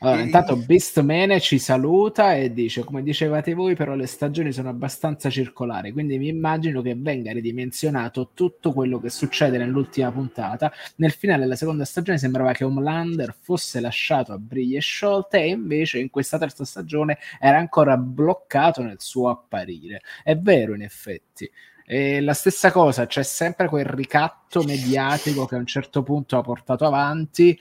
Allora, 0.00 0.22
intanto 0.22 0.56
Beastmane 0.56 1.38
ci 1.38 1.60
saluta 1.60 2.34
e 2.34 2.52
dice: 2.52 2.82
Come 2.82 3.04
dicevate 3.04 3.54
voi, 3.54 3.76
però 3.76 3.94
le 3.94 4.06
stagioni 4.06 4.50
sono 4.50 4.70
abbastanza 4.70 5.30
circolari, 5.30 5.92
quindi 5.92 6.18
mi 6.18 6.26
immagino 6.26 6.82
che 6.82 6.96
venga 6.96 7.30
ridimensionato 7.30 8.30
tutto 8.34 8.72
quello 8.72 8.98
che 8.98 9.08
succede 9.08 9.58
nell'ultima 9.58 10.10
puntata. 10.10 10.72
Nel 10.96 11.12
finale 11.12 11.42
della 11.42 11.54
seconda 11.54 11.84
stagione 11.84 12.18
sembrava 12.18 12.50
che 12.50 12.64
Homelander 12.64 13.32
fosse 13.40 13.78
lasciato 13.78 14.32
a 14.32 14.38
briglie 14.38 14.80
sciolte, 14.80 15.38
e 15.38 15.50
invece 15.50 16.00
in 16.00 16.10
questa 16.10 16.38
terza 16.38 16.64
stagione 16.64 17.18
era 17.38 17.58
ancora 17.58 17.96
bloccato 17.96 18.82
nel 18.82 18.98
suo 18.98 19.28
apparire. 19.28 20.00
È 20.24 20.36
vero, 20.36 20.74
in 20.74 20.82
effetti. 20.82 21.48
E 21.84 22.20
la 22.20 22.34
stessa 22.34 22.70
cosa, 22.70 23.06
c'è 23.06 23.22
sempre 23.22 23.68
quel 23.68 23.84
ricatto 23.84 24.62
mediatico 24.62 25.46
che 25.46 25.56
a 25.56 25.58
un 25.58 25.66
certo 25.66 26.02
punto 26.02 26.36
ha 26.36 26.42
portato 26.42 26.86
avanti, 26.86 27.58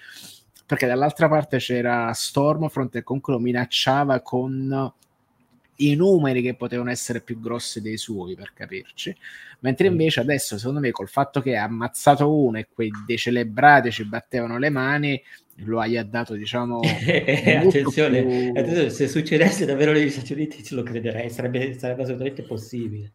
perché 0.65 0.87
dall'altra 0.87 1.27
parte 1.27 1.57
c'era 1.57 2.11
Stormfront 2.13 2.95
e 2.95 3.03
comunque 3.03 3.33
lo 3.33 3.39
minacciava 3.39 4.21
con 4.21 4.93
i 5.81 5.95
numeri 5.95 6.41
che 6.41 6.55
potevano 6.55 6.91
essere 6.91 7.21
più 7.21 7.39
grossi 7.39 7.81
dei 7.81 7.97
suoi, 7.97 8.35
per 8.35 8.53
capirci. 8.53 9.15
Mentre 9.59 9.87
invece 9.87 10.19
adesso, 10.19 10.57
secondo 10.57 10.79
me, 10.79 10.91
col 10.91 11.09
fatto 11.09 11.41
che 11.41 11.57
ha 11.57 11.63
ammazzato 11.63 12.33
uno 12.33 12.57
e 12.57 12.67
quei 12.71 12.91
decelebrati 13.05 13.91
ci 13.91 14.05
battevano 14.05 14.57
le 14.57 14.69
mani, 14.69 15.21
lo 15.65 15.79
hai 15.79 15.99
dato, 16.09 16.35
diciamo... 16.35 16.79
attenzione, 16.81 18.23
più... 18.23 18.49
attenzione, 18.49 18.89
se 18.89 19.07
succedesse 19.07 19.65
davvero 19.65 19.91
negli 19.91 20.09
Stati 20.09 20.33
Uniti 20.33 20.63
ce 20.63 20.75
lo 20.75 20.83
crederei, 20.83 21.29
sarebbe, 21.29 21.77
sarebbe 21.77 22.03
assolutamente 22.03 22.43
possibile. 22.43 23.13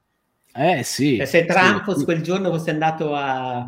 Eh 0.57 0.83
sì. 0.83 1.17
Cioè, 1.17 1.27
se 1.27 1.45
Trump 1.45 1.95
sì. 1.95 2.05
quel 2.05 2.23
giorno 2.23 2.51
fosse 2.51 2.71
andato 2.71 3.15
a, 3.15 3.67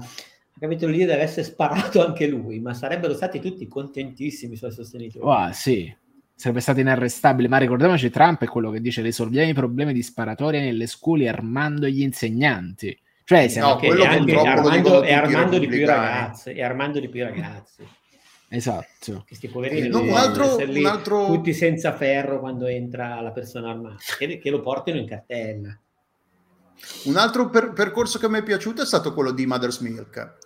capito 0.59 0.87
lì 0.87 1.05
deve 1.05 1.23
essere 1.23 1.45
sparato 1.45 2.05
anche 2.05 2.27
lui, 2.27 2.59
ma 2.61 2.75
sarebbero 2.75 3.15
stati 3.15 3.41
tutti 3.41 3.67
contentissimi 3.69 4.55
i 4.55 4.57
suoi 4.57 4.73
sostenitori. 4.73 5.25
Oh, 5.25 5.53
sì, 5.53 5.95
sarebbe 6.35 6.61
stato 6.61 6.81
inarrestabile, 6.81 7.49
ma 7.49 7.59
ricordiamoci 7.59 8.11
Trump 8.11 8.43
è 8.43 8.47
quello 8.47 8.71
che 8.71 8.81
dice 8.81 9.03
risolviamo 9.03 9.51
i 9.51 9.55
problemi 9.55 9.93
di 9.93 10.03
sparatoria 10.03 10.61
nelle 10.61 10.87
scuole 10.87 11.29
armando 11.29 11.87
gli 11.87 12.03
insegnanti. 12.03 12.99
Cioè, 13.25 13.53
no, 13.59 13.77
quello 13.77 14.05
anche, 14.05 14.35
armando, 14.35 15.03
e 15.03 15.13
armando 15.13 15.59
di 15.59 15.67
più 15.67 15.85
ragazzi, 15.85 16.51
e 16.51 16.63
armando 16.63 16.99
di 16.99 17.09
più 17.09 17.23
ragazzi. 17.23 17.87
Esatto. 18.49 19.25
Questi 19.27 19.49
poverini 19.49 19.89
no, 19.89 20.01
un 20.01 20.13
altro, 20.13 20.57
un 20.57 20.87
altro... 20.87 21.27
tutti 21.27 21.53
senza 21.53 21.93
ferro 21.93 22.41
quando 22.41 22.67
entra 22.67 23.21
la 23.21 23.31
persona 23.31 23.69
armata, 23.69 23.97
che, 24.17 24.39
che 24.39 24.51
lo 24.51 24.61
portino 24.61 24.97
in 24.97 25.07
cartella. 25.07 25.79
Un 27.05 27.17
altro 27.17 27.49
per- 27.51 27.73
percorso 27.73 28.19
che 28.19 28.29
mi 28.29 28.39
è 28.39 28.43
piaciuto 28.43 28.83
è 28.83 28.87
stato 28.87 29.15
quello 29.15 29.31
di 29.31 29.47
Mother's 29.47 29.79
Milk. 29.79 30.37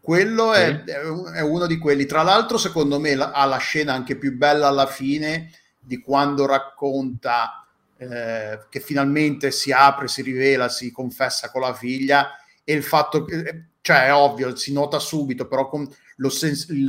Quello 0.00 0.52
è, 0.52 0.84
è, 0.84 1.40
uno 1.40 1.66
di 1.66 1.78
quelli. 1.78 2.04
Tra 2.04 2.22
l'altro, 2.22 2.58
secondo 2.58 3.00
me, 3.00 3.14
la, 3.14 3.30
ha 3.30 3.44
la 3.46 3.56
scena 3.56 3.94
anche 3.94 4.16
più 4.16 4.36
bella 4.36 4.68
alla 4.68 4.86
fine 4.86 5.50
di 5.78 6.00
quando 6.00 6.46
racconta 6.46 7.66
eh, 7.96 8.60
che 8.68 8.80
finalmente 8.80 9.50
si 9.50 9.72
apre, 9.72 10.08
si 10.08 10.22
rivela, 10.22 10.68
si 10.68 10.90
confessa 10.92 11.50
con 11.50 11.62
la 11.62 11.72
figlia 11.72 12.36
e 12.64 12.72
il 12.72 12.82
fatto 12.82 13.24
che, 13.24 13.36
eh, 13.36 13.64
cioè 13.80 14.06
è 14.06 14.14
ovvio, 14.14 14.56
si 14.56 14.72
nota 14.72 14.98
subito, 14.98 15.46
però 15.46 15.68
con 15.68 15.88
lo 16.16 16.28
sens- 16.28 16.68
il, 16.68 16.88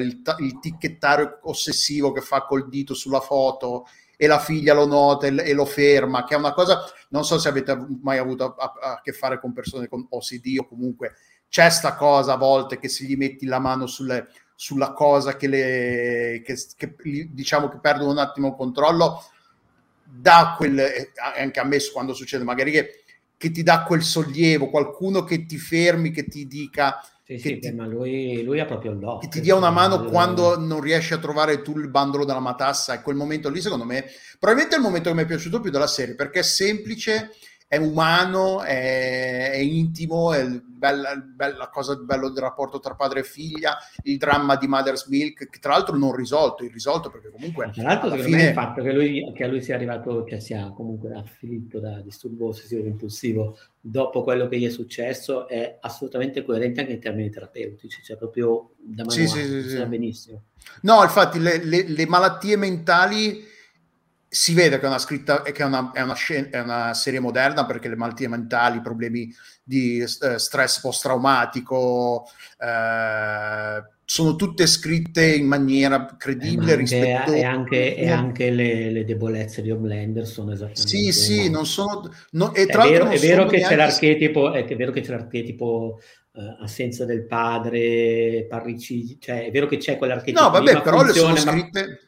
il, 0.00 0.22
il, 0.38 0.58
ticchettare 0.60 1.38
ossessivo 1.42 2.12
che 2.12 2.20
fa 2.20 2.46
col 2.46 2.68
dito 2.68 2.94
sulla 2.94 3.20
foto 3.20 3.86
e 4.16 4.26
la 4.26 4.38
figlia 4.38 4.72
lo 4.72 4.86
nota 4.86 5.26
e, 5.26 5.52
lo 5.52 5.66
ferma, 5.66 6.24
che 6.24 6.34
è 6.34 6.38
una 6.38 6.52
cosa, 6.52 6.80
non 7.10 7.24
so 7.24 7.38
se 7.38 7.48
avete 7.48 7.76
mai 8.02 8.18
avuto 8.18 8.54
a, 8.54 8.72
a, 8.80 9.00
che 9.02 9.12
fare 9.12 9.38
con 9.38 9.52
persone 9.52 9.88
con 9.88 10.06
OCD 10.08 10.56
o 10.58 10.66
comunque 10.66 11.14
c'è 11.48 11.68
sta 11.70 11.94
cosa 11.94 12.32
a 12.32 12.36
volte 12.36 12.78
che 12.78 12.88
se 12.88 13.04
gli 13.04 13.16
metti 13.16 13.46
la 13.46 13.58
mano 13.58 13.86
sulle, 13.86 14.28
sulla 14.54 14.92
cosa 14.92 15.36
che, 15.36 15.48
le, 15.48 16.42
che, 16.44 16.58
che 16.76 16.96
diciamo 17.30 17.68
che 17.68 17.78
perdono 17.78 18.10
un 18.10 18.18
attimo 18.18 18.48
il 18.48 18.54
controllo, 18.56 19.22
dà 20.02 20.54
quel, 20.56 21.10
anche 21.36 21.60
a 21.60 21.64
me 21.64 21.78
quando 21.92 22.14
succede 22.14 22.42
magari 22.42 22.70
che, 22.70 23.04
che 23.36 23.50
ti 23.50 23.62
dà 23.62 23.84
quel 23.84 24.02
sollievo, 24.02 24.70
qualcuno 24.70 25.24
che 25.24 25.44
ti 25.44 25.58
fermi, 25.58 26.10
che 26.10 26.24
ti 26.24 26.46
dica 26.46 27.00
sì, 27.26 27.38
sì, 27.38 27.58
ti, 27.58 27.72
ma 27.72 27.86
lui, 27.86 28.44
lui, 28.44 28.60
ha 28.60 28.66
proprio 28.66 28.92
il 28.92 29.00
lock. 29.00 29.22
Che 29.22 29.28
ti 29.28 29.40
dia 29.40 29.56
una 29.56 29.70
mano 29.70 30.04
quando 30.04 30.56
non 30.56 30.80
riesci 30.80 31.12
a 31.12 31.18
trovare 31.18 31.60
tu 31.60 31.76
il 31.76 31.88
bandolo 31.88 32.24
della 32.24 32.38
matassa 32.38 32.94
e 32.94 33.02
quel 33.02 33.16
momento 33.16 33.50
lì, 33.50 33.60
secondo 33.60 33.84
me, 33.84 34.04
probabilmente 34.38 34.76
è 34.76 34.78
il 34.78 34.84
momento 34.84 35.08
che 35.08 35.16
mi 35.16 35.22
è 35.22 35.26
piaciuto 35.26 35.58
più 35.58 35.72
della 35.72 35.88
serie, 35.88 36.14
perché 36.14 36.38
è 36.38 36.44
semplice, 36.44 37.32
è 37.68 37.76
umano, 37.78 38.62
è, 38.62 39.50
è 39.50 39.56
intimo, 39.56 40.32
è 40.32 40.46
bella, 40.46 41.16
bella 41.16 41.68
cosa 41.68 41.96
bello 41.96 42.28
del 42.28 42.42
rapporto 42.42 42.78
tra 42.78 42.94
padre 42.94 43.20
e 43.20 43.24
figlia, 43.24 43.76
il 44.04 44.18
dramma 44.18 44.56
di 44.56 44.68
Mother's 44.68 45.06
Milk, 45.08 45.48
che 45.48 45.58
tra 45.58 45.72
l'altro 45.72 45.96
non 45.96 46.14
risolto, 46.14 46.62
irrisolto 46.62 47.10
perché 47.10 47.30
comunque... 47.30 47.70
Tra 47.72 47.82
l'altro 47.82 48.10
secondo 48.10 48.30
fine... 48.30 48.48
il 48.48 48.52
fatto 48.52 48.82
che, 48.82 48.92
lui, 48.92 49.32
che 49.34 49.44
a 49.44 49.48
lui 49.48 49.62
sia 49.62 49.74
arrivato, 49.74 50.22
che 50.22 50.38
sia 50.38 50.70
comunque 50.70 51.12
afflitto 51.14 51.80
da 51.80 52.00
disturbo 52.00 52.48
ossessivo 52.48 52.86
impulsivo 52.86 53.58
dopo 53.80 54.22
quello 54.22 54.46
che 54.48 54.58
gli 54.58 54.66
è 54.66 54.70
successo 54.70 55.48
è 55.48 55.78
assolutamente 55.80 56.44
coerente 56.44 56.80
anche 56.80 56.92
in 56.92 57.00
termini 57.00 57.30
terapeutici, 57.30 58.02
cioè 58.02 58.16
proprio 58.16 58.74
da 58.78 59.04
manuale, 59.04 59.26
sì, 59.26 59.62
sì, 59.62 59.68
sì, 59.70 59.84
benissimo. 59.86 60.42
No, 60.82 61.02
infatti 61.02 61.40
le, 61.40 61.64
le, 61.64 61.88
le 61.88 62.06
malattie 62.06 62.56
mentali 62.56 63.54
si 64.36 64.52
vede 64.52 64.78
che 64.78 64.84
è 64.84 64.88
una, 64.88 64.98
scritta, 64.98 65.40
che 65.40 65.62
è 65.62 65.64
una, 65.64 65.92
è 65.94 66.02
una, 66.02 66.14
scena, 66.14 66.48
è 66.50 66.60
una 66.60 66.92
serie 66.92 67.20
moderna 67.20 67.64
perché 67.64 67.88
le 67.88 67.96
malattie 67.96 68.28
mentali, 68.28 68.76
i 68.76 68.82
problemi 68.82 69.34
di 69.64 70.00
eh, 70.00 70.38
stress 70.38 70.80
post-traumatico, 70.80 72.28
eh, 72.58 73.82
sono 74.04 74.36
tutte 74.36 74.66
scritte 74.66 75.24
in 75.34 75.46
maniera 75.46 76.04
credibile, 76.18 76.72
eh, 76.72 76.76
rispettosa. 76.76 77.34
E 77.34 77.44
anche, 77.44 77.96
e 77.96 78.10
anche 78.10 78.50
le, 78.50 78.90
le, 78.90 79.04
debolezze 79.06 79.62
di 79.62 79.70
Homelander 79.70 80.26
sono 80.26 80.52
esattamente... 80.52 80.86
Sì, 80.86 81.12
sì, 81.12 81.48
non 81.48 81.64
sono... 81.64 82.12
No, 82.32 82.52
e 82.52 82.66
tra 82.66 82.84
è 82.84 82.90
vero, 82.90 83.08
è 83.08 83.18
vero 83.18 83.46
che 83.46 83.62
c'è 83.62 83.74
l'archetipo, 83.74 84.52
è 84.52 84.76
vero 84.76 84.92
che 84.92 85.00
c'è 85.00 85.12
l'archetipo 85.12 85.98
uh, 86.32 86.40
assenza 86.62 87.06
del 87.06 87.24
padre, 87.24 88.44
parricidi, 88.46 89.16
cioè 89.18 89.46
è 89.46 89.50
vero 89.50 89.66
che 89.66 89.78
c'è 89.78 89.96
quell'archetipo. 89.96 90.42
No, 90.42 90.50
vabbè, 90.50 90.82
però 90.82 90.98
funziona, 91.00 91.32
le 91.32 91.38
sono 91.38 91.52
scritte... 91.52 92.00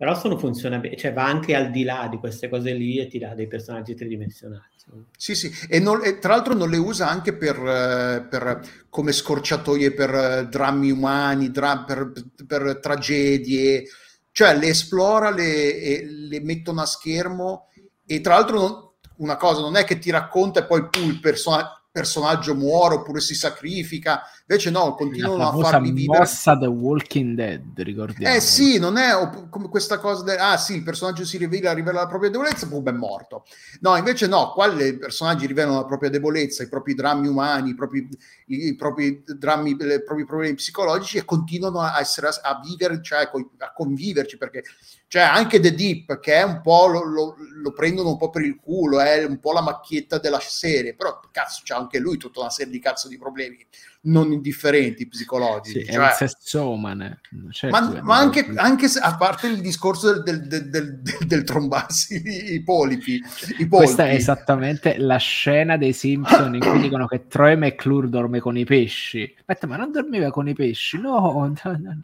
Però 0.00 0.18
sono 0.18 0.38
funzionabili, 0.38 0.96
cioè 0.96 1.12
va 1.12 1.26
anche 1.26 1.54
al 1.54 1.70
di 1.70 1.82
là 1.82 2.08
di 2.10 2.16
queste 2.16 2.48
cose 2.48 2.72
lì 2.72 2.96
e 2.96 3.06
ti 3.06 3.18
dà 3.18 3.34
dei 3.34 3.46
personaggi 3.46 3.94
tridimensionali. 3.94 4.72
Sì, 5.14 5.34
sì, 5.34 5.52
e, 5.68 5.78
non, 5.78 6.02
e, 6.02 6.18
tra 6.18 6.34
l'altro 6.34 6.54
non 6.54 6.70
le 6.70 6.78
usa 6.78 7.06
anche 7.06 7.36
per, 7.36 7.56
eh, 7.56 8.26
per 8.26 8.86
come 8.88 9.12
scorciatoie 9.12 9.92
per 9.92 10.14
eh, 10.14 10.48
drammi 10.48 10.90
umani, 10.90 11.50
dra- 11.50 11.84
per, 11.84 12.12
per, 12.46 12.78
tragedie, 12.80 13.84
cioè 14.32 14.56
le 14.56 14.68
esplora, 14.68 15.28
le, 15.28 16.02
le 16.02 16.40
mettono 16.40 16.80
a 16.80 16.86
schermo 16.86 17.68
e 18.06 18.22
tra 18.22 18.36
l'altro 18.36 18.58
non, 18.58 18.90
una 19.16 19.36
cosa 19.36 19.60
non 19.60 19.76
è 19.76 19.84
che 19.84 19.98
ti 19.98 20.08
racconta 20.08 20.60
e 20.60 20.64
poi 20.64 20.88
il 20.92 21.20
personaggio 21.20 21.80
personaggio 21.92 22.54
muore 22.54 22.96
oppure 22.96 23.20
si 23.20 23.34
sacrifica. 23.34 24.22
Invece 24.50 24.70
no, 24.70 24.96
continuano 24.96 25.48
a 25.48 25.70
farli 25.70 25.92
vivere. 25.92 26.18
mossa 26.18 26.58
The 26.58 26.66
Walking 26.66 27.36
Dead, 27.36 27.62
ricordiamo. 27.76 28.34
Eh 28.34 28.40
sì, 28.40 28.80
non 28.80 28.96
è 28.96 29.12
come 29.48 29.68
questa 29.68 30.00
cosa 30.00 30.24
del 30.24 30.38
ah 30.40 30.56
sì, 30.56 30.74
il 30.74 30.82
personaggio 30.82 31.24
si 31.24 31.38
rivela, 31.38 31.72
rivela 31.72 32.00
la 32.00 32.08
propria 32.08 32.30
debolezza, 32.30 32.66
poi 32.66 32.82
è 32.82 32.90
morto. 32.90 33.44
No, 33.78 33.94
invece 33.94 34.26
no, 34.26 34.50
qua 34.50 34.66
i 34.66 34.98
personaggi 34.98 35.46
rivelano 35.46 35.76
la 35.76 35.84
propria 35.84 36.10
debolezza, 36.10 36.64
i 36.64 36.68
propri 36.68 36.94
drammi 36.94 37.28
umani, 37.28 37.70
i 37.70 37.74
propri, 37.76 38.08
i, 38.46 38.74
propri 38.74 39.22
drammi, 39.24 39.70
i 39.70 39.76
propri 39.76 40.24
problemi 40.24 40.54
psicologici 40.54 41.18
e 41.18 41.24
continuano 41.24 41.78
a 41.82 42.00
essere 42.00 42.26
a, 42.26 42.40
a 42.42 42.60
vivere, 42.60 43.00
cioè 43.02 43.30
a 43.58 43.72
conviverci 43.72 44.36
perché 44.36 44.64
cioè 45.06 45.22
anche 45.22 45.58
The 45.58 45.74
Deep 45.74 46.20
che 46.20 46.34
è 46.34 46.42
un 46.42 46.60
po' 46.60 46.86
lo, 46.86 47.02
lo, 47.02 47.36
lo, 47.62 47.72
prendono 47.72 48.10
un 48.10 48.16
po' 48.16 48.30
per 48.30 48.42
il 48.42 48.60
culo 48.60 49.00
è 49.00 49.24
un 49.24 49.40
po' 49.40 49.50
la 49.50 49.60
macchietta 49.60 50.18
della 50.18 50.38
serie 50.38 50.94
però 50.94 51.18
cazzo 51.32 51.62
c'ha 51.64 51.76
anche 51.76 51.98
lui 51.98 52.16
tutta 52.16 52.38
una 52.38 52.50
serie 52.50 52.70
di 52.70 52.78
cazzo 52.78 53.08
di 53.08 53.18
problemi 53.18 53.58
non 54.02 54.32
indifferenti 54.32 55.06
psicologici. 55.06 55.80
Sì, 55.80 55.86
cioè, 55.86 55.94
è 55.94 55.98
un 55.98 56.10
sessomane. 56.16 57.20
Certo 57.50 57.78
ma, 57.78 58.00
ma 58.02 58.16
anche, 58.16 58.50
anche 58.56 58.88
se, 58.88 58.98
a 58.98 59.16
parte 59.16 59.48
il 59.48 59.60
discorso 59.60 60.22
del, 60.22 60.46
del, 60.46 60.70
del, 60.70 61.00
del 61.26 61.44
trombarsi 61.44 62.22
i 62.54 62.62
polipi, 62.62 63.22
i 63.58 63.68
Questa 63.68 64.08
è 64.08 64.14
esattamente 64.14 64.96
la 64.98 65.18
scena 65.18 65.76
dei 65.76 65.92
Simpson 65.92 66.54
in 66.54 66.60
cui 66.60 66.80
dicono 66.80 67.06
che 67.06 67.26
Troy 67.26 67.56
McClure 67.56 68.08
dorme 68.08 68.40
con 68.40 68.56
i 68.56 68.64
pesci. 68.64 69.34
Aspetta, 69.38 69.66
ma 69.66 69.76
non 69.76 69.92
dormiva 69.92 70.30
con 70.30 70.48
i 70.48 70.54
pesci? 70.54 70.98
No, 70.98 71.52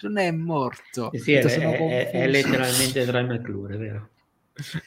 non 0.01 0.18
è 0.18 0.31
morto. 0.31 1.10
Sì, 1.14 1.20
sì 1.20 1.32
è, 1.32 1.43
è, 1.43 2.10
è, 2.10 2.28
letteralmente 2.28 3.06
Troy 3.06 3.24
McClure, 3.24 3.74
è 3.74 3.78
vero. 3.78 4.09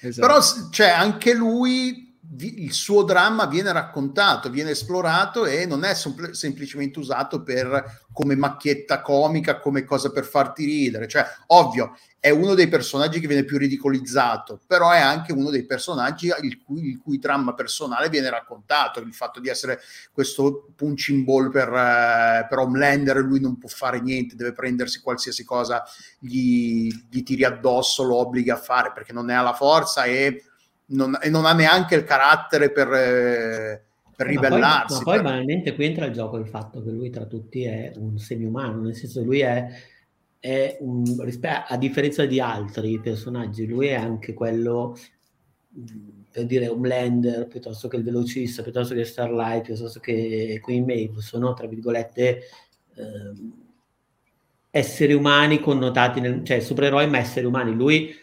Esatto. 0.01 0.27
Però 0.27 0.39
cioè, 0.71 0.89
anche 0.89 1.33
lui 1.33 2.08
il 2.37 2.73
suo 2.73 3.03
dramma 3.03 3.45
viene 3.45 3.71
raccontato, 3.71 4.49
viene 4.49 4.71
esplorato 4.71 5.45
e 5.45 5.65
non 5.65 5.83
è 5.83 5.95
sem- 5.95 6.31
semplicemente 6.31 6.99
usato 6.99 7.41
per, 7.41 8.03
come 8.13 8.35
macchietta 8.35 9.01
comica, 9.01 9.59
come 9.59 9.83
cosa 9.83 10.11
per 10.11 10.25
farti 10.25 10.63
ridere. 10.63 11.07
Cioè, 11.07 11.25
ovvio, 11.47 11.97
è 12.19 12.29
uno 12.29 12.53
dei 12.53 12.67
personaggi 12.67 13.19
che 13.19 13.27
viene 13.27 13.45
più 13.45 13.57
ridicolizzato, 13.57 14.59
però 14.67 14.91
è 14.91 14.99
anche 14.99 15.31
uno 15.31 15.49
dei 15.49 15.65
personaggi 15.65 16.31
il 16.41 16.61
cui, 16.61 16.89
il 16.89 16.99
cui 16.99 17.17
dramma 17.17 17.53
personale 17.55 18.09
viene 18.09 18.29
raccontato. 18.29 18.99
Il 18.99 19.13
fatto 19.13 19.39
di 19.39 19.49
essere 19.49 19.79
questo 20.11 20.67
punching 20.75 21.23
ball 21.23 21.49
per, 21.49 21.69
eh, 21.69 22.45
per 22.47 22.57
Homelander, 22.59 23.17
lui 23.17 23.39
non 23.39 23.57
può 23.57 23.69
fare 23.69 24.01
niente, 24.01 24.35
deve 24.35 24.53
prendersi 24.53 25.01
qualsiasi 25.01 25.43
cosa 25.43 25.83
gli, 26.19 26.91
gli 27.09 27.23
tiri 27.23 27.43
addosso, 27.43 28.03
lo 28.03 28.17
obbliga 28.17 28.53
a 28.53 28.57
fare 28.57 28.91
perché 28.93 29.13
non 29.13 29.25
ne 29.25 29.35
ha 29.35 29.41
la 29.41 29.53
forza 29.53 30.03
e 30.03 30.43
non, 30.89 31.17
e 31.21 31.29
non 31.29 31.45
ha 31.45 31.53
neanche 31.53 31.95
il 31.95 32.03
carattere 32.03 32.71
per, 32.71 32.91
eh, 32.93 33.83
per 34.15 34.27
ribellarsi. 34.27 34.97
Ma 34.97 35.03
poi, 35.03 35.15
ma 35.17 35.21
poi 35.21 35.31
banalmente 35.31 35.75
qui 35.75 35.85
entra 35.85 36.05
il 36.05 36.13
gioco 36.13 36.37
il 36.37 36.47
fatto 36.47 36.83
che 36.83 36.91
lui 36.91 37.09
tra 37.09 37.25
tutti 37.25 37.63
è 37.63 37.91
un 37.95 38.17
semi-umano, 38.17 38.81
nel 38.81 38.95
senso 38.95 39.23
lui 39.23 39.39
è, 39.39 39.67
è 40.39 40.77
un, 40.81 41.03
a 41.67 41.77
differenza 41.77 42.25
di 42.25 42.39
altri 42.39 42.99
personaggi, 42.99 43.67
lui 43.67 43.87
è 43.87 43.95
anche 43.95 44.33
quello 44.33 44.97
per 46.31 46.45
dire 46.45 46.67
Homelander 46.67 47.47
piuttosto 47.47 47.87
che 47.87 47.97
il 47.97 48.03
velocista, 48.03 48.61
piuttosto 48.61 48.93
che 48.93 49.03
Starlight, 49.03 49.63
piuttosto 49.63 49.99
che 49.99 50.59
Queen 50.61 50.85
Maeve, 50.85 51.21
sono 51.21 51.53
tra 51.53 51.67
virgolette 51.67 52.41
eh, 52.95 53.33
esseri 54.69 55.13
umani 55.13 55.59
connotati, 55.59 56.19
nel, 56.19 56.43
cioè 56.43 56.59
supereroi 56.59 57.09
ma 57.09 57.17
esseri 57.17 57.45
umani. 57.45 57.73
Lui 57.73 58.15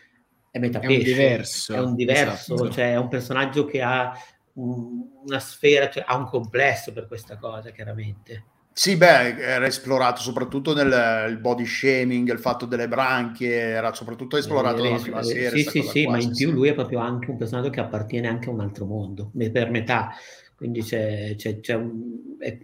è 0.57 0.59
metapesce. 0.59 0.95
È 0.95 0.97
un 0.97 1.05
diverso. 1.05 1.75
È 1.75 1.79
un 1.79 1.95
diverso, 1.95 2.55
esatto. 2.55 2.71
cioè 2.71 2.93
è 2.93 2.97
un 2.97 3.09
personaggio 3.09 3.65
che 3.67 3.83
ha 3.83 4.13
un, 4.55 5.03
una 5.25 5.39
sfera, 5.39 5.91
cioè 5.91 6.05
ha 6.07 6.17
un 6.17 6.27
complesso 6.27 6.93
per 6.93 7.07
questa 7.07 7.37
cosa, 7.37 7.71
chiaramente. 7.71 8.45
Sì, 8.73 8.97
beh, 8.97 9.39
era 9.39 9.67
esplorato 9.67 10.21
soprattutto 10.21 10.75
nel 10.75 11.39
body 11.41 11.65
shaming, 11.65 12.31
il 12.31 12.39
fatto 12.39 12.67
delle 12.67 12.89
branchie, 12.89 13.51
era 13.51 13.95
soprattutto 13.95 14.37
esplorato 14.37 14.83
nella 14.83 14.99
prima 14.99 15.23
serie. 15.23 15.63
Sì, 15.63 15.71
sì, 15.71 15.83
sì, 15.83 16.07
ma 16.07 16.19
in 16.19 16.35
più 16.35 16.51
lui 16.51 16.69
è 16.69 16.75
proprio 16.75 16.99
anche 16.99 17.31
un 17.31 17.39
personaggio 17.39 17.71
che 17.71 17.81
appartiene 17.81 18.29
anche 18.29 18.49
a 18.49 18.53
un 18.53 18.61
altro 18.61 18.85
mondo, 18.85 19.31
per 19.51 19.71
metà. 19.71 20.15
Quindi 20.55 20.83
c'è, 20.83 21.35
c'è, 21.37 21.61
c'è 21.61 21.75
un, 21.75 22.37
è, 22.39 22.59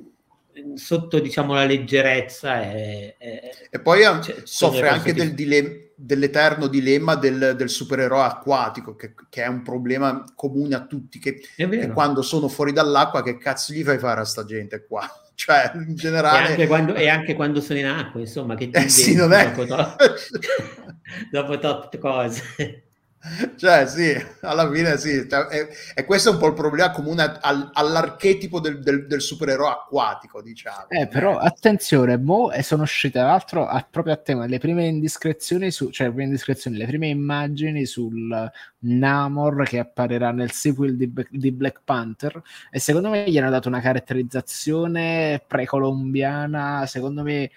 sotto 0.74 1.18
diciamo 1.18 1.54
la 1.54 1.64
leggerezza 1.64 2.60
è, 2.60 3.16
è, 3.16 3.50
e 3.70 3.80
poi 3.80 4.04
ha, 4.04 4.20
soffre 4.44 4.88
anche 4.88 5.14
del 5.14 5.32
dilemma, 5.32 5.70
dell'eterno 6.04 6.66
dilemma 6.66 7.14
del, 7.14 7.54
del 7.56 7.70
supereroe 7.70 8.24
acquatico 8.24 8.96
che, 8.96 9.14
che, 9.28 9.44
è 9.44 9.46
un 9.46 9.62
problema 9.62 10.24
comune 10.34 10.74
a 10.74 10.84
tutti 10.84 11.20
che, 11.20 11.40
che, 11.54 11.90
quando 11.92 12.22
sono 12.22 12.48
fuori 12.48 12.72
dall'acqua 12.72 13.22
che 13.22 13.38
cazzo 13.38 13.72
gli 13.72 13.84
fai 13.84 13.98
fare 13.98 14.20
a 14.20 14.24
sta 14.24 14.44
gente 14.44 14.84
qua? 14.84 15.08
Cioè 15.34 15.72
in 15.74 15.96
generale 15.96 16.48
e 16.48 16.50
anche 16.50 16.66
quando, 16.66 16.94
e 16.94 17.08
anche 17.08 17.34
quando 17.34 17.60
sono 17.62 17.78
in 17.78 17.86
acqua 17.86 18.20
insomma 18.20 18.54
che 18.54 18.68
ti 18.68 18.78
eh, 18.78 18.88
sì, 18.88 19.14
non 19.14 19.32
è... 19.32 19.50
dopo, 19.50 19.64
to- 19.64 19.96
dopo 21.30 21.58
tot 21.58 21.98
cose 21.98 22.91
cioè, 23.56 23.86
sì, 23.86 24.12
alla 24.40 24.68
fine 24.70 24.98
sì, 24.98 25.28
cioè, 25.28 25.46
è, 25.46 25.68
è, 25.94 26.04
questo 26.04 26.32
un 26.32 26.38
po' 26.38 26.48
il 26.48 26.54
problema 26.54 26.90
comune 26.90 27.38
al, 27.40 27.70
all'archetipo 27.72 28.58
del, 28.58 28.80
del, 28.80 29.06
del, 29.06 29.20
supereroe 29.20 29.70
acquatico, 29.70 30.42
diciamo. 30.42 30.88
Eh, 30.88 31.06
però 31.06 31.38
attenzione, 31.38 32.16
mo 32.18 32.50
sono 32.62 32.82
uscite 32.82 33.20
tra 33.20 33.28
l'altro 33.28 33.66
a, 33.66 33.86
proprio 33.88 34.14
a 34.14 34.16
tema 34.16 34.46
le 34.46 34.58
prime 34.58 34.86
indiscrezioni, 34.86 35.70
su, 35.70 35.90
cioè 35.90 36.08
le 36.08 36.12
prime 36.12 36.28
indiscrezioni, 36.28 36.76
le 36.76 36.86
prime 36.86 37.08
immagini 37.08 37.86
sul 37.86 38.50
Namor 38.78 39.64
che 39.68 39.78
apparirà 39.78 40.32
nel 40.32 40.50
sequel 40.50 40.96
di, 40.96 41.12
di 41.30 41.52
Black 41.52 41.82
Panther 41.84 42.42
e 42.70 42.80
secondo 42.80 43.08
me 43.08 43.30
gli 43.30 43.38
hanno 43.38 43.50
dato 43.50 43.68
una 43.68 43.80
caratterizzazione 43.80 45.40
precolombiana, 45.46 46.86
secondo 46.86 47.22
me 47.22 47.50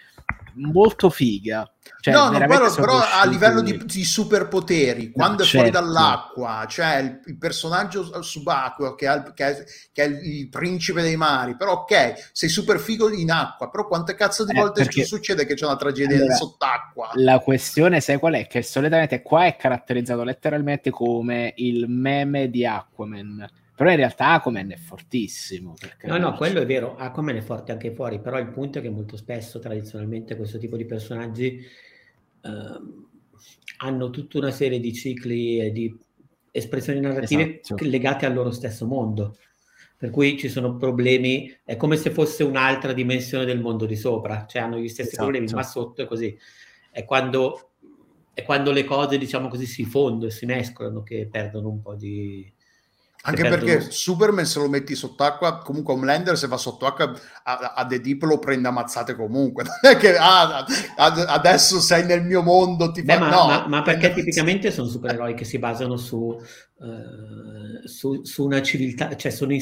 molto 0.56 1.10
figa. 1.10 1.70
Cioè, 2.00 2.14
no, 2.14 2.30
no 2.30 2.38
però, 2.46 2.74
però 2.74 3.00
a 3.00 3.26
livello 3.26 3.62
di, 3.62 3.84
di 3.86 4.04
superpoteri, 4.04 5.12
quando 5.12 5.38
no, 5.38 5.44
è 5.44 5.46
certo. 5.46 5.58
fuori 5.58 5.72
dall'acqua, 5.72 6.66
cioè 6.68 6.98
il, 6.98 7.20
il 7.26 7.38
personaggio 7.38 8.22
subacqueo 8.22 8.96
che, 8.96 9.08
ha, 9.08 9.34
che, 9.34 9.46
è, 9.46 9.64
che, 9.92 10.04
è, 10.04 10.08
il 10.08 10.50
principe 10.50 11.02
dei 11.02 11.16
mari, 11.16 11.56
però 11.56 11.82
ok, 11.82 12.30
sei 12.32 12.50
super 12.50 12.80
figo 12.80 13.12
in 13.12 13.32
acqua, 13.32 13.70
però 13.70 13.88
quante 13.88 14.16
cazzo 14.16 14.46
di 14.46 14.52
eh, 14.56 14.60
volte 14.60 14.84
perché... 14.84 15.04
succede 15.04 15.46
che 15.46 15.56
c'è 15.56 15.66
una 15.66 15.76
tragedia 15.76 16.18
allora, 16.18 16.36
sott'acqua? 16.36 17.12
La 17.16 17.40
questione, 17.40 18.00
sai 18.02 18.18
qual 18.18 18.34
è? 18.34 18.48
Che 18.48 18.62
solitamente 18.62 19.22
qua 19.22 19.46
è 19.46 19.56
caratterizzato 19.56 20.24
letteralmente 20.24 20.90
come 20.90 21.54
il 21.58 21.88
meme 21.88 22.50
di 22.50 22.66
Aquaman 22.66 23.48
però 23.76 23.90
in 23.90 23.98
realtà 23.98 24.34
Aquaman 24.34 24.72
è 24.72 24.78
fortissimo. 24.78 25.76
No, 26.04 26.18
no, 26.18 26.34
quello 26.36 26.62
è 26.62 26.66
vero, 26.66 26.96
Aquaman 26.96 27.36
è 27.36 27.42
forte 27.42 27.74
anche 27.74 27.94
fuori, 27.94 28.22
però 28.22 28.40
il 28.40 28.48
punto 28.48 28.80
è 28.80 28.82
che 28.82 28.90
molto 28.90 29.18
spesso 29.18 29.60
tradizionalmente 29.60 30.38
questo 30.38 30.58
tipo 30.58 30.78
di 30.78 30.86
personaggi 30.86 31.60
eh, 32.42 32.50
hanno 33.78 34.10
tutta 34.12 34.38
una 34.38 34.52
serie 34.52 34.80
di 34.80 34.94
cicli 34.94 35.60
e 35.60 35.72
di 35.72 35.94
espressioni 36.52 37.02
narrative 37.02 37.60
esatto. 37.60 37.84
legate 37.86 38.26
al 38.26 38.34
loro 38.34 38.52
stesso 38.52 38.86
mondo. 38.86 39.36
Per 39.98 40.10
cui 40.10 40.38
ci 40.38 40.48
sono 40.48 40.78
problemi, 40.78 41.54
è 41.64 41.76
come 41.76 41.98
se 41.98 42.12
fosse 42.12 42.44
un'altra 42.44 42.94
dimensione 42.94 43.44
del 43.44 43.60
mondo 43.60 43.86
di 43.86 43.96
sopra, 43.96 44.46
cioè 44.46 44.62
hanno 44.62 44.78
gli 44.78 44.88
stessi 44.88 45.10
esatto. 45.10 45.24
problemi, 45.24 45.52
ma 45.52 45.64
sotto 45.64 46.02
è 46.02 46.06
così. 46.06 46.38
È 46.92 47.04
quando, 47.04 47.72
è 48.34 48.44
quando 48.44 48.72
le 48.72 48.86
cose, 48.86 49.18
diciamo 49.18 49.50
così, 49.50 49.66
si 49.66 49.84
fondono 49.84 50.28
e 50.28 50.34
si 50.34 50.46
mescolano 50.46 51.04
che 51.04 51.28
perdono 51.30 51.70
un 51.70 51.82
po' 51.82 51.96
di, 51.96 52.54
Anche 53.28 53.42
perché 53.42 53.66
perdono... 53.66 53.92
Superman 53.92 54.46
se 54.46 54.60
lo 54.60 54.70
metti 54.70 54.94
sott'acqua, 54.94 55.60
comunque 55.60 55.94
Homelander 55.94 56.38
se 56.38 56.48
va 56.48 56.58
sott'acqua 56.58 57.12
a, 57.44 57.74
a 57.76 57.86
The 57.86 58.00
Deep 58.00 58.22
lo 58.24 58.38
prende 58.38 58.68
ammazzate 58.68 59.16
comunque. 59.16 59.64
Non 59.86 59.94
è 59.94 59.98
che 59.98 60.16
ah, 60.16 60.66
adesso 60.96 61.80
sei 61.80 62.06
nel 62.06 62.24
mio 62.24 62.42
mondo, 62.44 62.92
ti 62.92 63.02
Beh, 63.02 63.14
fa... 63.14 63.20
ma, 63.20 63.30
no, 63.30 63.46
ma, 63.48 63.68
ma 63.68 63.82
perché 63.82 64.14
tipicamente 64.16 64.72
sono 64.72 64.88
supereroi 64.88 65.34
che 65.34 65.44
si 65.44 65.58
basano 65.58 65.98
su, 65.98 66.18
uh, 66.18 67.88
su, 67.88 68.24
su 68.24 68.46
una 68.46 68.62
civiltà, 68.62 69.16
cioè 69.16 69.32
sono 69.32 69.54
in, 69.54 69.62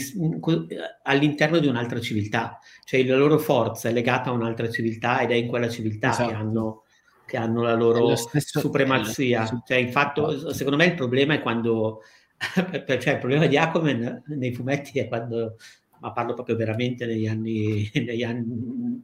all'interno 1.04 1.60
di 1.60 1.68
un'altra 1.68 2.00
civiltà, 2.02 2.60
cioè 2.84 3.04
la 3.06 3.16
loro 3.16 3.38
forza 3.38 3.88
è 3.88 3.94
legata 3.94 4.30
a 4.30 4.34
un'altra 4.34 4.70
civiltà 4.70 5.22
ed 5.22 5.32
è 5.32 5.36
in 5.36 5.48
quella 5.48 5.70
civiltà 5.70 6.12
esatto. 6.12 6.30
che 6.30 6.36
hanno 6.36 6.84
che 7.26 7.38
hanno 7.38 7.62
la 7.62 7.74
loro 7.74 8.16
stesso, 8.16 8.60
supremazia. 8.60 9.64
Cioè, 9.66 9.78
infatti, 9.78 10.22
secondo 10.52 10.78
me 10.78 10.86
il 10.86 10.94
problema 10.94 11.34
è 11.34 11.42
quando 11.42 12.02
cioè, 13.00 13.14
il 13.14 13.20
problema 13.20 13.48
di 13.48 13.58
Aquaman 13.58 14.24
nei 14.28 14.54
fumetti 14.54 15.00
è 15.00 15.08
quando, 15.08 15.58
ma 16.00 16.12
parlo 16.12 16.34
proprio 16.34 16.56
veramente 16.56 17.06
negli 17.06 17.28
anni, 17.28 17.90
negli 17.96 18.24
anni, 18.24 19.04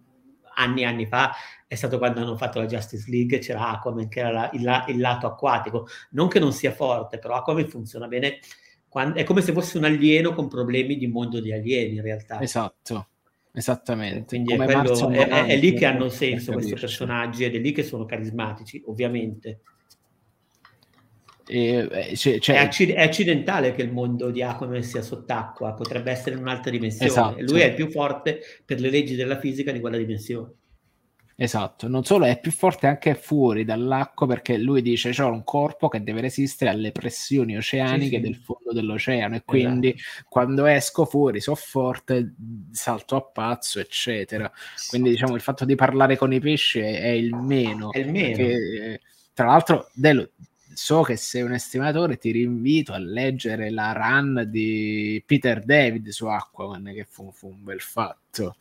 anni, 0.55 0.83
anni 0.83 1.05
fa, 1.05 1.31
è 1.67 1.75
stato 1.75 1.97
quando 1.97 2.21
hanno 2.21 2.37
fatto 2.37 2.59
la 2.59 2.65
Justice 2.65 3.09
League, 3.09 3.39
c'era 3.39 3.69
Aquaman 3.69 4.07
che 4.07 4.19
era 4.19 4.31
la, 4.31 4.49
il, 4.53 4.93
il, 4.95 4.99
lato 4.99 5.27
acquatico, 5.27 5.87
non 6.11 6.27
che 6.27 6.39
non 6.39 6.51
sia 6.51 6.71
forte, 6.71 7.19
però 7.19 7.35
Aquaman 7.35 7.67
funziona 7.67 8.07
bene, 8.07 8.39
quando, 8.87 9.19
è 9.19 9.23
come 9.23 9.41
se 9.41 9.53
fosse 9.53 9.77
un 9.77 9.85
alieno 9.85 10.33
con 10.33 10.47
problemi 10.47 10.97
di 10.97 11.07
mondo 11.07 11.39
di 11.39 11.53
alieni 11.53 11.95
in 11.95 12.01
realtà. 12.01 12.41
Esatto. 12.41 13.07
Esattamente. 13.51 14.25
Quindi 14.27 14.53
è, 14.53 14.57
quello, 14.57 15.09
è, 15.09 15.27
è, 15.27 15.45
è, 15.45 15.57
lì 15.57 15.73
che 15.73 15.85
hanno 15.85 16.07
senso 16.09 16.51
questi 16.53 16.75
personaggi 16.75 17.43
ed 17.43 17.55
è 17.55 17.57
lì 17.57 17.71
che 17.71 17.83
sono 17.83 18.05
carismatici, 18.05 18.81
ovviamente. 18.85 19.61
E, 21.49 22.15
cioè, 22.15 22.37
cioè... 22.37 22.57
È, 22.57 22.59
accid- 22.59 22.93
è, 22.93 23.01
accidentale 23.01 23.73
che 23.73 23.81
il 23.81 23.91
mondo 23.91 24.29
di 24.29 24.43
Aquaman 24.43 24.83
sia 24.83 25.01
sott'acqua, 25.01 25.73
potrebbe 25.73 26.11
essere 26.11 26.35
in 26.35 26.41
un'altra 26.41 26.69
dimensione. 26.69 27.09
Esatto. 27.09 27.41
Lui 27.41 27.61
è 27.61 27.65
il 27.65 27.73
più 27.73 27.89
forte 27.89 28.39
per 28.63 28.79
le 28.79 28.91
leggi 28.91 29.15
della 29.15 29.39
fisica 29.39 29.71
di 29.71 29.79
quella 29.79 29.97
dimensione. 29.97 30.53
Esatto, 31.41 31.87
non 31.87 32.03
solo 32.03 32.25
è 32.25 32.37
più 32.37 32.51
forte 32.51 32.85
anche 32.85 33.15
fuori 33.15 33.63
dall'acqua 33.63 34.27
perché 34.27 34.57
lui 34.57 34.81
dice 34.81 35.11
c'è 35.11 35.23
un 35.23 35.45
corpo 35.45 35.87
che 35.87 36.03
deve 36.03 36.19
resistere 36.19 36.69
alle 36.69 36.91
pressioni 36.91 37.55
oceaniche 37.55 38.03
sì, 38.03 38.15
sì. 38.15 38.19
del 38.19 38.35
fondo 38.35 38.73
dell'oceano 38.73 39.35
e 39.37 39.43
quindi 39.45 39.93
esatto. 39.93 40.25
quando 40.27 40.65
esco 40.65 41.05
fuori 41.05 41.39
so 41.39 41.55
forte, 41.55 42.35
salto 42.71 43.15
a 43.15 43.21
pazzo, 43.21 43.79
eccetera. 43.79 44.51
Quindi 44.89 45.11
diciamo 45.11 45.33
il 45.35 45.39
fatto 45.39 45.63
di 45.63 45.75
parlare 45.75 46.17
con 46.17 46.33
i 46.33 46.41
pesci 46.41 46.79
è, 46.79 47.03
è 47.03 47.07
il 47.07 47.33
meno. 47.33 47.93
È 47.93 47.99
il 47.99 48.11
meno. 48.11 48.35
Perché, 48.35 49.01
tra 49.33 49.45
l'altro, 49.45 49.89
Delo, 49.93 50.31
so 50.79 51.01
che 51.01 51.17
sei 51.17 51.41
un 51.41 51.51
estimatore, 51.51 52.17
ti 52.17 52.31
rinvito 52.31 52.93
a 52.93 52.97
leggere 52.97 53.69
la 53.69 53.91
run 53.91 54.45
di 54.47 55.21
Peter 55.25 55.61
David 55.63 56.07
su 56.07 56.25
Aquaman, 56.25 56.85
che 56.93 57.05
fu, 57.07 57.31
fu 57.33 57.47
un 57.49 57.61
bel 57.63 57.81
fatto. 57.81 58.55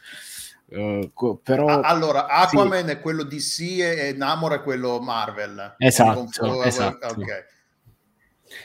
Uh, 0.66 1.12
co- 1.14 1.36
però, 1.36 1.80
allora, 1.80 2.26
Aquaman 2.26 2.86
sì. 2.86 2.90
è 2.90 3.00
quello 3.00 3.22
di 3.22 3.36
DC 3.36 3.60
e 3.78 4.14
Namor 4.16 4.54
è 4.54 4.62
quello 4.62 4.98
Marvel. 4.98 5.76
Esatto, 5.78 6.64
esatto. 6.64 7.06
Okay. 7.06 7.44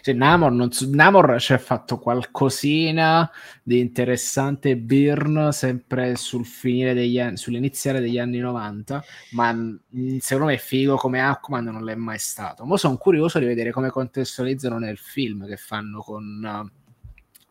Cioè, 0.02 0.14
Namor, 0.14 0.52
non, 0.52 0.70
Namor 0.92 1.40
ci 1.40 1.54
ha 1.54 1.58
fatto 1.58 2.00
qualcosina 2.00 3.30
di 3.62 3.80
interessante 3.80 4.78
Byrne 4.78 5.52
sempre 5.52 6.16
sul 6.16 6.46
finire 6.46 6.94
degli 6.94 7.20
anni, 7.20 7.38
sull'iniziare 7.38 8.00
degli 8.00 8.18
anni 8.18 8.40
90, 8.40 9.04
ma 9.32 9.54
mm, 9.54 10.18
secondo 10.20 10.52
me 10.52 10.58
figo 10.58 10.96
come 10.96 11.22
Aquaman 11.22 11.66
non 11.66 11.84
l'è 11.84 11.96
mai 11.96 12.20
stato. 12.20 12.66
Ma 12.66 12.78
sono 12.78 12.98
curioso 12.98 13.40
di 13.40 13.46
vedere 13.46 13.72
come 13.72 13.90
contestualizzano 13.90 14.78
nel 14.78 14.98
film 14.98 15.46
che 15.48 15.58
fanno 15.58 16.02
con, 16.02 16.42
uh, 16.44 16.70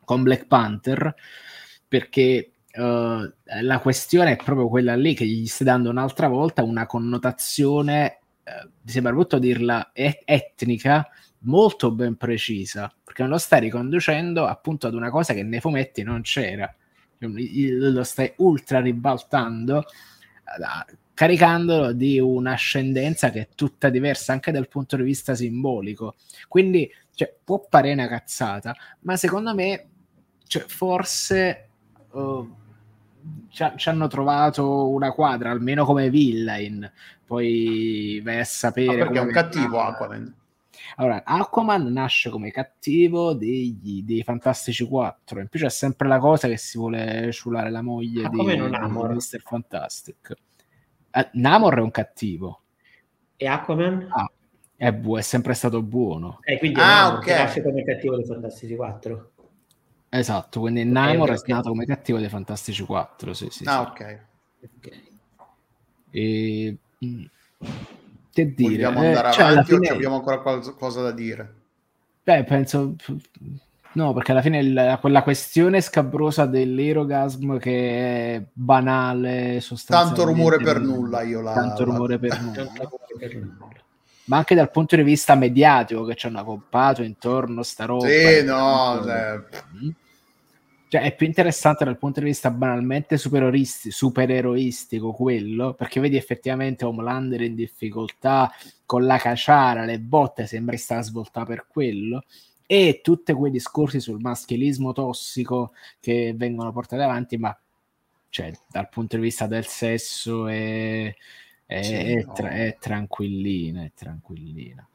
con 0.04 0.22
Black 0.22 0.46
Panther, 0.46 1.14
perché 1.86 2.48
Uh, 2.74 3.30
la 3.60 3.80
questione 3.80 4.32
è 4.32 4.36
proprio 4.42 4.66
quella 4.66 4.96
lì 4.96 5.12
che 5.12 5.26
gli 5.26 5.46
stai 5.46 5.66
dando 5.66 5.90
un'altra 5.90 6.26
volta 6.26 6.62
una 6.62 6.86
connotazione, 6.86 8.20
uh, 8.44 8.66
mi 8.82 8.90
sembra 8.90 9.12
brutto 9.12 9.38
dirla, 9.38 9.90
et- 9.92 10.22
etnica, 10.24 11.06
molto 11.42 11.90
ben 11.90 12.16
precisa, 12.16 12.92
perché 13.02 13.22
non 13.22 13.30
lo 13.30 13.38
stai 13.38 13.60
riconducendo 13.60 14.46
appunto 14.46 14.86
ad 14.86 14.94
una 14.94 15.10
cosa 15.10 15.34
che 15.34 15.42
nei 15.42 15.60
fumetti 15.60 16.02
non 16.02 16.22
c'era, 16.22 16.72
lo 17.18 18.04
stai 18.04 18.32
ultra 18.38 18.80
ribaltando, 18.80 19.84
caricandolo 21.14 21.92
di 21.92 22.18
un'ascendenza 22.18 23.30
che 23.30 23.40
è 23.40 23.48
tutta 23.54 23.88
diversa 23.90 24.32
anche 24.32 24.50
dal 24.50 24.68
punto 24.68 24.96
di 24.96 25.02
vista 25.02 25.34
simbolico. 25.34 26.14
Quindi 26.48 26.90
cioè, 27.14 27.34
può 27.44 27.66
parere 27.68 27.94
una 27.94 28.08
cazzata, 28.08 28.74
ma 29.00 29.16
secondo 29.16 29.54
me 29.54 29.86
cioè, 30.46 30.64
forse 30.66 31.68
uh, 32.10 32.54
ci, 33.50 33.64
ci, 33.76 33.88
hanno 33.88 34.06
trovato 34.06 34.88
una 34.88 35.12
quadra, 35.12 35.50
almeno 35.50 35.84
come 35.84 36.10
villain. 36.10 36.90
Poi 37.24 38.20
vai 38.22 38.40
a 38.40 38.44
sapere. 38.44 39.02
Ah, 39.02 39.04
perché 39.04 39.18
è 39.18 39.22
un 39.22 39.30
cattivo 39.30 39.80
Aquaman. 39.80 40.34
Allora, 40.96 41.22
Aquaman 41.24 41.92
nasce 41.92 42.30
come 42.30 42.50
cattivo 42.50 43.34
degli, 43.34 44.02
dei 44.02 44.22
Fantastici 44.22 44.84
4. 44.84 45.40
In 45.40 45.48
più 45.48 45.60
c'è 45.60 45.70
sempre 45.70 46.08
la 46.08 46.18
cosa 46.18 46.48
che 46.48 46.56
si 46.56 46.78
vuole 46.78 47.30
ciulare 47.32 47.70
la 47.70 47.82
moglie 47.82 48.24
ah, 48.24 48.28
di, 48.28 48.38
di 48.38 48.56
Mr. 48.58 49.40
Fantastic. 49.42 50.34
Eh, 51.10 51.30
Namor 51.32 51.78
è 51.78 51.80
un 51.80 51.90
cattivo. 51.90 52.62
E 53.36 53.46
Aquaman? 53.46 54.08
Ah, 54.10 54.30
è, 54.76 54.92
bu- 54.92 55.18
è 55.18 55.22
sempre 55.22 55.54
stato 55.54 55.82
buono. 55.82 56.40
Eh, 56.42 56.58
quindi 56.58 56.80
ah, 56.80 57.14
ok. 57.14 57.26
nasce 57.26 57.62
come 57.62 57.84
cattivo 57.84 58.16
dei 58.16 58.24
Fantastici 58.24 58.74
4. 58.74 59.30
Esatto, 60.08 60.60
quindi 60.60 60.84
Namor 60.84 61.30
okay, 61.30 61.42
è 61.42 61.52
nato 61.52 61.70
come 61.70 61.86
cattivo 61.86 62.18
dei 62.18 62.28
Fantastici 62.28 62.84
4. 62.84 63.32
Sì, 63.32 63.48
sì, 63.50 63.64
ah, 63.66 63.92
sì. 63.96 64.02
ok. 64.02 64.18
okay. 64.78 65.02
E... 66.10 66.76
Mm, 67.04 67.24
che 68.32 68.54
dire? 68.54 68.84
Vogliamo 68.84 69.00
andare 69.00 69.28
eh, 69.28 69.32
cioè, 69.32 69.44
avanti 69.44 69.74
fine... 69.74 69.90
o 69.90 69.94
abbiamo 69.94 70.14
ancora 70.16 70.40
qualcosa 70.40 71.02
da 71.02 71.10
dire? 71.12 71.54
Beh, 72.22 72.44
penso... 72.44 72.96
No, 73.94 74.14
perché 74.14 74.32
alla 74.32 74.40
fine 74.40 74.62
la, 74.62 74.96
quella 74.98 75.22
questione 75.22 75.82
scabrosa 75.82 76.46
dell'erogasm 76.46 77.58
che 77.58 78.36
è 78.36 78.42
banale, 78.50 79.60
sostanzialmente... 79.60 80.16
Tanto 80.16 80.32
rumore 80.32 80.56
per 80.58 80.80
nulla, 80.80 81.22
io 81.22 81.42
la... 81.42 81.52
Tanto 81.54 81.84
rumore 81.84 82.18
per 82.18 82.40
nulla. 82.40 82.78
Ma 84.24 84.36
anche 84.38 84.54
dal 84.54 84.70
punto 84.70 84.96
di 84.96 85.02
vista 85.02 85.34
mediatico 85.34 86.04
che 86.04 86.14
ci 86.14 86.26
hanno 86.26 86.40
accoppato 86.40 87.02
intorno 87.02 87.62
sta 87.62 87.84
roba. 87.84 88.06
Sì, 88.06 88.44
no, 88.44 89.00
cioè... 89.04 89.42
Cioè 90.92 91.00
è 91.00 91.14
più 91.14 91.26
interessante 91.26 91.86
dal 91.86 91.96
punto 91.96 92.20
di 92.20 92.26
vista 92.26 92.50
banalmente 92.50 93.16
supereroistico 93.16 95.12
quello, 95.14 95.72
perché 95.72 96.00
vedi 96.00 96.18
effettivamente 96.18 96.84
Homelander 96.84 97.40
in 97.40 97.54
difficoltà 97.54 98.52
con 98.84 99.06
la 99.06 99.16
caciara, 99.16 99.86
le 99.86 99.98
botte, 100.00 100.44
sembra 100.44 100.74
che 100.74 100.82
sta 100.82 100.98
a 100.98 101.02
svoltare 101.02 101.46
per 101.46 101.66
quello 101.66 102.24
e 102.66 103.00
tutti 103.02 103.32
quei 103.32 103.50
discorsi 103.50 104.00
sul 104.00 104.20
maschilismo 104.20 104.92
tossico 104.92 105.72
che 105.98 106.34
vengono 106.36 106.72
portati 106.72 107.00
avanti, 107.00 107.38
ma 107.38 107.58
cioè, 108.28 108.52
dal 108.68 108.90
punto 108.90 109.16
di 109.16 109.22
vista 109.22 109.46
del 109.46 109.64
sesso 109.64 110.46
è, 110.46 111.06
è, 111.64 111.82
sì, 111.82 111.94
è, 111.94 112.26
tra, 112.34 112.50
è 112.50 112.76
tranquillina, 112.78 113.82
è 113.82 113.92
tranquillina. 113.94 114.86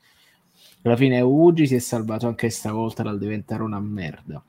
Alla 0.84 0.96
fine 0.96 1.22
Ugi 1.22 1.66
si 1.66 1.74
è 1.74 1.80
salvato 1.80 2.28
anche 2.28 2.52
stavolta 2.52 3.02
dal 3.02 3.18
diventare 3.18 3.64
una 3.64 3.80
merda. 3.80 4.44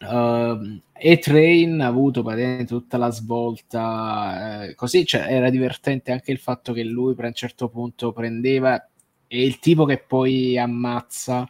Uh, 0.00 0.80
E-Train 0.92 1.80
ha 1.80 1.86
avuto 1.86 2.22
praticamente 2.22 2.66
tutta 2.66 2.96
la 2.98 3.10
svolta 3.10 4.64
eh, 4.64 4.74
così, 4.74 5.04
cioè, 5.04 5.26
era 5.28 5.50
divertente 5.50 6.12
anche 6.12 6.30
il 6.30 6.38
fatto 6.38 6.72
che 6.72 6.84
lui 6.84 7.14
per 7.14 7.24
un 7.24 7.34
certo 7.34 7.68
punto 7.68 8.12
prendeva 8.12 8.88
e 9.26 9.44
il 9.44 9.58
tipo 9.58 9.84
che 9.84 9.98
poi 9.98 10.56
ammazza 10.56 11.48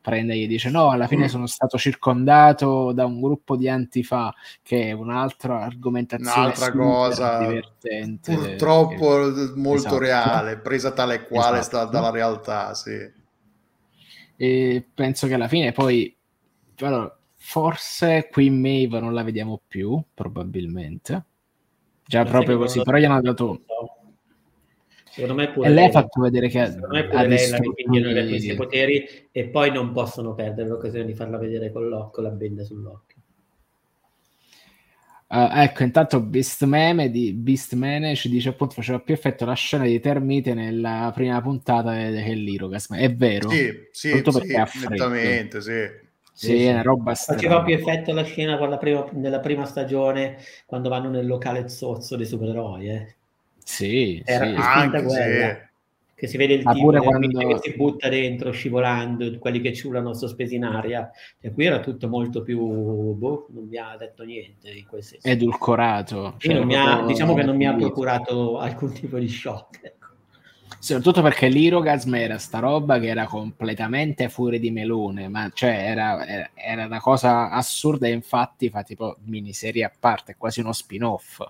prende 0.00 0.32
e 0.32 0.38
gli 0.38 0.48
dice 0.48 0.70
no, 0.70 0.90
alla 0.90 1.06
fine 1.06 1.24
mm. 1.24 1.28
sono 1.28 1.46
stato 1.46 1.78
circondato 1.78 2.92
da 2.92 3.04
un 3.04 3.20
gruppo 3.20 3.56
di 3.56 3.68
antifa 3.68 4.34
che 4.62 4.88
è 4.88 4.92
un'altra 4.92 5.62
argomentazione 5.62 6.40
un'altra 6.40 6.72
cosa 6.72 7.46
divertente 7.46 8.34
purtroppo 8.34 9.32
che... 9.32 9.52
molto 9.56 9.86
esatto. 9.86 9.98
reale 9.98 10.58
presa 10.58 10.92
tale 10.92 11.26
quale 11.26 11.58
esatto. 11.58 11.76
sta 11.76 11.84
dalla 11.84 12.10
realtà 12.10 12.74
sì. 12.74 12.98
e 14.36 14.86
penso 14.94 15.26
che 15.26 15.34
alla 15.34 15.48
fine 15.48 15.72
poi 15.72 16.14
allora, 16.80 17.14
Forse 17.50 18.28
qui 18.30 18.48
Maeve 18.48 19.00
non 19.00 19.12
la 19.12 19.24
vediamo 19.24 19.60
più, 19.66 20.00
probabilmente. 20.14 21.24
Già 22.06 22.22
Ma 22.22 22.30
proprio 22.30 22.58
così, 22.58 22.80
però 22.80 22.96
gli 22.96 23.04
hanno 23.04 23.20
dato... 23.20 23.62
Secondo 25.10 25.34
me 25.34 25.50
pure 25.50 25.66
e 25.66 25.72
lei 25.72 25.86
ha 25.86 25.90
fatto 25.90 26.20
vedere 26.20 26.46
che 26.46 26.66
secondo 26.66 26.94
me 26.94 27.08
pure 27.08 27.26
lei 27.26 28.18
ha 28.20 28.28
questi 28.28 28.54
poteri 28.54 29.04
e 29.32 29.48
poi 29.48 29.72
non 29.72 29.90
possono 29.90 30.32
perdere 30.36 30.68
l'occasione 30.68 31.06
di 31.06 31.14
farla 31.14 31.38
vedere 31.38 31.72
con 31.72 31.88
l'occhio, 31.88 32.22
la 32.22 32.28
benda 32.28 32.62
sull'occhio. 32.62 33.16
Uh, 35.26 35.48
ecco, 35.52 35.82
intanto 35.82 36.20
Beastmane, 36.20 37.10
di, 37.10 37.32
Beastmane 37.32 38.14
ci 38.14 38.28
dice 38.28 38.50
appunto 38.50 38.74
faceva 38.74 39.00
più 39.00 39.12
effetto 39.12 39.44
la 39.44 39.54
scena 39.54 39.86
di 39.86 39.98
Termite 39.98 40.54
nella 40.54 41.10
prima 41.12 41.42
puntata 41.42 41.94
che 41.94 42.32
l'Irogas. 42.34 42.92
È 42.92 43.12
vero? 43.12 43.50
Sì, 43.50 43.88
sì, 43.90 44.22
sì, 44.24 44.86
nettamente, 44.88 45.60
sì 45.60 46.08
Sì, 46.40 46.64
è 46.64 46.72
una 46.72 46.80
roba 46.80 47.12
strana. 47.12 47.38
Faceva 47.38 47.62
più 47.62 47.74
effetto 47.74 48.14
la 48.14 48.22
scena 48.22 48.56
prima, 48.78 49.06
nella 49.12 49.40
prima 49.40 49.66
stagione 49.66 50.38
quando 50.64 50.88
vanno 50.88 51.10
nel 51.10 51.26
locale 51.26 51.68
zozzo 51.68 52.16
dei 52.16 52.24
supereroi. 52.24 52.88
Eh. 52.88 53.14
Sì, 53.62 54.22
Era 54.24 54.46
sì. 54.46 54.54
Anche 54.56 55.02
quella. 55.02 55.48
Sì. 55.50 55.68
Che 56.14 56.26
si 56.26 56.36
vede 56.38 56.54
il 56.54 56.62
Ma 56.62 56.72
tipo 56.72 56.92
quando... 56.92 57.38
che 57.46 57.58
si 57.60 57.76
butta 57.76 58.08
dentro 58.08 58.52
scivolando, 58.52 59.38
quelli 59.38 59.60
che 59.60 59.74
ciulano 59.74 60.14
sospesi 60.14 60.54
in 60.54 60.64
aria. 60.64 61.10
E 61.38 61.52
qui 61.52 61.66
era 61.66 61.80
tutto 61.80 62.08
molto 62.08 62.42
più... 62.42 62.58
Boh, 62.58 63.46
non 63.50 63.68
mi 63.68 63.76
ha 63.76 63.96
detto 63.98 64.24
niente 64.24 64.70
in 64.70 64.86
quel 64.86 65.02
senso. 65.02 65.28
Edulcorato. 65.28 66.36
Cioè, 66.38 66.56
ha, 66.74 67.04
diciamo 67.06 67.34
che 67.34 67.42
non 67.42 67.56
mi 67.56 67.66
ha 67.66 67.74
procurato 67.74 68.58
alcun 68.58 68.92
tipo 68.94 69.18
di 69.18 69.28
shock 69.28 69.98
soprattutto 70.78 71.22
perché 71.22 71.48
l'Irogasm 71.48 72.14
era 72.14 72.38
sta 72.38 72.58
roba 72.58 72.98
che 72.98 73.08
era 73.08 73.26
completamente 73.26 74.28
fuori 74.28 74.58
di 74.58 74.70
melone, 74.70 75.28
ma 75.28 75.50
cioè 75.52 75.70
era, 75.70 76.26
era, 76.26 76.50
era 76.54 76.84
una 76.86 77.00
cosa 77.00 77.50
assurda 77.50 78.06
e 78.06 78.12
infatti 78.12 78.70
fa 78.70 78.82
tipo 78.82 79.16
miniserie 79.24 79.84
a 79.84 79.92
parte, 79.98 80.36
quasi 80.36 80.60
uno 80.60 80.72
spin-off 80.72 81.40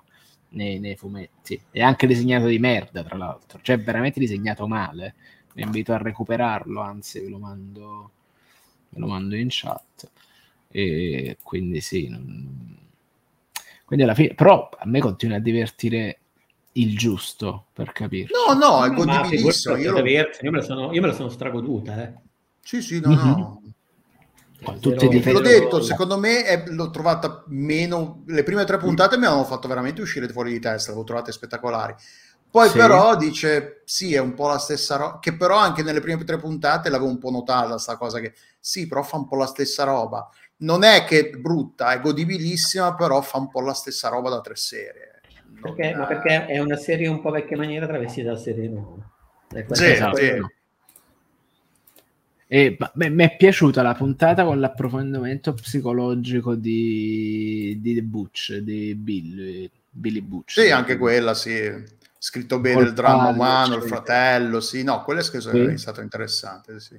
nei, 0.51 0.79
nei, 0.79 0.97
fumetti. 0.97 1.61
E 1.71 1.83
anche 1.83 2.07
disegnato 2.07 2.47
di 2.47 2.59
merda, 2.59 3.03
tra 3.03 3.17
l'altro, 3.17 3.61
cioè 3.63 3.79
veramente 3.79 4.21
disegnato 4.21 4.67
male. 4.67 5.15
Vi 5.53 5.63
invito 5.63 5.93
a 5.93 5.99
recuperarlo, 5.99 6.81
anzi 6.81 7.21
ve 7.21 7.29
lo 7.29 7.39
mando, 7.39 8.11
ve 8.89 9.01
lo 9.01 9.07
mando 9.07 9.37
in 9.37 9.49
chat. 9.51 10.11
E 10.69 11.37
quindi 11.43 11.81
sì, 11.81 12.09
non... 12.09 12.77
quindi 13.85 14.05
alla 14.05 14.15
fine, 14.15 14.35
però 14.35 14.69
a 14.77 14.87
me 14.87 15.01
continua 15.01 15.37
a 15.37 15.41
divertire 15.41 16.19
il 16.73 16.97
giusto 16.97 17.67
per 17.73 17.93
capire. 17.93 18.29
No, 18.33 18.55
no, 18.55 18.85
è 18.85 18.95
condividissimo. 18.95 19.77
Io, 19.77 19.93
lo... 19.93 20.07
io, 20.07 20.51
me 20.51 20.59
la 20.59 20.63
sono, 20.63 20.93
io 20.93 21.01
me 21.01 21.09
la 21.09 21.15
sono 21.15 21.29
stragoduta. 21.29 22.03
Eh. 22.03 22.15
Sì, 22.63 22.83
sì, 22.83 23.01
no, 23.01 23.09
mm-hmm. 23.09 23.29
no. 23.29 23.63
Tutte 24.79 25.09
di 25.09 25.23
l'ho 25.23 25.41
detto, 25.41 25.81
secondo 25.81 26.19
me 26.19 26.45
è, 26.45 26.65
l'ho 26.67 26.91
trovata 26.91 27.45
meno. 27.47 28.23
Le 28.27 28.43
prime 28.43 28.65
tre 28.65 28.77
puntate 28.77 29.17
mi 29.17 29.25
hanno 29.25 29.45
fatto 29.45 29.67
veramente 29.67 30.03
uscire 30.03 30.29
fuori 30.29 30.53
di 30.53 30.61
testa, 30.61 30.93
l'ho 30.93 31.03
trovate 31.03 31.33
spettacolari. 31.33 31.95
Poi, 32.51 32.69
sì. 32.69 32.77
però, 32.77 33.17
dice: 33.17 33.83
Sì, 33.85 34.15
è 34.15 34.19
un 34.19 34.35
po' 34.35 34.49
la 34.49 34.59
stessa 34.59 34.97
roba. 34.97 35.19
Che 35.19 35.35
però 35.35 35.57
anche 35.57 35.83
nelle 35.83 36.01
prime 36.01 36.23
tre 36.25 36.37
puntate 36.37 36.91
l'avevo 36.91 37.11
un 37.11 37.19
po' 37.19 37.31
notata, 37.31 37.79
sta 37.79 37.97
cosa 37.97 38.21
che 38.21 38.35
sì, 38.59 38.87
però 38.87 39.03
fa 39.03 39.17
un 39.17 39.27
po' 39.27 39.37
la 39.37 39.47
stessa 39.47 39.85
roba. 39.85 40.29
Non 40.59 40.85
è 40.85 41.05
che 41.05 41.21
è 41.21 41.31
brutta, 41.31 41.93
è 41.93 42.01
godibilissima, 42.01 42.95
però 42.95 43.23
fa 43.23 43.39
un 43.39 43.49
po' 43.49 43.63
la 43.63 43.73
stessa 43.73 44.09
roba 44.09 44.29
da 44.29 44.43
tre 44.43 44.57
serie. 44.57 45.10
Perché, 45.61 45.95
ma 45.95 46.07
perché 46.07 46.47
è 46.47 46.59
una 46.59 46.77
serie 46.77 47.09
un 47.09 47.21
po' 47.21 47.31
vecchia 47.31 47.57
maniera 47.57 47.87
travestita 47.87 48.31
da 48.33 48.39
serie 48.39 48.69
nuova. 48.69 49.09
Sì, 49.73 49.85
esatto. 49.85 50.19
E 52.53 52.77
mi 52.95 53.25
è 53.25 53.37
piaciuta 53.37 53.81
la 53.81 53.95
puntata 53.95 54.45
con 54.45 54.59
l'approfondimento 54.59 55.55
psicologico 55.55 56.57
di, 56.57 57.79
di 57.81 57.95
The 57.95 58.03
Butch, 58.03 58.57
di 58.57 58.95
Bill, 58.97 59.71
Billy 59.89 60.21
Butch. 60.21 60.61
Sì, 60.61 60.71
anche 60.71 60.97
quella, 60.97 61.35
sì. 61.35 61.99
Scritto 62.19 62.59
bene 62.59 62.75
Col 62.75 62.87
il 62.87 62.93
dramma 62.93 63.29
umano, 63.29 63.77
il 63.77 63.83
fratello, 63.83 64.61
sì. 64.61 64.83
No, 64.83 65.05
quello 65.05 65.21
è, 65.21 65.23
sì. 65.23 65.39
è 65.39 65.77
stato 65.77 66.01
interessante, 66.01 66.81
sì. 66.81 66.99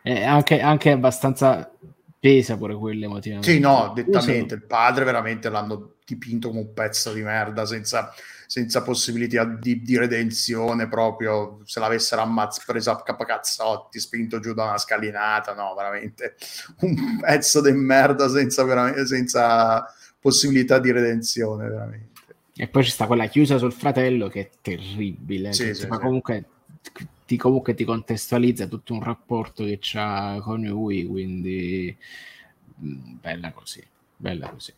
È 0.00 0.24
anche, 0.24 0.60
anche 0.60 0.90
abbastanza 0.90 1.70
pesa 2.18 2.56
pure 2.56 2.74
quello 2.74 3.04
emotivamente. 3.04 3.52
Sì, 3.52 3.60
no, 3.60 3.92
dettamente. 3.94 4.54
Il 4.54 4.62
padre 4.62 5.04
veramente 5.04 5.50
l'hanno 5.50 5.96
dipinto 6.14 6.48
come 6.48 6.60
un 6.60 6.72
pezzo 6.72 7.12
di 7.12 7.22
merda 7.22 7.64
senza, 7.64 8.12
senza 8.46 8.82
possibilità 8.82 9.44
di, 9.44 9.82
di, 9.82 9.96
redenzione 9.96 10.88
proprio. 10.88 11.60
Se 11.64 11.80
l'avessero 11.80 12.22
ammazzato, 12.22 12.64
preso 12.66 12.90
a 12.90 13.02
capacazzotti, 13.02 13.98
spinto 13.98 14.40
giù 14.40 14.54
da 14.54 14.64
una 14.64 14.78
scalinata, 14.78 15.54
no, 15.54 15.74
veramente 15.74 16.36
un 16.80 17.20
pezzo 17.20 17.60
di 17.60 17.72
merda 17.72 18.28
senza, 18.28 19.04
senza 19.06 19.86
possibilità 20.20 20.78
di 20.78 20.90
redenzione, 20.90 21.68
veramente. 21.68 22.10
E 22.54 22.68
poi 22.68 22.84
ci 22.84 22.90
sta 22.90 23.06
quella 23.06 23.26
chiusa 23.26 23.56
sul 23.56 23.72
fratello 23.72 24.28
che 24.28 24.40
è 24.40 24.50
terribile, 24.60 25.52
sì, 25.52 25.74
sì, 25.74 25.86
ma 25.86 25.96
sì. 25.96 26.02
comunque 26.02 26.44
ti, 27.24 27.36
comunque 27.38 27.74
ti 27.74 27.84
contestualizza 27.84 28.66
tutto 28.66 28.92
un 28.92 29.02
rapporto 29.02 29.64
che 29.64 29.78
c'ha 29.80 30.38
con 30.42 30.60
lui, 30.60 31.06
quindi 31.06 31.96
mm, 32.84 33.14
bella 33.20 33.52
così, 33.52 33.82
bella 34.16 34.50
così. 34.50 34.72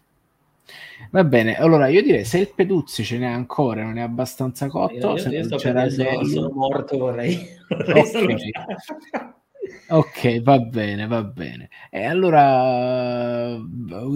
Va 1.11 1.25
bene, 1.25 1.57
allora 1.57 1.89
io 1.89 2.03
direi 2.03 2.25
se 2.25 2.39
il 2.39 2.53
Peduzzi 2.55 3.05
ce 3.05 3.19
n'è 3.19 3.27
ancora, 3.27 3.83
non 3.83 3.99
è 3.99 4.03
abbastanza 4.03 4.67
cotto, 4.69 5.17
io, 5.17 5.23
io, 5.23 5.31
io 5.31 5.45
sto 5.45 5.57
c'era 5.57 5.89
sono 5.89 6.51
morto, 6.53 6.97
vorrei, 6.97 7.39
vorrei 7.69 8.01
okay. 8.01 8.51
Ok, 9.89 10.43
va 10.43 10.59
bene, 10.59 11.07
va 11.07 11.23
bene. 11.23 11.69
E 11.91 12.05
allora 12.05 13.59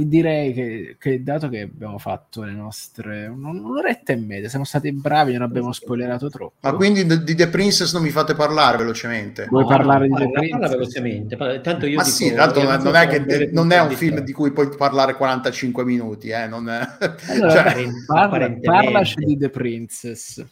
direi 0.03 0.53
che, 0.53 0.97
che, 0.99 1.23
dato 1.23 1.49
che 1.49 1.61
abbiamo 1.61 1.99
fatto 1.99 2.43
le 2.43 2.53
nostre 2.53 3.27
un'oretta 3.27 4.13
e 4.13 4.17
mezza, 4.17 4.49
siamo 4.49 4.65
stati 4.65 4.93
bravi, 4.93 5.33
non 5.33 5.43
abbiamo 5.43 5.73
spoilerato 5.73 6.29
troppo. 6.31 6.57
Ma 6.61 6.73
quindi 6.73 7.07
di 7.23 7.35
The 7.35 7.49
Princess 7.49 7.93
non 7.93 8.03
mi 8.03 8.11
fate 8.11 8.35
parlare 8.35 8.79
velocemente? 8.79 9.47
Vuoi 9.49 9.63
no, 9.63 9.69
parlare 9.69 10.09
di 10.09 10.15
The 10.15 10.31
Princess? 10.31 10.51
Parla 10.51 10.69
velocemente. 10.69 11.37
Tanto 11.37 11.87
io 11.87 11.97
Ma 11.97 12.03
dico, 12.03 12.15
sì, 12.15 12.33
tanto 12.33 12.63
non, 12.63 12.83
non 12.83 12.97
è 12.97 13.07
che 13.07 13.51
non 13.53 13.71
è 13.71 13.81
un 13.81 13.91
film 13.91 14.21
di 14.21 14.33
cui 14.33 14.53
puoi 14.53 14.69
parlare 14.77 15.15
45 15.15 15.85
minuti, 15.85 16.31
eh, 16.31 16.47
non 16.47 16.69
è... 16.69 16.81
allora, 17.29 17.51
cioè... 17.73 17.85
parla, 18.07 18.57
parlaci 18.63 19.25
di 19.25 19.37
The 19.37 19.51
Princess. 19.51 20.45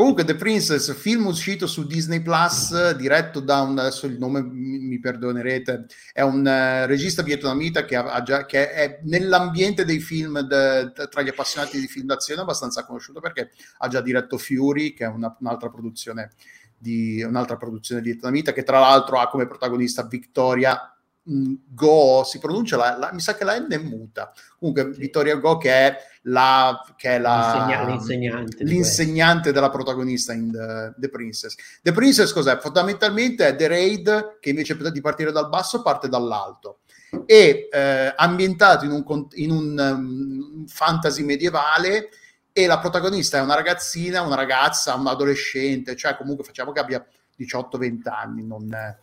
Comunque, 0.00 0.24
The 0.24 0.34
Princess, 0.34 0.94
film 0.94 1.26
uscito 1.26 1.66
su 1.66 1.86
Disney 1.86 2.22
Plus, 2.22 2.92
diretto 2.92 3.38
da 3.40 3.60
un 3.60 3.78
adesso 3.78 4.06
il 4.06 4.16
nome 4.16 4.40
mi, 4.40 4.98
perdonerete, 4.98 5.84
è 6.14 6.22
un 6.22 6.38
uh, 6.38 6.86
regista 6.86 7.22
vietnamita 7.22 7.84
che, 7.84 7.96
ha, 7.96 8.10
ha 8.10 8.22
già, 8.22 8.46
che, 8.46 8.70
è 8.72 9.00
nell'ambiente 9.02 9.84
dei 9.84 9.98
film 9.98 10.40
de, 10.40 10.90
de, 10.94 11.06
tra 11.08 11.20
gli 11.20 11.28
appassionati 11.28 11.78
di 11.78 11.86
film 11.86 12.06
d'azione 12.06 12.40
abbastanza 12.40 12.86
conosciuto 12.86 13.20
perché 13.20 13.50
ha 13.76 13.88
già 13.88 14.00
diretto 14.00 14.38
Fury, 14.38 14.94
che 14.94 15.04
è 15.04 15.08
una, 15.08 15.36
un'altra 15.38 15.68
produzione 15.68 16.30
di 16.78 17.22
un'altra 17.22 17.58
produzione 17.58 18.00
vietnamita 18.00 18.54
che 18.54 18.62
tra 18.62 18.78
l'altro 18.78 19.18
ha 19.18 19.28
come 19.28 19.46
protagonista 19.46 20.04
Victoria 20.04 20.98
Go, 21.22 22.24
si 22.24 22.38
pronuncia 22.38 22.76
la, 22.76 22.96
la, 22.96 23.10
mi 23.12 23.20
sa 23.20 23.34
che 23.34 23.44
la 23.44 23.58
N 23.58 23.70
è 23.70 23.78
muta. 23.78 24.32
Comunque, 24.58 24.88
Vittoria 24.90 25.36
Go, 25.36 25.58
che 25.58 25.70
è 25.70 25.96
la, 26.22 26.80
che 26.96 27.16
è 27.16 27.18
la 27.18 27.84
l'insegnante, 27.86 28.64
l'insegnante 28.64 29.52
della 29.52 29.70
protagonista 29.70 30.32
in 30.32 30.50
The, 30.50 30.94
The, 30.96 31.08
Princess. 31.08 31.54
The 31.82 31.92
Princess 31.92 32.32
cos'è? 32.32 32.58
Fondamentalmente 32.58 33.46
è 33.46 33.54
The 33.54 33.68
Raid 33.68 34.38
che 34.40 34.50
invece 34.50 34.76
di 34.90 35.00
partire 35.00 35.30
dal 35.30 35.48
basso 35.48 35.82
parte 35.82 36.08
dall'alto 36.08 36.80
e 37.26 37.68
eh, 37.70 38.12
ambientato 38.16 38.84
in 38.84 38.92
un, 38.92 39.26
in 39.32 39.50
un 39.50 39.78
um, 39.78 40.66
fantasy 40.66 41.22
medievale 41.22 42.08
e 42.52 42.66
la 42.66 42.78
protagonista 42.78 43.38
è 43.38 43.42
una 43.42 43.54
ragazzina, 43.54 44.22
una 44.22 44.36
ragazza, 44.36 44.94
un 44.94 45.06
adolescente, 45.06 45.96
cioè 45.96 46.16
comunque 46.16 46.44
facciamo 46.44 46.72
che 46.72 46.80
abbia 46.80 47.04
18-20 47.38 48.08
anni, 48.08 48.44
non 48.44 48.72
è 48.74 48.96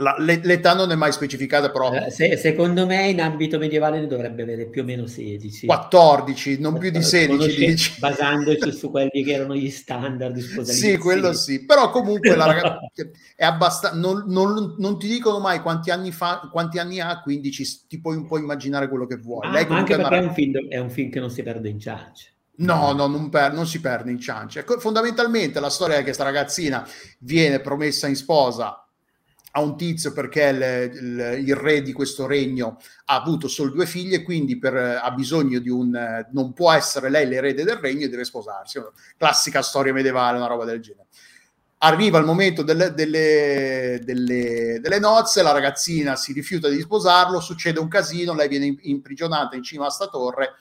la, 0.00 0.14
l'età 0.18 0.74
non 0.74 0.92
è 0.92 0.94
mai 0.94 1.12
specificata, 1.12 1.70
però. 1.70 1.92
Eh, 1.92 2.10
se, 2.10 2.36
secondo 2.36 2.86
me 2.86 3.08
in 3.08 3.20
ambito 3.20 3.58
medievale 3.58 3.98
ne 3.98 4.06
dovrebbe 4.06 4.42
avere 4.42 4.66
più 4.66 4.82
o 4.82 4.84
meno 4.84 5.06
16. 5.06 5.66
14, 5.66 6.60
non 6.60 6.78
più 6.78 6.90
di 6.90 7.02
16. 7.02 7.98
Basandoci 7.98 8.72
su 8.72 8.90
quelli 8.90 9.24
che 9.24 9.32
erano 9.32 9.54
gli 9.56 9.70
standard. 9.70 10.36
Sì, 10.62 10.96
quello 10.98 11.32
sì. 11.32 11.64
Però 11.64 11.90
comunque 11.90 12.36
la 12.36 12.46
ragazza 12.46 12.80
è 13.34 13.44
abbastanza. 13.44 13.98
Non, 13.98 14.24
non, 14.28 14.76
non, 14.78 14.98
ti 14.98 15.08
dicono 15.08 15.40
mai 15.40 15.60
quanti 15.60 15.90
anni, 15.90 16.12
fa, 16.12 16.48
quanti 16.50 16.78
anni 16.78 17.00
ha, 17.00 17.20
quindi 17.20 17.50
ci, 17.50 17.64
ti 17.88 18.00
puoi 18.00 18.16
un 18.16 18.26
po' 18.26 18.38
immaginare 18.38 18.88
quello 18.88 19.06
che 19.06 19.16
vuoi. 19.16 19.48
Ah, 19.48 19.50
ma 19.50 19.76
anche 19.78 19.96
perché 19.96 20.16
è 20.16 20.22
un, 20.22 20.32
film, 20.32 20.68
è 20.68 20.78
un 20.78 20.90
film 20.90 21.10
che 21.10 21.18
non 21.18 21.30
si 21.30 21.42
perde 21.42 21.68
in 21.68 21.80
ciance. 21.80 22.34
No, 22.58 22.92
no, 22.92 23.06
non, 23.06 23.28
per, 23.30 23.52
non, 23.52 23.66
si 23.66 23.80
perde 23.80 24.12
in 24.12 24.20
ciance. 24.20 24.64
Fondamentalmente 24.78 25.58
la 25.58 25.70
storia 25.70 25.96
è 25.96 25.98
che 25.98 26.04
questa 26.04 26.24
ragazzina 26.24 26.86
viene 27.18 27.60
promessa 27.60 28.06
in 28.06 28.16
sposa 28.16 28.82
a 29.58 29.60
un 29.60 29.76
tizio 29.76 30.12
perché 30.12 30.42
il, 30.44 30.96
il, 30.96 31.48
il, 31.48 31.54
re 31.56 31.82
di 31.82 31.92
questo 31.92 32.26
regno 32.26 32.78
ha 33.06 33.20
avuto 33.20 33.48
solo 33.48 33.70
due 33.70 33.86
figlie, 33.86 34.22
quindi 34.22 34.58
per, 34.58 34.74
ha 34.74 35.10
bisogno 35.10 35.58
di 35.58 35.68
un... 35.68 36.26
non 36.32 36.52
può 36.52 36.72
essere 36.72 37.10
lei 37.10 37.26
l'erede 37.26 37.64
del 37.64 37.76
regno 37.76 38.06
e 38.06 38.08
deve 38.08 38.24
sposarsi. 38.24 38.80
Classica 39.16 39.62
storia 39.62 39.92
medievale, 39.92 40.38
una 40.38 40.46
roba 40.46 40.64
del 40.64 40.80
genere. 40.80 41.06
Arriva 41.80 42.18
il 42.18 42.24
momento 42.24 42.62
delle, 42.62 42.92
delle, 42.92 44.00
delle, 44.02 44.80
delle 44.80 44.98
nozze, 44.98 45.42
la 45.42 45.52
ragazzina 45.52 46.16
si 46.16 46.32
rifiuta 46.32 46.68
di 46.68 46.80
sposarlo, 46.80 47.38
succede 47.38 47.78
un 47.78 47.86
casino, 47.86 48.34
lei 48.34 48.48
viene 48.48 48.76
imprigionata 48.82 49.54
in 49.54 49.62
cima 49.62 49.86
a 49.86 49.90
sta 49.90 50.08
torre 50.08 50.54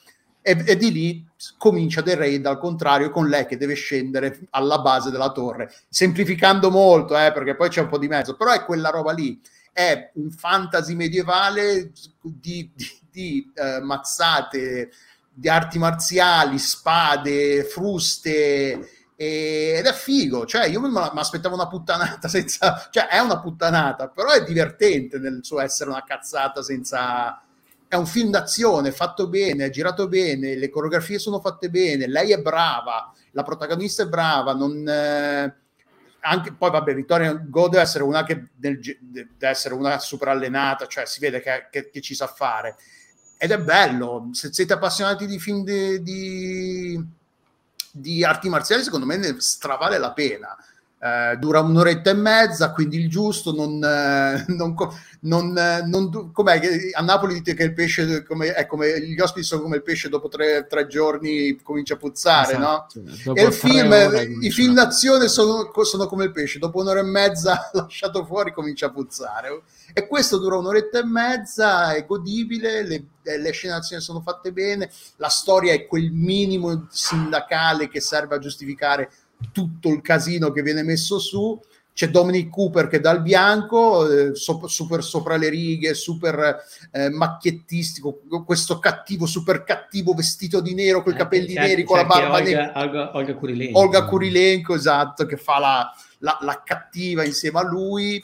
e, 0.48 0.64
e, 0.66 0.78
di 0.78 0.92
lì 0.94 1.28
comincia 1.58 2.02
The 2.02 2.16
Raid 2.16 2.46
al 2.46 2.58
contrario 2.58 3.10
con 3.10 3.28
lei 3.28 3.46
che 3.46 3.58
deve 3.58 3.74
scendere 3.74 4.48
alla 4.52 4.80
base 4.80 5.12
della 5.12 5.32
torre 5.32 5.74
semplificando 5.90 6.72
molto 6.72 7.18
eh, 7.18 7.34
perché 7.34 7.56
poi 7.56 7.68
c'è 7.68 7.82
un 7.82 7.90
po' 7.90 7.98
di 7.98 8.08
mezzo. 8.08 8.38
Però 8.38 8.52
è 8.52 8.64
quella 8.64 8.90
roba 8.90 9.12
lì 9.12 9.40
è 9.74 10.12
un 10.16 10.32
fantasy 10.32 10.96
medievale 10.96 11.92
di, 12.22 12.72
di, 12.74 12.90
di 13.12 13.52
eh, 13.54 13.82
mazzate 13.82 14.90
di 15.32 15.50
arti 15.50 15.78
marziali 15.78 16.58
spade 16.58 17.64
fruste 17.66 18.90
ed 19.16 19.86
è 19.86 19.94
figo, 19.94 20.46
cioè 20.46 20.68
io 20.68 20.80
mi 20.80 20.90
aspettavo 20.96 21.56
una 21.56 21.68
puttanata 21.68 22.28
senza, 22.30 22.88
cioè 22.90 23.08
è 23.08 23.20
una 23.20 23.40
puttanata, 23.40 24.08
però 24.08 24.32
è 24.32 24.44
divertente 24.44 25.20
nel 25.20 25.40
suo 25.42 25.60
essere 25.60 25.90
una 25.90 26.04
cazzata 26.04 26.64
senza... 26.64 27.42
È 27.88 27.96
un 27.96 28.06
film 28.06 28.30
d'azione 28.30 28.92
fatto 28.92 29.28
bene, 29.28 29.66
è 29.66 29.70
girato 29.70 30.08
bene, 30.08 30.56
le 30.56 30.70
coreografie 30.70 31.20
sono 31.20 31.40
fatte 31.40 31.70
bene, 31.70 32.08
lei 32.08 32.32
è 32.32 32.42
brava, 32.42 33.14
la 33.32 33.44
protagonista 33.44 34.04
è 34.04 34.08
brava, 34.08 34.54
non... 34.54 34.88
Eh, 34.88 35.56
anche, 36.20 36.52
poi 36.52 36.72
vabbè, 36.72 36.94
Vittoria 36.94 37.34
Go 37.34 37.70
deve 37.70 37.84
essere 37.84 38.04
una 38.04 38.24
che 38.24 38.50
deve 38.54 38.90
essere 39.40 39.74
una 39.74 39.98
super 40.00 40.28
allenata, 40.28 40.86
cioè 40.88 41.06
si 41.06 41.22
vede 41.22 41.40
che, 41.40 41.68
che, 41.72 41.90
che 41.90 42.02
ci 42.02 42.16
sa 42.16 42.28
fare. 42.28 42.76
Ed 43.38 43.52
è 43.52 43.60
bello, 43.60 44.30
se 44.34 44.52
siete 44.52 44.74
appassionati 44.74 45.26
di 45.26 45.40
film 45.40 45.64
di, 45.64 46.02
di 46.02 47.16
di 48.00 48.24
arti 48.24 48.48
marziali 48.50 48.84
secondo 48.84 49.06
me 49.06 49.18
ne 49.18 49.36
stravale 49.40 49.98
la 49.98 50.14
pena. 50.14 50.56
Eh, 51.00 51.38
dura 51.38 51.60
un'oretta 51.60 52.10
e 52.10 52.16
mezza, 52.16 52.72
quindi 52.72 52.98
il 52.98 53.08
giusto, 53.08 53.54
non, 53.54 53.84
eh, 53.84 54.46
non, 54.54 54.74
non, 55.22 55.56
eh, 55.56 55.84
non 55.86 56.32
com'è 56.32 56.60
che 56.60 56.90
a 56.92 57.04
Napoli 57.04 57.36
dite 57.36 57.54
che 57.54 57.64
il 57.66 57.74
pesce 57.74 58.24
come, 58.24 58.54
è 58.54 58.66
come 58.66 59.00
gli 59.02 59.20
ospiti 59.20 59.46
sono 59.46 59.62
come 59.62 59.76
il 59.76 59.84
pesce 59.84 60.10
dopo 60.10 60.28
tre, 60.28 60.66
tre 60.68 60.88
giorni 60.88 61.56
comincia 61.62 61.94
a 61.94 61.98
puzzare, 61.98 62.54
esatto. 62.54 63.02
no? 63.26 63.34
E 63.36 63.44
il 63.44 63.54
film, 63.54 63.94
i 64.42 64.50
film 64.50 64.74
d'azione 64.74 65.28
sono, 65.28 65.72
sono, 65.84 66.08
come 66.08 66.24
il 66.24 66.32
pesce, 66.32 66.58
dopo 66.58 66.80
un'ora 66.80 67.02
e 67.02 67.04
mezza 67.04 67.70
lasciato 67.74 68.26
fuori 68.26 68.52
comincia 68.52 68.88
a 68.88 68.92
puzzare. 68.92 69.62
E 69.94 70.08
questo 70.08 70.38
dura 70.38 70.58
un'oretta 70.58 70.98
e 70.98 71.06
mezza, 71.06 71.94
è 71.94 72.08
godibile, 72.08 72.84
le, 72.84 73.04
le 73.38 73.52
scene 73.52 73.74
d'azione 73.74 74.02
sono 74.02 74.20
fatte 74.20 74.52
bene, 74.52 74.90
la 75.18 75.30
storia 75.30 75.74
è 75.74 75.86
quel 75.86 76.12
minimo 76.12 76.88
sindacale 76.90 77.88
che 77.88 78.02
serve 78.02 78.36
a 78.36 78.40
giustificare 78.40 79.12
tutto 79.52 79.90
il 79.90 80.02
casino 80.02 80.52
che 80.52 80.62
viene 80.62 80.84
messo 80.84 81.20
su. 81.20 81.60
C'è 81.98 82.10
Dominic 82.10 82.52
Cooper 82.52 82.88
che 82.88 83.00
dà 83.00 83.10
il 83.10 83.24
bianco, 83.24 84.08
eh, 84.08 84.36
so, 84.36 84.68
super 84.68 85.04
sopra 85.04 85.36
le 85.36 85.50
righe, 85.50 85.96
super 85.96 86.64
eh, 86.92 87.10
macchiettistico, 87.10 88.22
questo 88.46 88.78
cattivo, 88.78 89.26
super 89.26 89.64
cattivo 89.64 90.14
vestito 90.14 90.62
di 90.62 90.76
nero, 90.76 91.02
con 91.02 91.14
i 91.14 91.16
eh, 91.16 91.18
capelli 91.18 91.54
certo, 91.54 91.68
neri, 91.68 91.84
con 91.84 91.98
la 91.98 92.06
barba 92.06 92.40
nera. 92.40 92.72
Olga, 92.76 93.16
Olga 93.18 93.34
Kurilenko. 93.34 93.80
Olga 93.80 94.06
Kurilenko, 94.06 94.76
esatto, 94.76 95.26
che 95.26 95.38
fa 95.38 95.58
la, 95.58 95.92
la, 96.20 96.38
la 96.42 96.62
cattiva 96.64 97.26
insieme 97.26 97.58
a 97.58 97.64
lui. 97.64 98.24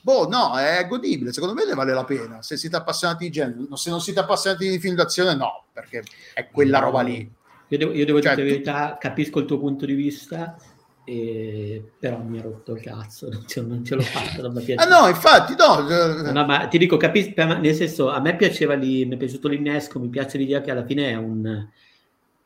Boh, 0.00 0.26
no, 0.26 0.56
è 0.56 0.86
godibile, 0.88 1.34
secondo 1.34 1.52
me 1.52 1.66
ne 1.66 1.74
vale 1.74 1.92
la 1.92 2.04
pena. 2.04 2.40
Se 2.40 2.56
siete 2.56 2.76
appassionati 2.76 3.24
di 3.24 3.30
genere, 3.30 3.66
se 3.74 3.90
non 3.90 4.00
siete 4.00 4.20
appassionati 4.20 4.66
di 4.66 4.78
film 4.78 4.94
d'azione, 4.94 5.34
no, 5.34 5.66
perché 5.74 6.02
è 6.32 6.48
quella 6.48 6.78
roba 6.78 7.02
lì. 7.02 7.30
Io 7.68 7.78
devo, 7.78 7.92
io 7.92 8.04
devo 8.04 8.20
cioè, 8.20 8.34
dire 8.34 8.46
la 8.46 8.52
verità, 8.52 8.96
capisco 8.98 9.40
il 9.40 9.44
tuo 9.44 9.58
punto 9.58 9.84
di 9.84 9.94
vista, 9.94 10.56
e... 11.04 11.82
però 11.98 12.18
mi 12.22 12.38
ha 12.38 12.42
rotto 12.42 12.74
il 12.74 12.80
cazzo, 12.80 13.28
non 13.32 13.44
ce, 13.46 13.60
non 13.60 13.84
ce 13.84 13.94
l'ho 13.94 14.02
fatta, 14.02 14.42
non 14.42 14.52
mi 14.52 14.72
Ah 14.74 14.86
no, 14.86 15.08
infatti, 15.08 15.54
no. 15.56 16.32
no 16.32 16.44
ma 16.46 16.66
ti 16.66 16.78
dico, 16.78 16.96
capisco, 16.96 17.44
nel 17.44 17.74
senso, 17.74 18.10
a 18.10 18.20
me 18.20 18.36
piaceva 18.36 18.74
lì, 18.74 19.04
mi 19.04 19.14
è 19.14 19.18
piaciuto 19.18 19.48
l'innesco, 19.48 19.98
mi 19.98 20.08
piace 20.08 20.38
l'idea 20.38 20.60
che 20.60 20.70
alla 20.70 20.84
fine 20.84 21.10
è 21.10 21.14
un... 21.16 21.68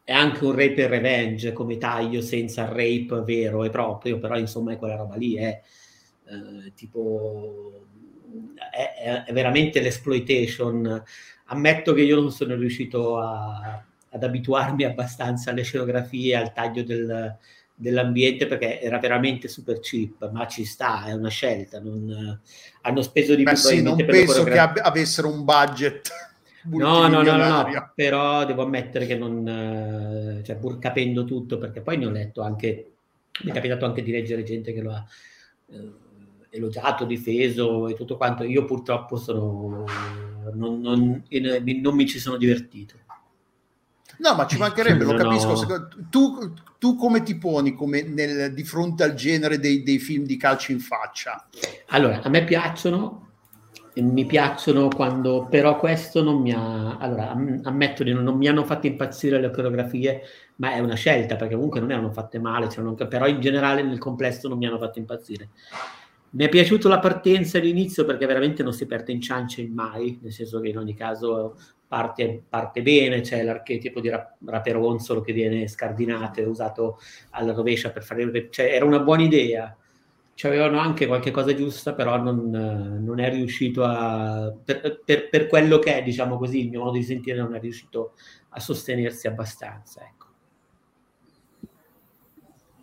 È 0.04 0.12
anche 0.12 0.44
un 0.44 0.50
rape 0.50 0.82
e 0.82 0.86
revenge 0.88 1.52
come 1.52 1.78
taglio 1.78 2.20
senza 2.22 2.64
rape 2.64 3.22
vero 3.24 3.62
e 3.62 3.70
proprio, 3.70 4.18
però 4.18 4.36
insomma 4.36 4.72
è 4.72 4.76
quella 4.76 4.96
roba 4.96 5.14
lì, 5.14 5.36
è 5.36 5.62
eh, 6.24 6.72
tipo 6.74 7.86
è, 8.70 9.24
è, 9.26 9.32
veramente 9.32 9.80
l'exploitation. 9.80 11.02
Ammetto 11.46 11.92
che 11.92 12.02
io 12.02 12.20
non 12.20 12.30
sono 12.30 12.54
riuscito 12.54 13.18
a, 13.18 13.84
ad 14.12 14.22
abituarmi 14.22 14.84
abbastanza 14.84 15.50
alle 15.50 15.62
scenografie, 15.62 16.36
al 16.36 16.52
taglio 16.52 16.82
del, 16.84 17.36
dell'ambiente 17.74 18.46
perché 18.46 18.80
era 18.80 18.98
veramente 18.98 19.48
super 19.48 19.80
cheap, 19.80 20.30
ma 20.30 20.46
ci 20.46 20.64
sta, 20.64 21.06
è 21.06 21.12
una 21.12 21.30
scelta. 21.30 21.80
Non, 21.80 22.40
hanno 22.82 23.02
speso 23.02 23.34
di 23.34 23.42
più. 23.42 23.56
Sì, 23.56 23.82
non 23.82 23.96
penso 23.96 24.44
che 24.44 24.58
ab- 24.58 24.80
avessero 24.82 25.28
un 25.28 25.44
budget. 25.44 26.10
No, 26.64 27.08
no, 27.08 27.22
no, 27.22 27.36
no, 27.36 27.62
no, 27.62 27.92
però 27.92 28.44
devo 28.44 28.62
ammettere 28.62 29.04
che 29.04 29.16
non, 29.16 30.40
cioè, 30.44 30.54
pur 30.54 30.78
capendo 30.78 31.24
tutto, 31.24 31.58
perché 31.58 31.80
poi 31.80 31.98
ne 31.98 32.06
ho 32.06 32.10
letto 32.10 32.40
anche, 32.40 32.92
mi 33.42 33.50
è 33.50 33.52
capitato 33.52 33.84
anche 33.84 34.00
di 34.00 34.12
leggere 34.12 34.44
gente 34.44 34.72
che 34.72 34.80
lo 34.80 34.92
ha 34.92 35.04
eh, 35.72 35.92
elogiato, 36.50 37.04
difeso 37.04 37.88
e 37.88 37.94
tutto 37.94 38.16
quanto. 38.16 38.44
Io 38.44 38.64
purtroppo 38.64 39.16
sono, 39.16 39.86
non, 40.52 40.80
non, 40.80 41.24
non 41.28 41.94
mi 41.96 42.06
ci 42.06 42.20
sono 42.20 42.36
divertito. 42.36 42.94
No, 44.18 44.34
ma 44.34 44.46
ci 44.46 44.58
mancherebbe, 44.58 45.04
lo 45.04 45.14
capisco. 45.14 45.66
No. 45.66 45.88
Tu, 46.10 46.52
tu, 46.78 46.96
come 46.96 47.22
ti 47.22 47.36
poni 47.36 47.74
come 47.74 48.02
nel, 48.02 48.52
di 48.52 48.64
fronte 48.64 49.02
al 49.02 49.14
genere 49.14 49.58
dei, 49.58 49.82
dei, 49.82 49.98
film 49.98 50.24
di 50.24 50.36
calcio 50.36 50.72
in 50.72 50.80
faccia? 50.80 51.46
Allora, 51.88 52.22
a 52.22 52.28
me 52.28 52.44
piacciono, 52.44 53.30
mi 53.94 54.24
piacciono 54.24 54.88
quando, 54.88 55.46
però 55.50 55.76
questo 55.76 56.22
non 56.22 56.40
mi 56.40 56.52
ha, 56.52 56.96
allora, 56.96 57.30
ammetto 57.30 58.02
di 58.02 58.12
non, 58.12 58.24
non 58.24 58.36
mi 58.36 58.48
hanno 58.48 58.64
fatto 58.64 58.86
impazzire 58.86 59.40
le 59.40 59.50
coreografie, 59.50 60.22
ma 60.56 60.72
è 60.72 60.78
una 60.78 60.94
scelta, 60.94 61.36
perché 61.36 61.54
comunque 61.54 61.80
non 61.80 61.90
erano 61.90 62.10
fatte 62.10 62.38
male, 62.38 62.68
cioè 62.68 63.06
però 63.06 63.26
in 63.26 63.40
generale 63.40 63.82
nel 63.82 63.98
complesso 63.98 64.48
non 64.48 64.58
mi 64.58 64.66
hanno 64.66 64.78
fatto 64.78 64.98
impazzire. 64.98 65.50
Mi 66.30 66.46
è 66.46 66.48
piaciuta 66.48 66.88
la 66.88 66.98
partenza 66.98 67.58
all'inizio 67.58 68.06
perché 68.06 68.24
veramente 68.24 68.62
non 68.62 68.72
si 68.72 68.86
perde 68.86 69.12
in 69.12 69.20
ciance 69.20 69.68
mai, 69.68 70.18
nel 70.22 70.32
senso 70.32 70.60
che 70.60 70.68
in 70.68 70.78
ogni 70.78 70.94
caso 70.94 71.56
parte, 71.92 72.42
parte 72.48 72.80
bene, 72.80 73.20
c'è 73.20 73.42
l'archetipo 73.42 74.00
di 74.00 74.10
raperonzolo 74.46 75.20
che 75.20 75.34
viene 75.34 75.68
scardinato 75.68 76.40
e 76.40 76.44
usato 76.44 76.98
alla 77.32 77.52
rovescia 77.52 77.90
per 77.90 78.02
fare... 78.02 78.48
Cioè, 78.48 78.64
era 78.64 78.86
una 78.86 79.00
buona 79.00 79.24
idea, 79.24 79.76
avevano 80.44 80.78
anche 80.78 81.06
qualche 81.06 81.30
cosa 81.30 81.54
giusta, 81.54 81.92
però 81.92 82.16
non, 82.16 82.48
non 82.48 83.20
è 83.20 83.28
riuscito 83.28 83.84
a... 83.84 84.50
Per, 84.64 85.02
per, 85.04 85.28
per, 85.28 85.46
quello 85.48 85.78
che 85.80 85.98
è, 85.98 86.02
diciamo 86.02 86.38
così, 86.38 86.60
il 86.60 86.70
mio 86.70 86.80
modo 86.80 86.96
di 86.96 87.02
sentire 87.02 87.36
non 87.36 87.54
è 87.54 87.60
riuscito 87.60 88.14
a 88.48 88.58
sostenersi 88.58 89.26
abbastanza, 89.26 90.00
ecco. 90.00 90.26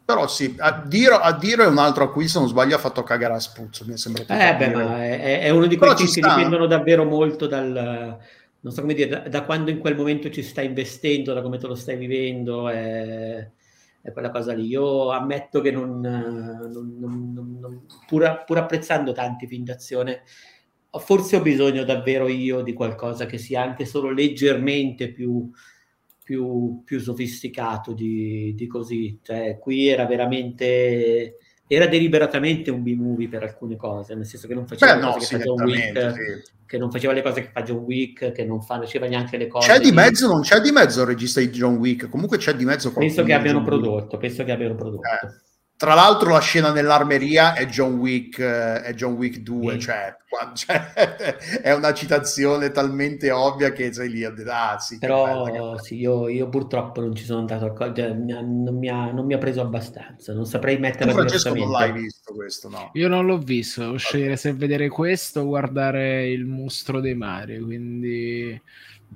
Però 0.06 0.28
sì, 0.28 0.56
a 0.60 0.84
dire, 0.86 1.16
a 1.16 1.36
dire 1.36 1.66
un 1.66 1.80
altro 1.80 2.04
a 2.04 2.12
cui 2.12 2.28
se 2.28 2.38
non 2.38 2.48
sbaglio 2.48 2.76
ha 2.76 2.80
fatto 2.80 3.02
cagare 3.02 3.34
a 3.34 3.40
spuzzo, 3.40 3.86
mi 3.88 3.98
sembra. 3.98 4.22
Eh 4.22 4.56
beh, 4.56 4.70
ma 4.70 5.04
è, 5.04 5.42
è, 5.42 5.50
uno 5.50 5.66
di 5.66 5.78
quei 5.78 5.96
che 5.96 6.06
dipendono 6.06 6.68
davvero 6.68 7.06
molto 7.06 7.48
dal, 7.48 8.18
non 8.62 8.74
so 8.74 8.82
come 8.82 8.94
dire, 8.94 9.08
da, 9.08 9.20
da, 9.30 9.46
quando 9.46 9.70
in 9.70 9.80
quel 9.80 9.96
momento 9.96 10.30
ci 10.30 10.44
stai 10.44 10.66
investendo, 10.66 11.34
da 11.34 11.42
come 11.42 11.58
te 11.58 11.68
lo 11.68 11.76
stai 11.76 11.96
vivendo, 11.98 12.68
è, 12.68 13.50
è 14.02 14.12
quella 14.12 14.32
cosa 14.32 14.54
lì. 14.54 14.68
Io 14.68 15.12
ammetto 15.12 15.62
che 15.62 15.72
non, 15.72 16.00
non, 16.02 16.96
non, 17.00 17.60
non 17.60 17.86
pur, 18.08 18.44
pur, 18.46 18.58
apprezzando 18.58 19.14
tanti 19.14 19.48
film 19.48 19.64
d'azione, 19.64 20.24
forse 20.92 21.38
ho 21.38 21.42
bisogno 21.42 21.84
davvero 21.84 22.28
io 22.28 22.62
di 22.62 22.74
qualcosa 22.74 23.26
che 23.26 23.38
sia 23.38 23.62
anche 23.62 23.86
solo 23.86 24.12
leggermente 24.12 25.12
più, 25.12 25.50
più, 26.22 26.82
più 26.84 27.00
sofisticato 27.00 27.94
di, 27.94 28.54
di 28.56 28.68
così. 28.68 29.20
Cioè, 29.22 29.58
qui 29.58 29.88
era 29.88 30.06
veramente 30.06 31.38
era 31.72 31.86
deliberatamente 31.86 32.72
un 32.72 32.82
B-movie 32.82 33.30
per 33.30 33.44
alcune 33.44 33.76
cose, 33.76 34.16
nel 34.16 34.26
senso 34.26 34.48
che 34.48 34.56
non 34.56 34.66
faceva 34.66 34.96
Beh, 34.96 35.00
le 35.00 35.06
cose 35.06 35.18
no, 35.20 35.20
che 35.20 35.38
fa 35.38 35.38
John 35.38 35.62
Wick, 35.62 36.14
sì. 36.14 36.52
che 36.66 36.78
non 36.80 36.92
faceva 36.92 37.14
le 37.14 37.22
cose 37.22 37.42
che 37.42 37.50
fa 37.54 37.62
John 37.62 37.78
Wick, 37.84 38.32
che 38.32 38.44
non 38.44 38.62
faceva 38.64 39.06
neanche 39.06 39.38
le 39.38 39.46
cose. 39.46 39.72
C'è 39.72 39.80
di 39.80 39.92
mezzo, 39.92 40.28
non 40.28 40.42
c'è 40.42 40.60
di 40.62 40.72
mezzo 40.72 41.02
il 41.02 41.08
regista 41.08 41.40
di 41.40 41.50
John 41.50 41.76
Wick, 41.76 42.10
comunque 42.10 42.40
c'è 42.40 42.56
di 42.56 42.66
mezzo 42.66 42.92
Penso 42.92 43.22
che 43.24 43.34
abbiano 43.34 43.62
prodotto, 43.62 44.18
penso 44.18 44.44
che 44.44 44.52
abbiano 44.52 44.74
prodotto. 44.74 45.08
Eh. 45.08 45.49
Tra 45.80 45.94
l'altro 45.94 46.32
la 46.32 46.42
scena 46.42 46.74
nell'armeria 46.74 47.54
è 47.54 47.66
John 47.66 48.00
Wick, 48.00 48.38
eh, 48.40 48.82
è 48.82 48.94
John 48.96 49.14
Wick 49.14 49.38
2, 49.38 49.76
mm. 49.76 49.80
cioè, 49.80 50.14
cioè, 50.54 50.92
è 51.62 51.72
una 51.72 51.94
citazione 51.94 52.72
talmente 52.72 53.32
ovvia 53.32 53.72
che 53.72 53.94
sei 53.94 54.10
lì 54.10 54.26
a 54.26 54.30
dire, 54.30 54.52
ah 54.52 54.78
sì. 54.78 54.98
Però 54.98 55.78
sì, 55.78 55.96
io, 55.96 56.28
io, 56.28 56.50
purtroppo 56.50 57.00
non 57.00 57.16
ci 57.16 57.24
sono 57.24 57.40
andato 57.40 57.64
a 57.64 57.72
cogliere, 57.72 58.10
cioè, 58.28 58.42
non, 58.42 58.78
mi 58.78 58.90
ha, 58.90 59.10
non 59.14 59.26
mi 59.26 59.34
ha 59.34 59.38
preso 59.38 59.62
abbastanza, 59.62 60.34
non 60.34 60.46
saprei 60.46 60.78
mettere... 60.78 61.14
Francesco 61.14 61.56
non 61.56 61.72
l'hai 61.72 61.94
visto 61.94 62.34
questo, 62.34 62.68
no? 62.68 62.90
Io 62.96 63.08
non 63.08 63.26
l'ho 63.26 63.38
visto, 63.38 63.80
devo 63.80 63.96
scegliere 63.96 64.36
se 64.36 64.52
vedere 64.52 64.90
questo 64.90 65.40
o 65.40 65.46
guardare 65.46 66.30
il 66.30 66.44
mostro 66.44 67.00
dei 67.00 67.16
mari, 67.16 67.58
quindi 67.58 68.62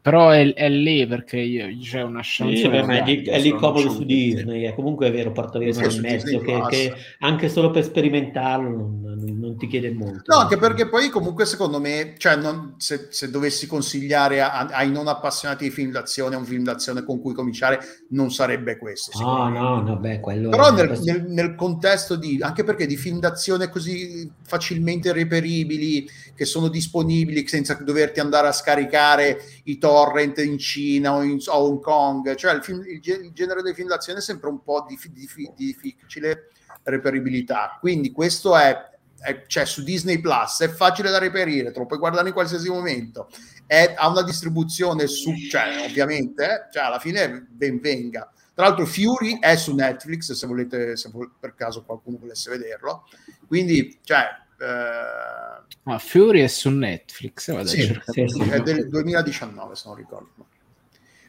però 0.02 0.30
è, 0.30 0.54
è, 0.54 0.70
lì 0.70 1.08
perché 1.08 1.40
io, 1.40 1.68
c'è 1.80 2.02
una 2.02 2.22
chance. 2.24 2.58
Sì, 2.58 2.68
beh, 2.68 2.86
è, 2.86 3.04
lì, 3.04 3.24
è 3.24 3.40
lì 3.40 3.52
comodo 3.52 3.90
su 3.90 4.04
Disney, 4.04 4.64
è 4.64 4.74
comunque 4.74 5.08
è 5.08 5.12
vero, 5.12 5.32
porta 5.32 5.60
via 5.60 5.70
in 5.70 6.02
mezzo 6.02 6.40
che, 6.40 6.62
che, 6.70 6.94
anche 7.20 7.50
solo 7.50 7.72
per 7.72 7.84
sperimentarlo 7.84 8.70
non, 8.70 9.02
non, 9.02 9.40
non 9.40 9.54
non 9.54 9.58
ti 9.58 9.68
chiede 9.68 9.92
molto. 9.92 10.34
No, 10.34 10.42
anche 10.42 10.58
perché 10.58 10.90
poi 10.90 11.10
comunque 11.10 11.46
secondo 11.46 11.80
me, 11.80 12.16
cioè 12.18 12.36
non, 12.36 12.76
se, 12.78 13.08
se, 13.10 13.30
dovessi 13.30 13.68
consigliare 13.68 14.42
a, 14.42 14.68
ai 14.68 14.92
non 14.92 15.08
appassionati 15.08 15.66
di 15.66 15.70
film 15.70 15.92
d'azione 15.92 16.36
un 16.36 16.46
film 16.46 16.64
d'azione 16.64 17.04
con 17.04 17.22
cui 17.22 17.34
cominciare, 17.34 17.80
non 18.10 18.32
sarebbe 18.32 18.78
questo. 18.78 19.18
No, 19.20 19.50
no, 19.50 19.82
no, 19.82 19.98
beh, 19.98 20.20
quello 20.20 20.50
Però 20.50 20.72
nel, 20.72 21.00
nel, 21.04 21.26
nel, 21.28 21.56
contesto 21.56 22.16
di, 22.16 22.40
anche 22.42 22.64
perché 22.64 22.86
di 22.86 22.98
film 22.98 23.20
d'azione 23.20 23.70
così 23.70 24.30
facilmente 24.44 25.14
reperibili, 25.14 26.08
che 26.36 26.46
sono 26.46 26.68
disponibili 26.68 27.48
senza 27.48 27.76
doverti 27.76 28.20
andare 28.20 28.48
a 28.48 28.52
scaricare 28.52 29.40
i 29.66 29.78
torrent 29.84 30.38
in 30.38 30.58
Cina 30.58 31.14
o 31.14 31.24
in 31.24 31.40
Hong 31.48 31.82
Kong, 31.82 32.36
cioè 32.36 32.54
il, 32.54 32.64
film, 32.64 32.82
il, 32.86 33.02
il 33.04 33.32
genere 33.34 33.62
dei 33.62 33.74
film 33.74 33.90
d'azione 33.90 34.20
è 34.20 34.22
sempre 34.22 34.48
un 34.48 34.64
po' 34.64 34.86
di, 34.88 34.98
di, 35.12 35.28
di, 35.36 35.76
difficile 35.76 36.52
reperibilità. 36.84 37.78
Quindi 37.82 38.14
questo 38.14 38.56
è 38.56 38.92
è, 39.20 39.44
cioè 39.48 39.66
su 39.66 39.84
Disney 39.84 40.20
Plus, 40.20 40.62
è 40.62 40.70
facile 40.70 41.10
da 41.10 41.18
reperire, 41.18 41.72
te 41.72 41.80
lo 41.80 41.86
puoi 41.86 42.00
guardare 42.00 42.28
in 42.28 42.34
qualsiasi 42.34 42.70
momento, 42.70 43.30
è, 43.66 43.94
ha 43.98 44.10
una 44.10 44.22
distribuzione 44.22 45.08
su, 45.08 45.34
cioè 45.50 45.86
ovviamente, 45.86 46.44
eh, 46.44 46.72
cioè 46.72 46.84
alla 46.84 47.00
fine 47.00 47.46
ben 47.50 47.80
venga. 47.80 48.30
Tra 48.54 48.68
l'altro 48.68 48.86
Fury 48.86 49.40
è 49.40 49.56
su 49.56 49.74
Netflix, 49.74 50.32
se 50.34 50.46
volete, 50.48 50.96
se 50.96 51.10
per 51.40 51.56
caso 51.56 51.84
qualcuno 51.84 52.18
volesse 52.20 52.50
vederlo. 52.50 53.06
Quindi, 53.48 54.00
cioè... 54.04 54.42
Eh... 54.64 55.92
Ah, 55.92 55.98
Fury 56.00 56.42
è 56.42 56.48
su 56.48 56.70
Netflix, 56.70 57.52
vado 57.52 57.68
sì, 57.68 57.82
è 57.82 58.62
del 58.62 58.88
2019 58.88 59.76
se 59.76 59.84
non 59.88 59.98
ricordo. 59.98 60.48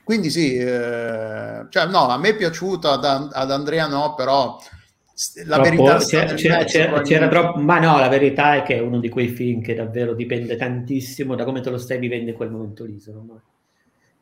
Quindi 0.04 0.30
sì, 0.30 0.54
eh, 0.56 1.66
cioè 1.70 1.86
no, 1.86 2.08
a 2.08 2.18
me 2.18 2.28
è 2.28 2.36
piaciuta, 2.36 2.92
ad, 2.92 3.30
ad 3.32 3.50
Andrea 3.50 3.86
no, 3.86 4.14
però 4.14 4.58
la 5.46 5.60
troppo, 5.60 5.84
verità 5.84 5.96
c'era, 6.04 6.34
c'era, 6.34 6.64
c'era, 6.64 7.00
c'era 7.00 7.28
troppo, 7.28 7.60
ma 7.60 7.78
no, 7.78 7.98
la 7.98 8.08
verità 8.08 8.56
è 8.56 8.62
che 8.62 8.76
è 8.76 8.80
uno 8.80 9.00
di 9.00 9.08
quei 9.08 9.28
film 9.28 9.62
che 9.62 9.74
davvero 9.74 10.12
dipende 10.14 10.56
tantissimo 10.56 11.34
da 11.34 11.44
come 11.44 11.60
te 11.60 11.70
lo 11.70 11.78
stai 11.78 11.98
vivendo 11.98 12.30
in 12.30 12.36
quel 12.36 12.50
momento 12.50 12.84
lì. 12.84 13.02
No? 13.06 13.40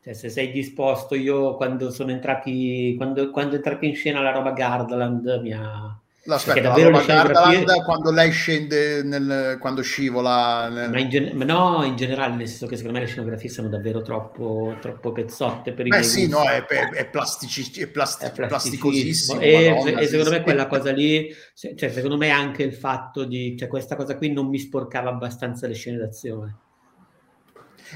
Cioè, 0.03 0.13
se 0.13 0.29
sei 0.29 0.51
disposto, 0.51 1.15
io 1.15 1.55
quando 1.55 1.91
sono 1.91 2.11
entrati, 2.11 2.93
quando, 2.95 3.29
quando 3.31 3.53
è 3.53 3.55
entrata 3.55 3.85
in 3.85 3.95
scena 3.95 4.21
la 4.21 4.31
roba 4.31 4.51
Gardaland 4.51 5.39
mi 5.41 5.53
ha, 5.53 5.99
No, 6.25 6.35
aspetta, 6.35 6.61
davvero 6.61 6.89
la 6.89 7.03
Gardaland 7.03 7.83
quando 7.83 8.09
lei 8.09 8.31
scende 8.31 9.03
nel, 9.03 9.57
quando 9.59 9.81
scivola 9.81 10.69
nel... 10.69 10.89
ma, 10.89 10.99
in 10.99 11.09
gen- 11.09 11.35
ma 11.35 11.43
no 11.43 11.83
in 11.83 11.97
generale 11.97 12.33
nel 12.35 12.47
senso 12.47 12.65
che 12.65 12.77
secondo 12.77 12.97
me 12.97 13.03
le 13.03 13.11
scenografie 13.11 13.49
sono 13.49 13.67
davvero 13.67 14.01
troppo, 14.01 14.77
troppo 14.79 15.11
pezzotte 15.11 15.73
per 15.73 15.85
i 15.85 15.89
Beh 15.89 16.01
sì 16.01 16.29
no 16.29 16.41
è, 16.43 16.65
è, 16.65 16.89
è, 16.91 17.09
plastici, 17.09 17.77
è, 17.77 17.87
plasti- 17.87 18.23
è 18.23 18.31
plasticosissimo 18.31 19.41
e, 19.41 19.69
Madonna, 19.71 19.99
e 19.99 20.05
secondo 20.05 20.29
sì, 20.29 20.31
me 20.31 20.37
sì. 20.37 20.43
quella 20.43 20.67
cosa 20.67 20.91
lì 20.93 21.35
cioè 21.75 21.89
secondo 21.89 22.15
me 22.15 22.29
anche 22.29 22.63
il 22.63 22.73
fatto 22.73 23.25
di 23.25 23.57
cioè 23.57 23.67
questa 23.67 23.97
cosa 23.97 24.15
qui 24.15 24.31
non 24.31 24.47
mi 24.47 24.59
sporcava 24.59 25.09
abbastanza 25.09 25.67
le 25.67 25.73
scene 25.73 25.97
d'azione. 25.97 26.57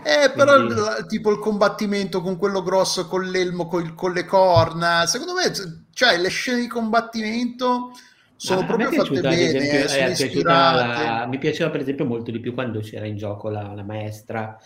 Eh, 0.03 0.31
però 0.31 0.55
Quindi... 0.55 0.73
il, 0.73 1.05
tipo 1.07 1.31
il 1.31 1.39
combattimento 1.39 2.21
con 2.21 2.37
quello 2.37 2.61
grosso 2.61 3.07
con 3.07 3.23
l'elmo, 3.23 3.67
con, 3.67 3.95
con 3.95 4.11
le 4.11 4.25
corna, 4.25 5.05
secondo 5.07 5.33
me, 5.33 5.51
cioè 5.93 6.17
le 6.17 6.29
scene 6.29 6.59
di 6.59 6.67
combattimento 6.67 7.91
sono 8.37 8.61
Ma 8.61 8.65
proprio 8.67 8.91
fatte 8.91 9.19
bene, 9.19 9.83
esempio, 9.83 10.43
la, 10.43 11.25
mi 11.27 11.39
piaceva 11.39 11.69
per 11.71 11.81
esempio 11.81 12.05
molto 12.05 12.31
di 12.31 12.39
più 12.39 12.53
quando 12.53 12.79
c'era 12.79 13.05
in 13.05 13.17
gioco 13.17 13.49
la, 13.49 13.73
la 13.73 13.83
maestra 13.83 14.57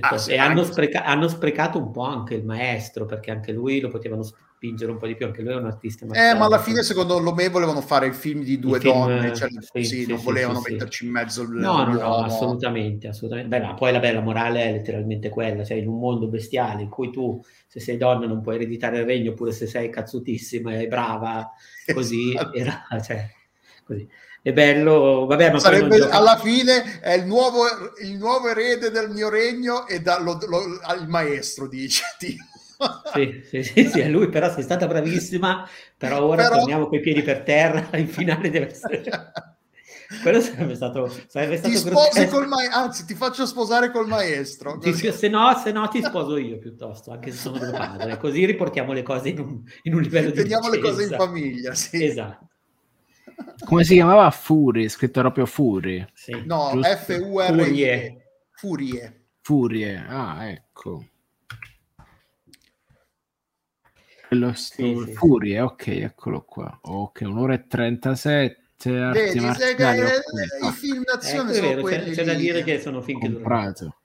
ah, 0.00 0.18
sì, 0.18 0.32
e 0.32 0.38
hanno, 0.38 0.64
spreca- 0.64 1.04
hanno, 1.04 1.28
sprecato 1.28 1.78
un 1.78 1.92
po' 1.92 2.02
anche 2.02 2.34
il 2.34 2.44
maestro 2.44 3.06
perché 3.06 3.30
anche 3.30 3.52
lui 3.52 3.80
lo 3.80 3.88
potevano 3.88 4.24
spingere 4.66 4.90
un 4.90 4.98
po' 4.98 5.06
di 5.06 5.14
più 5.14 5.26
anche 5.26 5.42
lui 5.42 5.52
è 5.52 5.56
un 5.56 5.66
artista 5.66 6.04
eh 6.06 6.34
ma 6.34 6.46
alla 6.46 6.58
fine 6.58 6.82
secondo 6.82 7.20
me 7.32 7.48
volevano 7.48 7.80
fare 7.80 8.06
il 8.06 8.14
film 8.14 8.42
di 8.42 8.58
due 8.58 8.80
film, 8.80 8.92
donne 8.92 9.34
cioè, 9.34 9.48
sì, 9.48 9.84
sì, 9.84 9.84
sì, 9.84 10.06
non 10.06 10.20
volevano 10.22 10.60
metterci 10.66 11.04
in 11.04 11.12
mezzo 11.12 11.42
il 11.42 11.50
no 11.50 11.84
no 11.84 11.92
no 11.92 12.16
assolutamente 12.16 13.08
assolutamente. 13.08 13.48
Beh, 13.48 13.64
no, 13.64 13.74
poi 13.74 13.92
la 13.92 14.00
bella 14.00 14.20
morale 14.20 14.64
è 14.64 14.72
letteralmente 14.72 15.28
quella 15.28 15.64
cioè 15.64 15.76
in 15.76 15.88
un 15.88 15.98
mondo 15.98 16.26
bestiale 16.26 16.82
in 16.82 16.88
cui 16.88 17.10
tu 17.10 17.40
se 17.66 17.80
sei 17.80 17.96
donna 17.96 18.26
non 18.26 18.40
puoi 18.40 18.56
ereditare 18.56 18.98
il 18.98 19.04
regno 19.04 19.32
oppure 19.32 19.52
se 19.52 19.66
sei 19.66 19.90
cazzutissima 19.90 20.78
e 20.78 20.88
brava 20.88 21.52
così 21.92 22.34
esatto. 22.34 22.56
era 22.56 22.86
cioè, 23.02 23.30
così. 23.84 24.08
È 24.42 24.52
bello 24.52 25.26
vabbè 25.26 25.50
ma 25.50 25.58
sarebbe 25.58 26.08
alla 26.08 26.36
fine 26.36 27.00
è 27.00 27.14
il 27.14 27.26
nuovo, 27.26 27.64
il 28.00 28.16
nuovo 28.16 28.48
erede 28.48 28.92
del 28.92 29.10
mio 29.10 29.28
regno 29.28 29.88
e 29.88 30.00
da, 30.00 30.20
lo, 30.20 30.38
lo, 30.46 30.60
il 31.00 31.08
maestro 31.08 31.66
dice 31.66 32.04
sì, 33.12 33.42
sì, 33.48 33.62
sì, 33.62 33.88
sì, 33.88 34.00
è 34.00 34.08
lui, 34.08 34.28
però 34.28 34.50
sei 34.50 34.62
stata 34.62 34.86
bravissima, 34.86 35.68
però 35.96 36.22
ora 36.22 36.42
però... 36.44 36.58
torniamo 36.58 36.86
coi 36.88 37.00
piedi 37.00 37.22
per 37.22 37.42
terra, 37.42 37.88
in 37.96 38.08
finale 38.08 38.50
deve 38.50 38.70
essere... 38.70 39.02
Quello 40.22 40.40
sarebbe 40.40 40.76
stato, 40.76 41.12
sarebbe 41.26 41.56
stato 41.56 41.74
ti 41.74 41.80
sposi 41.80 42.26
col 42.28 42.46
ma- 42.46 42.62
anzi 42.72 43.04
ti 43.06 43.14
faccio 43.14 43.44
sposare 43.44 43.90
col 43.90 44.06
maestro 44.06 44.78
ti, 44.78 44.94
se, 44.94 45.28
no, 45.28 45.52
se 45.56 45.72
no 45.72 45.88
ti 45.88 46.00
sposo 46.00 46.36
io 46.36 46.58
piuttosto 46.58 47.10
anche 47.10 47.32
se 47.32 47.38
sono 47.38 47.58
tuo 47.58 47.72
padre 47.72 48.16
così 48.16 48.44
riportiamo 48.44 48.92
le 48.92 49.02
cose 49.02 49.30
in 49.30 49.40
un, 49.40 49.62
in 49.82 49.94
un 49.94 50.02
livello 50.02 50.30
di 50.30 50.36
teniamo 50.36 50.68
le 50.68 50.78
cose 50.78 51.02
in 51.04 51.08
famiglia 51.08 51.74
sì. 51.74 52.04
esatto. 52.04 52.48
Come 53.64 53.82
si 53.82 53.94
chiamava? 53.94 54.30
Fury 54.30 54.88
scritto 54.88 55.20
proprio 55.20 55.44
Fury 55.44 56.06
sì. 56.12 56.40
no 56.44 56.80
F-U-R-I-E. 56.80 58.16
Furie. 58.52 59.24
Furie 59.40 60.04
ah 60.08 60.48
ecco 60.48 61.04
quello 64.28 64.52
sì, 64.54 65.02
sì, 65.04 65.12
Furie, 65.12 65.60
ok, 65.60 65.86
eccolo 65.88 66.42
qua. 66.42 66.78
Ok, 66.82 67.20
un'ora 67.22 67.54
e 67.54 67.66
37. 67.66 68.64
Vedi, 68.78 69.40
marziali, 69.40 70.02
okay. 70.02 70.18
i 70.68 70.72
film 70.72 71.02
d'azione 71.02 71.50
eh, 71.50 71.54
sono 71.54 71.80
quelli 71.80 72.10
c'è, 72.10 72.16
c'è 72.16 72.24
da 72.24 72.34
dire 72.34 72.62
che 72.62 72.78
sono 72.78 73.00
film 73.00 73.20
che 73.20 73.30
durano. 73.30 73.96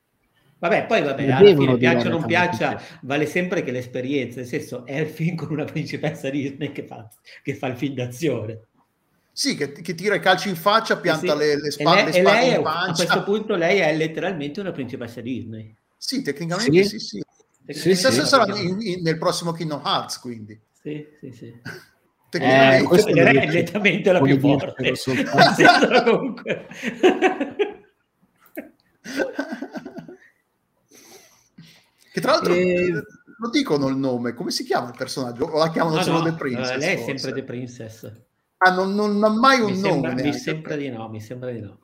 Vabbè, 0.60 0.86
poi 0.86 1.02
vabbè, 1.02 1.30
alla 1.30 1.56
fine 1.56 1.76
piaccia 1.76 2.08
o 2.08 2.12
non 2.12 2.26
piaccia, 2.26 2.82
vale 3.02 3.26
sempre 3.26 3.64
che 3.64 3.72
l'esperienza, 3.72 4.40
nel 4.40 4.48
senso 4.48 4.86
è 4.86 5.00
il 5.00 5.08
film 5.08 5.36
con 5.36 5.52
una 5.52 5.66
principessa 5.66 6.30
Disney 6.30 6.72
che 6.72 6.86
fa, 6.86 7.10
che 7.42 7.56
fa 7.56 7.68
il 7.68 7.76
film 7.76 7.96
d'azione. 7.96 8.68
Sì, 9.34 9.56
che, 9.56 9.72
che, 9.72 9.96
tira 9.96 10.16
i 10.16 10.20
calci 10.20 10.50
in 10.50 10.56
faccia, 10.56 10.98
pianta 10.98 11.32
sì. 11.34 11.38
le, 11.38 11.60
le, 11.60 11.72
spalle, 11.72 12.12
e 12.12 12.22
lei, 12.22 12.22
e 12.22 12.24
lei 12.24 12.56
in 12.56 12.62
pancia. 12.62 12.92
A 13.04 13.06
questo 13.08 13.24
punto 13.24 13.56
lei 13.56 13.80
è 13.80 13.96
letteralmente 13.96 14.60
una 14.60 14.72
principessa 14.72 15.20
Disney. 15.20 15.76
Sì, 15.98 16.22
tecnicamente 16.22 16.84
sì, 16.84 17.00
sì. 17.00 17.18
sì. 17.18 17.24
Sì, 17.74 17.96
sì, 17.96 18.12
sì, 18.12 18.26
sarà 18.26 18.56
in, 18.58 18.78
in, 18.82 19.02
nel 19.02 19.18
prossimo 19.18 19.52
Kingdom 19.52 19.82
Hearts, 19.84 20.20
quindi. 20.20 20.60
Sì, 20.82 21.06
sì, 21.20 21.32
sì. 21.32 21.54
Eh, 22.34 22.84
questo 22.88 23.10
è 23.10 23.34
nettamente 23.34 24.10
la 24.10 24.22
più 24.22 24.40
forte. 24.40 24.94
comunque. 26.06 26.68
che 32.14 32.22
tra 32.22 32.32
l'altro 32.32 32.54
e... 32.54 32.90
lo 33.38 33.50
dicono 33.50 33.90
il 33.90 33.98
nome, 33.98 34.34
come 34.34 34.52
si 34.52 34.64
chiama 34.64 34.88
il 34.88 34.96
personaggio? 34.98 35.44
O 35.44 35.58
la 35.58 35.72
chiamano 35.72 35.98
no, 35.98 36.04
solo 36.04 36.20
no, 36.20 36.24
The 36.24 36.34
Princess? 36.38 36.76
Uh, 36.76 36.80
lei 36.80 36.94
è 36.94 36.98
forse. 37.00 37.18
sempre 37.18 37.42
The 37.42 37.46
Princess. 37.46 38.12
Ah, 38.60 38.72
non, 38.72 38.96
non 38.96 39.22
ha 39.22 39.30
mai 39.30 39.60
un 39.60 39.74
mi 39.74 39.82
nome. 39.82 39.92
Sembra, 39.92 40.24
mi 40.24 40.34
sembra 40.34 40.76
di 40.78 40.90
no, 40.90 41.10
mi 41.10 41.20
sembra 41.20 41.52
di 41.52 41.60
no. 41.60 41.80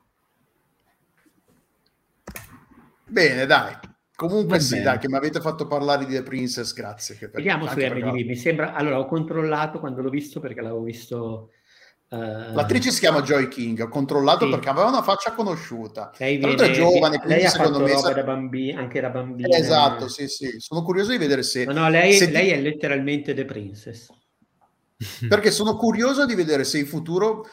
Bene, 3.04 3.44
dai. 3.44 3.76
Comunque 4.18 4.58
sì, 4.58 4.82
dai, 4.82 4.98
che 4.98 5.08
mi 5.08 5.14
avete 5.14 5.40
fatto 5.40 5.68
parlare 5.68 6.04
di 6.04 6.12
The 6.12 6.24
Princess, 6.24 6.72
grazie. 6.72 7.16
Che 7.16 7.28
Vediamo 7.28 7.68
su 7.68 7.78
RDB, 7.78 8.26
mi 8.26 8.34
sembra... 8.34 8.74
Allora, 8.74 8.98
ho 8.98 9.06
controllato 9.06 9.78
quando 9.78 10.02
l'ho 10.02 10.10
visto 10.10 10.40
perché 10.40 10.60
l'avevo 10.60 10.82
visto... 10.82 11.50
Uh... 12.08 12.52
L'attrice 12.52 12.90
si 12.90 12.98
chiama 12.98 13.22
Joy 13.22 13.46
King, 13.46 13.78
ho 13.80 13.86
controllato 13.86 14.44
sì. 14.44 14.50
perché 14.50 14.70
aveva 14.70 14.88
una 14.88 15.02
faccia 15.02 15.30
conosciuta. 15.30 16.10
Lei 16.16 16.36
viene... 16.38 16.54
è 16.56 16.70
giovane, 16.72 17.18
quindi 17.18 17.42
lei 17.42 17.48
secondo 17.48 17.78
me... 17.78 17.96
Sa... 17.96 18.12
Da 18.12 18.24
bambi... 18.24 18.72
anche 18.72 19.00
da 19.00 19.10
bambina. 19.10 19.56
Esatto, 19.56 20.08
sì, 20.08 20.26
sì. 20.26 20.52
Sono 20.58 20.82
curioso 20.82 21.12
di 21.12 21.18
vedere 21.18 21.44
se... 21.44 21.64
No, 21.64 21.72
no, 21.72 21.88
lei, 21.88 22.14
se 22.14 22.28
lei 22.28 22.48
è 22.48 22.60
letteralmente 22.60 23.34
The 23.34 23.44
Princess. 23.44 24.08
Perché 25.28 25.52
sono 25.52 25.76
curioso 25.76 26.26
di 26.26 26.34
vedere 26.34 26.64
se 26.64 26.78
in 26.78 26.86
futuro 26.86 27.46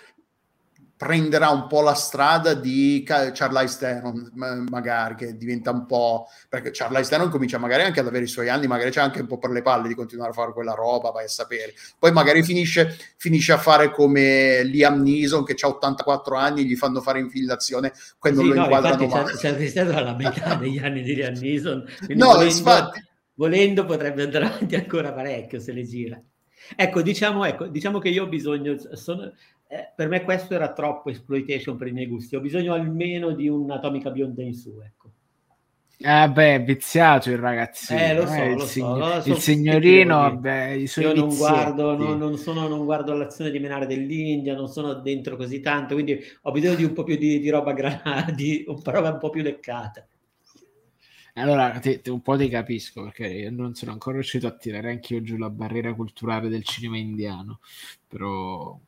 prenderà 0.97 1.49
un 1.49 1.67
po' 1.67 1.81
la 1.81 1.93
strada 1.93 2.53
di 2.53 3.03
Charlize 3.05 3.77
Theron 3.77 4.31
magari 4.69 5.15
che 5.15 5.37
diventa 5.37 5.71
un 5.71 5.85
po' 5.85 6.27
perché 6.47 6.69
Charlize 6.71 7.09
Theron 7.09 7.29
comincia 7.29 7.57
magari 7.57 7.83
anche 7.83 7.99
ad 7.99 8.07
avere 8.07 8.23
i 8.23 8.29
suoi 8.29 8.47
anni 8.47 8.67
magari 8.67 8.91
c'è 8.91 9.01
anche 9.01 9.19
un 9.19 9.27
po' 9.27 9.37
per 9.37 9.49
le 9.49 9.61
palle 9.61 9.89
di 9.89 9.93
continuare 9.93 10.29
a 10.29 10.33
fare 10.33 10.53
quella 10.53 10.73
roba 10.73 11.11
vai 11.11 11.25
a 11.25 11.29
sapere. 11.29 11.73
Poi 11.99 12.13
magari 12.13 12.43
finisce, 12.43 12.97
finisce 13.17 13.51
a 13.51 13.57
fare 13.57 13.91
come 13.91 14.63
Liam 14.63 15.01
Neeson 15.01 15.43
che 15.43 15.55
ha 15.59 15.67
84 15.67 16.35
anni 16.37 16.65
gli 16.65 16.75
fanno 16.75 17.01
fare 17.01 17.19
infilazione 17.19 17.91
quando 18.17 18.41
sì, 18.41 18.47
lo 18.47 18.53
no, 18.53 18.61
inquadrano 18.61 19.07
male 19.07 19.33
c'è, 19.33 19.55
c'è 19.55 19.79
alla 19.81 20.15
metà 20.15 20.55
degli 20.55 20.77
anni 20.77 21.01
di 21.01 21.13
Liam 21.15 21.33
Neeson 21.33 21.83
no 22.09 22.27
volendo, 22.27 22.43
infatti. 22.43 23.03
volendo 23.33 23.85
potrebbe 23.85 24.23
andare 24.23 24.45
avanti 24.45 24.75
ancora 24.75 25.11
parecchio 25.11 25.59
se 25.59 25.73
le 25.73 25.83
gira. 25.83 26.21
Ecco 26.75 27.01
diciamo, 27.01 27.45
ecco, 27.45 27.67
diciamo 27.67 27.99
che 27.99 28.09
io 28.09 28.23
ho 28.23 28.27
bisogno, 28.27 28.75
sono, 28.93 29.31
eh, 29.67 29.91
per 29.95 30.07
me 30.07 30.23
questo 30.23 30.53
era 30.55 30.73
troppo 30.73 31.09
exploitation 31.09 31.77
per 31.77 31.87
i 31.87 31.91
miei 31.91 32.07
gusti. 32.07 32.35
Ho 32.35 32.41
bisogno 32.41 32.73
almeno 32.73 33.31
di 33.33 33.47
un'atomica 33.47 34.11
bionda 34.11 34.41
in 34.43 34.53
su. 34.53 34.79
Ecco. 34.81 35.11
Eh 35.97 36.29
beh, 36.29 36.59
viziato 36.59 37.29
il 37.31 37.37
ragazzino. 37.37 37.99
Eh, 37.99 38.13
lo 38.15 38.25
so, 38.25 38.43
eh, 38.43 38.51
il, 38.51 38.61
lo 38.61 38.67
sign- 38.67 38.97
so, 38.97 38.97
lo 38.97 39.21
so, 39.21 39.21
il 39.23 39.37
signorino, 39.37 40.17
vabbè, 40.17 40.69
i 40.71 40.87
suoi 40.87 41.07
Io 41.07 41.13
non 41.13 41.35
vizietti. 41.35 41.35
guardo, 41.35 41.95
non, 41.95 42.17
non 42.17 42.37
sono, 42.37 42.67
non 42.67 42.85
guardo 42.85 43.13
l'azione 43.13 43.51
di 43.51 43.59
menare 43.59 43.85
dell'India, 43.85 44.55
non 44.55 44.67
sono 44.67 44.95
dentro 44.95 45.35
così 45.37 45.59
tanto, 45.61 45.93
quindi 45.93 46.19
ho 46.43 46.51
bisogno 46.51 46.75
di 46.75 46.83
un 46.85 46.93
po' 46.93 47.03
più 47.03 47.17
di, 47.17 47.39
di 47.39 47.49
roba 47.49 47.73
grana, 47.73 48.31
di 48.35 48.63
un 48.67 48.81
roba 48.83 49.11
un 49.11 49.19
po' 49.19 49.29
più 49.29 49.41
leccata. 49.43 50.07
Allora, 51.33 51.79
ti- 51.79 52.01
ti- 52.01 52.09
un 52.09 52.21
po' 52.21 52.37
ti 52.37 52.47
capisco 52.49 53.03
perché 53.03 53.27
io 53.27 53.51
non 53.51 53.73
sono 53.75 53.91
ancora 53.91 54.15
riuscito 54.15 54.47
a 54.47 54.55
tirare 54.55 54.89
anch'io 54.91 55.21
giù 55.21 55.37
la 55.37 55.49
barriera 55.49 55.93
culturale 55.93 56.49
del 56.49 56.63
cinema 56.63 56.97
indiano, 56.97 57.59
però... 58.07 58.79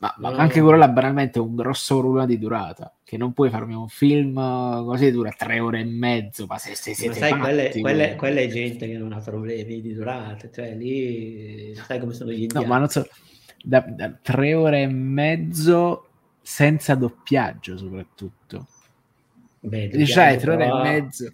Ma, 0.00 0.14
ma 0.18 0.28
No. 0.28 0.36
anche 0.36 0.60
quello 0.60 0.76
là 0.78 0.88
banalmente 0.88 1.38
è 1.38 1.42
un 1.42 1.54
grosso 1.56 1.98
problema 1.98 2.24
di 2.26 2.38
durata, 2.38 2.94
che 3.02 3.16
non 3.16 3.32
puoi 3.32 3.50
farmi 3.50 3.74
un 3.74 3.88
film 3.88 4.38
eh, 4.38 4.84
così 4.84 5.10
dura 5.10 5.30
tre 5.32 5.58
ore 5.60 5.80
e 5.80 5.84
mezzo, 5.84 6.46
ma 6.46 6.56
se, 6.58 6.74
se 6.76 6.94
Ma 6.98 7.12
siete 7.12 7.14
sai, 7.14 7.38
quella 7.38 7.62
è, 7.62 7.76
patti, 7.76 7.80
quella 7.80 8.02
è- 8.04 8.14
voi. 8.14 8.16
quella 8.16 8.40
è 8.40 8.48
gente 8.48 8.86
che 8.86 8.98
non 8.98 9.12
ha 9.12 9.20
problemi 9.20 9.80
di 9.80 9.92
durata, 9.94 10.50
cioè 10.50 10.74
lì 10.74 11.74
sai 11.74 11.98
come 12.00 12.12
sono 12.12 12.30
gli 12.32 12.42
No, 12.54 12.62
indiani. 12.62 12.64
ma 12.64 12.78
non 12.78 12.88
so, 12.88 13.06
da, 13.62 13.80
da 13.80 14.10
tre 14.22 14.54
ore 14.54 14.82
e 14.82 14.86
mezzo 14.86 16.08
senza 16.42 16.94
doppiaggio 16.94 17.76
soprattutto. 17.76 18.66
Beh, 19.60 19.88
Dici, 19.90 20.14
dai, 20.14 20.38
doppiaggio, 20.38 20.40
tre 20.40 20.52
ore 20.54 20.66
e 20.66 20.72
mezzo. 20.72 21.32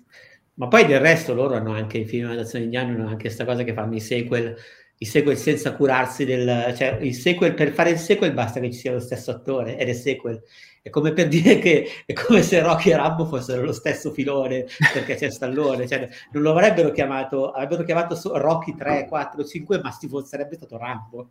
Ma 0.54 0.68
poi 0.68 0.86
del 0.86 1.00
resto 1.00 1.34
loro 1.34 1.54
hanno 1.56 1.72
anche 1.74 1.98
i 1.98 2.04
film 2.06 2.34
d'azione 2.34 2.64
indiani, 2.64 2.92
hanno 2.92 3.08
anche 3.08 3.22
questa 3.24 3.44
cosa 3.44 3.64
che 3.64 3.74
fanno 3.74 3.94
i 3.96 4.00
sequel, 4.00 4.56
i 5.04 5.06
sequel 5.06 5.36
senza 5.36 5.74
curarsi 5.74 6.24
del... 6.24 6.74
cioè 6.76 6.98
il 7.00 7.14
sequel, 7.14 7.52
per 7.54 7.72
fare 7.72 7.90
il 7.90 7.98
sequel 7.98 8.32
basta 8.32 8.58
che 8.58 8.72
ci 8.72 8.78
sia 8.78 8.92
lo 8.92 9.00
stesso 9.00 9.30
attore 9.30 9.76
ed 9.76 9.88
è 9.88 9.92
sequel. 9.92 10.42
È 10.82 10.90
come 10.90 11.12
per 11.12 11.28
dire 11.28 11.58
che 11.58 11.88
è 12.04 12.12
come 12.12 12.42
se 12.42 12.60
Rocky 12.60 12.90
e 12.90 12.96
Rambo 12.96 13.26
fossero 13.26 13.62
lo 13.62 13.72
stesso 13.72 14.10
filone 14.12 14.66
perché 14.92 15.14
c'è 15.14 15.30
Stallone, 15.30 15.86
cioè 15.86 16.08
non 16.32 16.42
lo 16.42 16.50
avrebbero 16.50 16.90
chiamato, 16.90 17.50
avrebbero 17.50 17.84
chiamato 17.84 18.18
Rocky 18.38 18.74
3, 18.74 19.06
4, 19.08 19.44
5, 19.44 19.80
ma 19.82 19.90
si 19.90 20.10
sarebbe 20.24 20.56
stato 20.56 20.76
Rambo. 20.76 21.28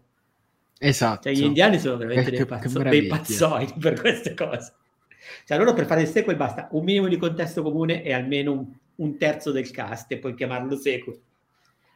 Esatto. 0.80 1.24
Cioè, 1.24 1.34
gli 1.34 1.44
indiani 1.44 1.80
sono 1.80 1.98
veramente 1.98 2.32
dei, 2.32 2.45
pazzo- 2.45 2.82
dei 2.84 3.06
pazzoidi 3.08 3.74
per 3.80 4.00
queste 4.00 4.34
cose. 4.34 4.74
Cioè, 5.45 5.58
loro 5.58 5.74
per 5.74 5.86
fare 5.86 6.02
il 6.02 6.08
sequel 6.08 6.36
basta 6.36 6.68
un 6.72 6.84
minimo 6.84 7.08
di 7.08 7.18
contesto 7.18 7.62
comune 7.62 8.04
e 8.04 8.12
almeno 8.12 8.52
un, 8.52 8.66
un 8.95 9.18
terzo 9.18 9.52
del 9.52 9.72
cast 9.72 10.12
e 10.12 10.18
puoi 10.18 10.36
chiamarlo 10.36 10.76
sequel. 10.76 11.20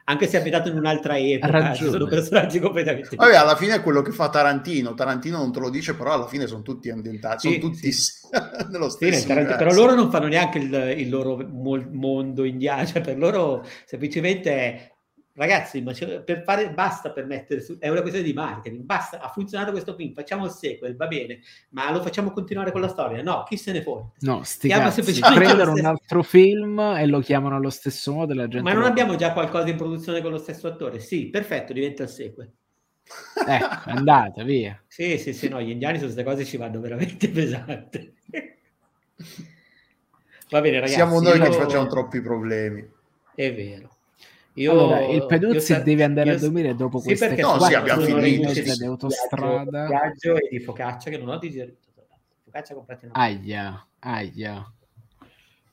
Anche 0.10 0.26
se 0.28 0.38
è 0.38 0.40
abitato 0.40 0.70
in 0.70 0.78
un'altra 0.78 1.18
epoca, 1.18 1.48
ci 1.48 1.62
ragione. 1.84 1.92
sono 1.92 2.06
personaggi 2.06 2.60
completamente 2.60 3.16
Vabbè, 3.18 3.36
alla 3.36 3.58
fine 3.58 3.76
è 3.76 3.82
quello 3.82 4.02
che 4.02 4.12
fa 4.12 4.30
Tarantino. 4.30 4.94
Tarantino 4.94 5.38
non 5.38 5.52
te 5.52 5.60
lo 5.60 5.70
dice, 5.70 5.96
però 5.96 6.14
alla 6.14 6.28
fine 6.28 6.48
sono 6.48 6.62
tutti 6.62 6.90
ambientati, 6.90 7.50
Sì, 7.50 7.60
sono 7.60 7.72
tutti 7.74 7.92
nello 8.72 8.90
Sì, 8.90 9.04
nel 9.04 9.14
stesso 9.14 9.28
Tarantino- 9.28 9.34
universo. 9.34 9.58
però 9.58 9.74
loro 9.74 9.96
non 9.96 10.10
fanno 10.10 10.28
neanche 10.28 10.60
il, 10.60 10.94
il 11.00 11.10
loro 11.10 11.46
mol- 11.52 11.90
mondo 11.92 12.46
indiano, 12.46 12.86
cioè 12.86 13.02
per 13.02 13.18
loro 13.18 13.66
semplicemente 13.86 14.50
è 14.52 14.96
ragazzi, 15.38 15.82
ma 15.82 15.94
per 16.26 16.44
fare 16.44 16.72
basta 16.72 17.12
per 17.12 17.26
mettere 17.26 17.62
su, 17.62 17.78
è 17.80 17.88
una 17.90 18.02
questione 18.02 18.28
di 18.28 18.34
marketing, 18.34 18.82
basta, 18.84 19.20
ha 19.20 19.30
funzionato 19.30 19.72
questo 19.72 19.96
film, 19.96 20.14
facciamo 20.14 20.46
il 20.46 20.52
sequel, 20.52 20.96
va 20.96 21.08
bene, 21.08 21.40
ma 21.70 21.92
lo 21.92 22.02
facciamo 22.02 22.32
continuare 22.32 22.72
con 22.72 22.82
la 22.82 22.88
storia? 22.88 23.22
No, 23.22 23.44
chi 23.48 23.56
se 23.56 23.72
ne 23.72 23.82
fotte? 23.82 24.18
No, 24.26 24.44
sti 24.44 24.68
cazzi, 24.68 25.22
lo 25.24 25.74
un 25.74 25.86
altro 25.86 26.24
film 26.24 26.80
e 26.80 27.06
lo 27.06 27.20
chiamano 27.20 27.56
allo 27.56 27.70
stesso 27.70 28.12
modo 28.14 28.34
la 28.34 28.48
gente 28.48 28.62
Ma 28.62 28.74
non 28.74 28.82
lo- 28.82 28.88
abbiamo 28.88 29.16
già 29.16 29.32
qualcosa 29.34 29.70
in 29.70 29.78
produzione 29.78 30.22
con 30.22 30.32
lo 30.32 30.38
stesso 30.40 30.68
attore? 30.68 31.00
Sì, 31.00 31.30
perfetto, 31.30 31.72
diventa 31.74 32.04
il 32.04 32.10
sequel. 32.10 32.52
Ecco, 33.48 33.90
andata, 33.90 34.44
via. 34.44 34.82
Sì, 34.88 35.20
sì, 35.20 35.32
sì, 35.34 35.48
no, 35.48 35.62
gli 35.62 35.70
indiani 35.70 35.98
su 35.98 36.06
queste 36.06 36.24
cose 36.24 36.44
ci 36.44 36.58
vanno 36.58 36.80
veramente 36.80 37.30
pesanti. 37.30 38.16
Va 40.50 40.62
bene, 40.62 40.76
ragazzi. 40.76 40.94
Siamo 40.94 41.20
noi 41.20 41.40
che 41.40 41.46
io- 41.46 41.52
ci 41.52 41.60
facciamo 41.60 41.88
troppi 41.88 42.22
problemi. 42.22 42.88
È 43.36 43.54
vero. 43.54 43.97
Io, 44.58 44.72
allora, 44.72 45.06
il 45.06 45.16
io 45.18 45.26
Peduzzi 45.28 45.60
sa- 45.74 45.80
deve 45.80 46.04
andare 46.04 46.30
io- 46.32 46.36
a 46.36 46.40
dormire 46.40 46.76
dopo 46.76 46.98
sì, 47.00 47.06
queste 47.08 47.28
perché 47.28 47.42
No, 47.44 47.60
sì, 47.60 47.74
abbiamo 47.76 48.02
finito, 48.02 48.52
di 48.52 48.62
di 48.78 48.86
autostrada. 48.86 49.86
Viaggio 49.88 50.36
e 50.36 50.48
di 50.50 50.60
focaccia 50.60 51.10
che 51.12 51.18
non 51.18 51.30
ho 51.30 51.38
digerito. 51.38 51.78
Focaccia 52.44 52.74
comprata 52.74 53.06
in 53.06 53.12
Aia, 53.14 53.88
aia. 54.00 54.72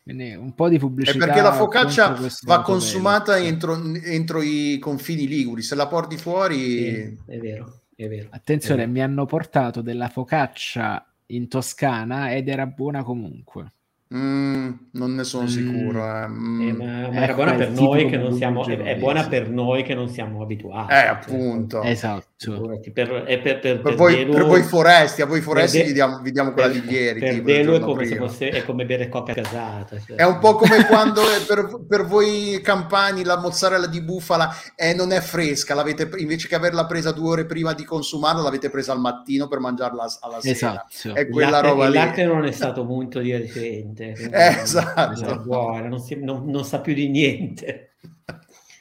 Quindi 0.02 0.35
un 0.35 0.55
po' 0.55 0.69
di 0.69 0.77
È 0.77 0.78
pubblicità. 0.78 1.24
perché 1.24 1.40
la 1.40 1.52
focaccia 1.55 2.15
va 2.43 2.61
consumata 2.61 3.39
entro, 3.39 3.81
entro 4.02 4.43
i 4.43 4.78
confini 4.78 5.27
liguri. 5.27 5.62
Se 5.62 5.74
la 5.74 5.86
porti 5.86 6.19
fuori, 6.19 6.59
Sì, 6.59 7.19
è 7.27 7.39
vero, 7.39 7.81
è 7.97 8.06
vero. 8.06 8.28
Attenzione, 8.32 8.82
È 8.82 8.85
vero. 8.85 8.93
mi 8.93 9.02
hanno 9.02 9.24
portato 9.24 9.81
della 9.81 10.09
focaccia 10.11 11.06
in 11.28 11.48
Toscana 11.48 12.35
ed 12.35 12.48
era 12.48 12.66
buona 12.66 13.02
comunque. 13.02 13.73
Mm, 14.16 14.70
non 14.93 15.15
ne 15.15 15.24
sono 15.24 15.45
Mm. 15.45 15.47
sicuro. 15.47 16.05
Eh. 16.24 16.28
Mm. 16.28 16.61
Eh, 16.61 16.73
ma, 16.73 16.85
ma 16.85 17.07
Ecco, 17.09 17.15
era 17.23 17.35
buona 17.35 17.53
è 17.53 17.57
per 17.57 17.69
il 17.69 17.74
noi 17.74 17.99
tipico 17.99 18.11
che 18.11 18.16
non 18.16 18.32
siamo, 18.35 18.61
è, 18.62 18.65
buongiorno, 18.66 18.91
è 18.91 18.97
buona 18.99 19.28
per 19.28 19.51
noi 19.51 19.82
che 19.82 19.95
non 19.95 20.09
siamo 20.09 20.43
abituati. 20.43 20.93
Eh, 20.93 20.97
cioè, 20.97 21.07
appunto. 21.07 21.82
Esatto. 21.82 22.27
Figurati, 22.52 22.90
per, 22.92 23.08
è 23.24 23.38
per, 23.40 23.58
per, 23.58 23.72
Per, 23.74 23.80
per 23.82 23.94
voi, 23.94 24.16
Delu- 24.16 24.34
per 24.34 24.44
voi 24.44 24.62
foresti, 24.62 25.22
a 25.22 25.26
voi 25.26 25.40
foresti 25.40 25.76
per 25.78 25.86
vi 25.86 25.92
De- 25.92 25.98
diamo, 25.98 26.20
vi 26.20 26.30
diamo 26.32 26.52
quella 26.52 26.68
per- 26.68 26.80
di 26.80 26.92
ieri. 26.92 27.20
Per 27.20 27.34
tipo, 27.34 27.48
il 27.50 27.54
Delu 27.56 27.72
è 27.74 27.80
come, 27.80 28.06
fosse, 28.06 28.48
è 28.50 28.64
come 28.64 28.84
bere 28.86 29.08
coca 29.08 29.32
casata. 29.34 29.96
cioè. 30.06 30.16
È 30.16 30.24
un 30.24 30.38
po' 30.38 30.54
come 30.56 30.84
quando 30.88 31.22
è 31.22 31.40
per, 31.46 31.84
per 31.88 32.04
voi 32.04 32.60
campani 32.62 33.24
la 33.24 33.38
mozzarella 33.38 33.86
di 33.86 34.00
bufala 34.02 34.50
eh, 34.76 34.94
non 34.94 35.12
è 35.12 35.20
fresca, 35.20 35.74
l'avete, 35.74 36.10
invece 36.18 36.48
che 36.48 36.54
averla 36.54 36.86
presa 36.86 37.12
due 37.12 37.28
ore 37.30 37.46
prima 37.46 37.72
di 37.72 37.84
consumarla, 37.84 38.42
l'avete 38.42 38.70
presa 38.70 38.92
al 38.92 39.00
mattino 39.00 39.48
per 39.48 39.58
mangiarla 39.60 40.06
alla 40.20 40.40
sera. 40.40 40.86
Esatto. 40.88 41.14
È 41.14 41.20
Il 41.20 41.28
quella 41.30 41.50
latte, 41.50 41.66
roba 41.68 41.84
il 41.86 41.90
lì. 41.92 41.96
latte 41.96 42.24
non 42.24 42.44
è 42.44 42.50
stato 42.52 42.84
molto 42.84 43.20
di 43.20 43.32
recente. 43.36 44.12
Eh, 44.34 44.60
esatto. 44.62 45.20
non 45.20 45.30
è 45.32 45.36
buona, 45.38 45.88
non, 45.88 46.00
si- 46.00 46.22
non- 46.22 46.44
non 46.50 46.64
sa 46.64 46.80
più 46.80 46.92
di 46.94 47.08
niente. 47.08 47.90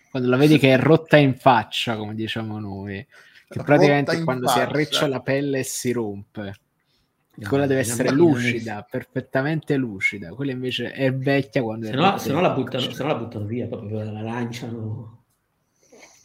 Quando 0.10 0.30
la 0.30 0.38
vedi 0.38 0.58
che 0.60 0.74
è 0.74 0.78
rotta 0.80 1.18
in 1.18 1.36
faccia, 1.36 1.96
come 1.96 2.14
diciamo 2.14 2.60
noi, 2.60 3.06
che 3.60 3.64
praticamente 3.64 4.24
quando 4.24 4.48
si 4.48 4.60
faccia. 4.60 4.70
arriccia 4.70 5.08
la 5.08 5.20
pelle 5.22 5.60
e 5.60 5.64
si 5.64 5.92
rompe. 5.92 6.54
No, 7.36 7.50
Quella 7.50 7.66
deve 7.66 7.82
essere 7.82 8.12
lucida, 8.12 8.86
perfettamente 8.88 9.76
lucida. 9.76 10.30
Quella 10.30 10.52
invece 10.52 10.92
è 10.92 11.12
vecchia 11.14 11.64
quando 11.64 11.88
è 11.88 11.90
Se 11.90 11.96
no, 11.96 12.18
se 12.18 12.32
no 12.32 12.42
la 12.42 12.52
buttano, 12.52 12.92
se 12.92 13.02
no 13.02 13.10
la 13.10 13.16
buttano 13.16 13.46
via, 13.46 13.68
proprio 13.68 14.04
la 14.04 14.22
lanciano. 14.22 15.24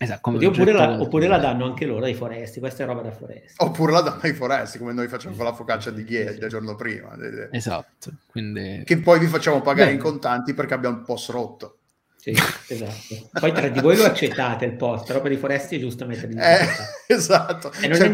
Esatto, 0.00 0.20
come 0.20 0.36
Oddio, 0.36 0.50
oppure, 0.50 0.72
la, 0.72 1.00
oppure 1.00 1.26
la 1.26 1.38
danno 1.38 1.64
anche 1.64 1.84
loro 1.84 2.04
ai 2.04 2.14
foresti, 2.14 2.60
questa 2.60 2.84
è 2.84 2.86
roba 2.86 3.02
da 3.02 3.10
foresta. 3.10 3.64
Oppure 3.64 3.92
la 3.92 4.00
danno 4.02 4.20
ai 4.22 4.32
foresti, 4.32 4.78
come 4.78 4.92
noi 4.92 5.08
facciamo 5.08 5.34
con 5.34 5.44
la 5.44 5.52
focaccia 5.52 5.90
di 5.90 6.06
ieri, 6.08 6.38
del 6.38 6.48
giorno 6.48 6.76
prima. 6.76 7.16
Esatto, 7.50 8.12
quindi... 8.30 8.82
Che 8.84 8.98
poi 9.00 9.18
vi 9.18 9.26
facciamo 9.26 9.60
pagare 9.60 9.86
Bene. 9.86 9.96
in 9.96 10.02
contanti 10.02 10.54
perché 10.54 10.74
abbiamo 10.74 10.98
il 10.98 11.02
post 11.02 11.30
rotto. 11.30 11.77
Sì, 12.20 12.30
esatto. 12.66 13.28
Poi 13.38 13.52
tra 13.52 13.68
di 13.68 13.80
voi 13.80 13.96
lo 13.96 14.04
accettate 14.04 14.64
il 14.64 14.74
post, 14.74 15.06
però 15.06 15.20
per 15.22 15.30
i 15.32 15.36
foresti 15.36 15.76
è 15.76 15.78
giusto 15.78 16.04
metterli 16.04 16.34
in 16.34 16.40
Eh, 16.40 16.58
difficoltà. 16.58 16.84
esatto. 17.06 17.72
E 17.80 17.86
non 17.88 18.02
è, 18.02 18.08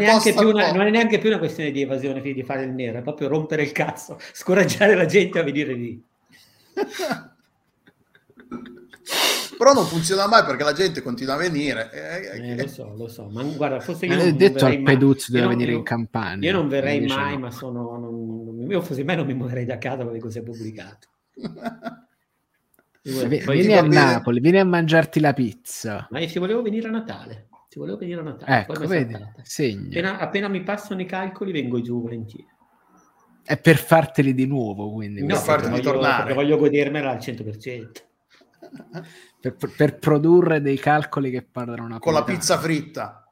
una, 0.44 0.72
non 0.72 0.86
è 0.86 0.90
neanche 0.90 1.18
più 1.18 1.30
una 1.30 1.38
questione 1.38 1.70
di 1.70 1.80
evasione, 1.80 2.20
di 2.20 2.42
fare 2.42 2.64
il 2.64 2.70
nero, 2.70 2.98
è 2.98 3.02
proprio 3.02 3.28
rompere 3.28 3.62
il 3.62 3.72
cazzo, 3.72 4.18
scoraggiare 4.32 4.94
la 4.94 5.06
gente 5.06 5.38
a 5.38 5.42
venire 5.42 5.72
lì. 5.72 6.02
Però 9.56 9.72
non 9.72 9.86
funziona 9.86 10.26
mai 10.26 10.44
perché 10.44 10.64
la 10.64 10.72
gente 10.72 11.00
continua 11.00 11.34
a 11.34 11.38
venire. 11.38 11.90
Eh, 11.92 12.50
Eh, 12.52 12.56
lo 12.56 12.66
so, 12.68 12.92
lo 12.96 13.08
so, 13.08 13.28
ma 13.30 13.42
guarda, 13.42 13.78
forse 13.80 14.06
io 14.06 14.12
Eh, 14.12 14.16
non, 14.16 14.26
non 14.28 14.36
detto 14.36 14.64
al 14.66 14.80
mai- 14.80 14.94
Peduzzi 14.94 15.30
deve 15.32 15.46
venire 15.46 15.70
io- 15.72 15.78
in 15.78 15.82
campagna. 15.84 16.44
Io 16.46 16.52
non 16.52 16.68
verrei 16.68 17.06
mai, 17.06 17.34
no. 17.34 17.38
ma 17.38 17.50
sono. 17.50 17.96
Non, 17.98 18.66
io 18.68 18.80
fossi 18.82 19.04
me 19.04 19.14
non 19.14 19.26
mi 19.26 19.34
muoverei 19.34 19.64
da 19.64 19.78
casa 19.78 20.02
con 20.04 20.12
le 20.12 20.18
cose 20.18 20.42
pubblicate. 20.42 21.06
Vieni 23.04 23.62
ti 23.62 23.72
a. 23.74 23.82
Napoli, 23.82 24.40
vieni 24.40 24.58
a 24.58 24.64
mangiarti 24.64 25.20
la 25.20 25.34
pizza. 25.34 26.06
Ma 26.10 26.20
io 26.20 26.28
ci 26.28 26.38
volevo 26.38 26.62
venire 26.62 26.88
a 26.88 26.90
Natale. 26.90 27.48
Ci 27.68 27.78
volevo 27.78 27.98
venire 27.98 28.20
a 28.20 28.22
Natale. 28.22 28.60
Ecco, 28.60 28.86
vedi. 28.86 29.14
Appena, 29.14 30.18
appena 30.18 30.48
mi 30.48 30.62
passano 30.62 31.02
i 31.02 31.04
calcoli, 31.04 31.52
vengo 31.52 31.82
giù 31.82 32.00
volentieri. 32.00 32.48
È 33.42 33.58
per 33.58 33.76
farteli 33.76 34.32
di 34.32 34.46
nuovo, 34.46 34.90
quindi. 34.90 35.20
No, 35.20 35.36
di 35.36 35.68
voglio, 35.68 35.80
tornare. 35.80 36.32
voglio 36.32 36.56
godermela 36.56 37.10
al 37.10 37.18
100%. 37.18 37.90
per, 39.38 39.54
per- 39.54 39.74
per 39.76 39.98
produrre 39.98 40.62
dei 40.62 40.78
calcoli 40.78 41.30
che 41.30 41.42
parlano 41.42 41.98
Con 41.98 42.14
la 42.14 42.24
pizza 42.24 42.58
fritta. 42.58 43.23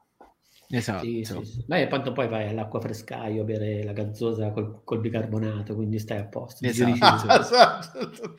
Esatto. 0.74 1.05
Sì, 1.05 1.23
sì, 1.23 1.44
sì. 1.44 1.65
Ma 1.66 1.77
e 1.77 1.86
tanto 1.86 2.12
poi 2.12 2.28
vai 2.28 2.49
all'acqua 2.49 2.81
frescaio 2.81 3.43
a 3.43 3.44
bere 3.44 3.85
la 3.85 3.93
gazzosa 3.93 4.51
col, 4.53 4.81
col 4.85 5.01
bicarbonato, 5.01 5.74
quindi 5.74 5.99
stai 5.99 6.19
a 6.19 6.24
posto. 6.24 6.66
Esatto. 6.66 7.28
esatto. 7.28 8.35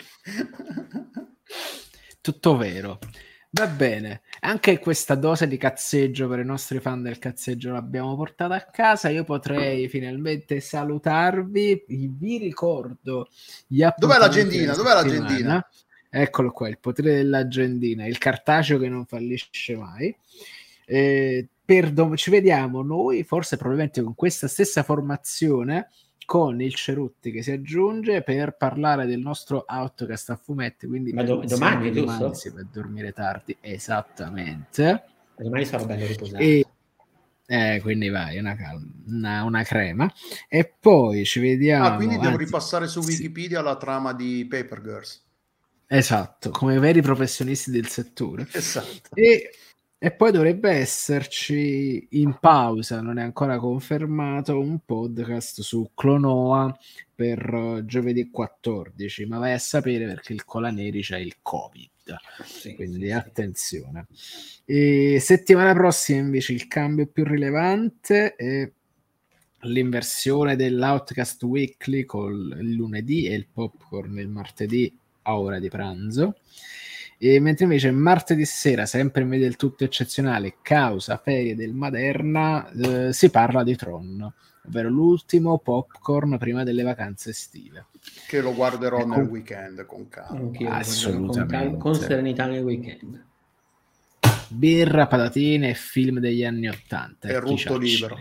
Tutto 2.22 2.57
vero. 2.57 2.97
Va 3.51 3.68
bene, 3.68 4.23
anche 4.39 4.80
questa 4.80 5.14
dose 5.14 5.47
di 5.47 5.57
cazzeggio 5.57 6.27
per 6.27 6.39
i 6.39 6.45
nostri 6.45 6.80
fan 6.80 7.03
del 7.03 7.19
cazzeggio 7.19 7.72
l'abbiamo 7.72 8.15
portata 8.15 8.55
a 8.55 8.65
casa. 8.65 9.10
Io 9.10 9.23
potrei 9.23 9.88
finalmente 9.88 10.60
salutarvi. 10.60 11.85
Vi 11.88 12.38
ricordo 12.39 13.27
gli 13.68 13.85
Dov'è 13.95 14.18
l'agendina? 14.18 14.73
Dov'è 14.73 14.93
l'agendina? 14.95 15.69
Eccolo 16.10 16.51
qua, 16.51 16.68
il 16.68 16.80
potere 16.80 17.14
dell'agendina, 17.14 18.07
il 18.07 18.18
cartaceo 18.18 18.80
che 18.80 18.89
non 18.89 19.05
fallisce 19.05 19.76
mai. 19.76 20.15
Eh, 20.85 21.47
per 21.65 21.91
dom- 21.91 22.15
ci 22.15 22.30
vediamo 22.30 22.81
noi, 22.81 23.23
forse 23.23 23.57
probabilmente 23.57 24.02
con 24.02 24.15
questa 24.15 24.48
stessa 24.48 24.84
formazione 24.84 25.90
con 26.26 26.61
il 26.61 26.73
Cerutti 26.73 27.31
che 27.31 27.41
si 27.41 27.52
aggiunge 27.52 28.22
per 28.22 28.56
parlare 28.56 29.06
del 29.06 29.19
nostro 29.19 29.65
Outcast 29.68 30.30
a 30.30 30.35
fumetti. 30.35 30.88
Quindi 30.88 31.14
Ma 31.14 31.23
do- 31.23 31.44
domani, 31.45 31.91
giusto? 31.91 32.34
Si 32.34 32.52
per 32.52 32.68
dormire 32.72 33.11
tardi, 33.11 33.56
esattamente. 33.60 35.03
Domani 35.35 35.65
sarò 35.65 35.85
bello 35.85 36.06
riposato. 36.06 36.41
E, 36.41 36.65
eh, 37.45 37.80
quindi 37.81 38.10
vai, 38.10 38.38
una, 38.38 38.57
una, 39.07 39.44
una, 39.44 39.64
crema. 39.64 40.11
E 40.48 40.73
poi 40.80 41.26
ci 41.26 41.40
vediamo. 41.40 41.85
Ah, 41.85 41.95
quindi 41.95 42.15
devo 42.15 42.30
anzi, 42.30 42.45
ripassare 42.45 42.88
su 42.88 43.02
Wikipedia 43.02 43.60
sì. 43.60 43.64
la 43.64 43.77
trama 43.77 44.14
di 44.14 44.45
Paper 44.49 44.81
Girls. 44.81 45.22
Esatto, 45.88 46.49
come 46.49 46.80
veri 46.80 47.02
professionisti 47.02 47.69
del 47.69 47.88
settore. 47.88 48.48
Esatto. 48.52 49.10
E 49.14 49.52
e 50.05 50.11
poi 50.11 50.34
dovrebbe 50.34 50.69
esserci 50.69 52.07
in 52.09 52.38
pausa, 52.38 52.99
non 52.99 53.19
è 53.19 53.21
ancora 53.23 53.57
confermato, 53.57 54.59
un 54.59 54.80
podcast 54.84 55.61
su 55.61 55.91
Clonoa 55.95 56.77
per 57.15 57.53
uh, 57.53 57.85
giovedì 57.85 58.30
14, 58.30 59.25
ma 59.27 59.38
vai 59.38 59.53
a 59.53 59.57
sapere 59.57 60.05
perché 60.05 60.34
il 60.34 60.43
Colaneri 60.43 60.99
c'è 60.99 61.19
il 61.19 61.38
Covid. 61.41 62.17
Sì, 62.43 62.75
quindi 62.75 63.05
sì, 63.05 63.11
attenzione. 63.11 64.07
E 64.65 65.19
settimana 65.21 65.71
prossima 65.71 66.19
invece 66.19 66.51
il 66.51 66.67
cambio 66.67 67.05
più 67.07 67.23
rilevante 67.23 68.35
è 68.35 68.69
l'inversione 69.61 70.57
dell'Outcast 70.57 71.41
Weekly 71.43 72.03
col 72.03 72.57
il 72.59 72.73
lunedì 72.73 73.27
e 73.27 73.35
il 73.35 73.47
popcorn 73.47 74.19
il 74.19 74.27
martedì 74.27 74.93
a 75.21 75.39
ora 75.39 75.59
di 75.59 75.69
pranzo 75.69 76.35
e 77.26 77.40
mentre 77.40 77.64
invece 77.64 77.90
martedì 77.91 78.44
sera, 78.44 78.86
sempre 78.86 79.22
in 79.22 79.30
media 79.30 79.45
del 79.45 79.56
tutto 79.56 79.86
eccezionale, 79.86 80.56
causa 80.62 81.16
ferie 81.16 81.56
del 81.56 81.74
Maderna, 81.74 82.70
eh, 82.72 83.14
si 83.14 83.30
parla 83.30 83.64
di 83.64 83.78
Tron, 83.78 84.30
ovvero 84.68 84.90
l'ultimo 84.90 85.58
popcorn 85.58 86.38
prima 86.38 86.66
delle 86.66 86.84
vacanze 86.84 87.30
estive. 87.30 87.86
Che 88.28 88.41
lo 88.41 88.54
guarderò 88.54 88.98
ecco. 88.98 89.08
nel 89.08 89.28
weekend 89.28 89.86
con 89.86 90.10
calma. 90.10 90.52
Assolutamente. 90.76 91.38
Con, 91.40 91.48
calma, 91.48 91.78
con 91.78 91.95
serenità 91.95 92.45
nel 92.45 92.62
weekend. 92.62 93.24
Birra, 94.50 95.08
patatine 95.08 95.70
e 95.70 95.74
film 95.76 96.20
degli 96.20 96.44
anni 96.44 96.68
Ottanta. 96.68 97.30
E 97.30 97.40
rutto 97.40 97.78
libero. 97.78 98.20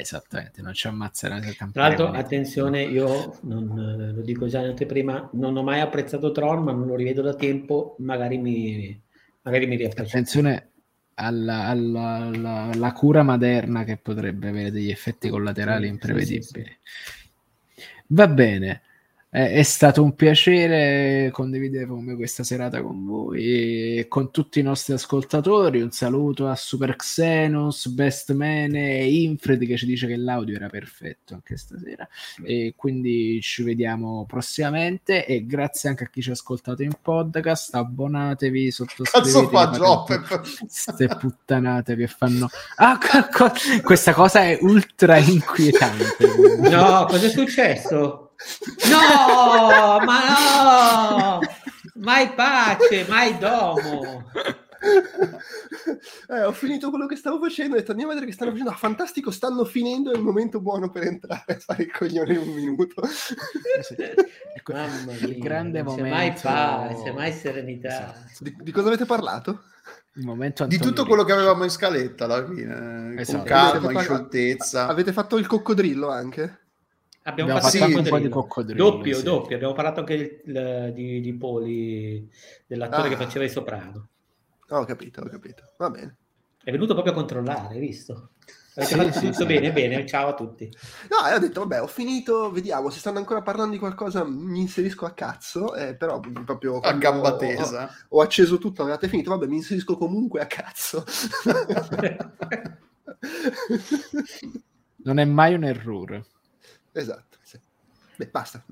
Esattamente, 0.00 0.62
non 0.62 0.74
ci 0.74 0.86
ammazzeranno 0.86 1.48
il 1.48 1.56
campione. 1.56 1.94
Tra 1.94 2.04
l'altro, 2.04 2.18
attenzione, 2.18 2.82
io 2.82 3.38
non, 3.42 4.12
lo 4.14 4.22
dico 4.22 4.46
già 4.46 4.60
in 4.60 4.68
anteprima, 4.68 5.28
non 5.32 5.56
ho 5.56 5.62
mai 5.62 5.80
apprezzato 5.80 6.32
Tron, 6.32 6.62
ma 6.62 6.72
non 6.72 6.86
lo 6.86 6.94
rivedo 6.94 7.22
da 7.22 7.34
tempo, 7.34 7.96
magari 7.98 8.38
mi, 8.38 9.00
magari 9.42 9.66
mi 9.66 9.76
riapprezzo. 9.76 10.08
Attenzione 10.08 10.70
alla, 11.14 11.64
alla, 11.64 12.14
alla, 12.14 12.70
alla, 12.72 12.92
cura 12.92 13.22
materna 13.22 13.84
che 13.84 13.96
potrebbe 13.96 14.48
avere 14.48 14.70
degli 14.70 14.90
effetti 14.90 15.28
collaterali 15.28 15.86
sì, 15.86 15.90
imprevedibili. 15.90 16.42
Sì, 16.42 16.62
sì, 16.62 17.82
Va 18.08 18.28
bene, 18.28 18.82
è 19.30 19.62
stato 19.62 20.02
un 20.02 20.14
piacere 20.14 21.28
condividere 21.32 21.84
con 21.84 22.02
me 22.02 22.16
questa 22.16 22.42
serata 22.44 22.80
con 22.80 23.04
voi 23.04 23.98
e 23.98 24.06
con 24.08 24.30
tutti 24.30 24.58
i 24.58 24.62
nostri 24.62 24.94
ascoltatori. 24.94 25.82
Un 25.82 25.90
saluto 25.90 26.48
a 26.48 26.54
Super 26.54 26.96
Xenos, 26.96 27.88
Best 27.88 28.32
Mene 28.32 29.00
e 29.00 29.22
Infred 29.22 29.66
che 29.66 29.76
ci 29.76 29.84
dice 29.84 30.06
che 30.06 30.16
l'audio 30.16 30.56
era 30.56 30.70
perfetto 30.70 31.34
anche 31.34 31.58
stasera. 31.58 32.08
E 32.42 32.72
quindi 32.74 33.38
ci 33.42 33.62
vediamo 33.62 34.24
prossimamente. 34.26 35.26
E 35.26 35.44
grazie 35.44 35.90
anche 35.90 36.04
a 36.04 36.08
chi 36.08 36.22
ci 36.22 36.30
ha 36.30 36.32
ascoltato 36.32 36.82
in 36.82 36.92
podcast. 37.00 37.74
Abbonatevi, 37.74 38.70
sottoscrivetevi. 38.70 39.78
Queste 40.58 41.06
puttanate 41.06 41.96
che 41.96 42.06
fanno. 42.06 42.48
Ah, 42.76 42.98
questa 43.82 44.14
cosa 44.14 44.44
è 44.44 44.58
ultra 44.62 45.18
inquietante. 45.18 46.16
No, 46.70 47.04
cosa 47.06 47.26
è 47.26 47.28
successo? 47.28 48.22
No, 48.88 49.98
ma 50.04 51.38
no! 51.38 51.40
Mai 51.94 52.32
pace, 52.34 53.06
mai 53.08 53.36
domo. 53.38 54.24
Eh, 56.28 56.44
ho 56.44 56.52
finito 56.52 56.90
quello 56.90 57.06
che 57.06 57.16
stavo 57.16 57.40
facendo 57.40 57.76
e 57.76 57.84
andiamo 57.88 58.12
a 58.12 58.14
vedere 58.14 58.26
che 58.26 58.32
stanno 58.32 58.50
facendo. 58.50 58.70
Ah, 58.70 58.76
fantastico, 58.76 59.30
stanno 59.30 59.64
finendo, 59.64 60.12
è 60.12 60.16
il 60.16 60.22
momento 60.22 60.60
buono 60.60 60.90
per 60.90 61.04
entrare 61.04 61.44
a 61.46 61.58
fare 61.58 61.82
il 61.82 61.90
coglione 61.90 62.34
in 62.34 62.38
un 62.38 62.54
minuto. 62.54 63.02
ecco, 64.54 64.72
Mamma 64.72 65.12
mia, 65.12 65.26
il 65.26 65.38
grande 65.38 65.82
momento. 65.82 66.04
C'è 66.04 66.10
mai 66.10 66.32
pace, 66.40 67.12
mai 67.12 67.32
serenità. 67.32 67.88
Esatto. 67.88 68.44
Di, 68.44 68.56
di, 68.60 68.70
cosa 68.70 68.88
avete 68.88 69.04
parlato? 69.04 69.62
Il 70.14 70.24
momento 70.24 70.66
di 70.66 70.78
tutto 70.78 71.06
quello 71.06 71.24
che 71.24 71.32
avevamo 71.32 71.64
in 71.64 71.70
scaletta 71.70 72.24
alla 72.24 72.44
fine, 72.44 73.20
esatto. 73.20 73.38
con 73.38 73.46
calma, 73.46 73.92
in 73.92 74.00
scioltezza. 74.00 74.86
Avete 74.86 75.12
fatto 75.12 75.36
il 75.36 75.46
coccodrillo 75.46 76.08
anche? 76.08 76.67
Abbiamo, 77.22 77.50
abbiamo 77.50 77.70
fatto 77.70 77.86
sì, 77.86 77.94
un 77.94 78.04
po' 78.08 78.18
di 78.18 78.28
coccodrillo. 78.28 78.90
Doppio, 78.90 79.16
sì. 79.16 79.22
doppio. 79.22 79.56
Abbiamo 79.56 79.74
parlato 79.74 80.00
anche 80.00 80.14
il, 80.14 80.40
il, 80.44 80.92
di, 80.94 81.20
di, 81.20 81.36
Poli, 81.36 82.30
dell'attore 82.66 83.08
ah. 83.08 83.10
che 83.10 83.16
faceva 83.16 83.44
il 83.44 83.50
soprano. 83.50 84.08
Ho 84.70 84.84
capito, 84.84 85.20
ho 85.20 85.28
capito. 85.28 85.62
Va 85.76 85.90
bene. 85.90 86.16
È 86.62 86.70
venuto 86.70 86.92
proprio 86.92 87.12
a 87.12 87.16
controllare, 87.16 87.74
hai 87.74 87.80
visto? 87.80 88.30
Avete 88.74 89.12
sì, 89.12 89.20
fatto 89.20 89.30
tutto 89.32 89.46
bene, 89.46 89.72
bene, 89.72 90.06
ciao 90.06 90.28
a 90.28 90.34
tutti. 90.34 90.70
No, 91.08 91.34
ho 91.34 91.38
detto, 91.38 91.60
vabbè, 91.60 91.82
ho 91.82 91.86
finito, 91.88 92.50
vediamo, 92.52 92.90
se 92.90 93.00
stanno 93.00 93.18
ancora 93.18 93.42
parlando 93.42 93.72
di 93.72 93.78
qualcosa 93.78 94.24
mi 94.24 94.60
inserisco 94.60 95.04
a 95.04 95.12
cazzo, 95.12 95.74
eh, 95.74 95.96
però 95.96 96.20
proprio... 96.20 96.78
A 96.78 96.92
gamba 96.92 97.36
tesa. 97.36 97.90
Ho, 98.10 98.18
ho, 98.18 98.22
acceso 98.22 98.58
tutto, 98.58 98.82
avete 98.84 99.08
finito, 99.08 99.30
vabbè, 99.30 99.46
mi 99.46 99.56
inserisco 99.56 99.96
comunque 99.96 100.40
a 100.40 100.46
cazzo. 100.46 101.04
non 105.02 105.18
è 105.18 105.24
mai 105.24 105.54
un 105.54 105.64
errore. 105.64 106.24
Esatto. 106.92 107.38
Sì. 107.42 107.58
Beh, 108.18 108.26
basta. 108.26 108.64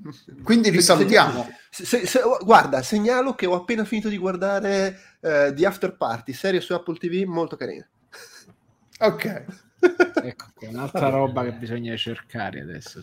Quindi 0.43 0.69
vi 0.71 0.81
salutiamo. 0.81 1.49
Se, 1.69 1.85
se, 1.85 2.05
se, 2.05 2.21
guarda, 2.41 2.81
segnalo 2.81 3.33
che 3.33 3.45
ho 3.45 3.55
appena 3.55 3.85
finito 3.85 4.09
di 4.09 4.17
guardare 4.17 4.99
uh, 5.21 5.53
The 5.53 5.65
After 5.65 5.95
Party, 5.95 6.33
serie 6.33 6.59
su 6.59 6.73
Apple 6.73 6.97
TV, 6.97 7.23
molto 7.25 7.55
carina. 7.55 7.87
Ok. 8.99 9.45
ecco, 10.23 10.45
un'altra 10.61 11.09
roba 11.09 11.43
che 11.43 11.53
bisogna 11.53 11.95
cercare 11.95 12.61
adesso. 12.61 12.99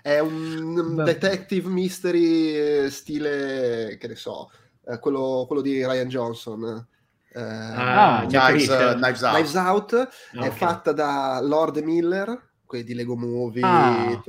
È 0.00 0.18
un 0.18 1.02
detective 1.04 1.68
mystery 1.68 2.84
eh, 2.84 2.90
stile, 2.90 3.96
che 3.98 4.06
ne 4.06 4.14
so, 4.14 4.50
eh, 4.86 4.98
quello, 5.00 5.44
quello 5.46 5.62
di 5.62 5.84
Ryan 5.84 6.08
Johnson. 6.08 6.86
Eh, 7.32 7.40
ah, 7.40 8.26
Knives, 8.28 8.68
uh, 8.68 8.94
Knives, 8.94 9.22
Out, 9.22 9.34
Knives 9.34 9.54
Out 9.54 9.92
okay. 10.34 10.48
è 10.48 10.50
fatta 10.50 10.92
da 10.92 11.40
Lord 11.40 11.78
Miller 11.78 12.49
quelli 12.70 12.84
di 12.84 12.94
Lego 12.94 13.16
Movie, 13.16 13.62
ah. 13.64 14.22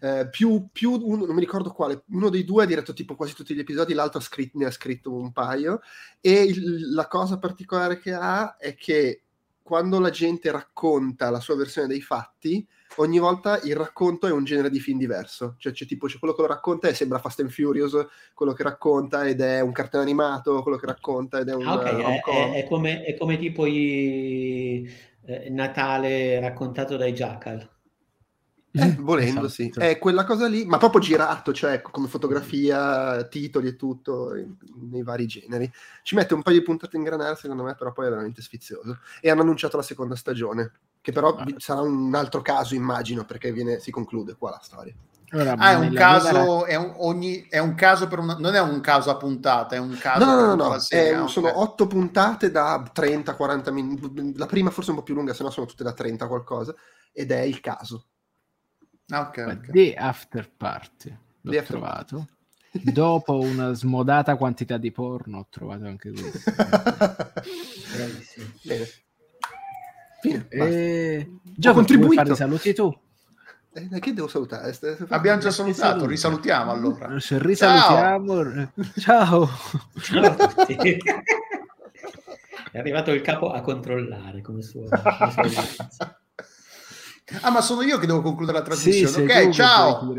eh, 0.00 0.28
più, 0.28 0.66
più 0.72 0.90
uno, 1.00 1.24
non 1.24 1.34
mi 1.36 1.40
ricordo 1.40 1.70
quale, 1.70 2.02
uno 2.08 2.28
dei 2.28 2.44
due 2.44 2.64
ha 2.64 2.66
diretto 2.66 2.92
tipo 2.92 3.14
quasi 3.14 3.32
tutti 3.32 3.54
gli 3.54 3.60
episodi, 3.60 3.94
l'altro 3.94 4.18
ha 4.18 4.22
scritto, 4.22 4.58
ne 4.58 4.66
ha 4.66 4.72
scritto 4.72 5.14
un 5.14 5.30
paio 5.30 5.80
e 6.20 6.42
il, 6.42 6.92
la 6.92 7.06
cosa 7.06 7.38
particolare 7.38 8.00
che 8.00 8.12
ha 8.12 8.56
è 8.56 8.74
che 8.74 9.22
quando 9.62 10.00
la 10.00 10.10
gente 10.10 10.50
racconta 10.50 11.30
la 11.30 11.38
sua 11.38 11.54
versione 11.54 11.86
dei 11.86 12.00
fatti, 12.00 12.66
ogni 12.96 13.20
volta 13.20 13.60
il 13.62 13.76
racconto 13.76 14.26
è 14.26 14.32
un 14.32 14.42
genere 14.42 14.68
di 14.68 14.80
film 14.80 14.98
diverso. 14.98 15.54
Cioè, 15.58 15.72
c'è 15.72 15.86
tipo 15.86 16.08
c'è 16.08 16.18
quello 16.18 16.34
che 16.34 16.40
lo 16.40 16.48
racconta 16.48 16.88
e 16.88 16.94
sembra 16.94 17.20
Fast 17.20 17.38
and 17.38 17.50
Furious, 17.50 18.04
quello 18.34 18.52
che 18.52 18.64
racconta 18.64 19.28
ed 19.28 19.40
è 19.40 19.60
un 19.60 19.70
cartone 19.70 20.02
animato, 20.02 20.62
quello 20.62 20.76
che 20.76 20.86
racconta 20.86 21.38
ed 21.38 21.50
è 21.50 21.54
un. 21.54 21.68
Ah, 21.68 21.74
ok, 21.74 21.84
è, 21.84 21.94
è, 21.94 22.64
è, 22.64 22.66
come, 22.66 23.04
è 23.04 23.16
come 23.16 23.38
tipo 23.38 23.64
i 23.64 24.90
eh, 25.30 25.50
Natale 25.50 26.40
raccontato 26.40 26.96
dai 26.96 27.12
Jackal. 27.12 27.68
Eh, 28.72 28.94
volendo, 29.00 29.46
esatto. 29.46 29.48
sì. 29.48 29.72
È 29.76 29.98
quella 29.98 30.24
cosa 30.24 30.46
lì, 30.46 30.64
ma 30.64 30.78
proprio 30.78 31.00
girato, 31.00 31.52
cioè 31.52 31.80
come 31.80 32.06
fotografia, 32.06 33.24
titoli 33.24 33.68
e 33.68 33.76
tutto, 33.76 34.32
nei 34.90 35.02
vari 35.02 35.26
generi. 35.26 35.70
Ci 36.02 36.14
mette 36.14 36.34
un 36.34 36.42
paio 36.42 36.58
di 36.58 36.64
puntate 36.64 36.96
in 36.96 37.02
granare, 37.02 37.34
secondo 37.36 37.64
me, 37.64 37.74
però 37.74 37.92
poi 37.92 38.06
è 38.06 38.10
veramente 38.10 38.42
sfizioso. 38.42 38.98
E 39.20 39.30
hanno 39.30 39.42
annunciato 39.42 39.76
la 39.76 39.82
seconda 39.82 40.14
stagione, 40.14 40.72
che 41.00 41.10
però 41.12 41.34
ah. 41.34 41.46
sarà 41.56 41.80
un 41.80 42.14
altro 42.14 42.42
caso, 42.42 42.74
immagino, 42.74 43.24
perché 43.24 43.52
viene, 43.52 43.80
si 43.80 43.90
conclude 43.90 44.36
qua 44.36 44.50
la 44.50 44.60
storia. 44.62 44.94
Allora, 45.32 45.54
ah, 45.56 45.70
è 45.70 45.74
un 45.76 45.92
caso, 45.94 46.64
è 46.64 46.74
un, 46.74 46.92
ogni, 46.98 47.46
è 47.48 47.58
un 47.58 47.74
caso 47.76 48.08
per 48.08 48.18
una, 48.18 48.36
non 48.36 48.54
è 48.54 48.60
un 48.60 48.80
caso 48.80 49.10
a 49.10 49.16
puntata, 49.16 49.76
è 49.76 49.78
un 49.78 49.96
caso 49.96 50.24
no, 50.24 50.34
no, 50.34 50.54
no, 50.54 50.68
no. 50.68 50.78
Serie, 50.80 51.18
okay. 51.18 51.28
sono 51.28 51.60
otto 51.60 51.86
puntate 51.86 52.50
da 52.50 52.82
30-40 52.92 53.72
minuti, 53.72 54.36
la 54.36 54.46
prima 54.46 54.70
forse 54.70 54.90
un 54.90 54.96
po' 54.96 55.02
più 55.04 55.14
lunga, 55.14 55.32
se 55.32 55.44
no 55.44 55.50
sono 55.50 55.66
tutte 55.66 55.84
da 55.84 55.92
30 55.92 56.26
qualcosa, 56.26 56.74
ed 57.12 57.30
è 57.30 57.40
il 57.40 57.60
caso. 57.60 58.06
Ah, 59.10 59.20
okay, 59.20 59.44
okay. 59.44 59.70
The 59.70 59.94
After 59.94 60.50
Party, 60.56 61.16
l'ho 61.42 61.50
The 61.50 61.62
trovato. 61.62 62.26
Dopo 62.72 63.38
una 63.38 63.72
smodata 63.72 64.34
quantità 64.34 64.78
di 64.78 64.90
porno, 64.90 65.38
ho 65.38 65.46
trovato 65.48 65.84
anche 65.84 66.10
questo. 66.10 66.50
Bravissimo. 67.94 68.46
Bene. 68.64 68.86
Fine, 70.20 70.46
e... 70.48 71.30
Già 71.42 71.72
contribuito. 71.72 72.22
Fare 72.22 72.34
saluti 72.34 72.74
tu. 72.74 72.92
Eh, 73.72 74.00
che 74.00 74.12
devo 74.12 74.26
salutare? 74.26 74.76
Abbiamo 75.10 75.40
già 75.40 75.50
salutato, 75.50 76.04
risalutiamo 76.06 76.72
allora. 76.72 77.06
Risalutiamo. 77.14 78.68
Ciao. 78.98 79.48
Ciao. 80.00 80.28
È 82.72 82.78
arrivato 82.78 83.12
il 83.12 83.20
capo 83.20 83.50
a 83.50 83.60
controllare 83.60 84.42
come 84.42 84.62
suo. 84.62 84.84
Come 84.88 85.48
suo 85.48 85.74
Ah, 87.42 87.50
ma 87.50 87.60
sono 87.60 87.82
io 87.82 87.96
che 87.98 88.06
devo 88.06 88.22
concludere 88.22 88.58
la 88.58 88.64
trasmissione. 88.64 89.12
Sì, 89.12 89.20
ok, 89.20 89.50
ciao. 89.50 90.14